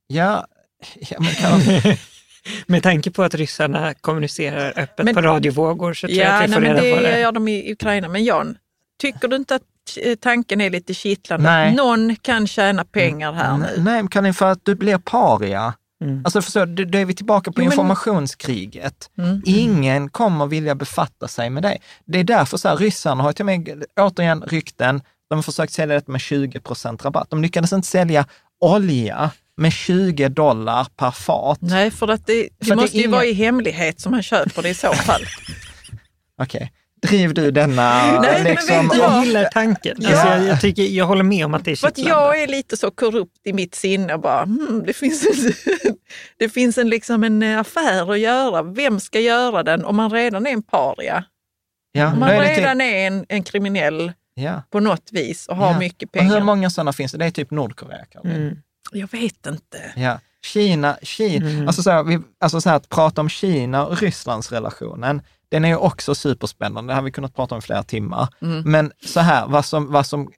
Ja, 0.07 0.47
ja 0.95 1.17
men 1.21 1.35
kan. 1.35 1.61
Med 2.67 2.83
tanke 2.83 3.11
på 3.11 3.23
att 3.23 3.35
ryssarna 3.35 3.95
kommunicerar 3.95 4.73
öppet 4.77 5.05
men, 5.05 5.15
på 5.15 5.21
radiovågor 5.21 5.95
så 5.95 6.07
tror 6.07 6.19
ja, 6.19 6.25
jag 6.25 6.45
att 6.45 6.51
vi 6.51 6.55
får 6.55 6.61
nej, 6.61 6.71
reda 6.71 6.83
det 6.83 6.97
på 6.97 7.03
det. 7.03 7.21
gör 7.21 7.33
de 7.33 7.49
i 7.49 7.73
Ukraina. 7.73 8.09
Men 8.09 8.25
Jan, 8.25 8.59
tycker 9.01 9.29
du 9.29 9.37
inte 9.37 9.55
att 9.55 9.63
eh, 10.03 10.17
tanken 10.17 10.61
är 10.61 10.71
lite 10.71 10.95
kittlande? 10.95 11.51
Nej. 11.51 11.75
Någon 11.75 12.17
kan 12.17 12.47
tjäna 12.47 12.85
pengar 12.85 13.33
här 13.33 13.55
mm, 13.55 13.61
nu? 13.61 13.83
Nej, 13.83 14.09
kan 14.11 14.35
för 14.35 14.53
att 14.53 14.65
du 14.65 14.75
blir 14.75 14.99
paria. 14.99 15.75
Mm. 16.05 16.23
Alltså 16.25 16.43
förstår, 16.43 16.67
då 16.67 16.99
är 16.99 17.05
vi 17.05 17.15
tillbaka 17.15 17.53
på 17.53 17.61
jo, 17.61 17.65
informationskriget. 17.65 19.11
Mm. 19.19 19.43
Ingen 19.45 20.09
kommer 20.09 20.47
vilja 20.47 20.75
befatta 20.75 21.29
sig 21.29 21.51
med 21.51 21.63
det. 21.63 21.79
Det 22.05 22.19
är 22.19 22.25
därför 22.25 22.57
så 22.57 22.69
här, 22.69 22.77
ryssarna 22.77 23.23
har 23.23 23.33
till 23.33 23.45
med, 23.45 23.85
återigen 24.01 24.43
rykten, 24.43 25.01
de 25.29 25.35
har 25.35 25.43
försökt 25.43 25.73
sälja 25.73 25.95
det 25.95 26.09
med 26.09 26.21
20 26.21 26.61
procent 26.61 27.05
rabatt. 27.05 27.31
De 27.31 27.43
lyckades 27.43 27.73
inte 27.73 27.89
sälja 27.89 28.27
olja 28.61 29.31
med 29.57 29.73
20 29.73 30.29
dollar 30.29 30.87
per 30.97 31.11
fat. 31.11 31.59
Nej, 31.61 31.91
för 31.91 32.09
att 32.09 32.27
det, 32.27 32.49
det 32.59 32.67
för 32.67 32.77
måste 32.77 32.97
det 32.97 32.99
ju 32.99 33.05
inga... 33.05 33.17
vara 33.17 33.25
i 33.25 33.33
hemlighet 33.33 34.01
som 34.01 34.13
man 34.13 34.23
köper 34.23 34.63
det 34.63 34.69
i 34.69 34.75
så 34.75 34.93
fall. 34.93 35.23
Okej. 36.43 36.59
Okay 36.59 36.69
driv 37.07 37.35
du 37.35 37.51
denna... 37.51 38.21
Nej, 38.21 38.45
liksom, 38.45 38.87
men 38.87 38.99
jag 38.99 39.25
gillar 39.25 39.45
tanken. 39.45 39.97
Ja. 39.99 40.11
Alltså 40.11 40.29
jag, 40.29 40.45
jag, 40.45 40.61
tycker, 40.61 40.83
jag 40.83 41.07
håller 41.07 41.23
med 41.23 41.45
om 41.45 41.55
att 41.55 41.65
det 41.65 41.71
är 41.83 41.87
att 41.87 41.99
jag 41.99 42.43
är 42.43 42.47
lite 42.47 42.77
så 42.77 42.91
korrupt 42.91 43.41
i 43.45 43.53
mitt 43.53 43.75
sinne. 43.75 44.19
Bara, 44.19 44.45
hmm, 44.45 44.83
det 44.87 44.93
finns, 44.93 45.27
en, 45.27 45.53
det 46.39 46.49
finns 46.49 46.79
en, 46.79 46.89
liksom 46.89 47.25
en 47.25 47.43
affär 47.43 48.13
att 48.13 48.19
göra. 48.19 48.63
Vem 48.63 49.01
ska 49.01 49.21
göra 49.21 49.63
den 49.63 49.85
om 49.85 49.97
man 49.97 50.11
redan 50.11 50.47
är 50.47 50.51
en 50.51 50.63
paria? 50.63 51.25
Ja, 51.93 52.13
om 52.13 52.21
man 52.21 52.31
är 52.31 52.57
redan 52.57 52.79
typ... 52.79 52.83
är 52.83 53.07
en, 53.07 53.27
en 53.29 53.43
kriminell 53.43 54.13
ja. 54.35 54.63
på 54.71 54.81
något 54.81 55.09
vis 55.13 55.47
och 55.47 55.57
har 55.57 55.73
ja. 55.73 55.79
mycket 55.79 56.13
pengar. 56.13 56.31
Och 56.31 56.39
hur 56.39 56.45
många 56.45 56.71
sådana 56.71 56.93
finns 56.93 57.13
det? 57.13 57.19
Det 57.19 57.27
är 57.27 57.31
typ 57.31 57.51
Nordkorea 57.51 58.07
mm. 58.25 58.57
Jag 58.93 59.13
vet 59.13 59.47
inte. 59.47 59.93
Ja. 59.97 60.19
Kina, 60.47 60.99
Kina 61.03 61.51
mm. 61.51 61.67
alltså, 61.67 61.83
så 61.83 61.91
här, 61.91 62.03
vi, 62.03 62.19
alltså 62.41 62.61
så 62.61 62.69
här, 62.69 62.77
att 62.77 62.89
prata 62.89 63.21
om 63.21 63.29
Kina 63.29 63.87
och 63.87 64.03
Rysslands 64.03 64.53
relationen, 64.53 65.23
den 65.49 65.65
är 65.65 65.69
ju 65.69 65.77
också 65.77 66.15
superspännande. 66.15 66.93
Det 66.93 66.95
har 66.95 67.03
vi 67.03 67.11
kunnat 67.11 67.35
prata 67.35 67.55
om 67.55 67.59
i 67.59 67.63
flera 67.63 67.83
timmar. 67.83 68.29
Mm. 68.43 68.63
Men 68.71 68.93
så 69.07 69.21
här, 69.21 69.47
vad 69.47 69.65
som, 69.65 69.93
vad 69.93 70.07
som 70.07 70.31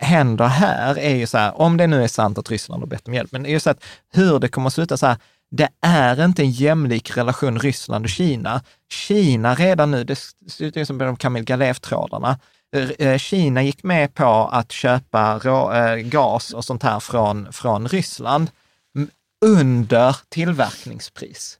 händer 0.00 0.46
här 0.46 0.98
är 0.98 1.14
ju 1.14 1.26
så 1.26 1.38
här, 1.38 1.60
om 1.60 1.76
det 1.76 1.86
nu 1.86 2.04
är 2.04 2.08
sant 2.08 2.38
att 2.38 2.50
Ryssland 2.50 2.82
har 2.82 2.86
bett 2.86 3.08
om 3.08 3.14
hjälp, 3.14 3.32
men 3.32 3.42
det 3.42 3.48
är 3.48 3.52
ju 3.52 3.60
så 3.60 3.70
att 3.70 3.84
hur 4.12 4.38
det 4.38 4.48
kommer 4.48 4.66
att 4.66 4.74
sluta 4.74 4.96
så 4.96 5.06
här, 5.06 5.16
det 5.50 5.68
är 5.80 6.24
inte 6.24 6.42
en 6.42 6.50
jämlik 6.50 7.16
relation 7.16 7.58
Ryssland 7.58 8.04
och 8.04 8.10
Kina. 8.10 8.62
Kina 8.92 9.54
redan 9.54 9.90
nu, 9.90 10.04
det 10.04 10.18
slutar 10.48 10.84
som 10.84 10.96
med 10.96 11.06
de 11.06 11.16
Kamil 11.16 11.44
Galev-trådarna, 11.44 12.38
eh, 12.98 13.18
Kina 13.18 13.62
gick 13.62 13.82
med 13.82 14.14
på 14.14 14.48
att 14.52 14.72
köpa 14.72 15.38
rå, 15.38 15.72
äh, 15.72 15.96
gas 15.96 16.50
och 16.54 16.64
sånt 16.64 16.82
här 16.82 17.00
från, 17.00 17.52
från 17.52 17.88
Ryssland 17.88 18.50
under 19.44 20.16
tillverkningspris. 20.28 21.58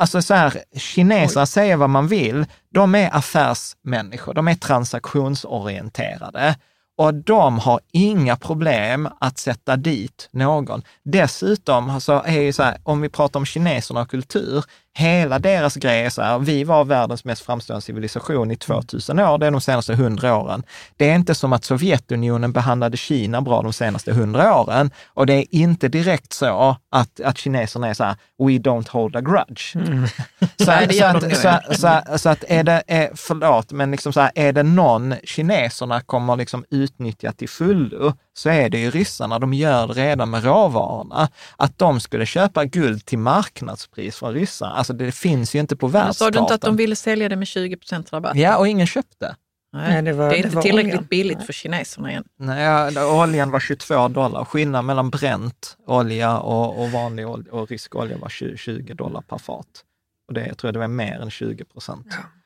Alltså 0.00 0.22
så 0.22 0.34
här, 0.34 0.62
kineser 0.76 1.44
säger 1.44 1.76
vad 1.76 1.90
man 1.90 2.08
vill, 2.08 2.46
de 2.74 2.94
är 2.94 3.16
affärsmänniskor, 3.16 4.34
de 4.34 4.48
är 4.48 4.54
transaktionsorienterade. 4.54 6.56
Och 6.96 7.14
de 7.14 7.58
har 7.58 7.80
inga 7.92 8.36
problem 8.36 9.08
att 9.20 9.38
sätta 9.38 9.76
dit 9.76 10.28
någon. 10.32 10.82
Dessutom 11.02 11.90
alltså, 11.90 12.22
är 12.26 12.40
ju 12.40 12.52
så 12.52 12.62
här, 12.62 12.78
om 12.82 13.00
vi 13.00 13.08
pratar 13.08 13.40
om 13.40 13.46
kineserna 13.46 14.00
och 14.00 14.10
kultur, 14.10 14.64
hela 14.94 15.38
deras 15.38 15.76
grej 15.76 16.04
är 16.04 16.10
så 16.10 16.22
här, 16.22 16.38
vi 16.38 16.64
var 16.64 16.84
världens 16.84 17.24
mest 17.24 17.42
framstående 17.42 17.82
civilisation 17.82 18.50
i 18.50 18.56
2000 18.56 19.18
år, 19.18 19.38
det 19.38 19.46
är 19.46 19.50
de 19.50 19.60
senaste 19.60 19.92
100 19.92 20.36
åren. 20.36 20.62
Det 20.96 21.10
är 21.10 21.14
inte 21.14 21.34
som 21.34 21.52
att 21.52 21.64
Sovjetunionen 21.64 22.52
behandlade 22.52 22.96
Kina 22.96 23.40
bra 23.40 23.62
de 23.62 23.72
senaste 23.72 24.10
100 24.10 24.60
åren 24.60 24.90
och 25.06 25.26
det 25.26 25.34
är 25.34 25.44
inte 25.50 25.88
direkt 25.88 26.32
så 26.32 26.76
att, 26.90 27.20
att 27.20 27.38
kineserna 27.38 27.88
är 27.88 27.94
så 27.94 28.04
här, 28.04 28.16
we 28.38 28.44
don't 28.44 28.90
hold 28.90 29.16
a 29.16 29.20
grudge. 29.20 29.76
Mm. 29.76 30.06
Så, 30.58 30.64
så, 30.64 31.04
att, 31.04 31.36
så, 31.36 31.74
så, 31.74 32.18
så, 32.18 32.28
att 32.28 32.44
är 32.48 32.64
det, 32.64 32.82
är, 32.86 33.10
förlåt, 33.14 33.72
men 33.72 33.90
liksom 33.90 34.12
så 34.12 34.20
här, 34.20 34.30
är 34.34 34.52
det 34.52 34.62
någon 34.62 35.14
kineserna 35.24 36.00
kommer 36.00 36.36
liksom 36.36 36.64
utnyttja 36.70 37.32
till 37.32 37.48
fullo, 37.48 38.14
så 38.40 38.48
är 38.48 38.70
det 38.70 38.78
ju 38.78 38.90
ryssarna. 38.90 39.38
De 39.38 39.54
gör 39.54 39.86
det 39.86 39.94
redan 39.94 40.30
med 40.30 40.44
råvarorna. 40.44 41.28
Att 41.56 41.78
de 41.78 42.00
skulle 42.00 42.26
köpa 42.26 42.64
guld 42.64 43.04
till 43.04 43.18
marknadspris 43.18 44.16
från 44.16 44.32
ryssarna, 44.32 44.72
alltså 44.72 44.92
det 44.92 45.12
finns 45.12 45.54
ju 45.54 45.58
inte 45.58 45.76
på 45.76 45.86
världskartan. 45.86 46.32
Sa 46.34 46.38
du 46.38 46.38
inte 46.38 46.54
att 46.54 46.60
de 46.60 46.76
ville 46.76 46.96
sälja 46.96 47.28
det 47.28 47.36
med 47.36 47.46
20 47.46 47.76
procent 47.76 48.12
rabatt? 48.12 48.36
Ja, 48.36 48.56
och 48.56 48.68
ingen 48.68 48.86
köpte. 48.86 49.36
Nej, 49.72 50.02
det, 50.02 50.12
var, 50.12 50.30
det 50.30 50.36
är 50.36 50.44
inte 50.44 50.56
det 50.56 50.62
tillräckligt 50.62 50.94
oljan. 50.94 51.06
billigt 51.10 51.36
Nej. 51.36 51.46
för 51.46 51.52
kineserna 51.52 52.10
igen. 52.10 52.24
Nej, 52.38 52.98
oljan 52.98 53.50
var 53.50 53.60
22 53.60 54.08
dollar. 54.08 54.44
Skillnaden 54.44 54.86
mellan 54.86 55.10
bränt 55.10 55.76
olja 55.86 56.38
och, 56.38 56.82
och 56.82 56.90
vanlig 56.90 57.28
olja, 57.28 57.52
och 57.52 57.70
rysk 57.70 57.96
olja 57.96 58.18
var 58.18 58.28
20, 58.28 58.56
20 58.56 58.94
dollar 58.94 59.20
per 59.20 59.38
fat. 59.38 59.84
Och 60.28 60.34
det 60.34 60.46
jag 60.46 60.58
tror 60.58 60.68
jag 60.68 60.74
det 60.74 60.78
var 60.78 60.88
mer 60.88 61.20
än 61.20 61.30
20 61.30 61.64
procent. 61.64 62.06
Ja. 62.10 62.39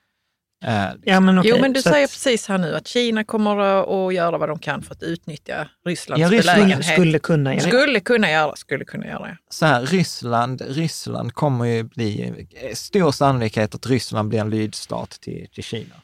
Eh, 0.67 0.91
ja, 1.03 1.21
men 1.21 1.39
okay. 1.39 1.51
Jo, 1.51 1.61
men 1.61 1.73
du 1.73 1.83
så 1.83 1.91
säger 1.91 2.05
att... 2.05 2.11
precis 2.11 2.49
här 2.49 2.59
nu 2.59 2.77
att 2.77 2.89
Kina 2.89 3.25
kommer 3.25 3.59
att 3.59 4.15
göra 4.15 4.39
vad 4.39 4.49
de 4.49 4.59
kan 4.59 4.83
för 4.83 4.95
att 4.95 5.03
utnyttja 5.03 5.69
Rysslands 5.87 6.21
ja, 6.21 6.29
Ryssland 6.31 6.61
belägenhet. 6.61 6.93
Skulle 6.93 7.19
kunna 7.19 7.55
göra 7.55 7.67
Skulle 7.67 8.01
kunna 8.01 8.31
göra, 8.31 8.57
skulle 8.57 8.85
kunna 8.85 9.07
göra. 9.07 9.37
Så 9.51 9.67
här, 9.67 9.87
Ryssland, 9.87 10.63
Ryssland 10.69 11.35
kommer 11.35 11.65
ju 11.65 11.83
bli, 11.83 12.35
stor 12.75 13.13
sannolikhet 13.13 13.75
att 13.75 13.87
Ryssland 13.87 14.29
blir 14.29 14.41
en 14.41 14.51
lydstat 14.51 15.11
till, 15.11 15.49
till 15.53 15.65
Kina. 15.65 15.95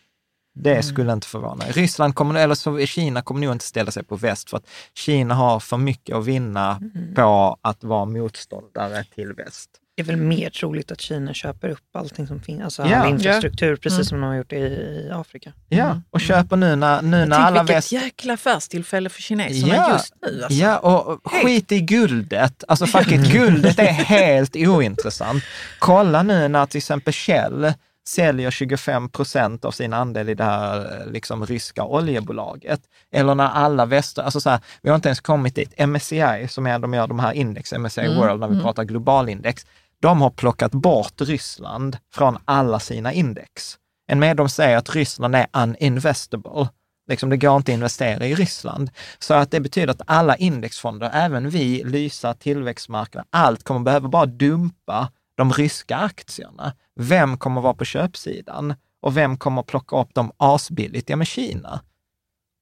Det 0.54 0.70
mm. 0.70 0.82
skulle 0.82 1.12
inte 1.12 1.26
förvåna. 1.26 1.64
Ryssland 1.68 2.14
kommer, 2.14 2.40
eller 2.40 2.54
så, 2.54 2.86
Kina 2.86 3.22
kommer 3.22 3.40
nog 3.40 3.52
inte 3.52 3.64
ställa 3.64 3.90
sig 3.90 4.04
på 4.04 4.16
väst 4.16 4.50
för 4.50 4.56
att 4.56 4.68
Kina 4.94 5.34
har 5.34 5.60
för 5.60 5.76
mycket 5.76 6.16
att 6.16 6.24
vinna 6.24 6.76
mm. 6.76 7.14
på 7.14 7.58
att 7.62 7.84
vara 7.84 8.04
motståndare 8.04 9.04
till 9.04 9.32
väst. 9.32 9.70
Det 10.00 10.04
är 10.04 10.16
väl 10.16 10.16
mer 10.16 10.50
troligt 10.50 10.92
att 10.92 11.00
Kina 11.00 11.34
köper 11.34 11.68
upp 11.68 11.96
allting 11.96 12.26
som 12.26 12.40
finns, 12.40 12.62
alltså 12.62 12.82
all 12.82 13.10
infrastruktur, 13.10 13.76
precis 13.76 13.98
mm. 13.98 14.04
som 14.04 14.20
de 14.20 14.26
har 14.26 14.34
gjort 14.34 14.52
i, 14.52 14.56
i 14.56 15.10
Afrika. 15.12 15.52
Ja, 15.68 15.84
mm. 15.84 16.02
och 16.10 16.20
köper 16.20 16.56
nu 16.56 16.76
när, 16.76 17.02
nu 17.02 17.26
när 17.26 17.36
alla 17.36 17.62
vilket 17.62 17.76
väst... 17.76 17.92
jäkla 17.92 18.34
affärstillfälle 18.34 19.08
för 19.08 19.22
kineserna 19.22 19.74
ja. 19.74 19.92
just 19.92 20.14
nu. 20.22 20.42
Alltså. 20.42 20.58
Ja, 20.58 20.78
och 20.78 21.20
skit 21.24 21.72
i 21.72 21.80
guldet. 21.80 22.64
Alltså 22.68 22.86
fuck 22.86 23.12
it, 23.12 23.20
guldet 23.32 23.78
är 23.78 23.84
helt 23.84 24.56
ointressant. 24.56 25.44
Kolla 25.78 26.22
nu 26.22 26.48
när 26.48 26.66
till 26.66 26.78
exempel 26.78 27.12
Shell 27.12 27.72
säljer 28.08 28.50
25 28.50 29.08
procent 29.08 29.64
av 29.64 29.70
sin 29.70 29.92
andel 29.92 30.28
i 30.28 30.34
det 30.34 30.44
här 30.44 31.02
liksom, 31.12 31.46
ryska 31.46 31.84
oljebolaget. 31.84 32.80
Eller 33.12 33.34
när 33.34 33.48
alla 33.48 33.86
väster, 33.86 34.22
alltså 34.22 34.40
så 34.40 34.50
här, 34.50 34.60
vi 34.82 34.88
har 34.88 34.96
inte 34.96 35.08
ens 35.08 35.20
kommit 35.20 35.54
dit. 35.54 35.86
MSCI, 35.86 36.46
som 36.48 36.66
är, 36.66 36.78
de 36.78 36.94
gör 36.94 37.06
de 37.06 37.18
här 37.18 37.32
index, 37.32 37.72
MSCI 37.72 38.00
mm, 38.00 38.16
World, 38.16 38.40
när 38.40 38.48
vi 38.48 38.52
mm. 38.52 38.64
pratar 38.64 38.84
globalindex, 38.84 39.66
de 40.00 40.20
har 40.20 40.30
plockat 40.30 40.72
bort 40.72 41.20
Ryssland 41.20 41.96
från 42.12 42.38
alla 42.44 42.80
sina 42.80 43.12
index. 43.12 43.78
En 44.06 44.18
med 44.18 44.36
dem 44.36 44.48
säger 44.48 44.76
att 44.76 44.94
Ryssland 44.94 45.36
är 45.36 45.46
uninvestable. 45.52 46.68
Liksom 47.08 47.30
det 47.30 47.36
går 47.36 47.56
inte 47.56 47.72
att 47.72 47.74
investera 47.74 48.26
i 48.26 48.34
Ryssland. 48.34 48.90
Så 49.18 49.34
att 49.34 49.50
det 49.50 49.60
betyder 49.60 49.88
att 49.88 50.02
alla 50.06 50.36
indexfonder, 50.36 51.10
även 51.12 51.50
vi, 51.50 51.84
Lysa, 51.84 52.34
tillväxtmarknaden, 52.34 53.28
allt 53.30 53.64
kommer 53.64 53.80
behöva 53.80 54.08
bara 54.08 54.26
dumpa 54.26 55.08
de 55.34 55.52
ryska 55.52 55.96
aktierna. 55.96 56.72
Vem 56.96 57.38
kommer 57.38 57.60
vara 57.60 57.74
på 57.74 57.84
köpsidan? 57.84 58.74
Och 59.00 59.16
vem 59.16 59.36
kommer 59.36 59.62
plocka 59.62 60.00
upp 60.00 60.14
dem 60.14 60.32
asbilligt? 60.36 61.10
Ja, 61.10 61.16
med 61.16 61.26
Kina. 61.26 61.80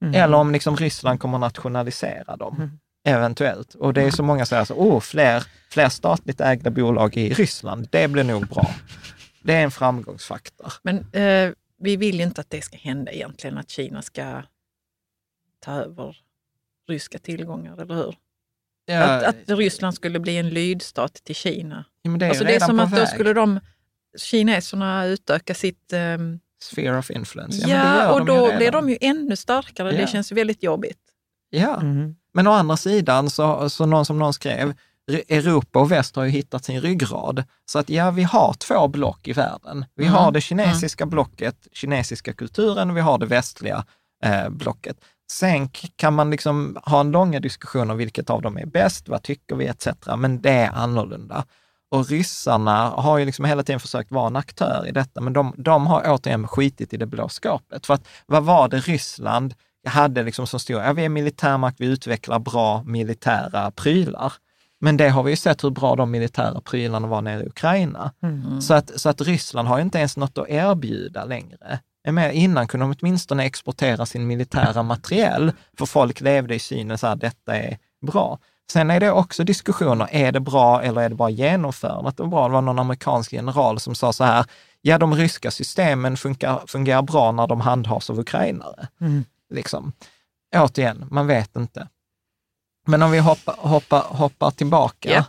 Mm. 0.03 0.15
Eller 0.15 0.37
om 0.37 0.53
liksom 0.53 0.77
Ryssland 0.77 1.21
kommer 1.21 1.39
nationalisera 1.39 2.37
dem, 2.37 2.57
mm. 2.57 2.71
eventuellt. 3.05 3.75
Och 3.75 3.95
det 3.95 4.03
är 4.03 4.11
så 4.11 4.23
många 4.23 4.47
som 4.47 4.51
säger 4.51 4.65
så, 4.65 4.75
oh, 4.75 5.01
fler, 5.01 5.47
fler 5.71 5.89
statligt 5.89 6.41
ägda 6.41 6.71
bolag 6.71 7.17
i 7.17 7.35
Ryssland, 7.35 7.89
det 7.91 8.09
blir 8.09 8.25
nog 8.25 8.47
bra. 8.47 8.75
Det 9.43 9.55
är 9.55 9.63
en 9.63 9.71
framgångsfaktor. 9.71 10.73
Men 10.83 10.97
eh, 11.13 11.53
vi 11.79 11.97
vill 11.97 12.21
inte 12.21 12.41
att 12.41 12.51
det 12.51 12.63
ska 12.63 12.77
hända 12.77 13.13
egentligen, 13.13 13.59
att 13.59 13.71
Kina 13.71 14.03
ska 14.03 14.43
ta 15.61 15.73
över 15.73 16.17
ryska 16.89 17.19
tillgångar, 17.19 17.83
eller 17.83 17.95
hur? 17.95 18.15
Ja. 18.87 19.03
Att, 19.03 19.25
att 19.25 19.59
Ryssland 19.59 19.95
skulle 19.95 20.21
bli 20.21 20.37
en 20.37 20.49
lydstat 20.49 21.15
till 21.15 21.35
Kina. 21.35 21.85
Ja, 22.03 22.11
det 22.11 22.27
är, 22.27 22.29
alltså, 22.29 22.45
det 22.45 22.55
är 22.55 22.61
som 22.61 22.81
att 22.81 22.93
väg. 22.93 23.01
då 23.01 23.07
skulle 23.07 23.33
de, 23.33 23.61
kineserna 24.19 25.07
utöka 25.07 25.55
sitt... 25.55 25.93
Um, 25.93 26.41
Sphere 26.63 26.99
of 26.99 27.11
influence. 27.11 27.69
Ja, 27.69 28.03
ja 28.03 28.13
och 28.13 28.27
då 28.27 28.57
blir 28.57 28.71
de 28.71 28.91
ju 28.91 28.99
ännu 29.01 29.37
starkare. 29.37 29.93
Ja. 29.93 30.01
Det 30.01 30.07
känns 30.07 30.33
väldigt 30.33 30.63
jobbigt. 30.63 30.99
Ja, 31.51 31.81
mm. 31.81 32.17
men 32.33 32.47
å 32.47 32.51
andra 32.51 32.77
sidan, 32.77 33.31
så, 33.31 33.71
så 33.71 33.87
någon 33.87 34.05
som 34.05 34.19
någon 34.19 34.33
skrev, 34.33 34.75
Europa 35.09 35.79
och 35.79 35.93
väst 35.93 36.17
har 36.17 36.25
ju 36.25 36.31
hittat 36.31 36.65
sin 36.65 36.81
ryggrad. 36.81 37.45
Så 37.67 37.79
att 37.79 37.89
ja, 37.89 38.11
vi 38.11 38.23
har 38.23 38.53
två 38.53 38.89
block 38.89 39.29
i 39.29 39.33
världen. 39.33 39.85
Vi 39.95 40.05
mm. 40.05 40.15
har 40.15 40.33
det 40.33 40.41
kinesiska 40.41 41.05
mm. 41.05 41.11
blocket, 41.11 41.67
kinesiska 41.73 42.33
kulturen, 42.33 42.91
och 42.91 42.97
vi 42.97 43.01
har 43.01 43.19
det 43.19 43.27
västliga 43.27 43.85
eh, 44.25 44.49
blocket. 44.49 44.97
Sen 45.31 45.69
kan 45.97 46.15
man 46.15 46.31
liksom 46.31 46.79
ha 46.85 47.01
en 47.01 47.11
långa 47.11 47.41
diskussion 47.41 47.91
om 47.91 47.97
vilket 47.97 48.31
av 48.31 48.43
dem 48.43 48.59
är 48.59 48.67
bäst, 48.67 49.09
vad 49.09 49.23
tycker 49.23 49.57
vi 49.57 49.67
etc. 49.67 49.89
Men 50.17 50.43
det 50.43 50.51
är 50.51 50.71
annorlunda. 50.71 51.45
Och 51.91 52.09
ryssarna 52.09 52.89
har 52.89 53.19
ju 53.19 53.25
liksom 53.25 53.45
hela 53.45 53.63
tiden 53.63 53.81
försökt 53.81 54.11
vara 54.11 54.27
en 54.27 54.37
aktör 54.37 54.85
i 54.89 54.93
detta, 54.93 55.21
men 55.21 55.33
de, 55.33 55.55
de 55.57 55.87
har 55.87 56.03
återigen 56.07 56.49
skitit 56.49 56.95
i 56.95 56.97
det 56.97 57.07
blå 57.07 57.29
skapet. 57.29 57.87
För 57.87 57.95
att 57.95 58.09
vad 58.27 58.45
var 58.45 58.69
det 58.69 58.79
Ryssland 58.79 59.55
hade 59.87 60.23
liksom 60.23 60.47
som 60.47 60.61
stod, 60.61 60.77
ja 60.77 60.93
vi 60.93 61.05
är 61.05 61.09
militärmakt, 61.09 61.81
vi 61.81 61.87
utvecklar 61.87 62.39
bra 62.39 62.83
militära 62.83 63.71
prylar. 63.71 64.33
Men 64.81 64.97
det 64.97 65.09
har 65.09 65.23
vi 65.23 65.31
ju 65.31 65.37
sett 65.37 65.65
hur 65.65 65.71
bra 65.71 65.97
de 65.97 66.11
militära 66.11 66.61
prylarna 66.61 67.09
var 67.09 67.23
nere 67.23 67.43
i 67.43 67.47
Ukraina. 67.47 68.13
Mm. 68.23 68.61
Så, 68.61 68.75
att, 68.75 69.01
så 69.01 69.09
att 69.09 69.21
Ryssland 69.21 69.69
har 69.69 69.81
inte 69.81 69.99
ens 69.99 70.17
något 70.17 70.39
att 70.39 70.49
erbjuda 70.49 71.25
längre 71.25 71.79
med. 72.13 72.35
Innan 72.35 72.69
kunde 72.69 72.87
de 72.87 72.95
åtminstone 73.01 73.45
exportera 73.45 74.07
sin 74.07 74.27
militära 74.27 74.83
materiel, 74.83 75.53
för 75.79 75.87
folk 75.87 76.21
levde 76.21 76.55
i 76.55 76.59
synen 76.59 76.99
så 76.99 77.07
här, 77.07 77.17
detta 77.17 77.57
är 77.57 77.79
bra. 78.07 78.39
Sen 78.73 78.91
är 78.91 79.01
det 79.01 79.11
också 79.11 79.45
diskussioner, 79.45 80.09
är 80.11 80.33
det 80.33 80.41
bra 80.41 80.83
eller 80.83 81.01
är 81.01 81.09
det 81.09 81.15
bara 81.15 81.31
genomförandet 81.31 82.17
det 82.17 82.27
bra? 82.27 82.49
Det 82.49 82.53
var 82.53 82.63
någon 82.63 82.79
amerikansk 82.79 83.33
general 83.33 83.81
som 83.81 83.95
sa 83.95 84.13
så 84.13 84.25
här, 84.25 84.45
ja 84.83 84.99
de 84.99 85.15
ryska 85.15 85.51
systemen 85.51 86.17
funkar, 86.17 86.63
fungerar 86.67 87.03
bra 87.03 87.33
när 87.33 87.47
de 87.47 87.61
handhas 87.61 88.11
av 88.11 88.19
ukrainare. 88.19 88.89
Mm. 89.01 89.25
Liksom. 89.55 89.93
Återigen, 90.57 91.07
man 91.11 91.27
vet 91.27 91.57
inte. 91.57 91.89
Men 92.89 93.03
om 93.03 93.11
vi 93.11 93.19
hoppar, 93.19 93.55
hoppar, 93.59 94.01
hoppar 94.01 94.51
tillbaka, 94.51 95.09
yeah. 95.09 95.25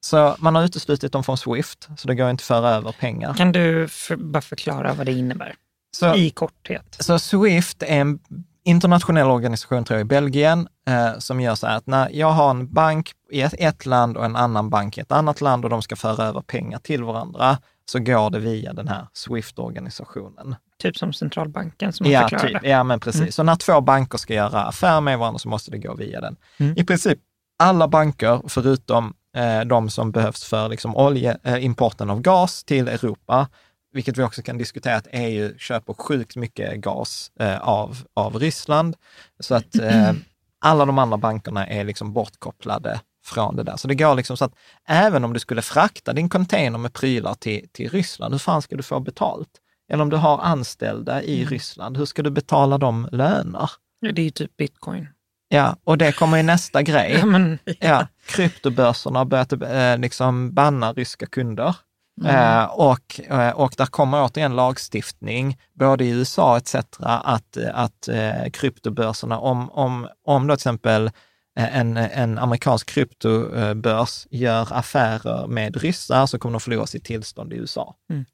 så 0.00 0.36
man 0.38 0.54
har 0.54 0.62
uteslutit 0.62 1.12
dem 1.12 1.24
från 1.24 1.38
Swift, 1.38 1.88
så 1.96 2.08
det 2.08 2.14
går 2.14 2.30
inte 2.30 2.40
att 2.40 2.46
föra 2.46 2.70
över 2.70 2.92
pengar. 2.92 3.34
Kan 3.34 3.52
du 3.52 3.88
för, 3.88 4.16
bara 4.16 4.42
förklara 4.42 4.94
vad 4.94 5.06
det 5.06 5.12
innebär? 5.12 5.54
Så, 5.96 6.14
I 6.14 6.30
korthet. 6.30 6.96
Så 7.00 7.18
Swift 7.18 7.82
är 7.82 8.00
en 8.00 8.18
internationell 8.64 9.26
organisation, 9.26 9.84
tror 9.84 9.98
jag, 9.98 10.04
i 10.04 10.08
Belgien, 10.08 10.68
eh, 10.88 11.18
som 11.18 11.40
gör 11.40 11.54
så 11.54 11.66
här 11.66 11.76
att 11.76 11.86
när 11.86 12.10
jag 12.12 12.30
har 12.30 12.50
en 12.50 12.72
bank 12.72 13.12
i 13.32 13.42
ett, 13.42 13.54
ett, 13.58 13.86
land 13.86 14.16
och 14.16 14.24
en 14.24 14.36
annan 14.36 14.70
bank 14.70 14.98
i 14.98 15.00
ett 15.00 15.12
annat 15.12 15.40
land 15.40 15.64
och 15.64 15.70
de 15.70 15.82
ska 15.82 15.96
föra 15.96 16.24
över 16.24 16.40
pengar 16.40 16.78
till 16.78 17.04
varandra, 17.04 17.58
så 17.90 17.98
går 17.98 18.30
det 18.30 18.38
via 18.38 18.72
den 18.72 18.88
här 18.88 19.06
Swift-organisationen. 19.12 20.56
Typ 20.78 20.96
som 20.96 21.12
centralbanken 21.12 21.92
som 21.92 22.06
ja, 22.06 22.28
typ. 22.28 22.56
Ja, 22.62 22.84
men 22.84 23.00
precis. 23.00 23.20
Mm. 23.20 23.32
Så 23.32 23.42
när 23.42 23.56
två 23.56 23.80
banker 23.80 24.18
ska 24.18 24.34
göra 24.34 24.62
affär 24.62 25.00
med 25.00 25.18
varandra 25.18 25.38
så 25.38 25.48
måste 25.48 25.70
det 25.70 25.78
gå 25.78 25.94
via 25.94 26.20
den. 26.20 26.36
Mm. 26.56 26.74
I 26.78 26.84
princip 26.84 27.18
alla 27.58 27.88
banker, 27.88 28.42
förutom 28.48 29.14
eh, 29.36 29.60
de 29.60 29.90
som 29.90 30.10
behövs 30.10 30.44
för 30.44 30.68
liksom, 30.68 30.96
olje, 30.96 31.38
eh, 31.42 31.64
importen 31.64 32.10
av 32.10 32.20
gas 32.20 32.64
till 32.64 32.88
Europa, 32.88 33.48
vilket 33.92 34.18
vi 34.18 34.22
också 34.22 34.42
kan 34.42 34.58
diskutera, 34.58 34.96
att 34.96 35.08
EU 35.12 35.58
köper 35.58 35.94
sjukt 35.94 36.36
mycket 36.36 36.80
gas 36.80 37.30
eh, 37.40 37.58
av, 37.58 37.98
av 38.14 38.38
Ryssland. 38.38 38.96
Så 39.40 39.54
att 39.54 39.78
eh, 39.78 40.12
alla 40.60 40.84
de 40.84 40.98
andra 40.98 41.16
bankerna 41.16 41.66
är 41.66 41.84
liksom 41.84 42.12
bortkopplade 42.12 43.00
från 43.26 43.56
det 43.56 43.62
där. 43.62 43.76
Så 43.76 43.88
det 43.88 43.94
går 43.94 44.14
liksom 44.14 44.36
så 44.36 44.44
att 44.44 44.54
även 44.88 45.24
om 45.24 45.32
du 45.32 45.40
skulle 45.40 45.62
frakta 45.62 46.12
din 46.12 46.28
container 46.28 46.78
med 46.78 46.92
prylar 46.92 47.34
till, 47.34 47.68
till 47.72 47.90
Ryssland, 47.90 48.34
hur 48.34 48.38
fan 48.38 48.62
ska 48.62 48.76
du 48.76 48.82
få 48.82 49.00
betalt? 49.00 49.48
Eller 49.92 50.02
om 50.02 50.10
du 50.10 50.16
har 50.16 50.38
anställda 50.38 51.22
i 51.22 51.36
mm. 51.36 51.50
Ryssland, 51.50 51.96
hur 51.96 52.04
ska 52.04 52.22
du 52.22 52.30
betala 52.30 52.78
dem 52.78 53.08
löner? 53.12 53.70
Det 54.00 54.20
är 54.20 54.24
ju 54.24 54.30
typ 54.30 54.56
bitcoin. 54.56 55.08
Ja, 55.48 55.76
och 55.84 55.98
det 55.98 56.12
kommer 56.12 56.38
i 56.38 56.42
nästa 56.42 56.82
grej. 56.82 57.16
Ja, 57.18 57.26
men, 57.26 57.58
ja. 57.64 57.74
ja 57.78 58.06
kryptobörserna 58.26 59.18
har 59.18 59.24
börjat 59.24 59.52
eh, 59.52 59.98
liksom 59.98 60.54
banna 60.54 60.92
ryska 60.92 61.26
kunder. 61.26 61.76
Mm. 62.22 62.36
Eh, 62.36 62.64
och, 62.64 63.20
eh, 63.28 63.50
och 63.50 63.74
där 63.76 63.86
kommer 63.86 64.24
återigen 64.24 64.56
lagstiftning, 64.56 65.58
både 65.74 66.04
i 66.04 66.10
USA 66.10 66.56
etc., 66.56 66.74
att, 67.00 67.56
att 67.72 68.08
eh, 68.08 68.50
kryptobörserna, 68.52 69.38
om, 69.38 69.70
om, 69.70 70.08
om 70.24 70.46
då 70.46 70.54
till 70.54 70.60
exempel 70.60 71.10
en, 71.56 71.96
en 71.96 72.38
amerikansk 72.38 72.86
kryptobörs 72.86 74.26
gör 74.30 74.68
affärer 74.70 75.46
med 75.46 75.76
ryssar 75.76 76.26
så 76.26 76.38
kommer 76.38 76.52
de 76.52 76.60
förlora 76.60 76.86
sitt 76.86 77.04
tillstånd 77.04 77.52
i 77.52 77.56
USA. 77.56 77.96
Mm. 78.10 78.24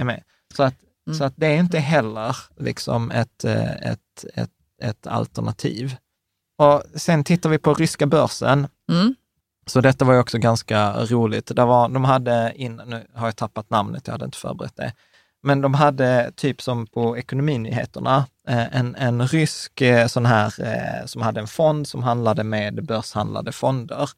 Mm. 0.00 0.20
Så, 0.54 0.62
att, 0.62 0.74
mm. 1.06 1.18
så 1.18 1.24
att 1.24 1.34
det 1.36 1.46
är 1.46 1.56
inte 1.56 1.78
heller 1.78 2.36
liksom 2.56 3.10
ett, 3.10 3.44
ett, 3.44 4.24
ett, 4.34 4.50
ett 4.82 5.06
alternativ. 5.06 5.96
Och 6.58 6.82
sen 6.94 7.24
tittar 7.24 7.50
vi 7.50 7.58
på 7.58 7.74
ryska 7.74 8.06
börsen. 8.06 8.68
Mm. 8.92 9.14
Så 9.66 9.80
detta 9.80 10.04
var 10.04 10.14
ju 10.14 10.20
också 10.20 10.38
ganska 10.38 11.04
roligt. 11.04 11.56
Det 11.56 11.64
var, 11.64 11.88
de 11.88 12.04
hade, 12.04 12.52
in, 12.56 12.82
nu 12.86 13.06
har 13.14 13.26
jag 13.26 13.36
tappat 13.36 13.70
namnet, 13.70 14.06
jag 14.06 14.12
hade 14.12 14.24
inte 14.24 14.38
förberett 14.38 14.76
det, 14.76 14.92
men 15.42 15.60
de 15.60 15.74
hade 15.74 16.32
typ 16.36 16.62
som 16.62 16.86
på 16.86 17.18
Ekonominyheterna, 17.18 18.16
eh, 18.16 18.24
en, 18.52 18.94
en 18.94 19.28
rysk 19.28 19.80
eh, 19.80 20.06
sån 20.06 20.26
här 20.26 20.54
eh, 20.60 21.06
som 21.06 21.22
hade 21.22 21.40
en 21.40 21.46
fond 21.46 21.88
som 21.88 22.02
handlade 22.02 22.44
med 22.44 22.84
börshandlade 22.84 23.52
fonder. 23.52 24.10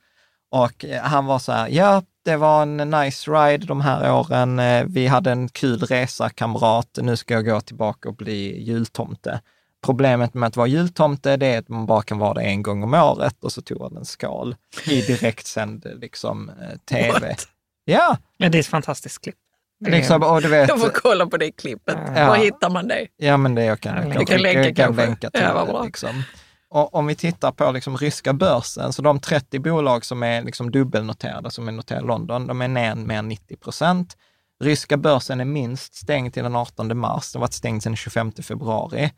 Och 0.50 0.84
han 1.02 1.26
var 1.26 1.38
så 1.38 1.52
här, 1.52 1.68
ja, 1.68 2.02
det 2.24 2.36
var 2.36 2.62
en 2.62 2.76
nice 2.76 3.30
ride 3.30 3.66
de 3.66 3.80
här 3.80 4.12
åren. 4.12 4.60
Vi 4.92 5.06
hade 5.06 5.30
en 5.30 5.48
kul 5.48 5.80
resa, 5.80 6.28
kamrat. 6.28 6.98
Nu 7.02 7.16
ska 7.16 7.34
jag 7.34 7.44
gå 7.44 7.60
tillbaka 7.60 8.08
och 8.08 8.16
bli 8.16 8.62
jultomte. 8.62 9.40
Problemet 9.84 10.34
med 10.34 10.46
att 10.46 10.56
vara 10.56 10.66
jultomte, 10.66 11.36
det 11.36 11.46
är 11.46 11.58
att 11.58 11.68
man 11.68 11.86
bara 11.86 12.02
kan 12.02 12.18
vara 12.18 12.34
det 12.34 12.42
en 12.42 12.62
gång 12.62 12.82
om 12.82 12.94
året 12.94 13.44
och 13.44 13.52
så 13.52 13.62
tog 13.62 13.82
han 13.82 13.96
en 13.96 14.04
skal 14.04 14.56
i 14.86 15.00
direktsänd 15.00 15.86
liksom, 15.94 16.48
eh, 16.48 16.78
tv. 16.90 17.28
What? 17.28 17.48
Ja. 17.84 18.16
ja, 18.36 18.48
det 18.48 18.58
är 18.58 18.60
ett 18.60 18.66
fantastiskt 18.66 19.22
klipp. 19.22 19.36
Liksom, 19.80 20.22
och 20.22 20.42
du 20.42 20.48
vet, 20.48 20.68
jag 20.68 20.80
får 20.80 20.88
kolla 20.88 21.26
på 21.26 21.36
det 21.36 21.50
klippet. 21.50 21.98
Ja. 22.16 22.28
Var 22.28 22.36
hittar 22.36 22.70
man 22.70 22.88
det? 22.88 23.06
Ja, 23.16 23.36
men 23.36 23.54
det 23.54 23.64
jag 23.64 23.80
kan, 23.80 23.96
jag, 23.96 24.14
jag 24.14 24.28
kan, 24.28 24.42
länka, 24.42 24.64
jag 24.64 24.76
kan 24.76 24.96
länka 24.96 25.30
till 25.30 25.42
ja, 25.42 25.64
det. 25.64 25.84
Liksom. 25.86 26.22
Och 26.70 26.94
om 26.94 27.06
vi 27.06 27.14
tittar 27.14 27.52
på 27.52 27.72
liksom 27.72 27.96
ryska 27.96 28.32
börsen, 28.32 28.92
så 28.92 29.02
de 29.02 29.20
30 29.20 29.58
bolag 29.58 30.04
som 30.04 30.22
är 30.22 30.42
liksom 30.42 30.70
dubbelnoterade, 30.70 31.50
som 31.50 31.68
är 31.68 31.72
noterade 31.72 32.04
i 32.04 32.08
London, 32.08 32.46
de 32.46 32.62
är 32.62 32.68
ner 32.68 32.94
mer 32.94 33.18
än 33.18 33.28
90 33.28 33.56
procent. 33.56 34.16
Ryska 34.62 34.96
börsen 34.96 35.40
är 35.40 35.44
minst 35.44 35.94
stängd 35.94 36.34
till 36.34 36.42
den 36.42 36.56
18 36.56 36.98
mars, 36.98 37.32
den 37.32 37.40
har 37.40 37.46
varit 37.46 37.52
stängd 37.52 37.82
sedan 37.82 37.92
den 37.92 37.96
25 37.96 38.32
februari 38.32 39.10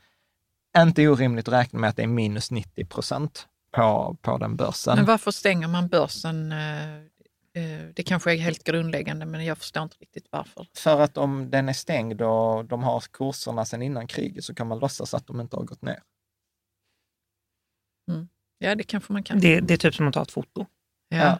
inte 0.79 1.09
orimligt 1.09 1.49
att 1.49 1.55
räkna 1.55 1.79
med 1.79 1.91
att 1.91 1.97
det 1.97 2.03
är 2.03 2.07
minus 2.07 2.51
90 2.51 2.85
procent 2.85 3.47
på, 3.77 4.17
på 4.23 4.39
den 4.39 4.57
börsen. 4.57 4.97
Men 4.97 5.05
varför 5.05 5.31
stänger 5.31 5.69
man 5.69 5.89
börsen? 5.89 6.53
Eh, 7.55 7.89
det 7.95 8.03
kanske 8.03 8.33
är 8.33 8.37
helt 8.37 8.65
grundläggande, 8.65 9.27
men 9.27 9.45
jag 9.45 9.59
förstår 9.59 9.83
inte 9.83 9.97
riktigt 10.01 10.27
varför. 10.31 10.67
För 10.77 11.01
att 11.01 11.17
om 11.17 11.51
den 11.51 11.69
är 11.69 11.73
stängd 11.73 12.23
och 12.23 12.65
de 12.65 12.83
har 12.83 13.01
kurserna 13.01 13.65
sedan 13.65 13.83
innan 13.83 14.07
kriget 14.07 14.45
så 14.45 14.55
kan 14.55 14.67
man 14.67 14.79
låtsas 14.79 15.15
att 15.15 15.27
de 15.27 15.41
inte 15.41 15.57
har 15.57 15.65
gått 15.65 15.83
ner. 15.83 16.03
Mm. 18.11 18.29
Ja, 18.59 18.75
det 18.75 18.83
kanske 18.83 19.13
man 19.13 19.23
kan. 19.23 19.41
Det, 19.41 19.61
det, 19.61 19.75
är 19.75 19.79
typ 19.79 19.95
som 19.95 20.09
att 20.09 20.15
ta 20.15 20.23
ett 20.23 20.31
foto. 20.31 20.67
Ja. 21.09 21.39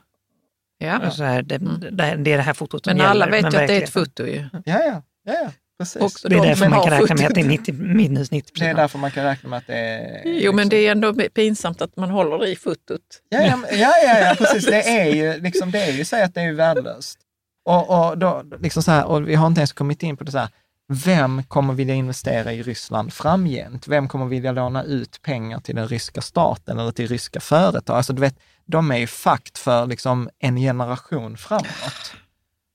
ja. 0.79 0.93
Alltså 0.93 1.23
här, 1.23 1.43
det, 1.43 1.55
mm. 1.55 1.81
det, 1.81 1.91
det, 1.91 2.33
är 2.33 2.37
det 2.37 2.43
här 2.43 2.55
fotot 2.55 2.85
som 2.85 2.91
Men 2.91 2.97
gäller. 2.97 3.11
alla 3.11 3.27
vet 3.27 3.43
ju 3.43 3.47
att 3.47 3.69
det 3.69 3.77
är 3.77 3.83
ett 3.83 3.91
foto 3.91 4.27
ju. 4.27 4.49
Ja, 4.53 4.61
ja. 4.65 5.03
ja, 5.23 5.33
ja. 5.33 5.51
Precis. 5.79 6.03
Också 6.03 6.29
det 6.29 6.37
är 6.37 6.43
därför 6.43 6.69
man 6.69 6.83
kan 6.83 7.01
räkna 7.01 7.15
med 7.15 7.27
att 7.27 7.35
det 7.35 7.41
är 7.41 7.45
90, 7.45 7.75
minus 7.75 8.31
90 8.31 8.53
procent. 8.53 8.67
Det 8.67 8.71
är 8.71 8.75
därför 8.75 8.99
man 8.99 9.11
kan 9.11 9.25
räkna 9.25 9.49
med 9.49 9.57
att 9.57 9.67
det 9.67 9.79
är... 9.79 10.23
Jo, 10.25 10.33
liksom... 10.33 10.57
men 10.57 10.69
det 10.69 10.77
är 10.77 10.93
ändå 10.93 11.15
pinsamt 11.15 11.83
att 11.83 11.97
man 11.97 12.11
håller 12.11 12.47
i 12.47 12.57
fotot. 12.57 13.01
Ja, 13.29 13.43
ja, 13.43 13.59
ja, 13.71 13.93
ja, 14.05 14.19
ja 14.19 14.35
precis. 14.39 14.67
Det 14.67 14.83
är 15.01 15.15
ju, 15.15 15.41
liksom, 15.41 15.71
det 15.71 15.83
är 15.83 15.93
ju 15.93 16.05
så 16.05 16.25
att 16.25 16.35
det 16.35 16.41
är 16.41 16.53
värdelöst. 16.53 17.19
Och, 17.65 17.91
och, 17.91 18.19
då, 18.19 18.45
liksom 18.61 18.83
så 18.83 18.91
här, 18.91 19.05
och 19.05 19.29
vi 19.29 19.35
har 19.35 19.47
inte 19.47 19.61
ens 19.61 19.73
kommit 19.73 20.03
in 20.03 20.17
på 20.17 20.25
det 20.25 20.33
så 20.33 20.39
här, 20.39 20.49
vem 20.89 21.43
kommer 21.43 21.75
vilja 21.75 21.95
investera 21.95 22.53
i 22.53 22.63
Ryssland 22.63 23.13
framgent? 23.13 23.89
Vem 23.89 24.09
kommer 24.09 24.27
vilja 24.27 24.53
låna 24.53 24.85
ut 24.85 25.23
pengar 25.23 25.61
till 25.61 25.75
den 25.75 25.89
ryska 25.89 26.21
staten 26.21 26.79
eller 26.79 26.93
till 26.93 27.09
ryska 27.09 27.41
företag? 27.41 27.97
Alltså, 27.97 28.13
du 28.13 28.21
vet, 28.21 28.39
de 28.67 28.91
är 28.91 28.97
ju 28.97 29.07
fakt 29.07 29.59
för 29.59 29.87
liksom, 29.87 30.31
en 30.39 30.57
generation 30.57 31.37
framåt. 31.37 32.15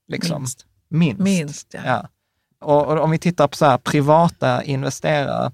Liksom. 0.08 0.40
Minst. 0.40 0.66
Minst. 0.88 1.20
Minst 1.20 1.74
ja. 1.74 1.80
ja. 1.84 2.08
Och, 2.60 2.86
och, 2.86 3.00
om 3.00 3.10
vi 3.10 3.18
tittar 3.18 3.48
på 3.48 3.56
så 3.56 3.66
här, 3.66 3.78
privata 3.78 4.62
investerare 4.62 5.52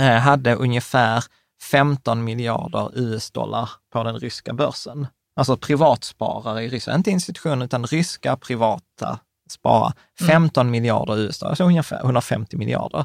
eh, 0.00 0.16
hade 0.16 0.54
ungefär 0.54 1.24
15 1.62 2.24
miljarder 2.24 2.90
US-dollar 2.94 3.70
på 3.92 4.02
den 4.02 4.18
ryska 4.18 4.52
börsen. 4.52 5.06
Alltså 5.36 5.56
privatsparare 5.56 6.64
i 6.64 6.68
Ryssland, 6.68 6.98
inte 6.98 7.10
institutioner 7.10 7.64
utan 7.64 7.86
ryska 7.86 8.36
privata 8.36 9.18
sparare. 9.50 9.92
15 10.26 10.60
mm. 10.60 10.70
miljarder 10.70 11.18
US-dollar, 11.18 11.50
alltså 11.50 11.64
ungefär 11.64 12.00
150 12.00 12.56
miljarder. 12.56 13.04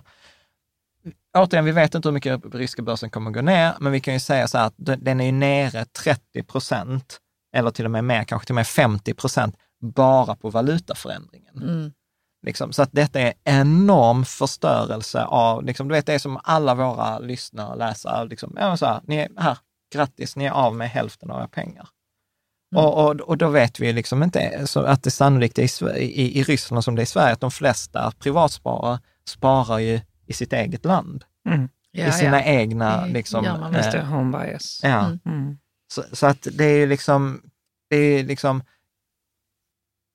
Återigen, 1.37 1.65
vi 1.65 1.71
vet 1.71 1.95
inte 1.95 2.07
hur 2.07 2.13
mycket 2.13 2.41
ryska 2.53 2.81
börsen 2.81 3.09
kommer 3.09 3.29
att 3.29 3.35
gå 3.35 3.41
ner, 3.41 3.73
men 3.79 3.91
vi 3.91 3.99
kan 3.99 4.13
ju 4.13 4.19
säga 4.19 4.47
så 4.47 4.57
här 4.57 4.67
att 4.67 4.73
den 4.77 5.21
är 5.21 5.25
ju 5.25 5.31
nere 5.31 5.85
30 5.85 6.43
procent, 6.43 7.19
eller 7.55 7.71
till 7.71 7.85
och 7.85 7.91
med 7.91 8.03
mer, 8.03 8.23
kanske 8.23 8.45
till 8.45 8.53
och 8.53 8.55
med 8.55 8.67
50 8.67 9.13
procent, 9.13 9.55
bara 9.81 10.35
på 10.35 10.49
valutaförändringen. 10.49 11.57
Mm. 11.61 11.91
Liksom, 12.43 12.73
så 12.73 12.81
att 12.81 12.89
detta 12.91 13.19
är 13.19 13.33
enorm 13.43 14.25
förstörelse 14.25 15.23
av, 15.23 15.63
liksom, 15.63 15.87
du 15.87 15.93
vet 15.93 16.05
det 16.05 16.13
är 16.13 16.19
som 16.19 16.39
alla 16.43 16.75
våra 16.75 17.19
lyssnare 17.19 17.67
och 17.69 17.77
läsare, 17.77 18.27
liksom, 18.27 18.57
ja, 18.59 18.77
så 18.77 18.85
här, 18.85 19.01
ni 19.03 19.17
är 19.17 19.29
här, 19.37 19.57
grattis, 19.93 20.35
ni 20.35 20.45
är 20.45 20.51
av 20.51 20.75
med 20.75 20.89
hälften 20.89 21.31
av 21.31 21.39
era 21.39 21.47
pengar. 21.47 21.89
Mm. 22.75 22.85
Och, 22.85 23.05
och, 23.05 23.21
och 23.21 23.37
då 23.37 23.49
vet 23.49 23.79
vi 23.79 23.93
liksom 23.93 24.23
inte 24.23 24.65
att 24.75 25.03
det 25.03 25.11
sannolikt 25.11 25.59
är 25.59 25.97
i, 25.97 26.03
i, 26.03 26.39
i 26.39 26.43
Ryssland 26.43 26.83
som 26.83 26.95
det 26.95 27.01
är 27.01 27.03
i 27.03 27.05
Sverige, 27.05 27.33
att 27.33 27.41
de 27.41 27.51
flesta 27.51 28.11
privatsparare 28.19 28.99
sparar 29.27 29.79
ju 29.79 30.01
i 30.25 30.33
sitt 30.33 30.53
eget 30.53 30.85
land. 30.85 31.23
Mm. 31.49 31.69
Ja, 31.91 32.07
I 32.07 32.11
sina 32.11 32.39
ja. 32.39 32.45
egna... 32.45 33.05
Liksom, 33.05 33.45
ja, 33.45 33.57
man 33.57 33.75
eh, 33.75 34.05
home 34.05 34.37
bias. 34.37 34.79
Ja. 34.83 35.17
Mm. 35.25 35.57
Så, 35.93 36.03
så, 36.11 36.27
att 36.27 36.47
det 36.51 36.65
är 36.65 36.87
liksom, 36.87 37.41
det 37.89 37.95
är 37.95 38.23
liksom, 38.23 38.63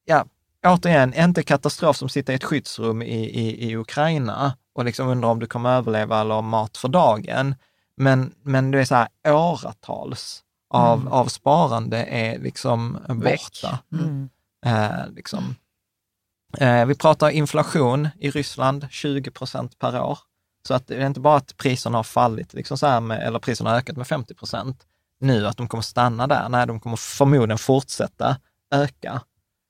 ja, 0.04 0.26
återigen, 0.66 1.14
inte 1.14 1.42
katastrof 1.42 1.96
som 1.96 2.08
sitter 2.08 2.32
i 2.32 2.36
ett 2.36 2.44
skyddsrum 2.44 3.02
i, 3.02 3.24
i, 3.24 3.70
i 3.70 3.76
Ukraina 3.76 4.56
och 4.74 4.84
liksom 4.84 5.08
undrar 5.08 5.28
om 5.28 5.38
du 5.38 5.46
kommer 5.46 5.70
överleva 5.70 6.20
eller 6.20 6.42
mat 6.42 6.76
för 6.76 6.88
dagen. 6.88 7.54
Men, 7.96 8.34
men 8.42 8.70
det 8.70 8.80
är 8.80 8.84
så 8.84 8.94
här 8.94 9.08
åratals 9.26 10.42
av, 10.70 11.00
mm. 11.00 11.12
av 11.12 11.26
sparande 11.26 12.04
är 12.04 12.38
liksom 12.38 12.98
borta. 13.08 13.78
Mm. 13.92 14.28
Eh, 14.66 15.10
liksom. 15.10 15.54
eh, 16.58 16.84
vi 16.84 16.94
pratar 16.94 17.30
inflation 17.30 18.08
i 18.18 18.30
Ryssland, 18.30 18.86
20 18.90 19.30
procent 19.30 19.78
per 19.78 20.00
år. 20.00 20.18
Så 20.68 20.74
att 20.74 20.86
det 20.86 20.94
är 20.94 21.06
inte 21.06 21.20
bara 21.20 21.36
att 21.36 21.56
priserna 21.56 21.98
har 21.98 22.02
fallit, 22.02 22.54
liksom 22.54 22.78
så 22.78 22.86
här 22.86 23.00
med, 23.00 23.22
eller 23.22 23.38
priserna 23.38 23.70
har 23.70 23.76
ökat 23.76 23.96
med 23.96 24.06
50 24.06 24.34
procent 24.34 24.86
nu, 25.20 25.46
att 25.46 25.56
de 25.56 25.68
kommer 25.68 25.82
stanna 25.82 26.26
där. 26.26 26.48
Nej, 26.48 26.66
de 26.66 26.80
kommer 26.80 26.96
förmodligen 26.96 27.58
fortsätta 27.58 28.36
öka. 28.70 29.20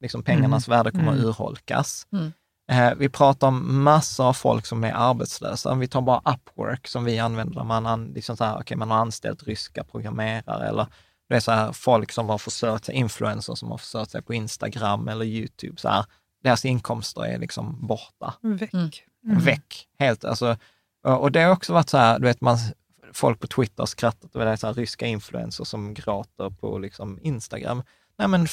Liksom 0.01 0.23
pengarnas 0.23 0.69
mm. 0.69 0.79
värde 0.79 0.91
kommer 0.91 1.13
mm. 1.13 1.25
urholkas. 1.25 2.07
Mm. 2.13 2.33
Eh, 2.71 2.95
vi 2.95 3.09
pratar 3.09 3.49
om 3.49 3.83
massor 3.83 4.25
av 4.25 4.33
folk 4.33 4.67
som 4.67 4.85
är 4.85 4.93
arbetslösa. 4.93 5.75
Vi 5.75 5.89
tar 5.89 6.01
bara 6.01 6.35
Upwork 6.35 6.89
som 6.89 7.05
vi 7.05 7.19
använder, 7.19 7.65
man, 7.65 7.87
an, 7.87 8.13
liksom 8.15 8.37
så 8.37 8.45
här, 8.45 8.59
okay, 8.59 8.77
man 8.77 8.91
har 8.91 8.99
anställt 8.99 9.43
ryska 9.43 9.85
programmerare 9.85 10.69
eller 10.69 10.87
det 11.29 11.37
är 11.37 11.41
så 11.41 11.53
här, 11.53 11.73
folk 11.73 12.13
som 12.13 12.29
har 12.29 12.39
försörjt 12.39 12.85
sig, 12.85 12.95
influencers 12.95 13.59
som 13.59 13.71
har 13.71 13.79
försörjt 13.79 14.11
sig 14.11 14.23
på 14.23 14.35
Instagram 14.35 15.09
eller 15.09 15.25
YouTube. 15.25 15.81
Så 15.81 15.89
här, 15.89 16.05
deras 16.43 16.65
inkomster 16.65 17.25
är 17.25 17.39
liksom 17.39 17.87
borta. 17.87 18.35
Väck. 18.41 18.73
Mm. 18.73 18.91
Mm. 19.25 19.39
Väck, 19.39 19.89
helt. 19.99 20.25
Alltså, 20.25 20.57
och 21.03 21.33
det 21.33 21.43
har 21.43 21.53
också 21.53 21.73
varit 21.73 21.89
så 21.89 21.99
här, 21.99 22.19
du 22.19 22.25
vet, 22.25 22.41
man, 22.41 22.59
folk 23.13 23.41
på 23.41 23.47
Twitter 23.47 23.83
har 23.83 23.87
skrattat 23.87 24.37
över 24.37 24.47
det, 24.47 24.57
så 24.57 24.67
här, 24.67 24.75
ryska 24.75 25.07
influencers 25.07 25.69
som 25.69 25.95
gråter 25.95 26.51
på 26.51 26.79
liksom, 26.79 27.19
Instagram. 27.23 27.83
Nej 28.19 28.29
men 28.29 28.47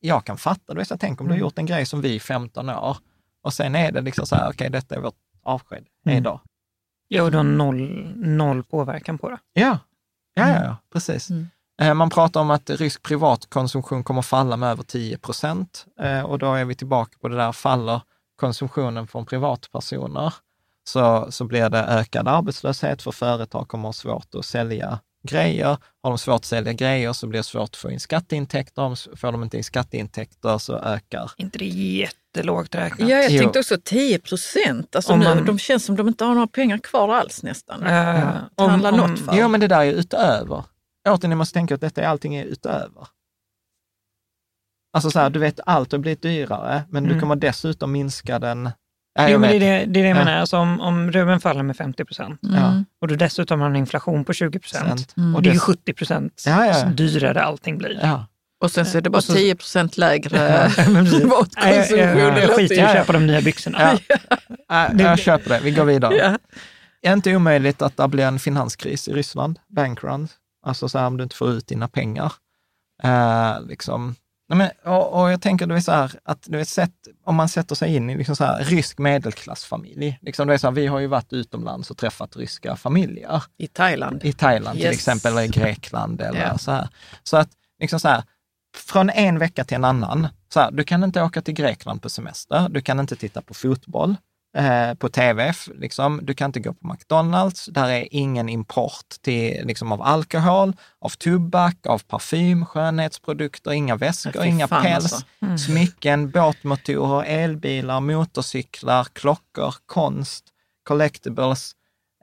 jag 0.00 0.24
kan 0.24 0.36
fatta, 0.36 0.84
jag 0.88 1.00
tänk 1.00 1.20
om 1.20 1.26
du 1.26 1.32
har 1.32 1.36
mm. 1.36 1.46
gjort 1.46 1.58
en 1.58 1.66
grej 1.66 1.86
som 1.86 2.00
vi 2.00 2.14
i 2.14 2.20
15 2.20 2.70
år 2.70 2.96
och 3.42 3.52
sen 3.54 3.74
är 3.74 3.92
det 3.92 4.00
liksom 4.00 4.26
så 4.26 4.36
här, 4.36 4.42
okej, 4.42 4.54
okay, 4.54 4.68
detta 4.68 4.94
är 4.94 5.00
vårt 5.00 5.14
avsked, 5.42 5.84
mm. 6.06 6.22
då. 6.22 6.40
Ja, 7.08 7.22
och 7.22 7.30
du 7.30 7.36
har 7.36 7.44
noll, 7.44 8.12
noll 8.16 8.64
påverkan 8.64 9.18
på 9.18 9.30
det. 9.30 9.38
Ja, 9.52 9.78
ja, 10.34 10.48
ja, 10.48 10.64
ja 10.64 10.76
precis. 10.92 11.30
Mm. 11.30 11.46
Eh, 11.80 11.94
man 11.94 12.10
pratar 12.10 12.40
om 12.40 12.50
att 12.50 12.70
rysk 12.70 13.02
privatkonsumtion 13.02 14.04
kommer 14.04 14.22
falla 14.22 14.56
med 14.56 14.70
över 14.70 14.82
10 14.82 15.18
procent 15.18 15.86
eh, 16.00 16.22
och 16.22 16.38
då 16.38 16.54
är 16.54 16.64
vi 16.64 16.74
tillbaka 16.74 17.18
på 17.20 17.28
det 17.28 17.36
där, 17.36 17.52
faller 17.52 18.00
konsumtionen 18.36 19.06
från 19.06 19.26
privatpersoner 19.26 20.34
så, 20.84 21.32
så 21.32 21.44
blir 21.44 21.70
det 21.70 21.84
ökad 21.84 22.28
arbetslöshet 22.28 23.02
för 23.02 23.12
företag 23.12 23.68
kommer 23.68 23.88
ha 23.88 23.92
svårt 23.92 24.34
att 24.34 24.44
sälja 24.44 25.00
grejer. 25.22 25.76
Har 26.02 26.10
de 26.10 26.18
svårt 26.18 26.34
att 26.34 26.44
sälja 26.44 26.72
grejer 26.72 27.12
så 27.12 27.26
blir 27.26 27.38
det 27.38 27.44
svårt 27.44 27.62
att 27.62 27.76
få 27.76 27.90
in 27.90 28.00
skatteintäkter. 28.00 29.16
Får 29.16 29.32
de 29.32 29.42
inte 29.42 29.56
in 29.56 29.64
skatteintäkter 29.64 30.58
så 30.58 30.78
ökar... 30.78 31.30
inte 31.36 31.58
det 31.58 31.66
jättelågt 31.66 32.74
räknat? 32.74 33.08
Ja, 33.08 33.16
jag 33.16 33.30
jo. 33.30 33.38
tänkte 33.40 33.58
också 33.58 33.76
10 33.84 34.18
procent. 34.18 34.96
Alltså 34.96 35.16
man... 35.16 35.44
de 35.44 35.58
känns 35.58 35.84
som 35.84 35.96
de 35.96 36.08
inte 36.08 36.24
har 36.24 36.34
några 36.34 36.46
pengar 36.46 36.78
kvar 36.78 37.14
alls 37.14 37.42
nästan. 37.42 37.82
Uh, 37.82 38.36
om, 38.54 38.70
handla 38.70 38.90
om, 38.90 38.96
något 38.96 39.18
för. 39.18 39.36
Jo, 39.36 39.48
men 39.48 39.60
det 39.60 39.68
där 39.68 39.80
är 39.80 39.92
utöver. 39.92 40.64
Återigen, 41.08 41.30
ni 41.30 41.36
måste 41.36 41.54
tänka 41.54 41.74
att 41.74 41.80
detta 41.80 42.02
är 42.02 42.06
allting 42.06 42.34
är 42.34 42.44
utöver. 42.44 43.08
Alltså 44.92 45.10
så 45.10 45.18
här, 45.18 45.30
du 45.30 45.38
vet, 45.38 45.60
allt 45.66 45.92
har 45.92 45.98
blivit 45.98 46.22
dyrare, 46.22 46.82
men 46.88 47.04
mm. 47.04 47.14
du 47.14 47.20
kommer 47.20 47.36
dessutom 47.36 47.92
minska 47.92 48.38
den 48.38 48.70
Ja, 49.18 49.28
jo, 49.28 49.38
men 49.38 49.50
det 49.50 49.56
är 49.56 49.60
det, 49.60 49.66
det, 49.66 50.00
är 50.00 50.02
det 50.02 50.08
jag 50.08 50.08
ja. 50.08 50.24
menar. 50.24 50.40
Alltså 50.40 50.56
om, 50.56 50.80
om 50.80 51.12
Ruben 51.12 51.40
faller 51.40 51.62
med 51.62 51.76
50 51.76 52.04
procent 52.04 52.42
mm. 52.42 52.84
och 53.00 53.08
du 53.08 53.16
dessutom 53.16 53.60
har 53.60 53.68
en 53.68 53.76
inflation 53.76 54.24
på 54.24 54.32
20 54.32 54.58
procent, 54.58 55.14
mm. 55.16 55.34
och 55.34 55.42
det 55.42 55.50
är 55.50 55.54
ju 55.54 55.58
70 55.60 55.92
procent 55.92 56.42
ja, 56.46 56.66
ja. 56.66 56.84
dyrare 56.84 57.42
allting 57.42 57.78
blir. 57.78 58.26
Och 58.60 58.70
sen 58.70 58.86
så 58.86 58.98
är 58.98 59.02
det 59.02 59.10
bara 59.10 59.22
så, 59.22 59.32
10 59.32 59.54
procent 59.54 59.96
lägre 59.96 60.38
matkonsumtion. 61.24 61.32
Jag, 61.56 62.38
jag 62.38 62.50
skiter 62.50 62.74
i 62.74 62.80
att 62.80 62.92
köpa 62.92 63.12
de 63.12 63.26
nya 63.26 63.40
byxorna. 63.40 63.98
Ja. 64.68 64.90
jag 64.98 65.18
köper 65.18 65.50
det, 65.50 65.60
vi 65.62 65.70
går 65.70 65.84
vidare. 65.84 66.38
Ja. 67.02 67.12
Inte 67.12 67.36
omöjligt 67.36 67.82
att 67.82 67.96
det 67.96 68.08
blir 68.08 68.24
en 68.24 68.38
finanskris 68.38 69.08
i 69.08 69.12
Ryssland, 69.12 69.58
bankrun. 69.68 70.28
Alltså 70.66 70.88
så 70.88 70.98
här, 70.98 71.06
om 71.06 71.16
du 71.16 71.22
inte 71.22 71.36
får 71.36 71.50
ut 71.50 71.66
dina 71.66 71.88
pengar. 71.88 72.32
Uh, 73.04 73.66
liksom, 73.68 74.14
Nej, 74.48 74.58
men, 74.58 74.94
och, 74.94 75.20
och, 75.20 75.32
jag 75.32 75.42
tänker, 75.42 75.66
du 75.66 75.74
vet, 75.74 75.84
så 75.84 75.92
här, 75.92 76.12
att 76.24 76.42
du 76.46 76.58
vet, 76.58 76.68
sett, 76.68 76.92
om 77.24 77.34
man 77.34 77.48
sätter 77.48 77.74
sig 77.74 77.96
in 77.96 78.10
i 78.10 78.16
liksom 78.16 78.36
så 78.36 78.44
här, 78.44 78.64
rysk 78.64 78.98
medelklassfamilj. 78.98 80.18
Liksom, 80.22 80.46
du 80.46 80.52
vet, 80.52 80.60
så 80.60 80.66
här, 80.66 80.74
vi 80.74 80.86
har 80.86 80.98
ju 80.98 81.06
varit 81.06 81.32
utomlands 81.32 81.90
och 81.90 81.96
träffat 81.96 82.36
ryska 82.36 82.76
familjer. 82.76 83.42
I 83.58 83.66
Thailand. 83.66 84.24
I 84.24 84.32
Thailand 84.32 84.78
yes. 84.78 84.84
till 84.84 84.94
exempel, 84.94 85.32
eller 85.32 85.42
i 85.42 85.48
Grekland 85.48 86.20
eller 86.20 86.38
yeah. 86.38 86.56
så 86.56 86.70
här. 86.70 86.88
Så 87.22 87.36
att, 87.36 87.48
liksom 87.80 88.00
så 88.00 88.08
här, 88.08 88.22
från 88.76 89.10
en 89.10 89.38
vecka 89.38 89.64
till 89.64 89.74
en 89.74 89.84
annan, 89.84 90.28
så 90.52 90.60
här, 90.60 90.70
du 90.70 90.84
kan 90.84 91.04
inte 91.04 91.22
åka 91.22 91.42
till 91.42 91.54
Grekland 91.54 92.02
på 92.02 92.08
semester, 92.08 92.68
du 92.68 92.80
kan 92.80 93.00
inte 93.00 93.16
titta 93.16 93.42
på 93.42 93.54
fotboll, 93.54 94.16
eh, 94.56 94.94
på 94.94 95.08
tv. 95.08 95.52
Liksom. 95.74 96.20
Du 96.22 96.34
kan 96.34 96.48
inte 96.48 96.60
gå 96.60 96.72
på 96.74 96.92
McDonalds. 96.92 97.66
Där 97.66 97.88
är 97.88 98.08
ingen 98.10 98.48
import 98.48 99.08
till, 99.22 99.66
liksom, 99.66 99.92
av 99.92 100.02
alkohol, 100.02 100.76
av 101.00 101.08
tobak, 101.10 101.86
av 101.86 101.98
parfym, 101.98 102.66
skönhetsprodukter, 102.66 103.72
inga 103.72 103.96
väskor, 103.96 104.44
inga 104.44 104.68
päls, 104.68 105.12
alltså. 105.12 105.26
mm. 105.42 105.58
smycken, 105.58 106.30
båtmotorer, 106.30 107.24
elbilar, 107.24 108.00
motorcyklar, 108.00 109.04
klockor, 109.12 109.74
konst, 109.86 110.44
collectibles. 110.84 111.72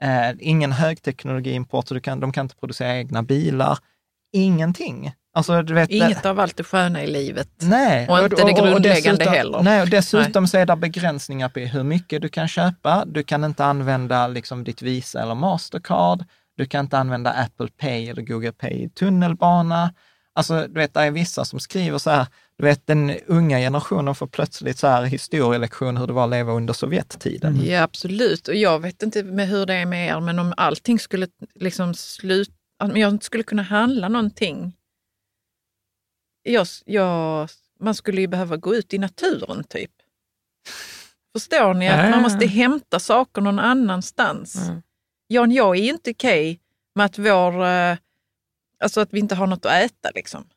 Eh, 0.02 0.36
ingen 0.40 0.72
högteknologiimport, 0.72 1.88
så 1.88 1.94
du 1.94 2.00
kan, 2.00 2.20
de 2.20 2.32
kan 2.32 2.44
inte 2.44 2.56
producera 2.56 2.96
egna 2.96 3.22
bilar. 3.22 3.78
Ingenting. 4.36 5.12
Alltså, 5.34 5.62
vet, 5.62 5.90
Inget 5.90 6.22
det, 6.22 6.30
av 6.30 6.40
allt 6.40 6.56
det 6.56 6.64
sköna 6.64 7.02
i 7.02 7.06
livet. 7.06 7.48
Nej. 7.58 8.08
Och 8.08 8.18
inte 8.18 8.42
och, 8.42 8.48
det 8.48 8.52
grundläggande 8.52 9.18
dessutom, 9.18 9.34
heller. 9.34 9.62
Nej, 9.62 9.82
och 9.82 9.88
dessutom 9.88 10.42
nej. 10.42 10.48
så 10.48 10.58
är 10.58 10.66
det 10.66 10.76
begränsningar 10.76 11.48
på 11.48 11.60
hur 11.60 11.82
mycket 11.82 12.22
du 12.22 12.28
kan 12.28 12.48
köpa. 12.48 13.04
Du 13.06 13.22
kan 13.22 13.44
inte 13.44 13.64
använda 13.64 14.26
liksom 14.26 14.64
ditt 14.64 14.82
Visa 14.82 15.22
eller 15.22 15.34
Mastercard. 15.34 16.24
Du 16.56 16.66
kan 16.66 16.84
inte 16.84 16.98
använda 16.98 17.30
Apple 17.30 17.68
Pay 17.80 18.08
eller 18.08 18.22
Google 18.22 18.52
Pay 18.52 18.84
i 18.84 18.88
tunnelbana. 18.88 19.94
Alltså, 20.34 20.66
du 20.68 20.80
vet, 20.80 20.94
det 20.94 21.00
är 21.00 21.10
vissa 21.10 21.44
som 21.44 21.60
skriver 21.60 21.98
så 21.98 22.10
här, 22.10 22.26
du 22.58 22.64
vet 22.64 22.86
den 22.86 23.12
unga 23.26 23.58
generationen 23.58 24.14
får 24.14 24.26
plötsligt 24.26 24.78
så 24.78 24.86
här 24.86 25.02
historielektion 25.02 25.96
hur 25.96 26.06
det 26.06 26.12
var 26.12 26.24
att 26.24 26.30
leva 26.30 26.52
under 26.52 26.74
Sovjettiden. 26.74 27.60
Ja, 27.64 27.82
absolut. 27.82 28.48
Och 28.48 28.54
jag 28.54 28.78
vet 28.78 29.02
inte 29.02 29.22
med 29.22 29.48
hur 29.48 29.66
det 29.66 29.74
är 29.74 29.86
med 29.86 30.08
er, 30.08 30.20
men 30.20 30.38
om 30.38 30.54
allting 30.56 30.98
skulle 30.98 31.26
liksom 31.54 31.94
sluta, 31.94 32.52
om 32.84 32.96
jag 32.96 33.10
inte 33.10 33.24
skulle 33.24 33.42
kunna 33.42 33.62
handla 33.62 34.08
någonting. 34.08 34.72
Jag, 36.42 36.66
jag, 36.84 37.48
man 37.80 37.94
skulle 37.94 38.20
ju 38.20 38.26
behöva 38.26 38.56
gå 38.56 38.74
ut 38.74 38.94
i 38.94 38.98
naturen 38.98 39.64
typ. 39.64 39.90
Förstår 41.32 41.74
ni? 41.74 41.88
Att 41.88 42.10
man 42.10 42.22
måste 42.22 42.46
hämta 42.46 43.00
saker 43.00 43.42
någon 43.42 43.58
annanstans. 43.58 44.68
Mm. 44.68 44.82
Jan, 45.28 45.52
jag 45.52 45.76
är 45.76 45.82
inte 45.82 46.10
okej 46.10 46.50
okay 46.50 46.58
med 46.94 47.06
att 47.06 47.18
vår, 47.18 47.64
eh, 47.64 47.96
alltså 48.80 49.00
att 49.00 49.12
vi 49.12 49.18
inte 49.18 49.34
har 49.34 49.46
något 49.46 49.66
att 49.66 49.72
äta 49.72 50.10
liksom. 50.14 50.48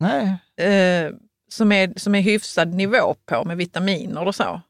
Nej. 0.00 0.24
Eh, 0.68 1.12
som, 1.48 1.72
är, 1.72 1.98
som 1.98 2.14
är 2.14 2.20
hyfsad 2.20 2.74
nivå 2.74 3.14
på 3.26 3.44
med 3.44 3.56
vitaminer 3.56 4.26
och 4.26 4.34
så. 4.34 4.60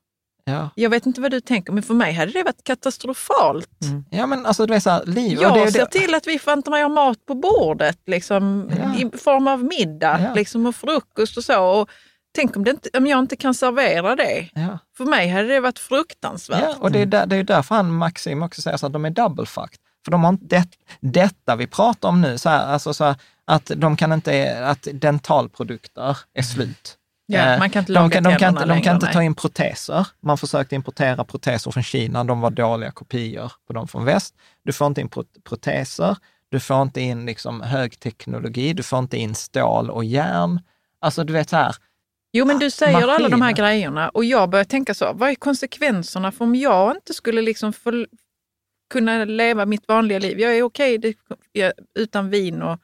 Ja. 0.49 0.70
Jag 0.75 0.91
vet 0.91 1.07
inte 1.07 1.20
vad 1.20 1.31
du 1.31 1.41
tänker, 1.41 1.73
men 1.73 1.83
för 1.83 1.95
mig 1.95 2.12
hade 2.12 2.33
det 2.33 2.43
varit 2.43 2.65
katastrofalt. 2.65 3.83
Mm. 3.83 4.05
Ja, 4.11 4.27
men 4.27 4.47
alltså 4.47 4.66
du 4.66 4.75
vet 4.75 4.83
så 4.83 4.91
här, 4.91 5.07
liv... 5.07 5.39
Jag 5.43 5.55
det, 5.55 5.73
ser 5.73 5.79
det... 5.79 5.87
till 5.87 6.15
att 6.15 6.27
vi 6.27 6.39
får 6.39 6.53
inte 6.53 6.70
mer 6.70 6.89
mat 6.89 7.27
på 7.27 7.35
bordet, 7.35 7.99
liksom, 8.07 8.70
ja. 8.79 8.99
i 8.99 9.19
form 9.19 9.49
av 9.49 9.65
middag 9.65 10.20
ja. 10.20 10.35
liksom, 10.35 10.66
och 10.66 10.75
frukost 10.75 11.37
och 11.37 11.45
så. 11.45 11.65
Och 11.65 11.91
tänk 12.35 12.57
om, 12.57 12.65
det 12.65 12.70
inte, 12.70 12.91
om 12.99 13.07
jag 13.07 13.19
inte 13.19 13.37
kan 13.37 13.55
servera 13.55 14.16
det. 14.16 14.49
Ja. 14.55 14.79
För 14.97 15.05
mig 15.05 15.29
hade 15.29 15.49
det 15.49 15.61
varit 15.61 15.79
fruktansvärt. 15.79 16.62
Ja, 16.62 16.75
och 16.81 16.93
det 16.93 16.99
är, 16.99 17.07
där, 17.07 17.27
det 17.27 17.37
är 17.37 17.45
därför 17.45 17.75
han, 17.75 17.95
Maxim 17.95 18.43
också 18.43 18.62
säger 18.62 18.77
så 18.77 18.87
att 18.87 18.93
de 18.93 19.05
är 19.05 19.11
double 19.11 19.47
fucked. 19.47 19.79
För 20.05 20.11
de 20.11 20.25
har 20.25 20.29
inte 20.29 20.47
det, 20.47 20.69
detta 21.01 21.57
vi 21.57 21.66
pratar 21.66 22.09
om 22.09 22.20
nu, 22.20 22.39
så 22.39 22.49
här, 22.49 22.66
alltså 22.66 22.95
så 22.95 23.05
här, 23.05 23.16
att 23.45 23.70
de 23.77 23.97
kan 23.97 24.12
inte, 24.12 24.66
att 24.66 24.89
dentalprodukter 24.93 26.19
är 26.35 26.43
slut. 26.43 26.98
Ja, 27.31 27.53
eh, 27.53 27.59
man 27.59 27.71
kan 27.71 27.81
inte 27.81 27.93
de, 27.93 28.11
kan, 28.11 28.23
de 28.23 28.37
kan 28.37 28.49
inte, 28.49 28.65
de 28.65 28.81
kan 28.81 28.95
inte 28.95 29.13
ta 29.13 29.23
in 29.23 29.35
proteser. 29.35 30.07
Man 30.21 30.39
försökte 30.39 30.75
importera 30.75 31.25
proteser 31.25 31.71
från 31.71 31.83
Kina, 31.83 32.25
de 32.25 32.41
var 32.41 32.51
dåliga 32.51 32.91
kopior 32.91 33.53
på 33.67 33.73
de 33.73 33.89
från 33.89 34.05
väst. 34.05 34.35
Du 34.63 34.73
får 34.73 34.87
inte 34.87 35.01
in 35.01 35.09
proteser, 35.45 36.17
du 36.49 36.61
får 36.61 36.83
inte 36.83 37.01
in 37.01 37.27
liksom 37.27 37.61
högteknologi, 37.61 38.73
du 38.73 38.83
får 38.83 38.99
inte 38.99 39.17
in 39.17 39.35
stål 39.35 39.91
och 39.91 40.05
järn. 40.05 40.61
Alltså 41.01 41.25
du 41.25 41.33
vet 41.33 41.49
så 41.49 41.57
här, 41.57 41.77
Jo, 42.33 42.45
men 42.45 42.59
du 42.59 42.71
säger 42.71 42.93
maskiner. 42.93 43.15
alla 43.15 43.29
de 43.29 43.43
här 43.43 43.53
grejerna 43.53 44.09
och 44.09 44.25
jag 44.25 44.51
börjar 44.51 44.65
tänka 44.65 44.95
så, 44.95 45.13
vad 45.13 45.31
är 45.31 45.35
konsekvenserna 45.35 46.33
för 46.33 46.45
om 46.45 46.55
jag 46.55 46.97
inte 46.97 47.15
skulle 47.15 47.43
liksom 47.43 47.73
få, 47.73 48.07
kunna 48.91 49.25
leva 49.25 49.67
mitt 49.67 49.89
vanliga 49.89 50.19
liv? 50.19 50.41
Jag 50.41 50.57
är 50.57 50.63
okej 50.63 50.99
okay, 50.99 51.73
utan 51.95 52.31
vin 52.31 52.63
och 52.63 52.81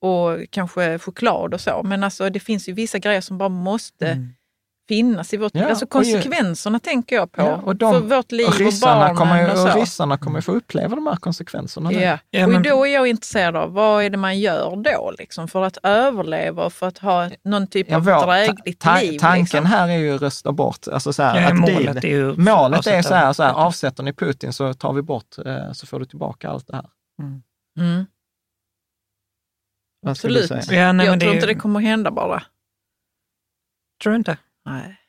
och 0.00 0.50
kanske 0.50 0.98
choklad 0.98 1.54
och 1.54 1.60
så. 1.60 1.82
Men 1.84 2.04
alltså, 2.04 2.30
det 2.30 2.40
finns 2.40 2.68
ju 2.68 2.72
vissa 2.72 2.98
grejer 2.98 3.20
som 3.20 3.38
bara 3.38 3.48
måste 3.48 4.06
mm. 4.06 4.28
finnas 4.88 5.34
i 5.34 5.36
vårt 5.36 5.54
liv. 5.54 5.62
Ja, 5.62 5.68
alltså 5.68 5.86
konsekvenserna 5.86 6.76
ju, 6.76 6.80
tänker 6.80 7.16
jag 7.16 7.32
på 7.32 7.42
ja, 7.42 7.60
och 7.64 7.76
de, 7.76 7.92
för 7.92 8.00
vårt 8.00 8.32
liv 8.32 8.46
och, 8.46 8.54
och 8.54 8.72
barnen. 8.82 9.16
Kommer 9.16 9.52
och, 9.52 9.58
så. 9.58 9.68
och 9.68 9.74
ryssarna 9.74 10.18
kommer 10.18 10.40
få 10.40 10.52
uppleva 10.52 10.96
de 10.96 11.06
här 11.06 11.16
konsekvenserna. 11.16 11.92
Ja, 11.92 12.18
ja 12.30 12.46
och 12.46 12.62
då 12.62 12.86
är 12.86 12.94
jag 12.94 13.06
intresserad 13.06 13.56
av 13.56 13.72
vad 13.72 14.04
är 14.04 14.10
det 14.10 14.16
man 14.16 14.38
gör 14.38 14.76
då 14.76 15.14
liksom, 15.18 15.48
för 15.48 15.64
att 15.64 15.78
överleva 15.82 16.64
och 16.64 16.72
för 16.72 16.86
att 16.86 16.98
ha 16.98 17.30
någon 17.44 17.66
typ 17.66 17.90
ja, 17.90 17.96
av 17.96 18.04
vår, 18.04 18.26
drägligt 18.26 18.80
ta, 18.80 19.00
liv. 19.00 19.18
Tanken 19.18 19.42
liksom. 19.42 19.66
här 19.66 19.88
är 19.88 19.96
ju 19.96 20.14
att 20.14 20.22
rösta 20.22 20.52
bort. 20.52 20.88
Alltså 20.88 21.12
så 21.12 21.22
här, 21.22 21.40
ja, 21.40 21.48
att 21.48 21.56
målet 21.56 22.02
det, 22.02 22.08
är 22.08 22.16
ju 22.16 22.36
målet 22.36 22.86
är 22.86 23.02
så 23.02 23.14
här, 23.14 23.32
så 23.32 23.42
här, 23.42 23.52
avsätter 23.52 24.02
ni 24.02 24.12
Putin 24.12 24.52
så 24.52 24.74
tar 24.74 24.92
vi 24.92 25.02
bort, 25.02 25.38
eh, 25.46 25.72
så 25.72 25.86
får 25.86 26.00
du 26.00 26.06
tillbaka 26.06 26.48
allt 26.48 26.66
det 26.66 26.76
här. 26.76 26.86
Mm. 27.22 27.42
Mm. 27.78 28.06
Vad 30.06 30.10
Absolut. 30.12 30.50
Ja, 30.50 30.92
nej, 30.92 31.06
jag 31.06 31.20
tror 31.20 31.30
det... 31.30 31.34
inte 31.34 31.46
det 31.46 31.54
kommer 31.54 31.80
hända 31.80 32.10
bara. 32.10 32.42
Tror 34.02 34.12
du 34.12 34.16
inte? 34.16 34.38
Nej. 34.64 35.00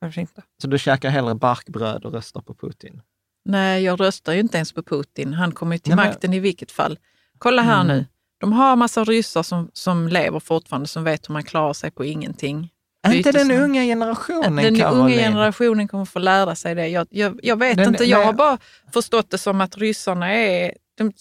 Varför 0.00 0.20
inte? 0.20 0.42
Så 0.62 0.68
du 0.68 0.78
käkar 0.78 1.10
hellre 1.10 1.34
barkbröd 1.34 2.04
och 2.04 2.12
röstar 2.12 2.40
på 2.40 2.54
Putin? 2.54 3.02
Nej, 3.44 3.82
jag 3.82 4.00
röstar 4.00 4.32
ju 4.32 4.40
inte 4.40 4.56
ens 4.56 4.72
på 4.72 4.82
Putin. 4.82 5.32
Han 5.32 5.52
kommer 5.52 5.74
ju 5.74 5.78
till 5.78 5.94
Nej, 5.94 6.06
makten 6.06 6.32
i 6.32 6.40
vilket 6.40 6.72
fall. 6.72 6.98
Kolla 7.38 7.62
här 7.62 7.80
mm. 7.80 7.96
nu. 7.96 8.06
De 8.38 8.52
har 8.52 8.76
massa 8.76 9.04
ryssar 9.04 9.42
som, 9.42 9.70
som 9.72 10.08
lever 10.08 10.40
fortfarande, 10.40 10.88
som 10.88 11.04
vet 11.04 11.28
hur 11.28 11.32
man 11.32 11.44
klarar 11.44 11.72
sig 11.72 11.90
på 11.90 12.04
ingenting. 12.04 12.72
Är 13.02 13.12
inte 13.12 13.32
den 13.32 13.50
unga 13.50 13.82
generationen, 13.82 14.56
Den 14.56 14.78
Caroline? 14.78 15.00
unga 15.00 15.16
generationen 15.16 15.88
kommer 15.88 16.04
få 16.04 16.18
lära 16.18 16.54
sig 16.54 16.74
det. 16.74 16.88
Jag, 16.88 17.06
jag, 17.10 17.40
jag 17.42 17.58
vet 17.58 17.76
den, 17.76 17.88
inte, 17.88 18.04
jag 18.04 18.24
har 18.24 18.32
bara 18.32 18.58
förstått 18.92 19.30
det 19.30 19.38
som 19.38 19.60
att 19.60 19.76
ryssarna 19.76 20.32
är... 20.32 20.72
De, 20.96 21.12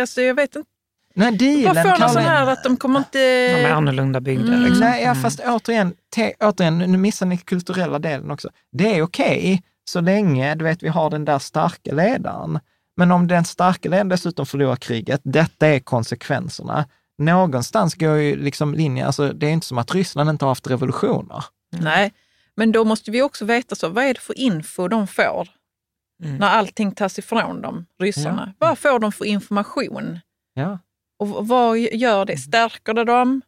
alltså 0.00 0.22
jag 0.22 0.34
vet 0.34 0.56
inte 0.56 0.71
Nej, 1.14 1.32
dealen, 1.32 1.74
Vad 1.74 1.82
får 1.82 2.00
man 2.00 2.10
sån 2.10 2.22
här 2.22 2.46
att 2.46 2.64
de 2.64 2.76
kommer 2.76 2.98
inte... 2.98 3.18
De 3.56 3.64
är 3.64 3.72
annorlunda 3.72 4.20
byggda. 4.20 4.46
Mm. 4.46 4.62
Liksom. 4.62 4.80
Nej, 4.80 5.02
ja, 5.02 5.14
fast 5.14 5.40
återigen, 5.40 5.94
te, 6.14 6.34
återigen, 6.40 6.78
nu 6.78 6.98
missar 6.98 7.26
ni 7.26 7.36
kulturella 7.36 7.98
delen 7.98 8.30
också. 8.30 8.48
Det 8.72 8.96
är 8.96 9.02
okej 9.02 9.38
okay, 9.38 9.58
så 9.84 10.00
länge 10.00 10.54
du 10.54 10.64
vet, 10.64 10.82
vi 10.82 10.88
har 10.88 11.10
den 11.10 11.24
där 11.24 11.38
starka 11.38 11.92
ledaren. 11.92 12.60
Men 12.96 13.12
om 13.12 13.26
den 13.26 13.44
starka 13.44 13.88
ledaren 13.88 14.08
dessutom 14.08 14.46
förlorar 14.46 14.76
kriget, 14.76 15.20
detta 15.24 15.66
är 15.66 15.80
konsekvenserna. 15.80 16.84
Någonstans 17.18 17.94
går 17.94 18.16
ju 18.16 18.36
liksom 18.36 18.74
linjen, 18.74 19.06
alltså 19.06 19.32
det 19.32 19.46
är 19.46 19.50
inte 19.50 19.66
som 19.66 19.78
att 19.78 19.94
Ryssland 19.94 20.30
inte 20.30 20.44
har 20.44 20.50
haft 20.50 20.70
revolutioner. 20.70 21.44
Nej, 21.70 22.12
men 22.54 22.72
då 22.72 22.84
måste 22.84 23.10
vi 23.10 23.22
också 23.22 23.44
veta, 23.44 23.74
så, 23.74 23.88
vad 23.88 24.04
är 24.04 24.14
det 24.14 24.20
för 24.20 24.38
info 24.38 24.88
de 24.88 25.06
får 25.06 25.48
mm. 26.24 26.36
när 26.36 26.48
allting 26.48 26.92
tas 26.92 27.18
ifrån 27.18 27.62
dem, 27.62 27.86
ryssarna? 27.98 28.54
Ja. 28.58 28.66
Vad 28.66 28.78
får 28.78 28.98
de 28.98 29.12
för 29.12 29.24
information? 29.24 30.20
Ja. 30.54 30.78
Och 31.22 31.48
vad 31.48 31.78
gör 31.78 32.24
det? 32.24 32.36
Stärker 32.36 32.94
det 32.94 33.04
dem 33.04 33.42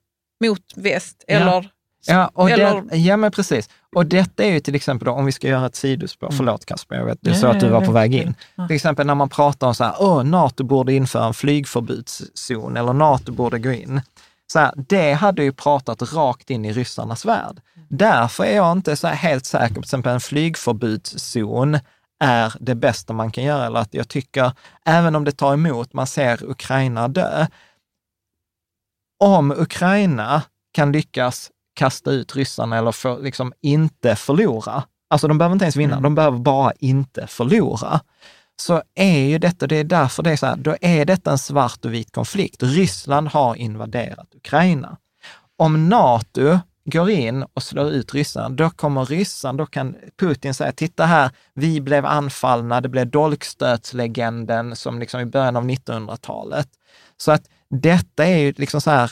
mot 0.44 0.72
väst? 0.76 1.24
Eller, 1.28 1.46
ja. 1.46 1.64
Ja, 2.06 2.30
och 2.34 2.50
eller... 2.50 2.82
Det, 2.82 2.96
ja, 2.96 3.16
men 3.16 3.30
precis. 3.30 3.70
Och 3.96 4.06
detta 4.06 4.44
är 4.44 4.52
ju 4.52 4.60
till 4.60 4.74
exempel, 4.74 5.06
då, 5.06 5.12
om 5.12 5.26
vi 5.26 5.32
ska 5.32 5.48
göra 5.48 5.66
ett 5.66 5.76
sidospår, 5.76 6.26
mm. 6.26 6.36
förlåt 6.36 6.66
Kasper, 6.66 6.96
jag 6.96 7.04
vet, 7.04 7.18
du 7.20 7.34
sa 7.34 7.48
att 7.48 7.60
du 7.60 7.68
var 7.68 7.80
på 7.80 7.92
väg 7.92 8.14
in. 8.14 8.34
Ja. 8.54 8.66
Till 8.66 8.76
exempel 8.76 9.06
när 9.06 9.14
man 9.14 9.28
pratar 9.28 9.66
om 9.66 9.74
så 9.74 9.84
här, 9.84 9.94
åh, 9.98 10.24
NATO 10.24 10.64
borde 10.64 10.92
införa 10.92 11.26
en 11.26 11.34
flygförbudszon 11.34 12.76
eller 12.76 12.92
NATO 12.92 13.32
borde 13.32 13.58
gå 13.58 13.72
in. 13.72 14.00
Så 14.52 14.58
här, 14.58 14.72
det 14.76 15.12
hade 15.12 15.44
ju 15.44 15.52
pratat 15.52 16.12
rakt 16.12 16.50
in 16.50 16.64
i 16.64 16.72
ryssarnas 16.72 17.24
värld. 17.24 17.60
Därför 17.88 18.44
är 18.44 18.56
jag 18.56 18.72
inte 18.72 18.96
så 18.96 19.08
helt 19.08 19.46
säker 19.46 19.68
på 19.68 19.74
till 19.74 19.80
exempel 19.80 20.12
en 20.12 20.20
flygförbudszon 20.20 21.78
är 22.20 22.54
det 22.60 22.74
bästa 22.74 23.12
man 23.12 23.30
kan 23.30 23.44
göra. 23.44 23.66
Eller 23.66 23.80
att 23.80 23.94
jag 23.94 24.08
tycker, 24.08 24.52
även 24.84 25.16
om 25.16 25.24
det 25.24 25.32
tar 25.32 25.54
emot, 25.54 25.92
man 25.92 26.06
ser 26.06 26.50
Ukraina 26.50 27.08
dö. 27.08 27.46
Om 29.24 29.50
Ukraina 29.50 30.42
kan 30.72 30.92
lyckas 30.92 31.50
kasta 31.74 32.10
ut 32.10 32.36
ryssarna 32.36 32.78
eller 32.78 32.92
för, 32.92 33.22
liksom 33.22 33.52
inte 33.60 34.16
förlora, 34.16 34.84
alltså 35.10 35.28
de 35.28 35.38
behöver 35.38 35.52
inte 35.52 35.64
ens 35.64 35.76
vinna, 35.76 35.92
mm. 35.92 36.02
de 36.02 36.14
behöver 36.14 36.38
bara 36.38 36.72
inte 36.72 37.26
förlora, 37.26 38.00
så 38.56 38.82
är 38.94 39.18
ju 39.18 39.38
detta, 39.38 39.66
det 39.66 39.76
är 39.76 39.84
därför 39.84 40.22
det 40.22 40.30
är 40.30 40.36
så 40.36 40.46
här, 40.46 40.56
då 40.56 40.76
är 40.80 41.04
detta 41.04 41.30
en 41.30 41.38
svart 41.38 41.84
och 41.84 41.94
vit 41.94 42.12
konflikt. 42.12 42.62
Ryssland 42.62 43.28
har 43.28 43.54
invaderat 43.54 44.34
Ukraina. 44.34 44.96
Om 45.58 45.88
NATO 45.88 46.58
går 46.84 47.10
in 47.10 47.42
och 47.54 47.62
slår 47.62 47.90
ut 47.90 48.14
ryssarna, 48.14 48.48
då 48.48 48.70
kommer 48.70 49.04
ryssarna, 49.04 49.58
då 49.58 49.66
kan 49.66 49.96
Putin 50.20 50.54
säga, 50.54 50.72
titta 50.72 51.06
här, 51.06 51.30
vi 51.54 51.80
blev 51.80 52.06
anfallna, 52.06 52.80
det 52.80 52.88
blev 52.88 53.10
dolkstötslegenden 53.10 54.76
som 54.76 54.98
liksom 54.98 55.20
i 55.20 55.26
början 55.26 55.56
av 55.56 55.64
1900-talet. 55.64 56.68
Så 57.16 57.32
att 57.32 57.48
detta 57.80 58.26
är 58.26 58.36
ju 58.36 58.54
liksom 58.56 58.80
så 58.80 58.90
här, 58.90 59.10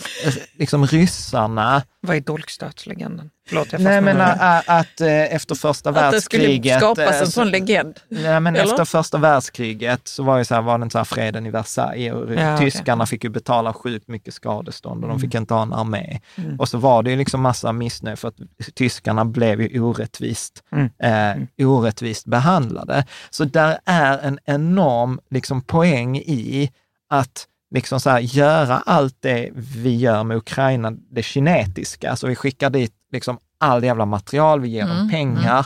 liksom 0.58 0.86
ryssarna... 0.86 1.82
Vad 2.00 2.16
är 2.16 2.20
dolkstötslegenden? 2.20 3.30
Förlåt, 3.48 3.72
jag 3.72 3.80
Nej, 3.80 4.00
men 4.00 4.20
att, 4.20 4.68
att 4.68 5.00
efter 5.00 5.54
första 5.54 5.90
att 5.90 5.96
världskriget... 5.96 6.82
Att 6.82 6.96
det 6.96 6.96
skulle 6.96 7.04
skapas 7.04 7.20
en 7.20 7.30
sån 7.30 7.50
legend? 7.50 8.00
Nej, 8.08 8.40
men 8.40 8.56
Eller? 8.56 8.70
efter 8.70 8.84
första 8.84 9.18
världskriget 9.18 10.08
så 10.08 10.22
var, 10.22 10.38
ju 10.38 10.44
så 10.44 10.54
här, 10.54 10.62
var 10.62 10.78
det 10.78 10.90
så 10.90 10.98
här 10.98 11.04
freden 11.04 11.46
i 11.46 11.50
Versailles 11.50 12.12
och 12.12 12.34
ja, 12.34 12.58
tyskarna 12.58 13.02
okay. 13.02 13.10
fick 13.10 13.24
ju 13.24 13.30
betala 13.30 13.72
sjukt 13.72 14.08
mycket 14.08 14.34
skadestånd 14.34 15.04
och 15.04 15.10
mm. 15.10 15.18
de 15.18 15.26
fick 15.26 15.34
inte 15.34 15.54
ha 15.54 15.62
en 15.62 15.72
armé. 15.72 16.20
Mm. 16.34 16.60
Och 16.60 16.68
så 16.68 16.78
var 16.78 17.02
det 17.02 17.10
ju 17.10 17.16
liksom 17.16 17.40
massa 17.40 17.72
missnöje 17.72 18.16
för 18.16 18.28
att 18.28 18.36
tyskarna 18.74 19.24
blev 19.24 19.60
ju 19.60 19.80
orättvist, 19.80 20.62
mm. 20.72 20.90
Eh, 20.98 21.30
mm. 21.30 21.48
orättvist 21.58 22.26
behandlade. 22.26 23.04
Så 23.30 23.44
där 23.44 23.78
är 23.84 24.18
en 24.18 24.38
enorm 24.44 25.20
liksom, 25.30 25.62
poäng 25.62 26.16
i 26.16 26.70
att 27.10 27.46
liksom 27.72 28.00
så 28.00 28.10
här, 28.10 28.20
göra 28.20 28.82
allt 28.86 29.16
det 29.20 29.50
vi 29.54 29.96
gör 29.96 30.24
med 30.24 30.36
Ukraina, 30.36 30.90
det 30.90 31.22
kinetiska. 31.22 32.10
Alltså 32.10 32.26
vi 32.26 32.34
skickar 32.34 32.70
dit 32.70 32.92
liksom 33.12 33.38
all 33.58 33.84
jävla 33.84 34.06
material, 34.06 34.60
vi 34.60 34.68
ger 34.68 34.84
mm, 34.84 34.96
dem 34.96 35.10
pengar. 35.10 35.58
Mm. 35.58 35.64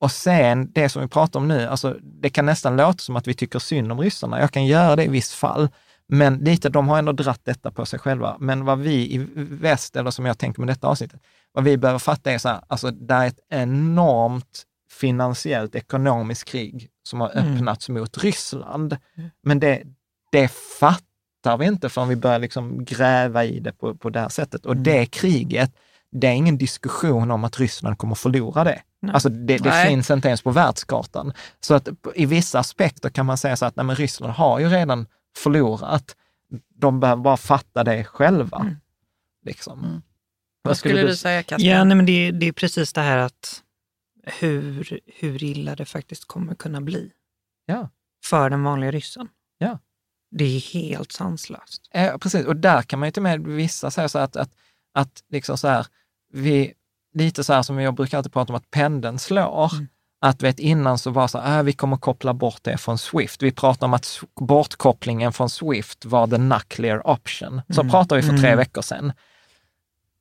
Och 0.00 0.12
sen 0.12 0.72
det 0.72 0.88
som 0.88 1.02
vi 1.02 1.08
pratar 1.08 1.40
om 1.40 1.48
nu, 1.48 1.66
alltså 1.66 1.96
det 2.02 2.30
kan 2.30 2.46
nästan 2.46 2.76
låta 2.76 2.98
som 2.98 3.16
att 3.16 3.28
vi 3.28 3.34
tycker 3.34 3.58
synd 3.58 3.92
om 3.92 4.00
ryssarna. 4.00 4.40
Jag 4.40 4.50
kan 4.50 4.66
göra 4.66 4.96
det 4.96 5.04
i 5.04 5.08
viss 5.08 5.32
fall, 5.32 5.68
men 6.08 6.38
lite, 6.38 6.68
de 6.68 6.88
har 6.88 6.98
ändå 6.98 7.12
dratt 7.12 7.40
detta 7.44 7.70
på 7.70 7.86
sig 7.86 7.98
själva. 7.98 8.36
Men 8.40 8.64
vad 8.64 8.78
vi 8.78 9.14
i 9.14 9.26
väst, 9.34 9.96
eller 9.96 10.10
som 10.10 10.26
jag 10.26 10.38
tänker 10.38 10.60
med 10.60 10.68
detta 10.68 10.86
avsnittet, 10.86 11.20
vad 11.52 11.64
vi 11.64 11.76
behöver 11.76 11.98
fatta 11.98 12.32
är 12.32 12.38
så 12.38 12.48
här, 12.48 12.60
alltså 12.66 12.90
det 12.90 13.14
är 13.14 13.26
ett 13.26 13.40
enormt 13.50 14.62
finansiellt, 14.92 15.74
ekonomiskt 15.74 16.44
krig 16.44 16.88
som 17.02 17.20
har 17.20 17.30
mm. 17.30 17.54
öppnats 17.54 17.88
mm. 17.88 18.00
mot 18.00 18.18
Ryssland. 18.18 18.96
Mm. 19.16 19.30
Men 19.42 19.60
det, 19.60 19.82
det 20.32 20.48
fattar 20.80 21.09
vi 21.58 21.66
inte 21.66 21.88
förrän 21.88 22.08
vi 22.08 22.16
börjar 22.16 22.38
liksom 22.38 22.84
gräva 22.84 23.44
i 23.44 23.60
det 23.60 23.72
på, 23.72 23.94
på 23.94 24.10
det 24.10 24.20
här 24.20 24.28
sättet. 24.28 24.66
Och 24.66 24.72
mm. 24.72 24.84
det 24.84 25.06
kriget, 25.06 25.72
det 26.12 26.26
är 26.26 26.32
ingen 26.32 26.58
diskussion 26.58 27.30
om 27.30 27.44
att 27.44 27.58
Ryssland 27.58 27.98
kommer 27.98 28.14
förlora 28.14 28.64
det. 28.64 28.82
Nej. 29.02 29.14
Alltså 29.14 29.28
det, 29.28 29.58
det 29.58 29.86
finns 29.86 30.10
inte 30.10 30.28
ens 30.28 30.42
på 30.42 30.50
världskartan. 30.50 31.32
Så 31.60 31.74
att 31.74 31.88
i 32.14 32.26
vissa 32.26 32.58
aspekter 32.58 33.10
kan 33.10 33.26
man 33.26 33.38
säga 33.38 33.56
så 33.56 33.66
att 33.66 33.76
nej, 33.76 33.86
men 33.86 33.96
Ryssland 33.96 34.32
har 34.32 34.58
ju 34.58 34.68
redan 34.68 35.06
förlorat. 35.36 36.16
De 36.74 37.00
behöver 37.00 37.22
bara 37.22 37.36
fatta 37.36 37.84
det 37.84 38.04
själva. 38.04 38.58
Mm. 38.58 38.76
Liksom. 39.44 39.84
Mm. 39.84 40.02
Vad 40.62 40.76
skulle, 40.76 40.92
skulle 40.92 41.02
du, 41.02 41.08
du 41.08 41.16
säga, 41.16 41.42
Kasper? 41.42 41.68
Ja, 41.68 41.84
nej, 41.84 41.96
men 41.96 42.06
det, 42.06 42.30
det 42.30 42.46
är 42.46 42.52
precis 42.52 42.92
det 42.92 43.00
här 43.00 43.18
att 43.18 43.62
hur, 44.40 45.00
hur 45.06 45.44
illa 45.44 45.74
det 45.74 45.84
faktiskt 45.84 46.24
kommer 46.24 46.54
kunna 46.54 46.80
bli. 46.80 47.10
Ja. 47.66 47.88
För 48.24 48.50
den 48.50 48.62
vanliga 48.62 48.90
ryssen. 48.90 49.28
Det 50.30 50.44
är 50.44 50.60
helt 50.60 51.12
sanslöst. 51.12 51.82
Ja, 51.92 52.18
precis, 52.20 52.46
och 52.46 52.56
där 52.56 52.82
kan 52.82 52.98
man 52.98 53.06
ju 53.06 53.12
till 53.12 53.22
med 53.22 53.46
vissa 53.46 53.90
säga 53.90 54.08
så 54.08 54.18
att, 54.18 54.36
att, 54.36 54.50
att 54.94 55.22
liksom 55.28 55.58
så 55.58 55.68
här, 55.68 55.86
vi, 56.32 56.72
lite 57.14 57.44
så 57.44 57.52
här 57.52 57.62
som 57.62 57.80
jag 57.80 57.94
brukar 57.94 58.18
alltid 58.18 58.32
prata 58.32 58.52
om 58.52 58.56
att 58.56 58.70
pendeln 58.70 59.18
slår. 59.18 59.74
Mm. 59.74 59.88
Att 60.22 60.42
vet, 60.42 60.58
innan 60.58 60.98
så 60.98 61.10
var 61.10 61.28
så 61.28 61.38
här, 61.38 61.58
äh, 61.58 61.64
vi 61.64 61.72
kommer 61.72 61.96
koppla 61.96 62.34
bort 62.34 62.58
det 62.62 62.76
från 62.76 62.98
Swift. 62.98 63.42
Vi 63.42 63.52
pratar 63.52 63.86
om 63.86 63.94
att 63.94 64.20
bortkopplingen 64.40 65.32
från 65.32 65.50
Swift 65.50 66.04
var 66.04 66.26
the 66.26 66.38
nuclear 66.38 67.08
option. 67.08 67.62
Så 67.68 67.80
mm. 67.80 67.90
pratade 67.90 68.20
vi 68.20 68.28
för 68.28 68.36
tre 68.36 68.48
mm. 68.48 68.58
veckor 68.58 68.82
sedan. 68.82 69.12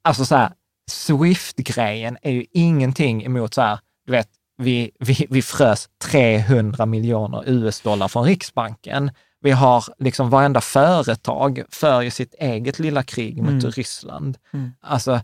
Alltså 0.01 0.25
så 0.25 0.35
här, 0.35 0.51
Swift-grejen 0.91 2.17
är 2.21 2.31
ju 2.31 2.45
ingenting 2.51 3.25
emot 3.25 3.53
så 3.53 3.61
här, 3.61 3.79
du 4.05 4.11
vet, 4.11 4.29
vi, 4.57 4.91
vi, 4.99 5.27
vi 5.29 5.41
frös 5.41 5.89
300 6.03 6.85
miljoner 6.85 7.43
US-dollar 7.45 8.07
från 8.07 8.23
Riksbanken. 8.23 9.11
Vi 9.41 9.51
har 9.51 9.83
liksom 9.97 10.29
varenda 10.29 10.61
företag 10.61 11.63
för 11.69 12.01
ju 12.01 12.11
sitt 12.11 12.33
eget 12.33 12.79
lilla 12.79 13.03
krig 13.03 13.37
mot 13.41 13.49
mm. 13.49 13.71
Ryssland. 13.71 14.37
Mm. 14.53 14.71
Alltså, 14.81 15.19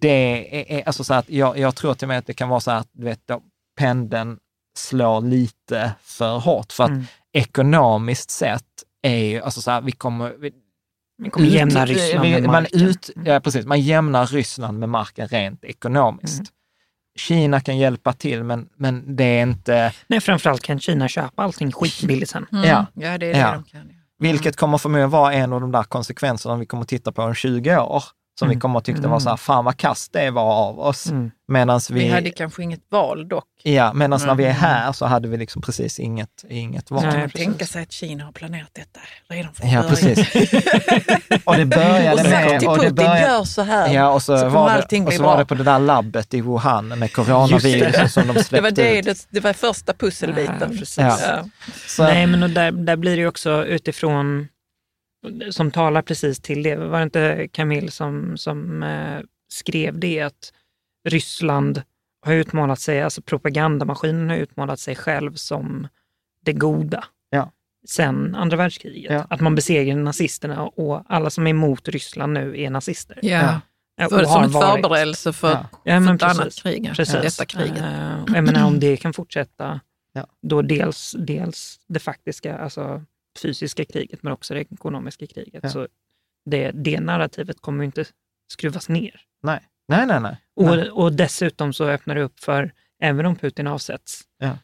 det 0.00 0.78
är, 0.78 0.86
alltså 0.86 1.04
så 1.04 1.14
att 1.14 1.30
jag, 1.30 1.58
jag 1.58 1.76
tror 1.76 1.94
till 1.94 2.04
och 2.04 2.08
med 2.08 2.18
att 2.18 2.26
det 2.26 2.34
kan 2.34 2.48
vara 2.48 2.60
så 2.60 2.70
att 2.70 2.88
du 2.92 3.04
vet, 3.04 3.20
pendeln 3.78 4.38
slår 4.78 5.20
lite 5.20 5.92
för 6.02 6.38
hårt. 6.38 6.72
För 6.72 6.84
att 6.84 6.90
mm. 6.90 7.04
ekonomiskt 7.32 8.30
sett 8.30 8.64
är 9.02 9.24
ju, 9.24 9.40
alltså 9.40 9.60
så 9.60 9.70
här, 9.70 9.80
vi 9.80 9.92
kommer, 9.92 10.34
vi, 10.38 10.52
man 11.22 11.30
kommer 11.30 11.46
ut, 11.46 11.52
jämna 11.52 11.86
Ryssland 11.86 12.26
vi, 12.26 12.32
med 12.32 12.42
marken. 12.42 12.80
Man, 12.80 12.88
ut, 12.88 13.10
ja, 13.24 13.40
precis, 13.40 13.66
man 13.66 13.80
jämnar 13.80 14.26
Ryssland 14.26 14.78
med 14.78 14.88
marken 14.88 15.28
rent 15.28 15.64
ekonomiskt. 15.64 16.38
Mm. 16.38 16.46
Kina 17.18 17.60
kan 17.60 17.78
hjälpa 17.78 18.12
till, 18.12 18.44
men, 18.44 18.68
men 18.76 19.16
det 19.16 19.24
är 19.24 19.42
inte... 19.42 19.92
Nej, 20.06 20.20
framförallt 20.20 20.62
kan 20.62 20.80
Kina 20.80 21.08
köpa 21.08 21.42
allting 21.42 21.72
skitbilligt 21.72 22.30
sen. 22.30 22.46
Mm. 22.52 22.68
Ja. 22.68 22.86
ja, 22.94 23.18
det 23.18 23.26
är 23.26 23.32
det 23.32 23.38
ja. 23.38 23.52
de 23.52 23.64
kan. 23.64 23.90
Vilket 24.18 24.56
kommer 24.56 24.78
förmodligen 24.78 25.10
vara 25.10 25.32
en 25.32 25.52
av 25.52 25.60
de 25.60 25.72
där 25.72 25.82
konsekvenserna 25.82 26.56
vi 26.56 26.66
kommer 26.66 26.84
titta 26.84 27.12
på 27.12 27.22
om 27.22 27.34
20 27.34 27.78
år 27.78 28.04
som 28.38 28.46
mm. 28.46 28.56
vi 28.56 28.60
kommer 28.60 28.78
att 28.78 28.84
tycka 28.84 28.98
mm. 28.98 29.10
var 29.10 29.20
så 29.20 29.28
här, 29.28 29.36
fan 29.36 29.64
vad 29.64 29.76
kast 29.76 30.12
det 30.12 30.30
var 30.30 30.54
av 30.54 30.80
oss. 30.80 31.06
Mm. 31.06 31.30
Medans 31.48 31.90
vi, 31.90 32.00
vi 32.00 32.08
hade 32.08 32.30
kanske 32.30 32.62
inget 32.62 32.80
val 32.90 33.28
dock. 33.28 33.44
Ja, 33.62 33.92
medan 33.92 34.20
när 34.26 34.34
vi 34.34 34.44
är 34.44 34.50
mm. 34.50 34.60
här 34.60 34.92
så 34.92 35.06
hade 35.06 35.28
vi 35.28 35.36
liksom 35.36 35.62
precis 35.62 35.98
inget, 35.98 36.44
inget 36.48 36.90
val. 36.90 37.02
Kan 37.02 37.20
man 37.20 37.30
tänka 37.30 37.66
sig 37.66 37.82
att 37.82 37.92
Kina 37.92 38.24
har 38.24 38.32
planerat 38.32 38.70
detta 38.72 39.00
redan 39.28 39.54
från 39.54 39.70
Ja, 39.70 39.82
precis. 39.88 40.18
och 41.44 41.56
det 41.56 41.66
började 41.66 42.22
och 42.22 42.28
med... 42.28 42.68
Och 42.68 42.78
det 42.78 42.92
började, 42.92 43.20
gör 43.20 43.44
så 43.44 43.62
här, 43.62 43.94
ja, 43.94 44.08
och 44.08 44.22
så, 44.22 44.38
så 44.38 44.48
var 44.48 44.84
det, 44.90 45.00
och 45.00 45.12
så 45.12 45.22
var 45.22 45.38
det 45.38 45.46
på 45.46 45.54
det 45.54 45.64
där 45.64 45.78
labbet 45.78 46.34
i 46.34 46.40
Wuhan 46.40 46.88
med 46.88 47.12
coronaviruset 47.12 48.12
som 48.12 48.26
de 48.26 48.32
släppte 48.32 48.56
det 48.56 48.60
var 48.60 48.70
det, 48.70 48.98
ut. 48.98 49.04
Det, 49.04 49.26
det 49.30 49.40
var 49.40 49.52
första 49.52 49.92
pusselbiten. 49.92 50.82
Ja, 50.96 51.18
ja. 51.22 51.44
Så. 51.86 52.02
Nej, 52.02 52.26
men 52.26 52.54
där, 52.54 52.72
där 52.72 52.96
blir 52.96 53.16
det 53.16 53.26
också 53.26 53.64
utifrån 53.64 54.48
som 55.50 55.70
talar 55.70 56.02
precis 56.02 56.40
till 56.40 56.62
det. 56.62 56.76
Var 56.76 56.98
det 56.98 57.02
inte 57.02 57.48
Camille 57.52 57.90
som, 57.90 58.36
som 58.36 58.82
eh, 58.82 59.20
skrev 59.48 59.98
det, 59.98 60.20
att 60.20 60.52
Ryssland 61.08 61.82
har 62.26 62.32
utmålat 62.32 62.80
sig, 62.80 63.02
alltså 63.02 63.22
propagandamaskinen 63.22 64.30
har 64.30 64.36
utmålat 64.36 64.80
sig 64.80 64.96
själv 64.96 65.34
som 65.34 65.88
det 66.44 66.52
goda 66.52 67.04
ja. 67.30 67.52
sen 67.88 68.34
andra 68.34 68.56
världskriget. 68.56 69.12
Ja. 69.12 69.26
Att 69.30 69.40
man 69.40 69.54
besegrar 69.54 69.96
nazisterna 69.96 70.66
och 70.66 71.04
alla 71.08 71.30
som 71.30 71.46
är 71.46 71.50
emot 71.50 71.88
Ryssland 71.88 72.32
nu 72.32 72.60
är 72.60 72.70
nazister. 72.70 73.18
Ja. 73.22 73.60
Ja. 73.96 74.08
För, 74.08 74.24
som 74.24 74.42
en 74.42 74.50
förberedelse 74.50 75.32
för, 75.32 75.50
ja. 75.50 75.66
Ja, 75.84 76.00
för 76.00 76.14
ett 76.14 76.20
precis, 76.20 76.40
annat 76.40 76.54
krig, 76.54 76.92
precis. 76.94 77.14
detta 77.14 77.44
kriget. 77.44 77.78
Uh, 77.78 78.24
jag 78.34 78.44
menar 78.44 78.66
om 78.66 78.80
det 78.80 78.96
kan 78.96 79.12
fortsätta, 79.12 79.80
då 80.42 80.62
dels, 80.62 81.16
dels 81.18 81.80
det 81.88 82.00
faktiska, 82.00 82.58
alltså 82.58 83.02
fysiska 83.38 83.84
kriget 83.84 84.22
men 84.22 84.32
också 84.32 84.54
det 84.54 84.60
ekonomiska 84.60 85.26
kriget. 85.26 85.60
Ja. 85.62 85.70
Så 85.70 85.88
det, 86.44 86.70
det 86.70 87.00
narrativet 87.00 87.60
kommer 87.60 87.84
inte 87.84 88.04
skruvas 88.52 88.88
ner. 88.88 89.20
Nej, 89.42 89.60
nej, 89.88 90.06
nej. 90.06 90.20
nej. 90.20 90.36
Och, 90.56 91.04
och 91.04 91.12
dessutom 91.12 91.72
så 91.72 91.88
öppnar 91.88 92.14
det 92.14 92.22
upp 92.22 92.40
för, 92.40 92.72
även 93.02 93.26
om 93.26 93.36
Putin 93.36 93.66
avsätts, 93.66 94.22
ja. 94.38 94.58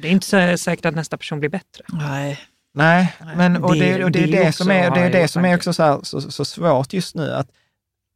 det 0.00 0.08
är 0.08 0.12
inte 0.12 0.26
så 0.26 0.58
säkert 0.58 0.84
att 0.84 0.94
nästa 0.94 1.16
person 1.16 1.40
blir 1.40 1.50
bättre. 1.50 1.84
Nej. 1.88 2.40
Nej, 2.74 3.14
men 3.36 3.56
och 3.56 3.74
det, 3.76 4.04
och 4.04 4.10
det, 4.10 4.22
är 4.22 4.26
det, 4.26 4.44
det 4.44 4.52
som 4.52 4.70
är, 4.70 4.90
det 4.90 5.00
är, 5.00 5.12
det 5.12 5.28
som 5.28 5.44
är 5.44 5.56
också 5.56 5.72
så, 5.72 5.82
här, 5.82 6.00
så, 6.02 6.20
så, 6.20 6.44
svårt 6.44 6.92
just 6.92 7.14
nu, 7.14 7.34
att 7.34 7.50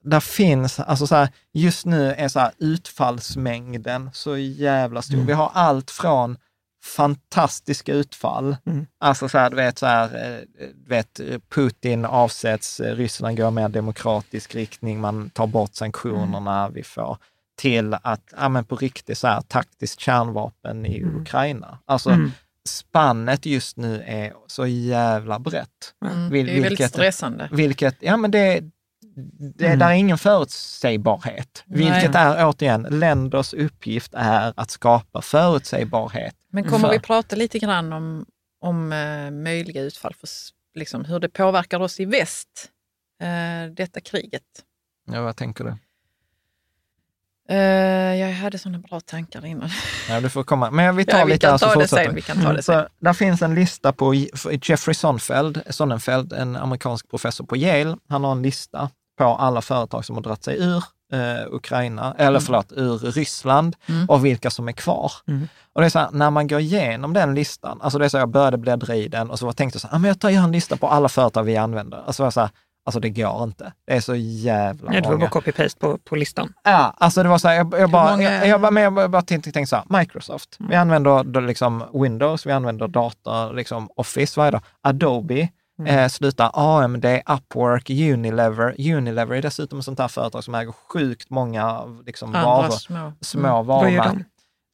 där 0.05 0.21
finns, 0.21 0.81
alltså 0.81 1.07
så 1.07 1.15
här, 1.15 1.29
just 1.53 1.87
nu 1.87 2.13
är 2.13 2.29
så 2.29 2.41
här, 2.41 2.53
utfallsmängden 2.59 4.11
så 4.13 4.37
jävla 4.37 5.03
stor. 5.03 5.15
Mm. 5.15 5.27
Vi 5.27 5.33
har 5.33 5.51
allt 5.55 5.91
från 5.91 6.39
fantastiska 6.87 7.93
utfall. 7.93 8.57
Mm. 8.67 8.87
Alltså 8.99 9.29
så 9.29 9.39
här, 9.39 9.51
du 9.51 9.57
vet, 9.57 9.79
så 9.79 9.87
här, 9.87 10.05
eh, 10.05 10.67
du 10.75 10.89
vet, 10.89 11.21
Putin 11.49 12.05
avsätts, 12.05 12.81
Ryssland 12.81 13.37
går 13.37 13.51
mer 13.51 13.69
demokratisk 13.69 14.55
riktning, 14.55 15.01
man 15.01 15.31
tar 15.31 15.47
bort 15.47 15.75
sanktionerna, 15.75 16.61
mm. 16.61 16.75
vi 16.75 16.83
får 16.83 17.19
till 17.57 17.97
att, 18.03 18.33
ja 18.37 18.49
men 18.49 18.65
på 18.65 18.77
riktigt 18.77 19.19
så 19.19 19.27
här, 19.27 19.41
taktiskt 19.41 20.01
kärnvapen 20.01 20.87
i 20.87 20.99
mm. 20.99 21.21
Ukraina. 21.21 21.79
Alltså 21.85 22.11
mm. 22.11 22.33
spannet 22.69 23.47
just 23.47 23.77
nu 23.77 24.03
är 24.07 24.33
så 24.47 24.67
jävla 24.67 25.39
brett. 25.39 25.95
Mm. 26.05 26.31
Vil, 26.31 26.47
det 26.47 26.53
är 26.53 26.55
vilket, 26.55 26.73
väldigt 26.73 26.91
stressande. 26.91 27.49
Vilket, 27.53 27.97
ja 28.01 28.17
men 28.17 28.31
det, 28.31 28.63
det, 29.17 29.67
mm. 29.67 29.79
där 29.79 29.87
är 29.87 29.93
ingen 29.93 30.19
förutsägbarhet, 30.19 31.65
vilket 31.67 32.13
Nej. 32.13 32.23
är 32.23 32.47
återigen, 32.47 32.83
länders 32.83 33.55
uppgift 33.55 34.15
är 34.15 34.53
att 34.57 34.71
skapa 34.71 35.23
förutsägbarhet. 35.23 36.35
Men 36.51 36.65
kommer 36.65 36.89
för... 36.89 36.91
vi 36.91 37.01
prata 37.01 37.37
lite 37.37 37.59
grann 37.59 37.93
om, 37.93 38.27
om 38.61 38.93
uh, 38.93 39.31
möjliga 39.31 39.83
utfall, 39.83 40.15
för 40.15 40.29
liksom, 40.75 41.05
hur 41.05 41.19
det 41.19 41.29
påverkar 41.29 41.81
oss 41.81 42.01
i 42.01 42.05
väst, 42.05 42.71
uh, 43.23 43.75
detta 43.75 44.01
kriget? 44.01 44.43
Ja, 45.13 45.23
vad 45.23 45.37
tänker 45.37 45.65
du? 45.65 45.77
Uh, 47.51 48.17
jag 48.17 48.33
hade 48.33 48.59
sådana 48.59 48.79
bra 48.79 49.01
tankar 49.01 49.47
innan. 49.47 49.71
Ja, 50.09 50.21
du 50.21 50.31
får 50.31 50.45
komma. 50.45 50.71
Men 50.71 50.97
vi 50.97 51.05
tar 51.05 51.19
ja, 51.19 51.25
vi 51.25 51.33
lite 51.33 51.47
kan 51.47 51.59
ta 51.59 51.75
det 51.75 51.89
sen. 51.89 52.15
Vi 52.15 52.23
kan 52.23 52.43
ta 52.43 52.53
det 52.53 52.63
sen. 52.63 52.83
Så, 52.83 52.89
där 52.99 53.13
finns 53.13 53.43
en 53.43 53.55
lista 53.55 53.93
på 53.93 54.15
Jeffrey 54.63 54.95
Sonnenfeld, 54.95 55.63
Sonnenfeld, 55.71 56.33
en 56.33 56.57
amerikansk 56.57 57.11
professor 57.11 57.45
på 57.45 57.57
Yale. 57.57 57.97
Han 58.09 58.25
har 58.25 58.33
en 58.33 58.43
lista 58.43 58.91
på 59.17 59.25
alla 59.25 59.63
företag 59.63 60.05
som 60.05 60.17
har 60.17 60.23
dragit 60.23 60.45
sig 60.45 60.59
ur 60.59 60.85
eh, 61.13 61.55
Ukraina, 61.55 62.15
eller 62.19 62.29
mm. 62.29 62.41
förlåt, 62.41 62.73
ur 62.73 62.99
Ryssland 62.99 63.77
mm. 63.87 64.09
och 64.09 64.25
vilka 64.25 64.51
som 64.51 64.69
är 64.69 64.73
kvar. 64.73 65.13
Mm. 65.29 65.49
Och 65.73 65.81
det 65.81 65.87
är 65.87 65.91
så 65.91 65.99
här, 65.99 66.09
när 66.13 66.31
man 66.31 66.47
går 66.47 66.61
igenom 66.61 67.13
den 67.13 67.35
listan, 67.35 67.81
alltså 67.83 67.99
det 67.99 68.05
är 68.05 68.09
så 68.09 68.17
jag 68.17 68.29
började 68.29 68.59
bläddra 68.59 68.95
i 68.95 69.09
den 69.09 69.31
och 69.31 69.39
så 69.39 69.53
tänkte 69.53 69.77
jag 69.77 69.81
så 69.81 69.89
här, 69.89 69.95
ah, 69.95 69.99
men 69.99 70.09
jag 70.09 70.21
tar 70.21 70.31
en 70.31 70.53
lista 70.53 70.77
på 70.77 70.89
alla 70.89 71.09
företag 71.09 71.45
vi 71.45 71.57
använder. 71.57 72.03
Alltså 72.07 72.25
jag 72.25 72.33
så 72.33 72.41
här, 72.41 72.51
Alltså 72.87 73.01
det 73.01 73.11
går 73.11 73.45
inte. 73.45 73.73
Det 73.87 73.93
är 73.97 74.01
så 74.01 74.15
jävla 74.15 74.91
många. 74.91 75.01
Det 75.01 75.09
var 75.09 75.17
bara 75.17 75.31
copy-paste 75.31 75.79
på, 75.79 75.99
på 75.99 76.17
listan. 76.17 76.53
Ja, 76.65 76.95
alltså 76.99 77.23
det 77.23 77.29
var 77.29 77.39
så 77.39 77.49
här, 77.49 77.55
jag, 77.55 77.75
jag 77.79 77.91
bara, 77.91 78.11
många... 78.11 78.33
jag, 78.33 78.49
jag, 78.49 78.61
bara, 78.61 78.71
men 78.71 78.83
jag 78.83 79.11
bara 79.11 79.23
tänkte, 79.23 79.53
tänkte 79.53 79.71
så 79.71 79.77
här, 79.77 79.99
Microsoft. 79.99 80.57
Mm. 80.61 80.71
Vi 80.71 80.77
använder 80.77 81.25
då 81.25 81.41
liksom 81.41 81.85
Windows, 81.93 82.47
vi 82.47 82.53
använder 82.53 82.89
data, 82.89 83.53
liksom 83.53 83.89
Office, 83.97 84.43
är 84.43 84.53
det? 84.53 84.61
Adobe, 84.83 85.49
Mm. 85.79 85.99
Eh, 85.99 86.09
slutar 86.09 86.51
AMD, 86.55 87.05
Upwork, 87.27 87.91
Unilever. 87.91 88.75
Unilever 88.79 89.37
är 89.37 89.43
dessutom 89.43 89.79
ett 89.79 89.85
sånt 89.85 89.99
här 89.99 90.09
företag 90.09 90.45
som 90.45 90.55
äger 90.55 90.73
sjukt 90.73 91.31
många 91.31 91.85
liksom, 92.07 92.33
varor, 92.33 92.71
små, 92.71 93.13
små 93.21 93.41
mm. 93.41 93.67
varor. 93.67 93.83
Vad 93.83 93.91
gör 93.91 94.05
de? 94.05 94.25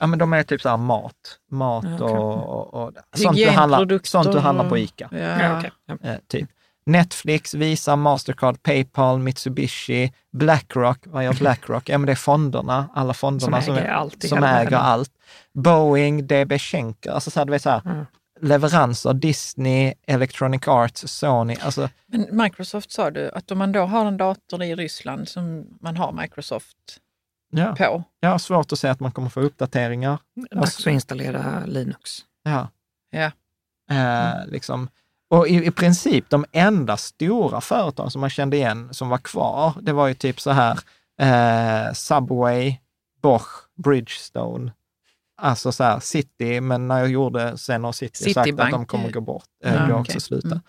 Ja, 0.00 0.06
men 0.06 0.18
de 0.18 0.32
är 0.32 0.42
typ 0.42 0.60
så 0.62 0.68
här 0.68 0.76
mat, 0.76 1.38
mat 1.50 1.84
okay. 1.84 2.16
och, 2.16 2.74
och, 2.74 2.84
och 2.84 2.92
sånt, 3.16 3.36
du 3.36 3.48
handlar, 3.48 4.06
sånt 4.06 4.32
du 4.32 4.38
handlar 4.38 4.68
på 4.68 4.78
ICA. 4.78 5.08
Ja. 5.12 5.18
Ja, 5.18 5.58
okay. 5.58 6.10
eh, 6.10 6.18
typ. 6.28 6.50
Netflix, 6.86 7.54
Visa, 7.54 7.96
Mastercard, 7.96 8.62
Paypal, 8.62 9.18
Mitsubishi, 9.18 10.12
Blackrock. 10.32 10.98
Vad 11.04 11.24
gör 11.24 11.32
Blackrock? 11.32 11.88
Ja, 11.88 11.98
men 11.98 12.06
det 12.06 12.12
är 12.12 12.16
fonderna, 12.16 12.88
alla 12.94 13.14
fonderna 13.14 13.62
som, 13.62 13.74
som 13.74 13.84
äger, 13.84 13.92
allt, 13.92 14.22
som 14.22 14.44
äger 14.44 14.76
allt. 14.76 15.10
Boeing, 15.54 16.26
DB 16.26 16.58
Schenker, 16.58 17.10
alltså 17.10 17.30
så 17.30 17.40
här, 17.40 17.44
du 17.44 17.50
vet 17.50 17.62
så 17.62 17.70
här, 17.70 17.82
mm 17.84 18.06
leveranser, 18.42 19.14
Disney, 19.14 19.94
Electronic 20.06 20.68
Arts, 20.68 21.08
Sony. 21.08 21.56
Alltså. 21.60 21.88
Men 22.06 22.26
Microsoft 22.30 22.92
sa 22.92 23.10
du, 23.10 23.30
att 23.30 23.50
om 23.50 23.58
man 23.58 23.72
då 23.72 23.80
har 23.80 24.06
en 24.06 24.16
dator 24.16 24.62
i 24.62 24.74
Ryssland 24.74 25.28
som 25.28 25.66
man 25.80 25.96
har 25.96 26.12
Microsoft 26.12 26.76
ja. 27.50 27.74
på? 27.78 28.04
Ja, 28.20 28.38
svårt 28.38 28.72
att 28.72 28.78
säga 28.78 28.90
att 28.90 29.00
man 29.00 29.12
kommer 29.12 29.28
få 29.28 29.40
uppdateringar. 29.40 30.18
Dags 30.50 30.78
att 30.80 30.86
installera 30.86 31.62
Linux. 31.66 32.18
Ja. 32.42 32.68
ja. 33.10 33.30
Eh, 33.90 34.46
liksom. 34.46 34.88
Och 35.28 35.48
i, 35.48 35.66
i 35.66 35.70
princip 35.70 36.30
de 36.30 36.44
enda 36.52 36.96
stora 36.96 37.60
företag 37.60 38.12
som 38.12 38.20
man 38.20 38.30
kände 38.30 38.56
igen 38.56 38.88
som 38.94 39.08
var 39.08 39.18
kvar, 39.18 39.74
det 39.80 39.92
var 39.92 40.08
ju 40.08 40.14
typ 40.14 40.40
så 40.40 40.50
här 40.50 40.78
eh, 41.20 41.92
Subway, 41.92 42.76
Bosch, 43.22 43.68
Bridgestone, 43.84 44.72
alltså 45.42 45.72
så 45.72 45.84
här, 45.84 46.00
City, 46.00 46.60
men 46.60 46.88
när 46.88 46.98
jag 46.98 47.08
gjorde 47.08 47.58
sen 47.58 47.84
har 47.84 47.92
City 47.92 48.34
sagt 48.34 48.60
att 48.60 48.70
de 48.70 48.86
kommer 48.86 49.10
gå 49.10 49.20
bort, 49.20 49.48
äh, 49.64 49.74
ja, 49.74 49.86
gå 49.86 49.94
också 49.94 50.20
sluta. 50.20 50.48
Mm. 50.48 50.60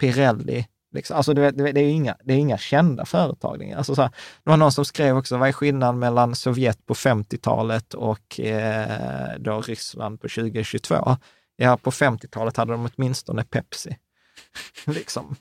Pirelli, 0.00 0.66
liksom. 0.92 1.16
alltså 1.16 1.34
det, 1.34 1.50
det, 1.50 1.72
det, 1.72 1.80
är 1.80 1.90
inga, 1.90 2.16
det 2.24 2.32
är 2.32 2.38
inga 2.38 2.58
kända 2.58 3.04
företag. 3.04 3.72
Alltså 3.72 3.94
så 3.94 4.02
här, 4.02 4.10
det 4.42 4.50
var 4.50 4.56
någon 4.56 4.72
som 4.72 4.84
skrev 4.84 5.16
också, 5.16 5.36
vad 5.36 5.48
är 5.48 5.52
skillnaden 5.52 5.98
mellan 5.98 6.34
Sovjet 6.34 6.86
på 6.86 6.94
50-talet 6.94 7.94
och 7.94 8.40
eh, 8.40 9.38
då 9.38 9.60
Ryssland 9.60 10.20
på 10.20 10.28
2022? 10.28 11.16
Ja, 11.56 11.76
på 11.76 11.90
50-talet 11.90 12.56
hade 12.56 12.72
de 12.72 12.88
åtminstone 12.94 13.44
Pepsi. 13.44 13.96
liksom. 14.86 15.36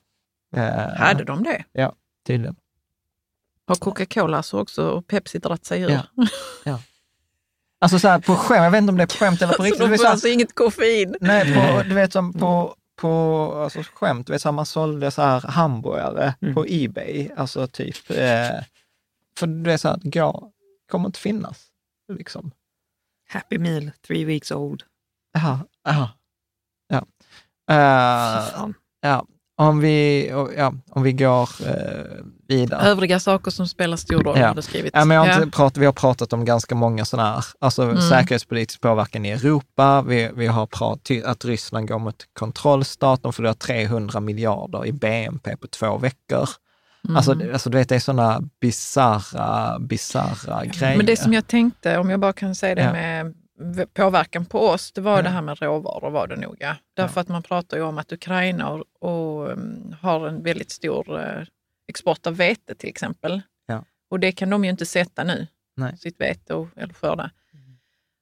Eh, 0.56 0.96
hade 0.98 1.24
de 1.24 1.44
det? 1.44 1.64
Ja, 1.72 1.96
tydligen. 2.28 2.56
Har 3.68 3.76
Coca-Cola 3.76 4.44
så 4.44 4.60
också 4.60 4.90
och 4.90 5.08
Pepsi 5.08 5.40
dragit 5.40 5.66
sig 5.66 5.82
ur? 5.82 5.90
Ja. 5.90 6.04
ja. 6.66 6.80
Alltså 7.82 8.00
så 8.00 8.08
här, 8.08 8.20
på 8.20 8.36
skämt, 8.36 8.64
jag 8.64 8.72
vet 8.72 8.78
inte 8.78 8.92
om 8.92 8.98
det 8.98 9.04
är 9.04 9.08
på 9.08 9.14
skämt 9.14 9.42
eller 9.42 9.54
på 9.54 9.64
riktigt. 9.64 9.82
Alltså, 9.82 9.92
de 9.92 9.98
får 9.98 10.06
alltså 10.06 10.28
inget 10.28 10.56
koffein? 10.56 11.16
Nej, 11.22 11.54
på, 11.54 11.84
du 11.84 11.96
vet 11.96 12.14
som 12.14 12.34
på, 12.34 12.76
på 12.96 13.54
alltså, 13.64 13.84
skämt, 13.94 14.28
du 14.28 14.34
vet 14.34 14.42
så 14.42 14.48
här, 14.48 14.54
man 14.54 14.66
sålde 14.66 15.12
så 15.12 15.22
här 15.22 15.42
hamburgare 15.42 16.34
mm. 16.42 16.56
på 16.56 16.66
Ebay, 16.68 17.30
alltså 17.38 17.68
typ. 17.68 18.10
Eh, 18.10 18.64
för 19.38 19.48
det 19.48 19.74
är 19.74 19.78
så 19.78 19.88
här, 19.88 20.00
det 20.04 20.34
kommer 20.92 21.06
inte 21.06 21.20
finnas. 21.20 21.68
Liksom. 22.14 22.52
Happy 23.30 23.58
meal, 23.58 23.92
three 24.08 24.26
weeks 24.26 24.52
old. 24.52 24.84
Ja, 25.34 25.60
ja. 25.84 26.10
ja. 26.88 27.06
Uh, 27.72 28.72
ja. 29.02 29.26
Om 29.56 29.80
vi, 29.80 30.28
ja, 30.58 30.74
om 30.90 31.04
vi 31.04 31.14
går 31.14 31.50
eh, 31.68 32.26
vidare. 32.52 32.82
Övriga 32.88 33.20
saker 33.20 33.52
som 33.52 33.68
spelar 33.68 33.98
stor 33.98 34.24
roll 34.24 34.40
ja. 34.40 34.48
har 34.48 34.56
du 34.56 34.62
skrivit. 34.62 34.92
Ja, 34.94 35.06
men 35.06 35.18
jag 35.18 35.24
har 35.24 35.42
ja. 35.42 35.48
pratat, 35.52 35.78
vi 35.78 35.86
har 35.86 35.94
pratat 35.94 36.34
om 36.34 36.46
ganska 36.46 36.76
många 36.76 37.06
sådana 37.06 37.34
här, 37.34 37.46
alltså 37.60 37.84
mm. 37.84 38.02
säkerhetspolitisk 38.02 38.82
påverkan 38.82 39.26
i 39.26 39.30
Europa. 39.30 40.02
Vi, 40.02 40.30
vi 40.36 40.48
har 40.48 40.66
pratat 40.66 41.26
att 41.26 41.46
Ryssland 41.46 41.88
går 41.88 42.00
mot 42.00 42.26
kontrollstat. 42.34 43.24
De 43.24 43.34
förlorar 43.34 43.54
300 43.54 44.20
miljarder 44.20 44.86
i 44.86 44.92
BNP 44.92 45.58
på 45.58 45.68
två 45.68 45.98
veckor. 45.98 46.50
Mm. 47.06 47.18
Alltså, 47.18 47.32
alltså 47.54 47.70
du 47.70 47.78
vet, 47.78 47.90
det 47.90 47.96
är 47.96 48.00
sådana 48.00 48.42
bisarra, 48.62 49.80
bisarra 49.80 50.66
grejer. 50.66 50.98
Men 50.98 51.06
det 51.06 51.18
som 51.18 51.34
jag 51.34 51.48
tänkte, 51.48 51.98
om 51.98 52.10
jag 52.10 52.20
bara 52.20 52.34
kan 52.34 52.56
säga 52.56 52.76
det 52.76 52.82
ja. 52.82 52.92
med 52.92 53.34
påverkan 53.94 54.46
på 54.46 54.60
oss, 54.60 54.92
det 54.92 55.02
var 55.02 55.14
mm. 55.14 55.24
det 55.24 55.30
här 55.30 55.42
med 55.42 55.62
råvaror 55.62 56.10
var 56.10 56.28
det 56.28 56.36
nog. 56.36 56.56
Ja. 56.60 56.76
Därför 56.94 57.18
ja. 57.18 57.22
att 57.22 57.28
man 57.28 57.44
pratar 57.44 57.78
ju 57.78 57.84
om 57.84 57.98
att 57.98 58.12
Ukraina 58.12 58.70
och, 58.70 58.84
och 59.00 59.52
um, 59.52 59.96
har 60.02 60.28
en 60.28 60.44
väldigt 60.44 60.72
stor 60.72 61.20
uh, 61.20 61.44
export 61.92 62.28
av 62.28 62.36
vete 62.36 62.76
till 62.76 62.90
exempel. 62.90 63.42
Ja. 63.66 63.84
Och 64.10 64.20
det 64.20 64.32
kan 64.32 64.50
de 64.50 64.64
ju 64.64 64.70
inte 64.70 64.86
sätta 64.86 65.24
nu, 65.24 65.48
Nej. 65.76 65.98
sitt 65.98 66.22
vete 66.22 66.54
och, 66.54 66.68
eller 66.76 66.94
skörda. 66.94 67.32
Mm. 67.54 67.78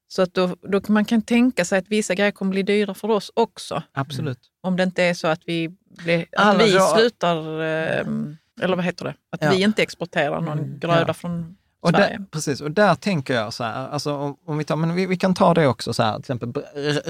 Så 0.07 0.21
att 0.21 0.33
då, 0.33 0.55
då 0.61 0.81
man 0.87 1.05
kan 1.05 1.21
tänka 1.21 1.65
sig 1.65 1.79
att 1.79 1.87
vissa 1.87 2.15
grejer 2.15 2.31
kommer 2.31 2.51
bli 2.51 2.63
dyra 2.63 2.93
för 2.93 3.09
oss 3.11 3.31
också. 3.33 3.83
Absolut. 3.91 4.37
Mm. 4.37 4.57
Om 4.61 4.77
det 4.77 4.83
inte 4.83 5.03
är 5.03 5.13
så 5.13 5.27
att 5.27 5.41
vi, 5.45 5.69
blir, 6.03 6.25
att 6.31 6.61
vi 6.61 6.79
slutar, 6.95 7.37
uh, 7.37 8.35
eller 8.61 8.75
vad 8.75 8.85
heter 8.85 9.05
det, 9.05 9.15
att 9.29 9.41
ja. 9.41 9.51
vi 9.51 9.61
inte 9.61 9.83
exporterar 9.83 10.41
någon 10.41 10.59
mm. 10.59 10.79
gröda 10.79 11.13
från 11.13 11.55
och 11.81 11.91
där, 11.91 12.25
precis, 12.31 12.61
och 12.61 12.71
där 12.71 12.95
tänker 12.95 13.33
jag 13.33 13.53
så 13.53 13.63
här, 13.63 13.87
alltså 13.87 14.15
om, 14.15 14.37
om 14.45 14.57
vi, 14.57 14.63
tar, 14.63 14.75
men 14.75 14.95
vi, 14.95 15.05
vi, 15.05 15.17
kan 15.17 15.33
ta 15.33 15.53
det 15.53 15.67
också 15.67 15.93
så 15.93 16.03
här, 16.03 16.13
till 16.13 16.35
exempel 16.35 16.63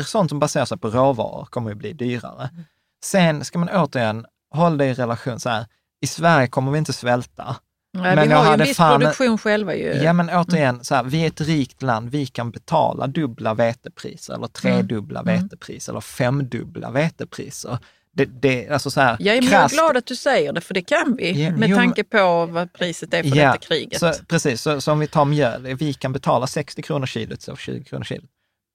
sånt 0.06 0.30
som 0.30 0.40
baserar 0.40 0.66
sig 0.66 0.78
på 0.78 0.90
råvaror 0.90 1.46
kommer 1.46 1.70
ju 1.70 1.76
bli 1.76 1.94
dyrare. 1.94 2.50
Mm. 2.54 2.64
Sen 3.04 3.46
ska 3.46 3.60
man 3.60 3.70
återigen 3.70 4.26
hålla 4.52 4.76
det 4.76 4.86
i 4.86 4.94
relation 4.94 5.40
så 5.40 5.50
här, 5.50 5.66
i 6.02 6.08
Sverige 6.08 6.48
kommer 6.48 6.72
vi 6.72 6.78
inte 6.78 6.94
svälta. 6.94 7.56
Nej, 7.94 8.16
men 8.16 8.28
vi 8.28 8.34
har 8.34 8.46
ju 8.46 8.54
en 8.54 8.60
viss 8.60 8.78
fan, 8.78 9.00
produktion 9.00 9.38
själva 9.38 9.76
ju. 9.76 9.94
Ja, 9.94 10.14
men 10.14 10.30
återigen, 10.30 10.70
mm. 10.70 10.84
så 10.84 10.96
här, 10.96 11.04
vi 11.04 11.24
är 11.24 11.28
ett 11.28 11.42
rikt 11.42 11.82
land, 11.82 12.10
vi 12.10 12.26
kan 12.26 12.52
betala 12.52 13.08
dubbla 13.08 13.54
vetepriser 13.54 14.34
eller 14.34 14.48
tredubbla 14.48 15.20
mm. 15.20 15.44
vetepriser 15.44 15.92
eller 15.92 16.02
femdubbla 16.02 16.92
vetepriser. 16.92 17.78
Det, 18.12 18.26
det, 18.26 18.70
alltså 18.70 18.92
så 18.92 19.02
här, 19.02 19.18
jag 19.20 19.36
är 19.36 19.70
glad 19.70 19.98
att 19.98 20.06
du 20.06 20.16
säger 20.16 20.54
det, 20.54 20.62
för 20.62 20.74
det 20.74 20.82
kan 20.82 21.16
vi 21.16 21.44
ja, 21.44 21.52
med 21.52 21.70
jo, 21.70 21.78
tanke 21.78 22.04
på 22.04 22.46
vad 22.46 22.74
priset 22.74 23.14
är 23.14 23.24
för 23.24 23.38
ja, 23.38 23.46
detta 23.46 23.58
kriget. 23.58 24.00
Så, 24.00 24.14
precis, 24.28 24.62
så, 24.62 24.82
så 24.82 24.92
om 24.92 25.00
vi 25.00 25.08
tar 25.08 25.26
mjöl, 25.26 25.76
vi 25.76 25.94
kan 25.94 26.14
betala 26.14 26.48
60 26.48 26.82
kronor 26.82 27.06
kilot, 27.06 27.42
så 27.42 27.56
20 27.56 27.84
kronor 27.84 28.04
kilot. 28.04 28.30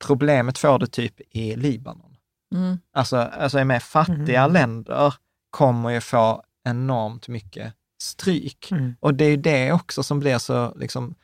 Problemet 0.06 0.58
får 0.58 0.78
du 0.78 0.86
typ 0.86 1.20
i 1.30 1.56
Libanon. 1.56 2.16
Mm. 2.54 2.78
Alltså, 2.92 3.16
alltså 3.16 3.64
med 3.64 3.82
fattiga 3.82 4.40
mm. 4.40 4.52
länder 4.52 5.14
kommer 5.50 5.90
ju 5.90 6.00
få 6.00 6.42
enormt 6.64 7.28
mycket 7.28 7.72
stryk. 7.98 8.70
Mm. 8.70 8.96
Och 9.00 9.14
det 9.14 9.24
är 9.24 9.30
ju 9.30 9.36
det 9.36 9.72
också 9.72 10.02
som 10.02 10.20
blir 10.20 10.38
så, 10.38 10.74
liksom, 10.76 11.14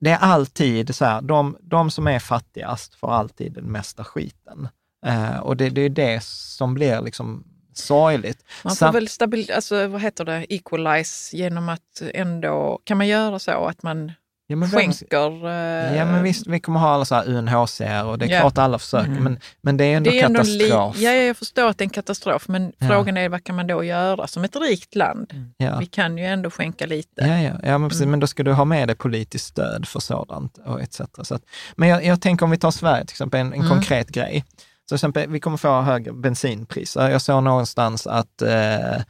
det 0.00 0.10
är 0.10 0.18
alltid 0.18 0.94
så 0.94 1.04
här, 1.04 1.22
de, 1.22 1.56
de 1.60 1.90
som 1.90 2.06
är 2.06 2.18
fattigast 2.18 2.94
får 2.94 3.12
alltid 3.12 3.52
den 3.52 3.64
mesta 3.64 4.04
skiten. 4.04 4.68
Uh, 5.06 5.38
och 5.38 5.56
det, 5.56 5.70
det 5.70 5.80
är 5.80 5.88
det 5.88 6.24
som 6.24 6.74
blir 6.74 7.00
liksom 7.00 7.44
sorgligt. 7.72 8.44
Man 8.64 8.70
får 8.70 8.76
Sam 8.76 8.94
väl 8.94 9.08
stabil, 9.08 9.50
alltså, 9.50 9.86
vad 9.86 10.00
heter 10.00 10.24
det, 10.24 10.54
equalize 10.54 11.36
genom 11.36 11.68
att 11.68 12.02
ändå, 12.14 12.80
kan 12.84 12.98
man 12.98 13.08
göra 13.08 13.38
så 13.38 13.64
att 13.64 13.82
man 13.82 14.12
ja, 14.50 14.56
men 14.56 14.70
skänker... 14.70 15.46
Uh, 15.46 15.96
ja 15.96 16.04
men 16.04 16.22
visst, 16.22 16.46
vi 16.46 16.60
kommer 16.60 16.80
ha 16.80 16.88
alla 16.88 17.04
så 17.04 17.14
här 17.14 17.28
UNHCR 17.28 18.04
och 18.04 18.18
det 18.18 18.24
är 18.24 18.28
ja. 18.30 18.40
klart 18.40 18.58
alla 18.58 18.78
försöker, 18.78 19.10
mm. 19.10 19.24
men, 19.24 19.38
men 19.60 19.76
det 19.76 19.84
är 19.84 19.96
ändå 19.96 20.10
det 20.10 20.20
är 20.20 20.28
katastrof. 20.28 20.96
Ändå 20.96 21.08
ja, 21.08 21.12
jag 21.12 21.36
förstår 21.36 21.68
att 21.68 21.78
det 21.78 21.82
är 21.82 21.86
en 21.86 21.90
katastrof, 21.90 22.48
men 22.48 22.72
ja. 22.78 22.86
frågan 22.86 23.16
är 23.16 23.28
vad 23.28 23.44
kan 23.44 23.56
man 23.56 23.66
då 23.66 23.84
göra 23.84 24.26
som 24.26 24.44
ett 24.44 24.56
rikt 24.56 24.94
land? 24.94 25.32
Mm. 25.32 25.52
Ja. 25.56 25.78
Vi 25.78 25.86
kan 25.86 26.18
ju 26.18 26.24
ändå 26.24 26.50
skänka 26.50 26.86
lite. 26.86 27.20
Ja, 27.20 27.38
ja. 27.38 27.52
ja 27.62 27.78
men, 27.78 27.88
precis, 27.88 28.02
mm. 28.02 28.10
men 28.10 28.20
då 28.20 28.26
ska 28.26 28.42
du 28.42 28.52
ha 28.52 28.64
med 28.64 28.88
dig 28.88 28.96
politiskt 28.96 29.46
stöd 29.46 29.88
för 29.88 30.00
sådant 30.00 30.58
och 30.58 30.82
etc. 30.82 31.00
Så 31.22 31.34
att, 31.34 31.42
men 31.76 31.88
jag, 31.88 32.04
jag 32.04 32.20
tänker 32.20 32.44
om 32.44 32.50
vi 32.50 32.58
tar 32.58 32.70
Sverige 32.70 33.04
till 33.04 33.14
exempel, 33.14 33.40
en, 33.40 33.46
en 33.46 33.54
mm. 33.54 33.68
konkret 33.68 34.08
grej. 34.08 34.44
Till 34.88 34.94
exempel, 34.94 35.30
vi 35.30 35.40
kommer 35.40 35.56
få 35.56 35.80
högre 35.80 36.12
bensinpriser. 36.12 37.10
Jag 37.10 37.22
såg 37.22 37.42
någonstans 37.42 38.06
att 38.06 38.42
eh, 38.42 39.02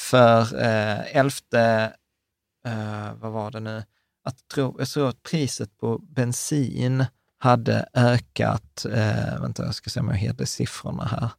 för 0.00 0.62
eh, 0.62 1.16
elfte, 1.16 1.92
eh, 2.66 3.12
vad 3.20 3.32
var 3.32 3.50
det 3.50 3.60
nu, 3.60 3.82
att 4.28 4.48
tro, 4.54 4.76
jag 4.78 4.88
tror 4.88 5.08
att 5.08 5.22
priset 5.22 5.78
på 5.78 5.98
bensin 5.98 7.04
hade 7.38 7.88
ökat, 7.94 8.86
eh, 8.92 9.40
vänta 9.40 9.64
jag 9.64 9.74
ska 9.74 9.90
se 9.90 10.00
om 10.00 10.08
jag 10.08 10.16
hittar 10.16 10.44
siffrorna 10.44 11.04
här. 11.04 11.30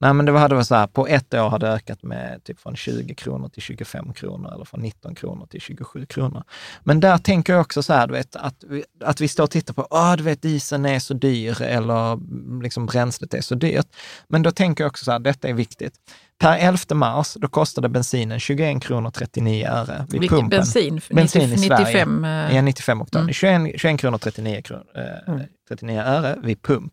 Nej, 0.00 0.14
men 0.14 0.26
det 0.26 0.38
hade 0.38 0.54
varit 0.54 0.66
så 0.66 0.74
här, 0.74 0.86
på 0.86 1.06
ett 1.06 1.34
år 1.34 1.48
hade 1.48 1.66
det 1.66 1.72
ökat 1.72 2.02
med 2.02 2.44
typ 2.44 2.60
från 2.60 2.76
20 2.76 3.14
kronor 3.14 3.48
till 3.48 3.62
25 3.62 4.12
kronor 4.12 4.54
eller 4.54 4.64
från 4.64 4.80
19 4.80 5.14
kronor 5.14 5.46
till 5.46 5.60
27 5.60 6.06
kronor. 6.06 6.44
Men 6.84 7.00
där 7.00 7.18
tänker 7.18 7.52
jag 7.52 7.60
också 7.60 7.82
så 7.82 7.92
här, 7.92 8.06
du 8.06 8.12
vet, 8.12 8.36
att, 8.36 8.64
vi, 8.68 8.84
att 9.04 9.20
vi 9.20 9.28
står 9.28 9.44
och 9.44 9.50
tittar 9.50 9.74
på, 9.74 9.86
ja 9.90 10.16
du 10.16 10.22
vet, 10.22 10.42
dieseln 10.42 10.86
är 10.86 10.98
så 10.98 11.14
dyr 11.14 11.62
eller 11.62 12.12
mm, 12.12 12.62
liksom 12.62 12.86
bränslet 12.86 13.34
är 13.34 13.40
så 13.40 13.54
dyrt. 13.54 13.86
Men 14.28 14.42
då 14.42 14.50
tänker 14.50 14.84
jag 14.84 14.90
också 14.90 15.04
så 15.04 15.12
här, 15.12 15.18
detta 15.18 15.48
är 15.48 15.54
viktigt. 15.54 15.94
Per 16.40 16.58
11 16.58 16.94
mars, 16.94 17.34
då 17.34 17.48
kostade 17.48 17.88
bensinen 17.88 18.40
21 18.40 18.82
kronor 18.82 19.10
39 19.10 19.66
öre 19.66 20.06
vid 20.08 20.20
Vilken 20.20 20.38
pumpen. 20.38 20.58
bensin? 20.58 21.00
Bensin 21.10 21.50
90, 21.50 21.54
i 21.54 21.68
Sverige. 21.68 22.06
95, 22.06 22.24
ja, 22.24 22.62
95 22.62 23.02
oktan. 23.02 23.22
Mm. 23.22 23.32
21, 23.32 23.80
21 23.80 24.00
kronor 24.00 24.18
39, 24.18 24.62
kronor, 24.62 24.84
eh, 24.96 25.34
mm. 25.34 25.46
39 25.68 26.00
öre 26.00 26.38
vid 26.42 26.62
pump. 26.62 26.92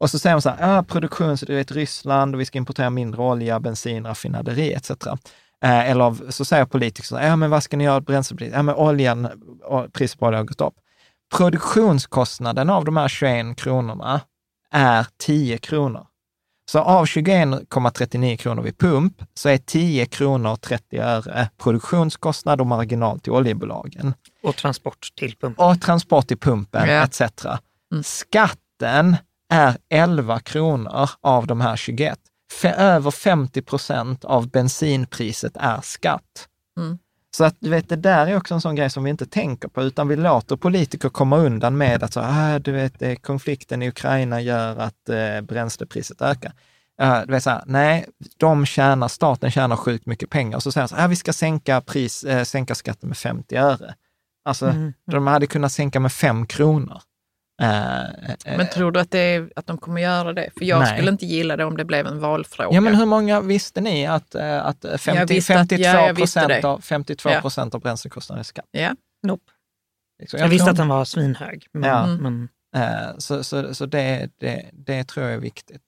Och 0.00 0.10
så 0.10 0.18
säger 0.18 0.36
de 0.36 0.42
så 0.42 0.50
här, 0.50 0.78
ah, 0.78 0.82
produktion, 0.82 1.38
så 1.38 1.46
du 1.46 1.54
vet 1.54 1.72
Ryssland, 1.72 2.34
och 2.34 2.40
vi 2.40 2.44
ska 2.44 2.58
importera 2.58 2.90
mindre 2.90 3.22
olja, 3.22 3.60
bensin, 3.60 4.06
raffinaderi 4.06 4.72
etc. 4.72 4.90
Eh, 5.64 5.90
eller 5.90 6.30
så 6.30 6.44
säger 6.44 6.64
politiker, 6.64 7.20
ja 7.20 7.36
men 7.36 7.50
vad 7.50 7.62
ska 7.62 7.76
ni 7.76 7.84
göra 7.84 7.96
åt 7.96 8.06
bränslepriset? 8.06 8.54
Ja 8.54 8.62
men 8.62 8.74
oljan, 8.74 9.28
priset 9.92 10.20
på 10.20 10.26
olja 10.26 10.38
har 10.38 10.44
gått 10.44 10.60
upp. 10.60 10.74
Produktionskostnaden 11.36 12.70
av 12.70 12.84
de 12.84 12.96
här 12.96 13.08
21 13.08 13.56
kronorna 13.56 14.20
är 14.70 15.06
10 15.18 15.58
kronor. 15.58 16.07
Så 16.68 16.78
av 16.78 17.04
21,39 17.04 18.36
kronor 18.36 18.62
vid 18.62 18.78
pump 18.78 19.22
så 19.34 19.48
är 19.48 19.58
10 19.58 20.06
kronor 20.06 20.56
30 20.56 20.98
öre 20.98 21.50
produktionskostnad 21.58 22.60
och 22.60 22.66
marginal 22.66 23.20
till 23.20 23.32
oljebolagen. 23.32 24.14
Och 24.42 24.56
transport 24.56 25.12
till 25.16 25.36
pumpen. 25.36 25.66
Och 25.66 25.80
transport 25.80 26.28
till 26.28 26.38
pumpen 26.38 26.88
ja. 26.88 27.04
etc. 27.04 27.20
Mm. 27.92 28.02
Skatten 28.04 29.16
är 29.50 29.76
11 29.90 30.40
kronor 30.40 31.10
av 31.20 31.46
de 31.46 31.60
här 31.60 31.76
21. 31.76 32.18
För 32.52 32.68
över 32.68 33.10
50 33.10 33.62
procent 33.62 34.24
av 34.24 34.50
bensinpriset 34.50 35.56
är 35.56 35.80
skatt. 35.80 36.48
Mm. 36.78 36.98
Så 37.38 37.44
att 37.44 37.56
du 37.60 37.70
vet, 37.70 37.88
det 37.88 37.96
där 37.96 38.26
är 38.26 38.36
också 38.36 38.54
en 38.54 38.60
sån 38.60 38.74
grej 38.74 38.90
som 38.90 39.04
vi 39.04 39.10
inte 39.10 39.26
tänker 39.26 39.68
på, 39.68 39.82
utan 39.82 40.08
vi 40.08 40.16
låter 40.16 40.56
politiker 40.56 41.08
komma 41.08 41.36
undan 41.36 41.76
med 41.76 42.02
att 42.02 42.12
så, 42.12 42.20
ah, 42.20 42.58
du 42.58 42.72
vet, 42.72 43.22
konflikten 43.22 43.82
i 43.82 43.88
Ukraina 43.88 44.40
gör 44.40 44.76
att 44.76 45.08
eh, 45.08 45.40
bränslepriset 45.40 46.22
ökar. 46.22 46.52
Uh, 47.02 47.20
du 47.26 47.32
vet 47.32 47.42
så 47.42 47.50
här, 47.50 47.62
nej, 47.66 48.06
de 48.36 48.66
tjänar, 48.66 49.08
staten 49.08 49.50
tjänar 49.50 49.76
sjukt 49.76 50.06
mycket 50.06 50.30
pengar. 50.30 50.58
Så 50.58 50.72
säger 50.72 50.84
de 50.84 50.88
så 50.88 50.96
här, 50.96 51.04
ah, 51.04 51.08
vi 51.08 51.16
ska 51.16 51.32
sänka, 51.32 51.80
pris, 51.80 52.24
eh, 52.24 52.44
sänka 52.44 52.74
skatten 52.74 53.08
med 53.08 53.18
50 53.18 53.56
öre. 53.56 53.94
Alltså, 54.44 54.66
mm. 54.66 54.92
de 55.06 55.26
hade 55.26 55.46
kunnat 55.46 55.72
sänka 55.72 56.00
med 56.00 56.12
5 56.12 56.46
kronor. 56.46 57.00
Eh, 57.62 58.56
men 58.56 58.68
tror 58.68 58.92
du 58.92 59.00
att, 59.00 59.10
det 59.10 59.18
är, 59.18 59.50
att 59.56 59.66
de 59.66 59.78
kommer 59.78 60.00
göra 60.00 60.32
det? 60.32 60.50
För 60.58 60.64
jag 60.64 60.80
nej. 60.80 60.96
skulle 60.96 61.10
inte 61.10 61.26
gilla 61.26 61.56
det 61.56 61.64
om 61.64 61.76
det 61.76 61.84
blev 61.84 62.06
en 62.06 62.20
valfråga. 62.20 62.74
Ja, 62.74 62.80
men 62.80 62.94
hur 62.94 63.06
många 63.06 63.40
visste 63.40 63.80
ni 63.80 64.06
att, 64.06 64.34
att 64.34 64.84
50, 65.00 65.40
52 65.40 65.88
att, 65.88 66.16
procent 66.16 66.64
av, 66.64 66.80
52 66.80 67.30
ja. 67.30 67.40
procent 67.40 67.74
av 67.74 67.80
bränslekostnaden 67.80 68.40
är 68.40 68.44
skatt? 68.44 68.68
Ja. 68.70 68.94
Nope. 69.22 69.52
Liksom, 70.20 70.38
jag, 70.38 70.46
jag 70.46 70.50
visste 70.50 70.70
att 70.70 70.76
den 70.76 70.88
var 70.88 71.04
svinhög. 71.04 71.66
Men, 71.72 71.90
ja. 71.90 72.06
men... 72.06 72.48
Så, 73.18 73.44
så, 73.44 73.74
så 73.74 73.86
det, 73.86 74.30
det, 74.40 74.70
det 74.72 75.04
tror 75.04 75.26
jag 75.26 75.34
är 75.34 75.40
viktigt. 75.40 75.82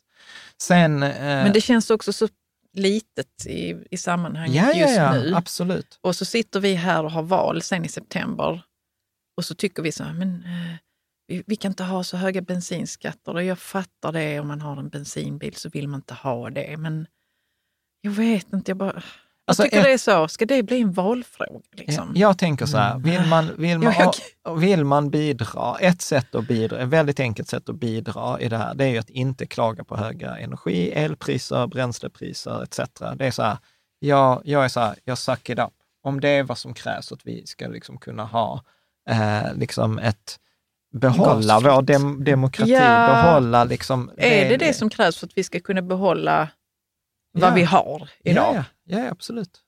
Sen, 0.63 0.99
men 0.99 1.53
det 1.53 1.61
känns 1.61 1.91
också 1.91 2.13
så 2.13 2.29
litet 2.73 3.47
i, 3.47 3.77
i 3.91 3.97
sammanhanget 3.97 4.57
ja, 4.57 4.73
just 4.73 4.97
ja, 4.97 5.13
nu. 5.13 5.35
Absolut. 5.35 5.99
Och 6.01 6.17
så 6.17 6.25
sitter 6.25 6.61
vi 6.61 6.75
här 6.75 7.05
och 7.05 7.11
har 7.11 7.23
val 7.23 7.63
sen 7.63 7.85
i 7.85 7.89
september 7.89 8.63
och 9.37 9.45
så 9.45 9.55
tycker 9.55 9.83
vi 9.83 9.93
så 9.93 10.05
här, 10.05 10.13
men 10.13 10.45
eh, 10.45 10.77
vi, 11.31 11.43
vi, 11.47 11.57
kan 11.57 11.71
inte 11.71 11.85
ha 11.85 12.05
så 12.05 12.17
höga 12.17 12.41
bensinskatter. 12.41 13.35
Och 13.35 13.45
jag 13.45 13.59
fattar 13.59 14.13
det, 14.13 14.41
om 14.41 14.49
man 14.49 14.61
har 14.61 14.77
en 14.77 14.89
bensinbil 14.89 15.57
så 15.57 15.69
vill 15.69 15.89
man 15.89 15.99
inte 15.99 16.15
ha 16.15 16.51
det. 16.51 16.77
Men 16.77 17.07
jag 18.01 18.11
vet 18.11 18.53
inte, 18.53 18.71
jag 18.71 18.77
bara... 18.77 19.03
Alltså, 19.47 19.63
jag 19.63 19.71
tycker 19.71 19.85
det 19.85 19.93
är 19.93 19.99
så. 19.99 20.29
Ska 20.29 20.47
det 20.47 20.63
bli 20.63 20.81
en 20.81 20.93
valfråga? 20.93 21.61
Liksom? 21.73 22.13
Jag 22.15 22.39
tänker 22.39 22.67
så 22.67 22.79
här, 22.79 22.99
vill 22.99 23.27
man, 23.27 23.51
vill, 23.59 23.79
man, 23.79 23.95
vill 24.59 24.85
man 24.85 25.11
bidra, 25.11 25.77
ett 25.81 26.03
sätt 26.03 26.35
att 26.35 26.49
bidra, 26.49 26.79
ett 26.79 26.89
väldigt 26.89 27.21
enkelt 27.21 27.49
sätt 27.49 27.69
att 27.69 27.77
bidra 27.77 28.41
i 28.41 28.49
det 28.49 28.57
här, 28.57 28.75
det 28.75 28.85
är 28.85 28.89
ju 28.89 28.99
att 28.99 29.11
inte 29.11 29.47
klaga 29.47 29.85
på 29.85 29.97
höga 29.97 30.37
energi, 30.37 30.91
elpriser, 30.91 31.67
bränslepriser 31.67 32.63
etc. 32.63 32.81
Det 33.17 33.27
är 33.27 33.31
så 33.31 33.43
här, 33.43 33.59
jag, 33.99 34.43
jag 34.45 34.65
är 34.65 34.69
så 34.69 34.81
här, 34.81 34.95
jag 35.05 35.19
suck 35.19 35.49
it 35.49 35.59
up. 35.59 35.73
Om 36.03 36.21
det 36.21 36.29
är 36.29 36.43
vad 36.43 36.59
som 36.59 36.75
krävs 36.75 37.13
att 37.13 37.27
vi 37.27 37.47
ska 37.47 37.69
liksom 37.69 37.99
kunna 37.99 38.25
ha 38.25 38.65
eh, 39.11 39.55
liksom 39.55 39.99
ett 39.99 40.39
behålla 40.93 41.61
vår 41.61 41.83
dem, 41.83 42.25
demokrati, 42.25 42.73
ja. 42.73 43.07
behålla 43.07 43.65
liksom... 43.65 44.11
Är 44.17 44.45
det, 44.45 44.49
det 44.49 44.67
det 44.67 44.75
som 44.75 44.91
krävs 44.91 45.17
för 45.17 45.27
att 45.27 45.39
vi 45.39 45.45
ska 45.45 45.61
kunna 45.61 45.83
behålla 45.83 46.49
vad 47.33 47.55
vi 47.55 47.63
har 47.63 48.11
idag? 48.25 48.55
Ja, 48.55 48.65
ja, 48.85 48.99
ja 48.99 49.11
absolut. 49.11 49.61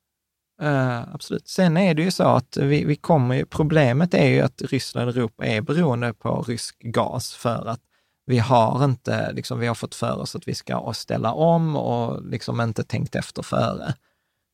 Uh, 0.62 1.14
absolut. 1.14 1.48
Sen 1.48 1.76
är 1.76 1.94
det 1.94 2.02
ju 2.02 2.10
så 2.10 2.22
att 2.22 2.56
vi, 2.56 2.84
vi 2.84 2.96
kommer 2.96 3.44
problemet 3.44 4.14
är 4.14 4.26
ju 4.26 4.40
att 4.40 4.62
Ryssland 4.62 5.08
och 5.08 5.16
Europa 5.16 5.46
är 5.46 5.60
beroende 5.60 6.14
på 6.14 6.42
rysk 6.42 6.78
gas 6.78 7.34
för 7.34 7.68
att 7.68 7.80
vi 8.26 8.38
har 8.38 8.84
inte, 8.84 9.32
liksom, 9.32 9.58
vi 9.58 9.66
har 9.66 9.74
fått 9.74 9.94
för 9.94 10.18
oss 10.18 10.36
att 10.36 10.48
vi 10.48 10.54
ska 10.54 10.92
ställa 10.94 11.32
om 11.32 11.76
och 11.76 12.24
liksom 12.24 12.60
inte 12.60 12.84
tänkt 12.84 13.14
efter 13.14 13.42
före. 13.42 13.94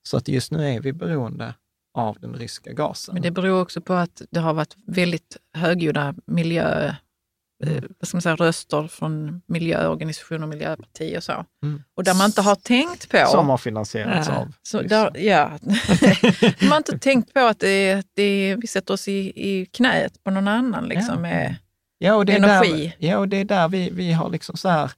Så 0.08 0.16
att 0.16 0.28
just 0.28 0.52
nu 0.52 0.74
är 0.74 0.80
vi 0.80 0.92
beroende 0.92 1.54
av 1.98 2.16
den 2.20 2.34
ryska 2.34 2.72
gasen. 2.72 3.14
Men 3.14 3.22
det 3.22 3.30
beror 3.30 3.62
också 3.62 3.80
på 3.80 3.94
att 3.94 4.22
det 4.30 4.40
har 4.40 4.54
varit 4.54 4.74
väldigt 4.86 5.36
högljudda 5.54 6.14
miljö, 6.26 6.94
mm. 7.64 7.84
vad 7.98 8.08
ska 8.08 8.16
man 8.16 8.22
säga, 8.22 8.36
röster 8.36 8.88
från 8.88 9.42
miljöorganisationer 9.46 10.42
och 10.42 10.48
miljöpartier 10.48 11.16
och 11.16 11.24
så. 11.24 11.44
Mm. 11.62 11.82
Och 11.96 12.04
där 12.04 12.14
man 12.14 12.26
inte 12.26 12.42
har 12.42 12.54
tänkt 12.54 13.10
på... 13.10 13.26
Som 13.26 13.48
har 13.48 13.58
finansierats 13.58 14.28
av 14.28 14.52
så 14.62 14.82
där, 14.82 15.18
Ja. 15.18 15.50
man 16.60 16.70
har 16.70 16.76
inte 16.76 16.98
tänkt 16.98 17.34
på 17.34 17.40
att 17.40 17.60
det, 17.60 18.06
det, 18.14 18.56
vi 18.60 18.66
sätter 18.66 18.94
oss 18.94 19.08
i, 19.08 19.32
i 19.50 19.66
knät 19.66 20.24
på 20.24 20.30
någon 20.30 20.48
annan 20.48 20.88
liksom, 20.88 21.14
ja. 21.14 21.20
med 21.20 21.56
ja, 21.98 22.14
och 22.14 22.26
det 22.26 22.32
energi. 22.32 22.94
Där, 22.98 23.08
ja, 23.08 23.18
och 23.18 23.28
det 23.28 23.36
är 23.36 23.44
där 23.44 23.68
vi, 23.68 23.90
vi 23.90 24.12
har 24.12 24.30
liksom 24.30 24.56
så 24.56 24.68
här 24.68 24.90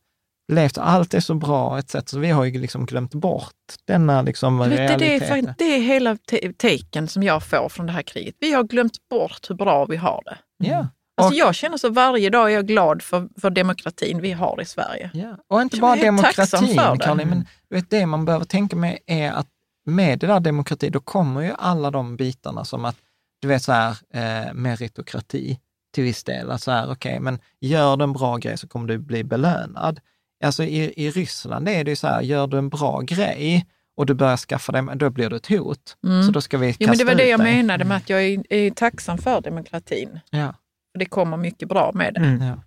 levt 0.51 0.79
allt 0.79 1.15
är 1.15 1.21
så 1.21 1.35
bra 1.35 1.79
etc. 1.79 1.97
Så 2.07 2.19
vi 2.19 2.31
har 2.31 2.45
ju 2.45 2.61
liksom 2.61 2.87
glömt 2.87 3.15
bort 3.15 3.55
denna 3.85 4.23
liksom 4.23 4.63
realiteten. 4.63 5.45
Det 5.45 5.51
är, 5.51 5.55
det 5.59 5.77
är 5.77 5.81
hela 5.81 6.17
taken 6.57 7.09
som 7.09 7.23
jag 7.23 7.43
får 7.43 7.69
från 7.69 7.87
det 7.87 7.93
här 7.93 8.03
kriget. 8.03 8.35
Vi 8.41 8.53
har 8.53 8.65
glömt 8.65 9.09
bort 9.11 9.51
hur 9.51 9.55
bra 9.55 9.85
vi 9.85 9.97
har 9.97 10.23
det. 10.25 10.67
Ja. 10.69 10.89
Alltså 11.17 11.35
jag 11.35 11.55
känner 11.55 11.77
så 11.77 11.89
varje 11.89 12.31
dag 12.31 12.51
är 12.51 12.55
jag 12.55 12.67
glad 12.67 13.03
för, 13.03 13.29
för 13.41 13.51
demokratin 13.51 14.21
vi 14.21 14.33
har 14.33 14.63
i 14.63 14.65
Sverige. 14.65 15.11
Ja. 15.15 15.37
Och 15.49 15.63
inte 15.63 15.77
bara 15.77 15.97
demokratin, 15.97 16.79
Karin, 17.01 17.29
men 17.29 17.47
du 17.69 17.77
vet, 17.77 17.91
det 17.91 18.07
man 18.07 18.25
behöver 18.25 18.45
tänka 18.45 18.77
med 18.77 18.99
är 19.07 19.33
att 19.33 19.47
med 19.87 20.19
det 20.19 20.27
där 20.27 20.41
demokrati, 20.41 20.91
då 20.91 21.01
kommer 21.01 21.41
ju 21.41 21.53
alla 21.59 21.91
de 21.91 22.17
bitarna 22.17 22.65
som 22.65 22.85
att, 22.85 22.97
du 23.41 23.49
vet 23.49 23.63
så 23.63 23.73
här, 23.73 23.97
eh, 24.15 24.55
meritokrati 24.55 25.59
till 25.95 26.05
viss 26.05 26.25
del. 26.25 26.51
Att 26.51 26.63
så 26.63 26.71
här, 26.71 26.85
okej, 26.85 26.93
okay, 26.93 27.21
men 27.21 27.39
gör 27.61 27.97
du 27.97 28.05
en 28.05 28.13
bra 28.13 28.37
grej 28.37 28.59
så 28.59 28.69
kommer 28.69 28.89
du 28.89 28.99
bli 28.99 29.25
belönad. 29.25 30.01
Alltså 30.45 30.65
i, 30.65 30.93
i 31.07 31.11
Ryssland 31.11 31.69
är 31.69 31.85
det 31.85 31.91
ju 31.91 31.97
så 31.97 32.07
här, 32.07 32.23
gör 32.23 32.47
du 32.47 32.59
en 32.59 32.69
bra 32.69 33.01
grej 33.01 33.67
och 33.97 34.07
du 34.07 34.15
börjar 34.15 34.37
skaffa 34.37 34.73
dig, 34.73 34.97
då 34.97 35.11
blir 35.11 35.31
du 35.31 35.37
ett 35.37 35.47
hot. 35.49 35.97
Mm. 36.05 36.23
Så 36.23 36.33
då 36.33 36.41
ska 36.41 36.59
vi 36.59 36.73
kasta 36.73 36.85
ja, 36.85 36.89
men 36.89 36.99
Det 36.99 37.05
var 37.05 37.15
det 37.15 37.29
jag 37.29 37.41
dig. 37.41 37.57
menade 37.57 37.85
med 37.85 37.97
att 37.97 38.11
jag 38.11 38.23
är, 38.25 38.53
är 38.53 38.71
tacksam 38.71 39.19
för 39.19 39.41
demokratin. 39.41 40.21
Ja. 40.31 40.55
För 40.93 40.99
det 40.99 41.05
kommer 41.05 41.37
mycket 41.37 41.69
bra 41.69 41.91
med 41.95 42.15
det. 42.15 42.21
Mm. 42.21 42.43
Ja. 42.43 42.63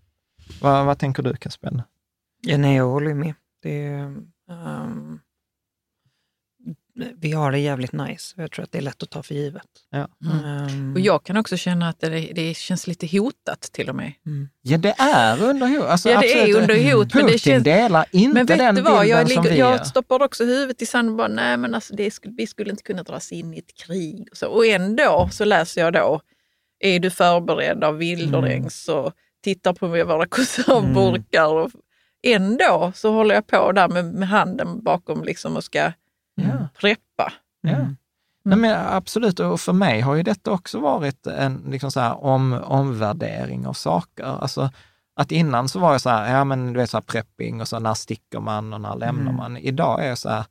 Vad, 0.62 0.86
vad 0.86 1.00
tänker 1.00 1.24
du 1.24 1.36
Kaspen? 1.36 1.82
Ja, 2.42 2.58
nej, 2.58 2.76
jag 2.76 2.88
håller 2.88 3.14
med. 3.14 3.34
Det, 3.62 3.94
um, 4.50 5.20
vi 6.96 7.32
har 7.32 7.52
det 7.52 7.60
jävligt 7.60 7.92
nice. 7.92 8.34
Jag 8.38 8.52
tror 8.52 8.64
att 8.64 8.72
det 8.72 8.78
är 8.78 8.82
lätt 8.82 9.04
att 9.04 9.10
ta 9.10 9.24
för 9.24 9.36
givet. 9.36 9.68
Ja. 9.90 10.08
Mm. 10.26 10.94
och 10.94 11.00
jag 11.00 11.24
kan 11.24 11.38
också 11.38 11.58
känna 11.58 11.90
att 11.90 12.00
det, 12.00 12.32
det 12.36 12.58
känns 12.58 12.88
lite 12.88 13.18
hotat 13.18 13.62
till 13.62 13.90
och 13.90 13.96
med. 13.96 14.14
Mm. 14.26 14.50
Ja, 14.62 14.78
det 14.78 14.96
är 14.98 15.44
under 15.44 15.68
hot. 15.68 15.88
Alltså, 15.88 16.10
ja, 16.10 16.22
det 16.22 16.28
absolut. 16.28 16.56
är 16.56 16.62
under 16.62 16.94
hot. 16.94 17.12
Putin 17.12 17.22
men 17.22 17.32
det 17.32 17.38
känns... 17.38 17.64
delar 17.64 18.06
inte 18.12 18.34
men 18.34 18.46
vet 18.46 18.58
den 18.58 18.76
du 18.76 18.82
vad? 18.82 19.08
Jag, 19.08 19.32
som 19.32 19.44
vi 19.44 19.58
jag 19.58 19.88
stoppar 19.88 20.24
också 20.24 20.46
huvudet 20.46 20.82
i 20.82 20.86
sanden 20.86 21.12
och 21.12 21.18
bara, 21.18 21.28
nej 21.28 21.58
men 21.58 21.76
alltså, 21.76 21.96
det, 21.96 22.20
vi 22.24 22.48
skulle 22.48 22.70
inte 22.70 22.84
kunna 22.84 23.04
dras 23.04 23.32
in 23.32 23.54
i 23.54 23.58
ett 23.58 23.78
krig. 23.86 24.28
Och, 24.32 24.38
så. 24.38 24.48
och 24.48 24.66
ändå 24.66 25.30
så 25.32 25.46
läser 25.46 25.82
jag 25.82 25.94
då, 25.94 26.22
är 26.80 27.00
du 27.00 27.10
förberedd 27.10 27.84
av 27.84 27.98
Wilderängs 27.98 28.90
mm. 28.90 29.00
och 29.00 29.14
tittar 29.44 29.74
på 29.74 29.88
våra 29.88 30.26
konservburkar. 30.30 31.52
Mm. 31.52 31.64
Och 31.64 31.72
ändå 32.24 32.92
så 32.96 33.12
håller 33.12 33.36
jag 33.36 33.48
på 33.48 33.72
där 33.72 33.88
med, 33.88 34.06
med 34.06 34.28
handen 34.28 34.84
bakom 34.84 35.24
liksom 35.24 35.56
och 35.56 35.64
ska 35.64 35.92
ja. 36.36 36.68
preppa. 36.80 37.34
Ja. 37.62 37.70
Mm. 37.70 37.98
Nej, 38.46 38.58
men 38.58 38.88
absolut, 38.88 39.40
och 39.40 39.60
för 39.60 39.74
mig 39.74 40.02
har 40.02 40.16
ju 40.16 40.24
detta 40.24 40.52
också 40.52 40.80
varit 40.80 41.28
en 41.28 41.64
liksom 41.70 41.92
så 41.92 42.00
här, 42.00 42.24
om, 42.24 42.54
omvärdering 42.54 43.68
av 43.68 43.74
saker. 43.74 44.24
Alltså, 44.24 44.70
att 45.16 45.32
innan 45.32 45.70
så 45.70 45.80
var 45.80 45.92
jag 45.92 46.02
så 46.02 46.10
här, 46.10 46.36
ja 46.38 46.44
men 46.44 46.74
du 46.74 46.80
vet 46.80 46.90
så 46.90 46.98
här 46.98 47.02
prepping 47.02 47.62
och 47.62 47.68
så 47.68 47.80
när 47.80 47.94
sticker 47.94 48.40
man 48.40 48.74
och 48.74 48.82
när 48.82 48.96
lämnar 48.96 49.22
mm. 49.22 49.36
man. 49.36 49.58
Idag 49.58 50.04
är 50.04 50.08
jag 50.08 50.18
så 50.18 50.30
här, 50.30 50.46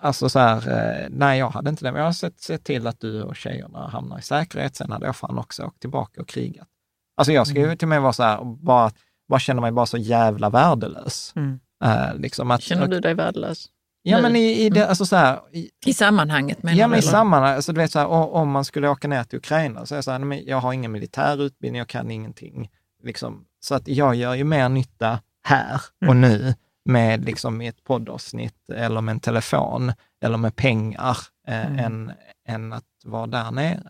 alltså 0.00 0.28
så 0.28 0.38
här, 0.38 0.56
eh, 0.56 1.06
nej 1.10 1.38
jag 1.38 1.50
hade 1.50 1.70
inte 1.70 1.84
det, 1.84 1.92
men 1.92 2.00
jag 2.00 2.08
har 2.08 2.12
sett, 2.12 2.40
sett 2.40 2.64
till 2.64 2.86
att 2.86 3.00
du 3.00 3.22
och 3.22 3.36
tjejerna 3.36 3.88
hamnar 3.88 4.18
i 4.18 4.22
säkerhet. 4.22 4.76
Sen 4.76 4.92
hade 4.92 5.06
jag 5.06 5.16
fan 5.16 5.38
också 5.38 5.64
åkt 5.64 5.80
tillbaka 5.80 6.20
och 6.20 6.28
krigat. 6.28 6.68
Alltså 7.16 7.32
jag 7.32 7.46
ju 7.46 7.64
mm. 7.64 7.76
till 7.76 7.86
och 7.86 7.88
med 7.88 8.02
vara 8.02 8.12
så 8.12 8.22
här, 8.22 8.44
bara, 8.44 8.90
bara 9.28 9.40
känna 9.40 9.60
mig 9.60 9.72
bara 9.72 9.86
så 9.86 9.98
jävla 9.98 10.50
värdelös. 10.50 11.32
Mm. 11.36 11.60
Uh, 11.84 12.14
liksom 12.14 12.50
att, 12.50 12.62
Känner 12.62 12.86
du 12.86 13.00
dig 13.00 13.14
värdelös? 13.14 13.68
Ja, 14.10 14.20
men 14.22 14.36
i, 14.36 14.64
i, 14.64 14.70
det, 14.70 14.80
mm. 14.80 14.88
alltså 14.88 15.06
så 15.06 15.16
här, 15.16 15.40
i, 15.52 15.70
I 15.86 15.94
sammanhanget 15.94 16.62
menar 16.62 16.78
Ja, 16.78 16.88
men 16.88 16.98
i 16.98 17.02
sammanhanget. 17.02 17.56
Alltså, 17.56 17.72
du 17.72 17.80
vet, 17.80 17.92
så 17.92 17.98
här, 17.98 18.06
om 18.06 18.50
man 18.50 18.64
skulle 18.64 18.88
åka 18.88 19.08
ner 19.08 19.24
till 19.24 19.38
Ukraina, 19.38 19.86
så 19.86 19.94
är 19.94 19.96
jag 19.96 20.04
så 20.04 20.10
här, 20.10 20.18
men 20.18 20.44
jag 20.44 20.56
har 20.56 20.72
ingen 20.72 20.92
militär 20.92 21.42
utbildning, 21.42 21.78
jag 21.78 21.88
kan 21.88 22.10
ingenting. 22.10 22.70
Liksom. 23.02 23.44
Så 23.60 23.74
att 23.74 23.88
jag 23.88 24.14
gör 24.14 24.34
ju 24.34 24.44
mer 24.44 24.68
nytta 24.68 25.20
här 25.42 25.80
och 26.00 26.14
mm. 26.14 26.20
nu 26.20 26.54
med 26.84 27.24
liksom 27.24 27.60
ett 27.60 27.84
poddavsnitt 27.84 28.70
eller 28.74 29.00
med 29.00 29.12
en 29.12 29.20
telefon 29.20 29.92
eller 30.22 30.36
med 30.36 30.56
pengar 30.56 31.16
eh, 31.48 31.66
mm. 31.66 31.78
än, 31.78 32.12
än 32.48 32.72
att 32.72 32.84
vara 33.04 33.26
där 33.26 33.50
nere. 33.50 33.82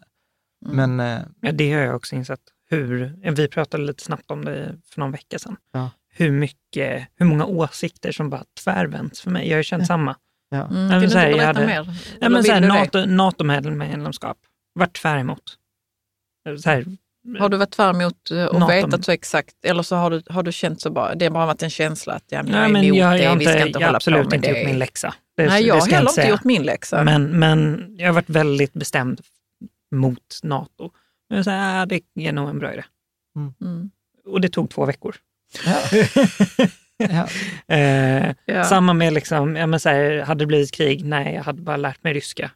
Mm. 0.66 0.96
Men, 0.96 1.00
eh, 1.00 1.22
ja, 1.40 1.52
det 1.52 1.72
har 1.72 1.80
jag 1.80 1.96
också 1.96 2.16
insett. 2.16 2.40
Hur, 2.70 3.18
vi 3.32 3.48
pratade 3.48 3.84
lite 3.84 4.04
snabbt 4.04 4.30
om 4.30 4.44
det 4.44 4.76
för 4.84 5.00
någon 5.00 5.12
vecka 5.12 5.38
sedan. 5.38 5.56
Ja 5.72 5.90
hur 6.16 6.30
mycket, 6.30 7.08
hur 7.16 7.26
många 7.26 7.44
åsikter 7.44 8.12
som 8.12 8.30
bara 8.30 8.44
tvärvänts 8.64 9.20
för 9.20 9.30
mig. 9.30 9.48
Jag 9.48 9.54
har 9.54 9.58
ju 9.58 9.64
känt 9.64 9.82
ja. 9.82 9.86
samma. 9.86 10.16
Ja. 10.50 10.66
Mm, 10.66 10.88
vill 10.88 11.00
du 11.00 11.04
inte 11.04 11.16
berätta 11.16 11.46
hade, 11.46 11.66
mer? 11.66 11.94
Ja, 12.20 12.28
men 12.28 12.44
så 12.44 12.60
NATO, 12.60 13.06
NATO-medlemskap, 13.06 14.38
varit 14.74 14.96
tvär 14.96 15.18
emot. 15.18 15.42
Så 16.62 16.70
här, 16.70 16.84
har 17.38 17.48
du 17.48 17.56
varit 17.56 17.70
tvär 17.70 17.90
emot 17.90 18.30
eh, 18.30 18.44
och 18.44 18.60
NATO. 18.60 18.72
vetat 18.72 19.04
så 19.04 19.12
exakt, 19.12 19.64
eller 19.64 19.82
så 19.82 19.96
har 19.96 20.10
du, 20.10 20.22
har 20.28 20.42
du 20.42 20.52
känt 20.52 20.80
så 20.80 20.90
bara, 20.90 21.14
det 21.14 21.24
har 21.24 21.30
bara 21.30 21.46
varit 21.46 21.62
en 21.62 21.70
känsla 21.70 22.12
att 22.12 22.24
ja, 22.28 22.42
men 22.42 22.52
jag 22.52 22.64
är 22.64 22.68
Nej, 22.68 22.86
emot 22.88 22.98
jag, 22.98 23.12
det, 23.12 23.22
jag 23.22 23.36
vi 23.36 23.44
ska 23.44 23.66
inte 23.66 23.78
jag 23.78 23.86
hålla 23.86 23.96
absolut 23.96 24.22
på 24.22 24.30
med 24.30 24.36
inte 24.36 24.52
det. 24.52 24.58
gjort 24.58 24.66
min 24.66 24.78
läxa. 24.78 25.14
Det, 25.36 25.46
Nej, 25.46 25.66
jag 25.66 25.74
har 25.74 25.90
heller 25.90 26.10
inte 26.10 26.28
gjort 26.28 26.44
min 26.44 26.62
läxa. 26.62 27.04
Men, 27.04 27.38
men 27.38 27.88
jag 27.98 28.06
har 28.06 28.12
varit 28.12 28.30
väldigt 28.30 28.72
bestämd 28.72 29.20
mot 29.94 30.40
NATO. 30.42 30.90
Men 31.30 31.44
så 31.44 31.50
här, 31.50 31.80
äh, 31.80 31.86
det 31.86 32.28
är 32.28 32.32
nog 32.32 32.48
en 32.48 32.58
bra 32.58 32.72
idé. 32.72 32.84
Mm. 33.36 33.54
Mm. 33.60 33.90
Och 34.26 34.40
det 34.40 34.48
tog 34.48 34.70
två 34.70 34.84
veckor. 34.84 35.16
Ja. 35.64 35.82
ja. 36.98 37.28
Eh, 37.68 38.34
ja. 38.44 38.64
Samma 38.64 38.92
med, 38.92 39.12
liksom, 39.12 39.56
ja, 39.56 39.66
men 39.66 39.80
så 39.80 39.88
här, 39.88 40.20
hade 40.20 40.42
det 40.42 40.46
blivit 40.46 40.72
krig? 40.72 41.04
Nej, 41.04 41.34
jag 41.34 41.42
hade 41.42 41.62
bara 41.62 41.76
lärt 41.76 42.04
mig 42.04 42.14
ryska. 42.14 42.50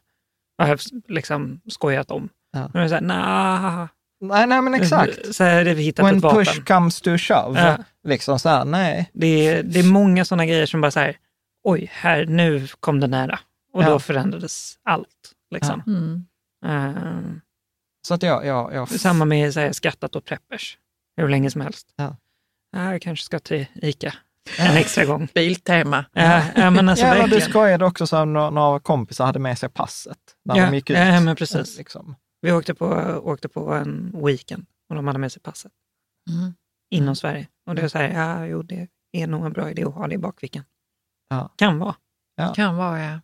Jag 0.57 0.65
har 0.65 0.79
liksom 1.07 1.61
skojat 1.67 2.11
om. 2.11 2.29
Ja. 2.53 2.71
Men 2.73 2.89
så 2.89 2.95
här, 2.95 3.01
nah. 3.01 3.87
Nej, 4.21 4.47
nej, 4.47 4.61
men 4.61 4.73
exakt. 4.73 5.19
Så 5.35 5.43
här, 5.43 5.65
vi 5.65 5.83
hittat 5.83 6.05
When 6.05 6.15
ett 6.17 6.23
vapen. 6.23 6.45
push 6.45 6.63
comes 6.65 7.01
to 7.01 7.17
shove. 7.17 7.61
Ja. 7.61 7.77
Liksom 8.03 8.39
så 8.39 8.49
här, 8.49 8.65
nej. 8.65 9.09
Det 9.13 9.47
är, 9.47 9.63
det 9.63 9.79
är 9.79 9.83
många 9.83 10.25
sådana 10.25 10.45
grejer 10.45 10.65
som 10.65 10.81
bara 10.81 10.91
så 10.91 10.99
här, 10.99 11.17
oj, 11.63 11.89
här, 11.93 12.25
nu 12.25 12.67
kom 12.79 12.99
det 12.99 13.07
nära. 13.07 13.39
Och 13.73 13.83
ja. 13.83 13.89
då 13.89 13.99
förändrades 13.99 14.79
allt. 14.83 15.33
Liksom. 15.51 15.83
Mm. 15.87 16.25
Uh, 16.65 17.37
så 18.07 18.13
att 18.13 18.23
jag, 18.23 18.45
jag, 18.45 18.73
jag... 18.73 18.89
Samma 18.89 19.25
med 19.25 19.53
så 19.53 19.59
här, 19.59 19.71
skrattat 19.71 20.15
åt 20.15 20.25
preppers. 20.25 20.77
hur 21.17 21.29
länge 21.29 21.51
som 21.51 21.61
helst. 21.61 21.87
Ja. 22.71 22.91
Jag 22.91 23.01
kanske 23.01 23.25
ska 23.25 23.39
till 23.39 23.65
ICA 23.75 24.13
en 24.59 24.77
extra 24.77 25.05
gång. 25.05 25.27
Biltema. 25.33 26.05
Ja, 26.13 26.43
ja, 26.55 26.69
men 26.69 26.89
alltså, 26.89 27.05
ja, 27.05 27.13
verkligen. 27.13 27.29
du 27.39 27.41
skojade 27.41 27.85
också 27.85 28.07
så 28.07 28.25
några, 28.25 28.79
kompisar 28.79 29.25
hade 29.25 29.39
med 29.39 29.57
sig 29.57 29.69
passet 29.69 30.17
när 30.45 30.55
Ja, 30.57 30.65
de 30.69 30.75
gick 30.75 30.89
ut. 30.89 30.97
ja, 30.97 31.19
men 31.21 31.35
precis. 31.35 31.77
Liksom. 31.77 32.15
Vi 32.41 32.51
åkte 32.51 32.73
på, 32.73 32.85
åkte 33.23 33.49
på 33.49 33.73
en 33.73 34.21
weekend 34.25 34.65
och 34.89 34.95
de 34.95 35.07
hade 35.07 35.19
med 35.19 35.31
sig 35.31 35.41
passet 35.41 35.71
Mm. 36.29 36.53
inom 36.91 37.15
Sverige. 37.15 37.47
Och 37.67 37.75
det 37.75 37.81
är 37.81 37.87
så 37.87 37.97
här, 37.97 38.09
ja, 38.09 38.45
jo, 38.45 38.61
det 38.61 38.87
är 39.11 39.27
nog 39.27 39.45
en 39.45 39.53
bra 39.53 39.69
idé 39.69 39.83
att 39.83 39.93
ha 39.93 40.07
det 40.07 40.15
i 40.15 40.17
bakfickan. 40.17 40.63
Ja. 41.29 41.53
Kan 41.55 41.79
vara. 41.79 41.95
Kan 42.55 42.75
vara, 42.75 43.01
ja. 43.03 43.19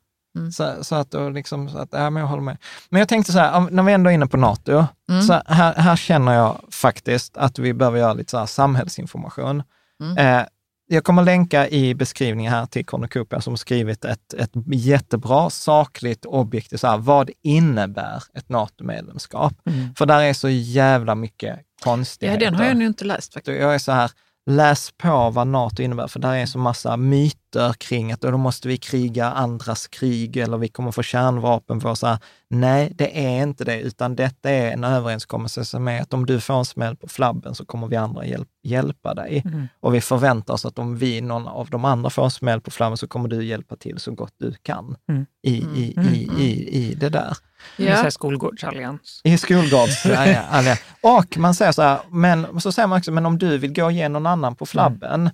Så, 0.52 0.84
så 0.84 0.96
att, 0.96 1.14
liksom, 1.34 1.70
så 1.70 1.78
att 1.78 1.90
ja, 1.92 2.10
men 2.10 2.22
jag 2.22 2.28
håller 2.28 2.44
med. 2.44 2.58
Men 2.90 3.00
jag 3.00 3.10
tänkte 3.10 3.32
så 3.32 3.40
här, 3.40 3.68
när 3.72 3.84
vi 3.84 3.94
ändå 3.94 4.10
är 4.10 4.14
inne 4.14 4.28
på 4.28 4.38
NATO, 4.38 4.86
Mm. 5.10 5.22
så 5.22 5.42
här, 5.46 5.74
här 5.74 5.96
känner 5.96 6.34
jag 6.34 6.62
faktiskt 6.72 7.38
att 7.38 7.60
vi 7.60 7.74
behöver 7.74 8.00
göra 8.00 8.14
lite 8.14 8.32
så 8.32 8.38
här 8.38 8.46
samhällsinformation. 8.46 9.64
Mm. 10.04 10.18
Eh, 10.18 10.46
jag 10.90 11.04
kommer 11.04 11.24
länka 11.24 11.70
i 11.70 11.96
beskrivningen 11.96 12.54
här 12.54 12.66
till 12.66 12.86
Cornucopia 12.86 13.42
som 13.42 13.52
har 13.54 13.58
skrivit 13.58 14.06
ett, 14.06 14.34
ett 14.34 14.52
jättebra, 14.66 15.50
sakligt, 15.50 16.26
objektivt, 16.26 16.80
så 16.82 16.88
här, 16.88 16.98
vad 16.98 17.30
innebär 17.42 18.24
ett 18.34 18.50
NATO-medlemskap? 18.50 19.54
Mm. 19.66 19.96
För 19.96 20.06
där 20.06 20.22
är 20.22 20.34
så 20.34 20.50
jävla 20.50 21.16
mycket 21.16 21.56
ja, 21.58 21.64
konstigheter. 21.84 22.40
den 22.46 22.56
har 22.56 22.66
jag 22.66 22.78
nog 22.78 22.88
inte 22.88 23.06
läst 23.06 23.34
faktiskt. 23.34 23.62
Jag 23.62 23.74
är 23.76 23.80
så 23.80 23.92
här, 23.92 24.12
läs 24.50 24.92
på 24.98 25.30
vad 25.30 25.48
NATO 25.48 25.82
innebär, 25.84 26.08
för 26.08 26.20
där 26.20 26.34
är 26.34 26.46
så 26.46 26.60
massa 26.60 26.98
myter 26.98 27.38
kring 27.78 28.12
att 28.12 28.22
då 28.22 28.38
måste 28.38 28.68
vi 28.68 28.78
kriga 28.78 29.26
andras 29.26 29.88
krig 29.88 30.38
eller 30.38 30.58
vi 30.58 30.68
kommer 30.68 30.92
få 30.92 31.04
kärnvapen 31.04 31.82
för 31.82 31.96
så 31.96 32.08
här. 32.08 32.18
Nej, 32.50 32.92
det 32.96 33.26
är 33.26 33.44
inte 33.44 33.64
det, 33.64 33.80
utan 33.82 34.16
detta 34.16 34.50
är 34.50 34.72
en 34.72 34.84
överenskommelse 34.84 35.66
som 35.66 35.88
är 35.88 36.02
att 36.02 36.14
om 36.14 36.26
du 36.26 36.40
får 36.40 36.54
en 36.60 36.66
smäll 36.66 36.96
på 36.96 37.08
flabben 37.08 37.56
så 37.56 37.66
kommer 37.66 37.88
vi 37.88 37.96
andra 37.96 38.26
hjälp, 38.26 38.48
hjälpa 38.64 39.14
dig. 39.14 39.42
Mm. 39.46 39.68
Och 39.80 39.96
vi 39.96 40.02
förväntar 40.02 40.54
oss 40.54 40.66
att 40.66 40.80
om 40.80 40.98
vi, 40.98 41.22
någon 41.22 41.48
av 41.48 41.70
de 41.70 41.86
andra 41.86 42.10
får 42.10 42.24
en 42.24 42.32
smäll 42.32 42.62
på 42.62 42.72
flabben 42.72 42.98
så 42.98 43.08
kommer 43.08 43.30
du 43.30 43.46
hjälpa 43.46 43.76
till 43.76 44.00
så 44.00 44.12
gott 44.12 44.34
du 44.40 44.54
kan 44.64 44.96
Mm. 45.10 45.26
i, 45.44 45.54
i, 45.56 45.94
Mm. 45.98 46.14
i, 46.14 46.30
i, 46.40 46.76
i 46.92 46.96
det 46.96 47.10
där. 47.10 47.38
Det 47.78 47.88
är 47.88 47.96
så 47.98 48.06
Ja. 48.06 48.12
skolgårdsallians. 48.12 49.22
I 49.24 49.38
skolgårds... 49.38 50.06
ja, 50.06 50.28
ja, 50.28 50.62
ja. 50.62 50.76
Och 51.20 51.38
man 51.38 51.54
säger 51.56 51.72
så 51.72 51.82
här, 51.82 52.00
men 52.10 52.62
så 52.62 52.72
säger 52.72 52.88
man 52.88 52.98
också, 52.98 53.12
men 53.12 53.26
om 53.26 53.38
du 53.38 53.58
vill 53.58 53.74
gå 53.74 53.92
igen 53.92 54.14
någon 54.14 54.26
annan 54.26 54.56
på 54.56 54.66
flabben, 54.66 55.30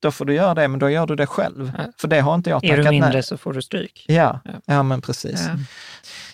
då 0.00 0.10
får 0.10 0.24
du 0.24 0.34
göra 0.34 0.54
det, 0.54 0.68
men 0.68 0.80
då 0.80 0.90
gör 0.90 1.06
du 1.06 1.16
det 1.16 1.26
själv. 1.26 1.72
Ja. 1.78 1.84
För 1.98 2.08
det 2.08 2.20
har 2.20 2.34
inte 2.34 2.50
jag 2.50 2.64
Är 2.64 2.70
du 2.70 2.76
tackat 2.76 2.90
mindre 2.92 3.12
nej. 3.12 3.22
så 3.22 3.36
får 3.36 3.52
du 3.52 3.62
stryk. 3.62 4.04
Ja, 4.08 4.40
Ja. 4.44 4.50
ja, 4.64 4.82
men 4.82 5.00
precis. 5.02 5.46
Ja. 5.48 5.56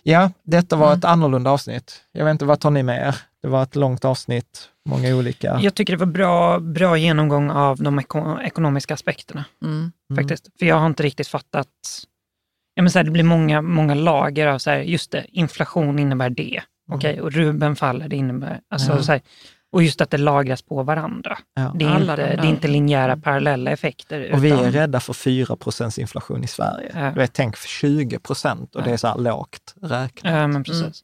Ja, 0.02 0.30
detta 0.43 0.76
var 0.76 0.86
Mm. 0.86 0.98
ett 0.98 1.05
annorlunda 1.05 1.51
avsnitt. 1.51 2.02
Jag 2.12 2.24
vet 2.24 2.32
inte, 2.32 2.44
vad 2.44 2.60
tar 2.60 2.70
ni 2.70 2.82
med 2.82 3.09
er? 3.09 3.16
Det 3.43 3.48
var 3.48 3.62
ett 3.62 3.76
långt 3.76 4.05
avsnitt, 4.05 4.68
många 4.88 5.16
olika. 5.16 5.59
Jag 5.62 5.74
tycker 5.74 5.93
det 5.93 5.98
var 5.98 6.06
bra, 6.12 6.59
bra 6.59 6.97
genomgång 6.97 7.51
av 7.51 7.76
de 7.82 8.01
eko- 8.01 8.40
ekonomiska 8.43 8.94
aspekterna. 8.94 9.44
Mm. 9.64 9.93
faktiskt. 10.16 10.48
För 10.59 10.66
jag 10.66 10.76
har 10.76 10.86
inte 10.86 11.02
riktigt 11.02 11.28
fattat. 11.28 11.68
Ja, 12.74 12.82
men 12.82 12.90
så 12.90 12.98
här, 12.98 13.05
det 13.05 13.10
blir 13.10 13.22
många, 13.24 13.62
många 13.62 13.94
lager 13.94 14.47
av 14.47 14.59
så 14.59 14.70
här, 14.70 14.78
just 14.78 15.10
det, 15.10 15.26
inflation 15.28 15.98
innebär 15.98 16.30
det. 16.30 16.62
Okej, 16.93 17.20
och 17.20 17.32
Ruben 17.32 17.76
faller, 17.76 18.09
det 18.09 18.16
innebär... 18.16 18.60
Alltså, 18.70 18.93
Ja. 18.93 19.02
så 19.02 19.12
här, 19.12 19.20
och 19.72 19.82
just 19.82 20.01
att 20.01 20.10
det 20.10 20.18
lagras 20.18 20.62
på 20.62 20.82
varandra. 20.82 21.38
Ja. 21.55 21.72
Det 21.74 21.84
är, 21.84 22.01
inte, 22.01 22.16
de 22.16 22.22
det 22.22 22.43
är 22.43 22.44
inte 22.44 22.68
linjära 22.68 23.16
parallella 23.16 23.70
effekter. 23.70 24.32
Och 24.32 24.44
vi 24.44 24.51
är 24.51 24.55
utan- 24.60 24.72
rädda 24.72 25.01
för 25.01 25.12
4 25.12 25.56
procents 25.56 25.98
inflation 25.98 26.44
i 26.44 26.47
Sverige. 26.47 26.90
Ja. 26.94 27.10
Du 27.10 27.20
vet, 27.20 27.32
tänk 27.32 27.56
för 27.56 27.68
20 27.68 28.18
procent 28.18 28.74
och 28.76 28.82
det 28.82 28.90
är 28.90 28.97
så 28.97 29.09
här 29.09 29.18
lågt 29.18 29.74
räknat. 29.82 30.34
Ja, 30.34 30.47
men 30.47 30.64
precis. 30.64 31.02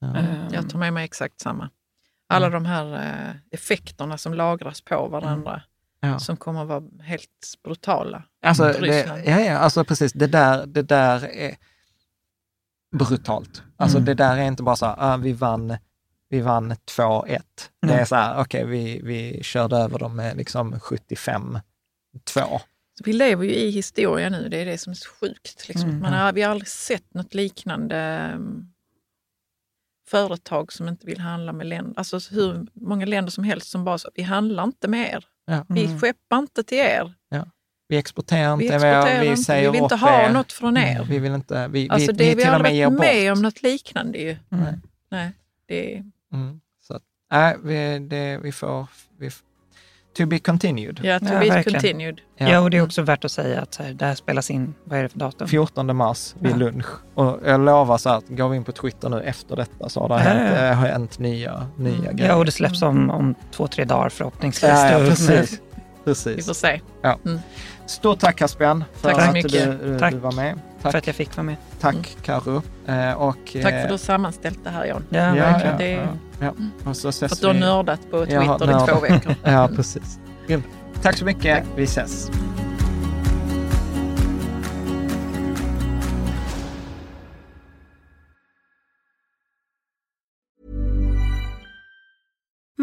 Ja. 0.00 0.16
Ehm, 0.16 0.48
Jag 0.52 0.70
tar 0.70 0.78
med 0.78 0.92
mig 0.92 1.04
exakt 1.04 1.40
samma. 1.40 1.70
Alla 2.28 2.50
de 2.50 2.64
här 2.64 2.94
eh, 2.94 3.36
effekterna 3.50 4.18
som 4.18 4.34
lagras 4.34 4.80
på 4.80 5.08
varandra 5.08 5.62
Ja. 6.00 6.18
som 6.18 6.36
kommer 6.36 6.62
att 6.62 6.68
vara 6.68 6.82
helt 7.02 7.30
brutala. 7.64 8.22
Alltså, 8.46 8.64
det, 8.64 9.22
ja, 9.26 9.40
ja, 9.40 9.58
alltså 9.58 9.84
precis, 9.84 10.12
det 10.12 10.26
där, 10.26 10.66
det 10.66 10.82
där 10.82 11.24
är 11.36 11.54
brutalt. 12.98 13.62
Alltså 13.76 13.96
Mm. 13.98 14.04
det 14.06 14.14
där 14.14 14.36
är 14.36 14.42
inte 14.42 14.62
bara 14.62 14.76
så 14.76 14.86
här, 14.86 14.94
ah, 14.98 15.16
vi 15.16 15.32
vann, 15.32 15.76
vi 16.34 16.40
vann 16.40 16.72
2-1. 16.72 17.26
Det 17.28 17.42
Nej. 17.86 17.96
är 18.00 18.04
så 18.04 18.14
här, 18.14 18.40
okej, 18.40 18.64
vi, 18.66 19.00
vi 19.04 19.42
körde 19.42 19.76
över 19.76 19.98
dem 19.98 20.16
med 20.16 20.36
liksom 20.36 20.74
75-2. 20.74 21.60
Så 22.26 23.04
vi 23.04 23.12
lever 23.12 23.44
ju 23.44 23.50
i 23.54 23.70
historia 23.70 24.28
nu, 24.30 24.48
det 24.48 24.56
är 24.56 24.66
det 24.66 24.78
som 24.78 24.90
är 24.90 24.94
så 24.94 25.10
sjukt. 25.20 25.68
Liksom. 25.68 25.88
Mm. 25.88 26.00
Man 26.02 26.12
har, 26.12 26.32
vi 26.32 26.42
har 26.42 26.50
aldrig 26.50 26.68
sett 26.68 27.14
något 27.14 27.34
liknande 27.34 28.30
um, 28.34 28.70
företag 30.10 30.72
som 30.72 30.88
inte 30.88 31.06
vill 31.06 31.20
handla 31.20 31.52
med 31.52 31.66
länder. 31.66 31.94
Alltså 31.98 32.18
hur 32.30 32.66
många 32.74 33.06
länder 33.06 33.30
som 33.30 33.44
helst 33.44 33.70
som 33.70 33.84
bara 33.84 33.98
så, 33.98 34.10
vi 34.14 34.22
handlar 34.22 34.64
inte 34.64 34.88
med 34.88 35.08
er. 35.14 35.24
Ja. 35.46 35.64
Vi 35.68 35.84
Mm. 35.84 36.00
skeppar 36.00 36.38
inte 36.38 36.62
till 36.64 36.78
er. 36.78 37.14
Vi 37.88 37.96
exporterar 37.96 38.56
Vi 38.56 38.64
inte, 38.64 38.74
exporterar 38.76 39.20
vi, 39.20 39.26
inte, 39.26 39.42
säger 39.42 39.70
vi 39.70 39.72
vill 39.76 39.82
inte 39.82 39.96
ha 39.96 40.22
er. 40.22 40.32
något 40.32 40.52
från 40.52 40.76
er. 40.76 41.04
Vi 41.04 41.18
vill 41.18 41.32
inte, 41.32 41.68
vi, 41.68 41.88
Alltså 41.90 42.12
vi, 42.12 42.18
det, 42.18 42.28
vi 42.28 42.34
vi 42.34 42.44
har 42.44 42.54
aldrig 42.54 42.84
varit 42.86 42.92
bort. 42.98 43.06
med 43.06 43.32
om 43.32 43.42
något 43.42 43.62
liknande 43.62 44.18
ju. 44.18 44.36
Mm. 44.50 44.74
Nej, 45.10 45.32
det 45.66 45.96
är, 45.96 46.04
Mm. 46.34 46.60
Så 46.88 46.94
att, 46.94 47.02
nej, 47.32 47.56
vi, 47.64 47.98
det, 47.98 48.38
vi 48.42 48.52
får, 48.52 48.86
vi, 49.18 49.30
to 50.16 50.26
be 50.26 50.38
continued. 50.38 51.00
ja, 51.02 51.18
to 51.18 51.24
Ja, 51.26 51.30
be 51.40 51.48
verkligen. 51.50 51.80
continued. 51.80 52.20
Ja. 52.36 52.60
och 52.60 52.70
det 52.70 52.76
är 52.76 52.82
också 52.82 53.02
värt 53.02 53.24
att 53.24 53.30
säga 53.32 53.60
att 53.60 53.74
så 53.74 53.82
här, 53.82 53.92
det 53.92 54.04
här 54.06 54.14
spelas 54.14 54.50
in, 54.50 54.74
vad 54.84 54.98
är 54.98 55.02
det 55.02 55.08
för 55.08 55.18
datum? 55.18 55.48
14 55.48 55.96
mars 55.96 56.34
vid 56.38 56.52
Ja. 56.52 56.56
lunch. 56.56 56.86
Och 57.14 57.38
jag 57.44 57.60
lovar 57.60 57.98
så 57.98 58.08
här 58.08 58.16
att 58.18 58.28
går 58.28 58.48
vi 58.48 58.56
in 58.56 58.64
på 58.64 58.72
Twitter 58.72 59.08
nu 59.08 59.20
efter 59.20 59.56
detta 59.56 59.88
så 59.88 60.00
har 60.00 60.08
det 60.08 60.14
Ja, 60.14 60.20
hänt, 60.20 60.56
ja. 60.58 60.66
eh, 60.66 60.74
har 60.76 60.86
hänt 60.86 61.18
nya, 61.18 61.66
nya 61.78 62.12
grejer. 62.12 62.30
Ja, 62.30 62.36
och 62.36 62.44
det 62.44 62.52
släpps 62.52 62.82
om, 62.82 63.10
om 63.10 63.34
två, 63.50 63.66
tre 63.66 63.84
dagar 63.84 64.08
förhoppningsvis. 64.08 64.70
Ja, 64.70 64.90
ja, 64.90 64.98
Då- 64.98 65.06
precis. 65.08 65.60
Vi 66.04 66.04
precis. 66.04 66.46
får 66.46 66.54
se. 66.54 66.80
Stort 67.86 68.18
tack 68.20 68.36
Caspian 68.36 68.84
för 68.94 69.08
Tack 69.10 69.20
så 69.22 69.26
att 69.28 69.32
mycket. 69.34 69.52
du, 69.52 69.92
du, 69.92 69.98
Tack. 69.98 70.12
du 70.12 70.18
var 70.18 70.32
med. 70.32 70.58
För 70.78 70.82
Tack, 70.92 70.94
att 70.94 71.06
jag 71.06 71.16
fick 71.16 71.36
vara 71.36 71.44
med. 71.44 71.56
tack 71.80 72.16
Karo. 72.22 72.62
Eh, 72.86 73.12
och, 73.12 73.36
Tack 73.44 73.62
för 73.62 73.72
eh, 73.72 73.80
att 73.82 73.88
du 73.88 73.92
har 73.92 73.98
sammanställt 73.98 74.58
det 74.64 74.70
här 74.70 74.84
Jan. 74.84 75.04
Ja, 75.10 75.18
ja, 75.18 75.34
verkligen. 75.34 75.72
ja, 75.72 75.78
Det 75.78 75.90
ja, 75.90 76.52
ja. 76.84 76.90
Och 76.90 76.96
så 76.96 77.08
ses 77.08 77.18
För 77.30 77.36
att 77.36 77.40
du 77.40 77.46
har 77.46 77.54
vi- 77.54 77.60
nördat 77.60 78.00
på 78.10 78.24
Twitter 78.26 78.82
i 78.82 78.86
två 78.92 79.00
veckor. 79.00 79.34
Ja, 79.44 79.68
precis. 79.76 80.18
Tack 81.02 81.16
så 81.18 81.24
mycket. 81.24 81.64
Vi 81.76 81.84
ses. 81.84 82.30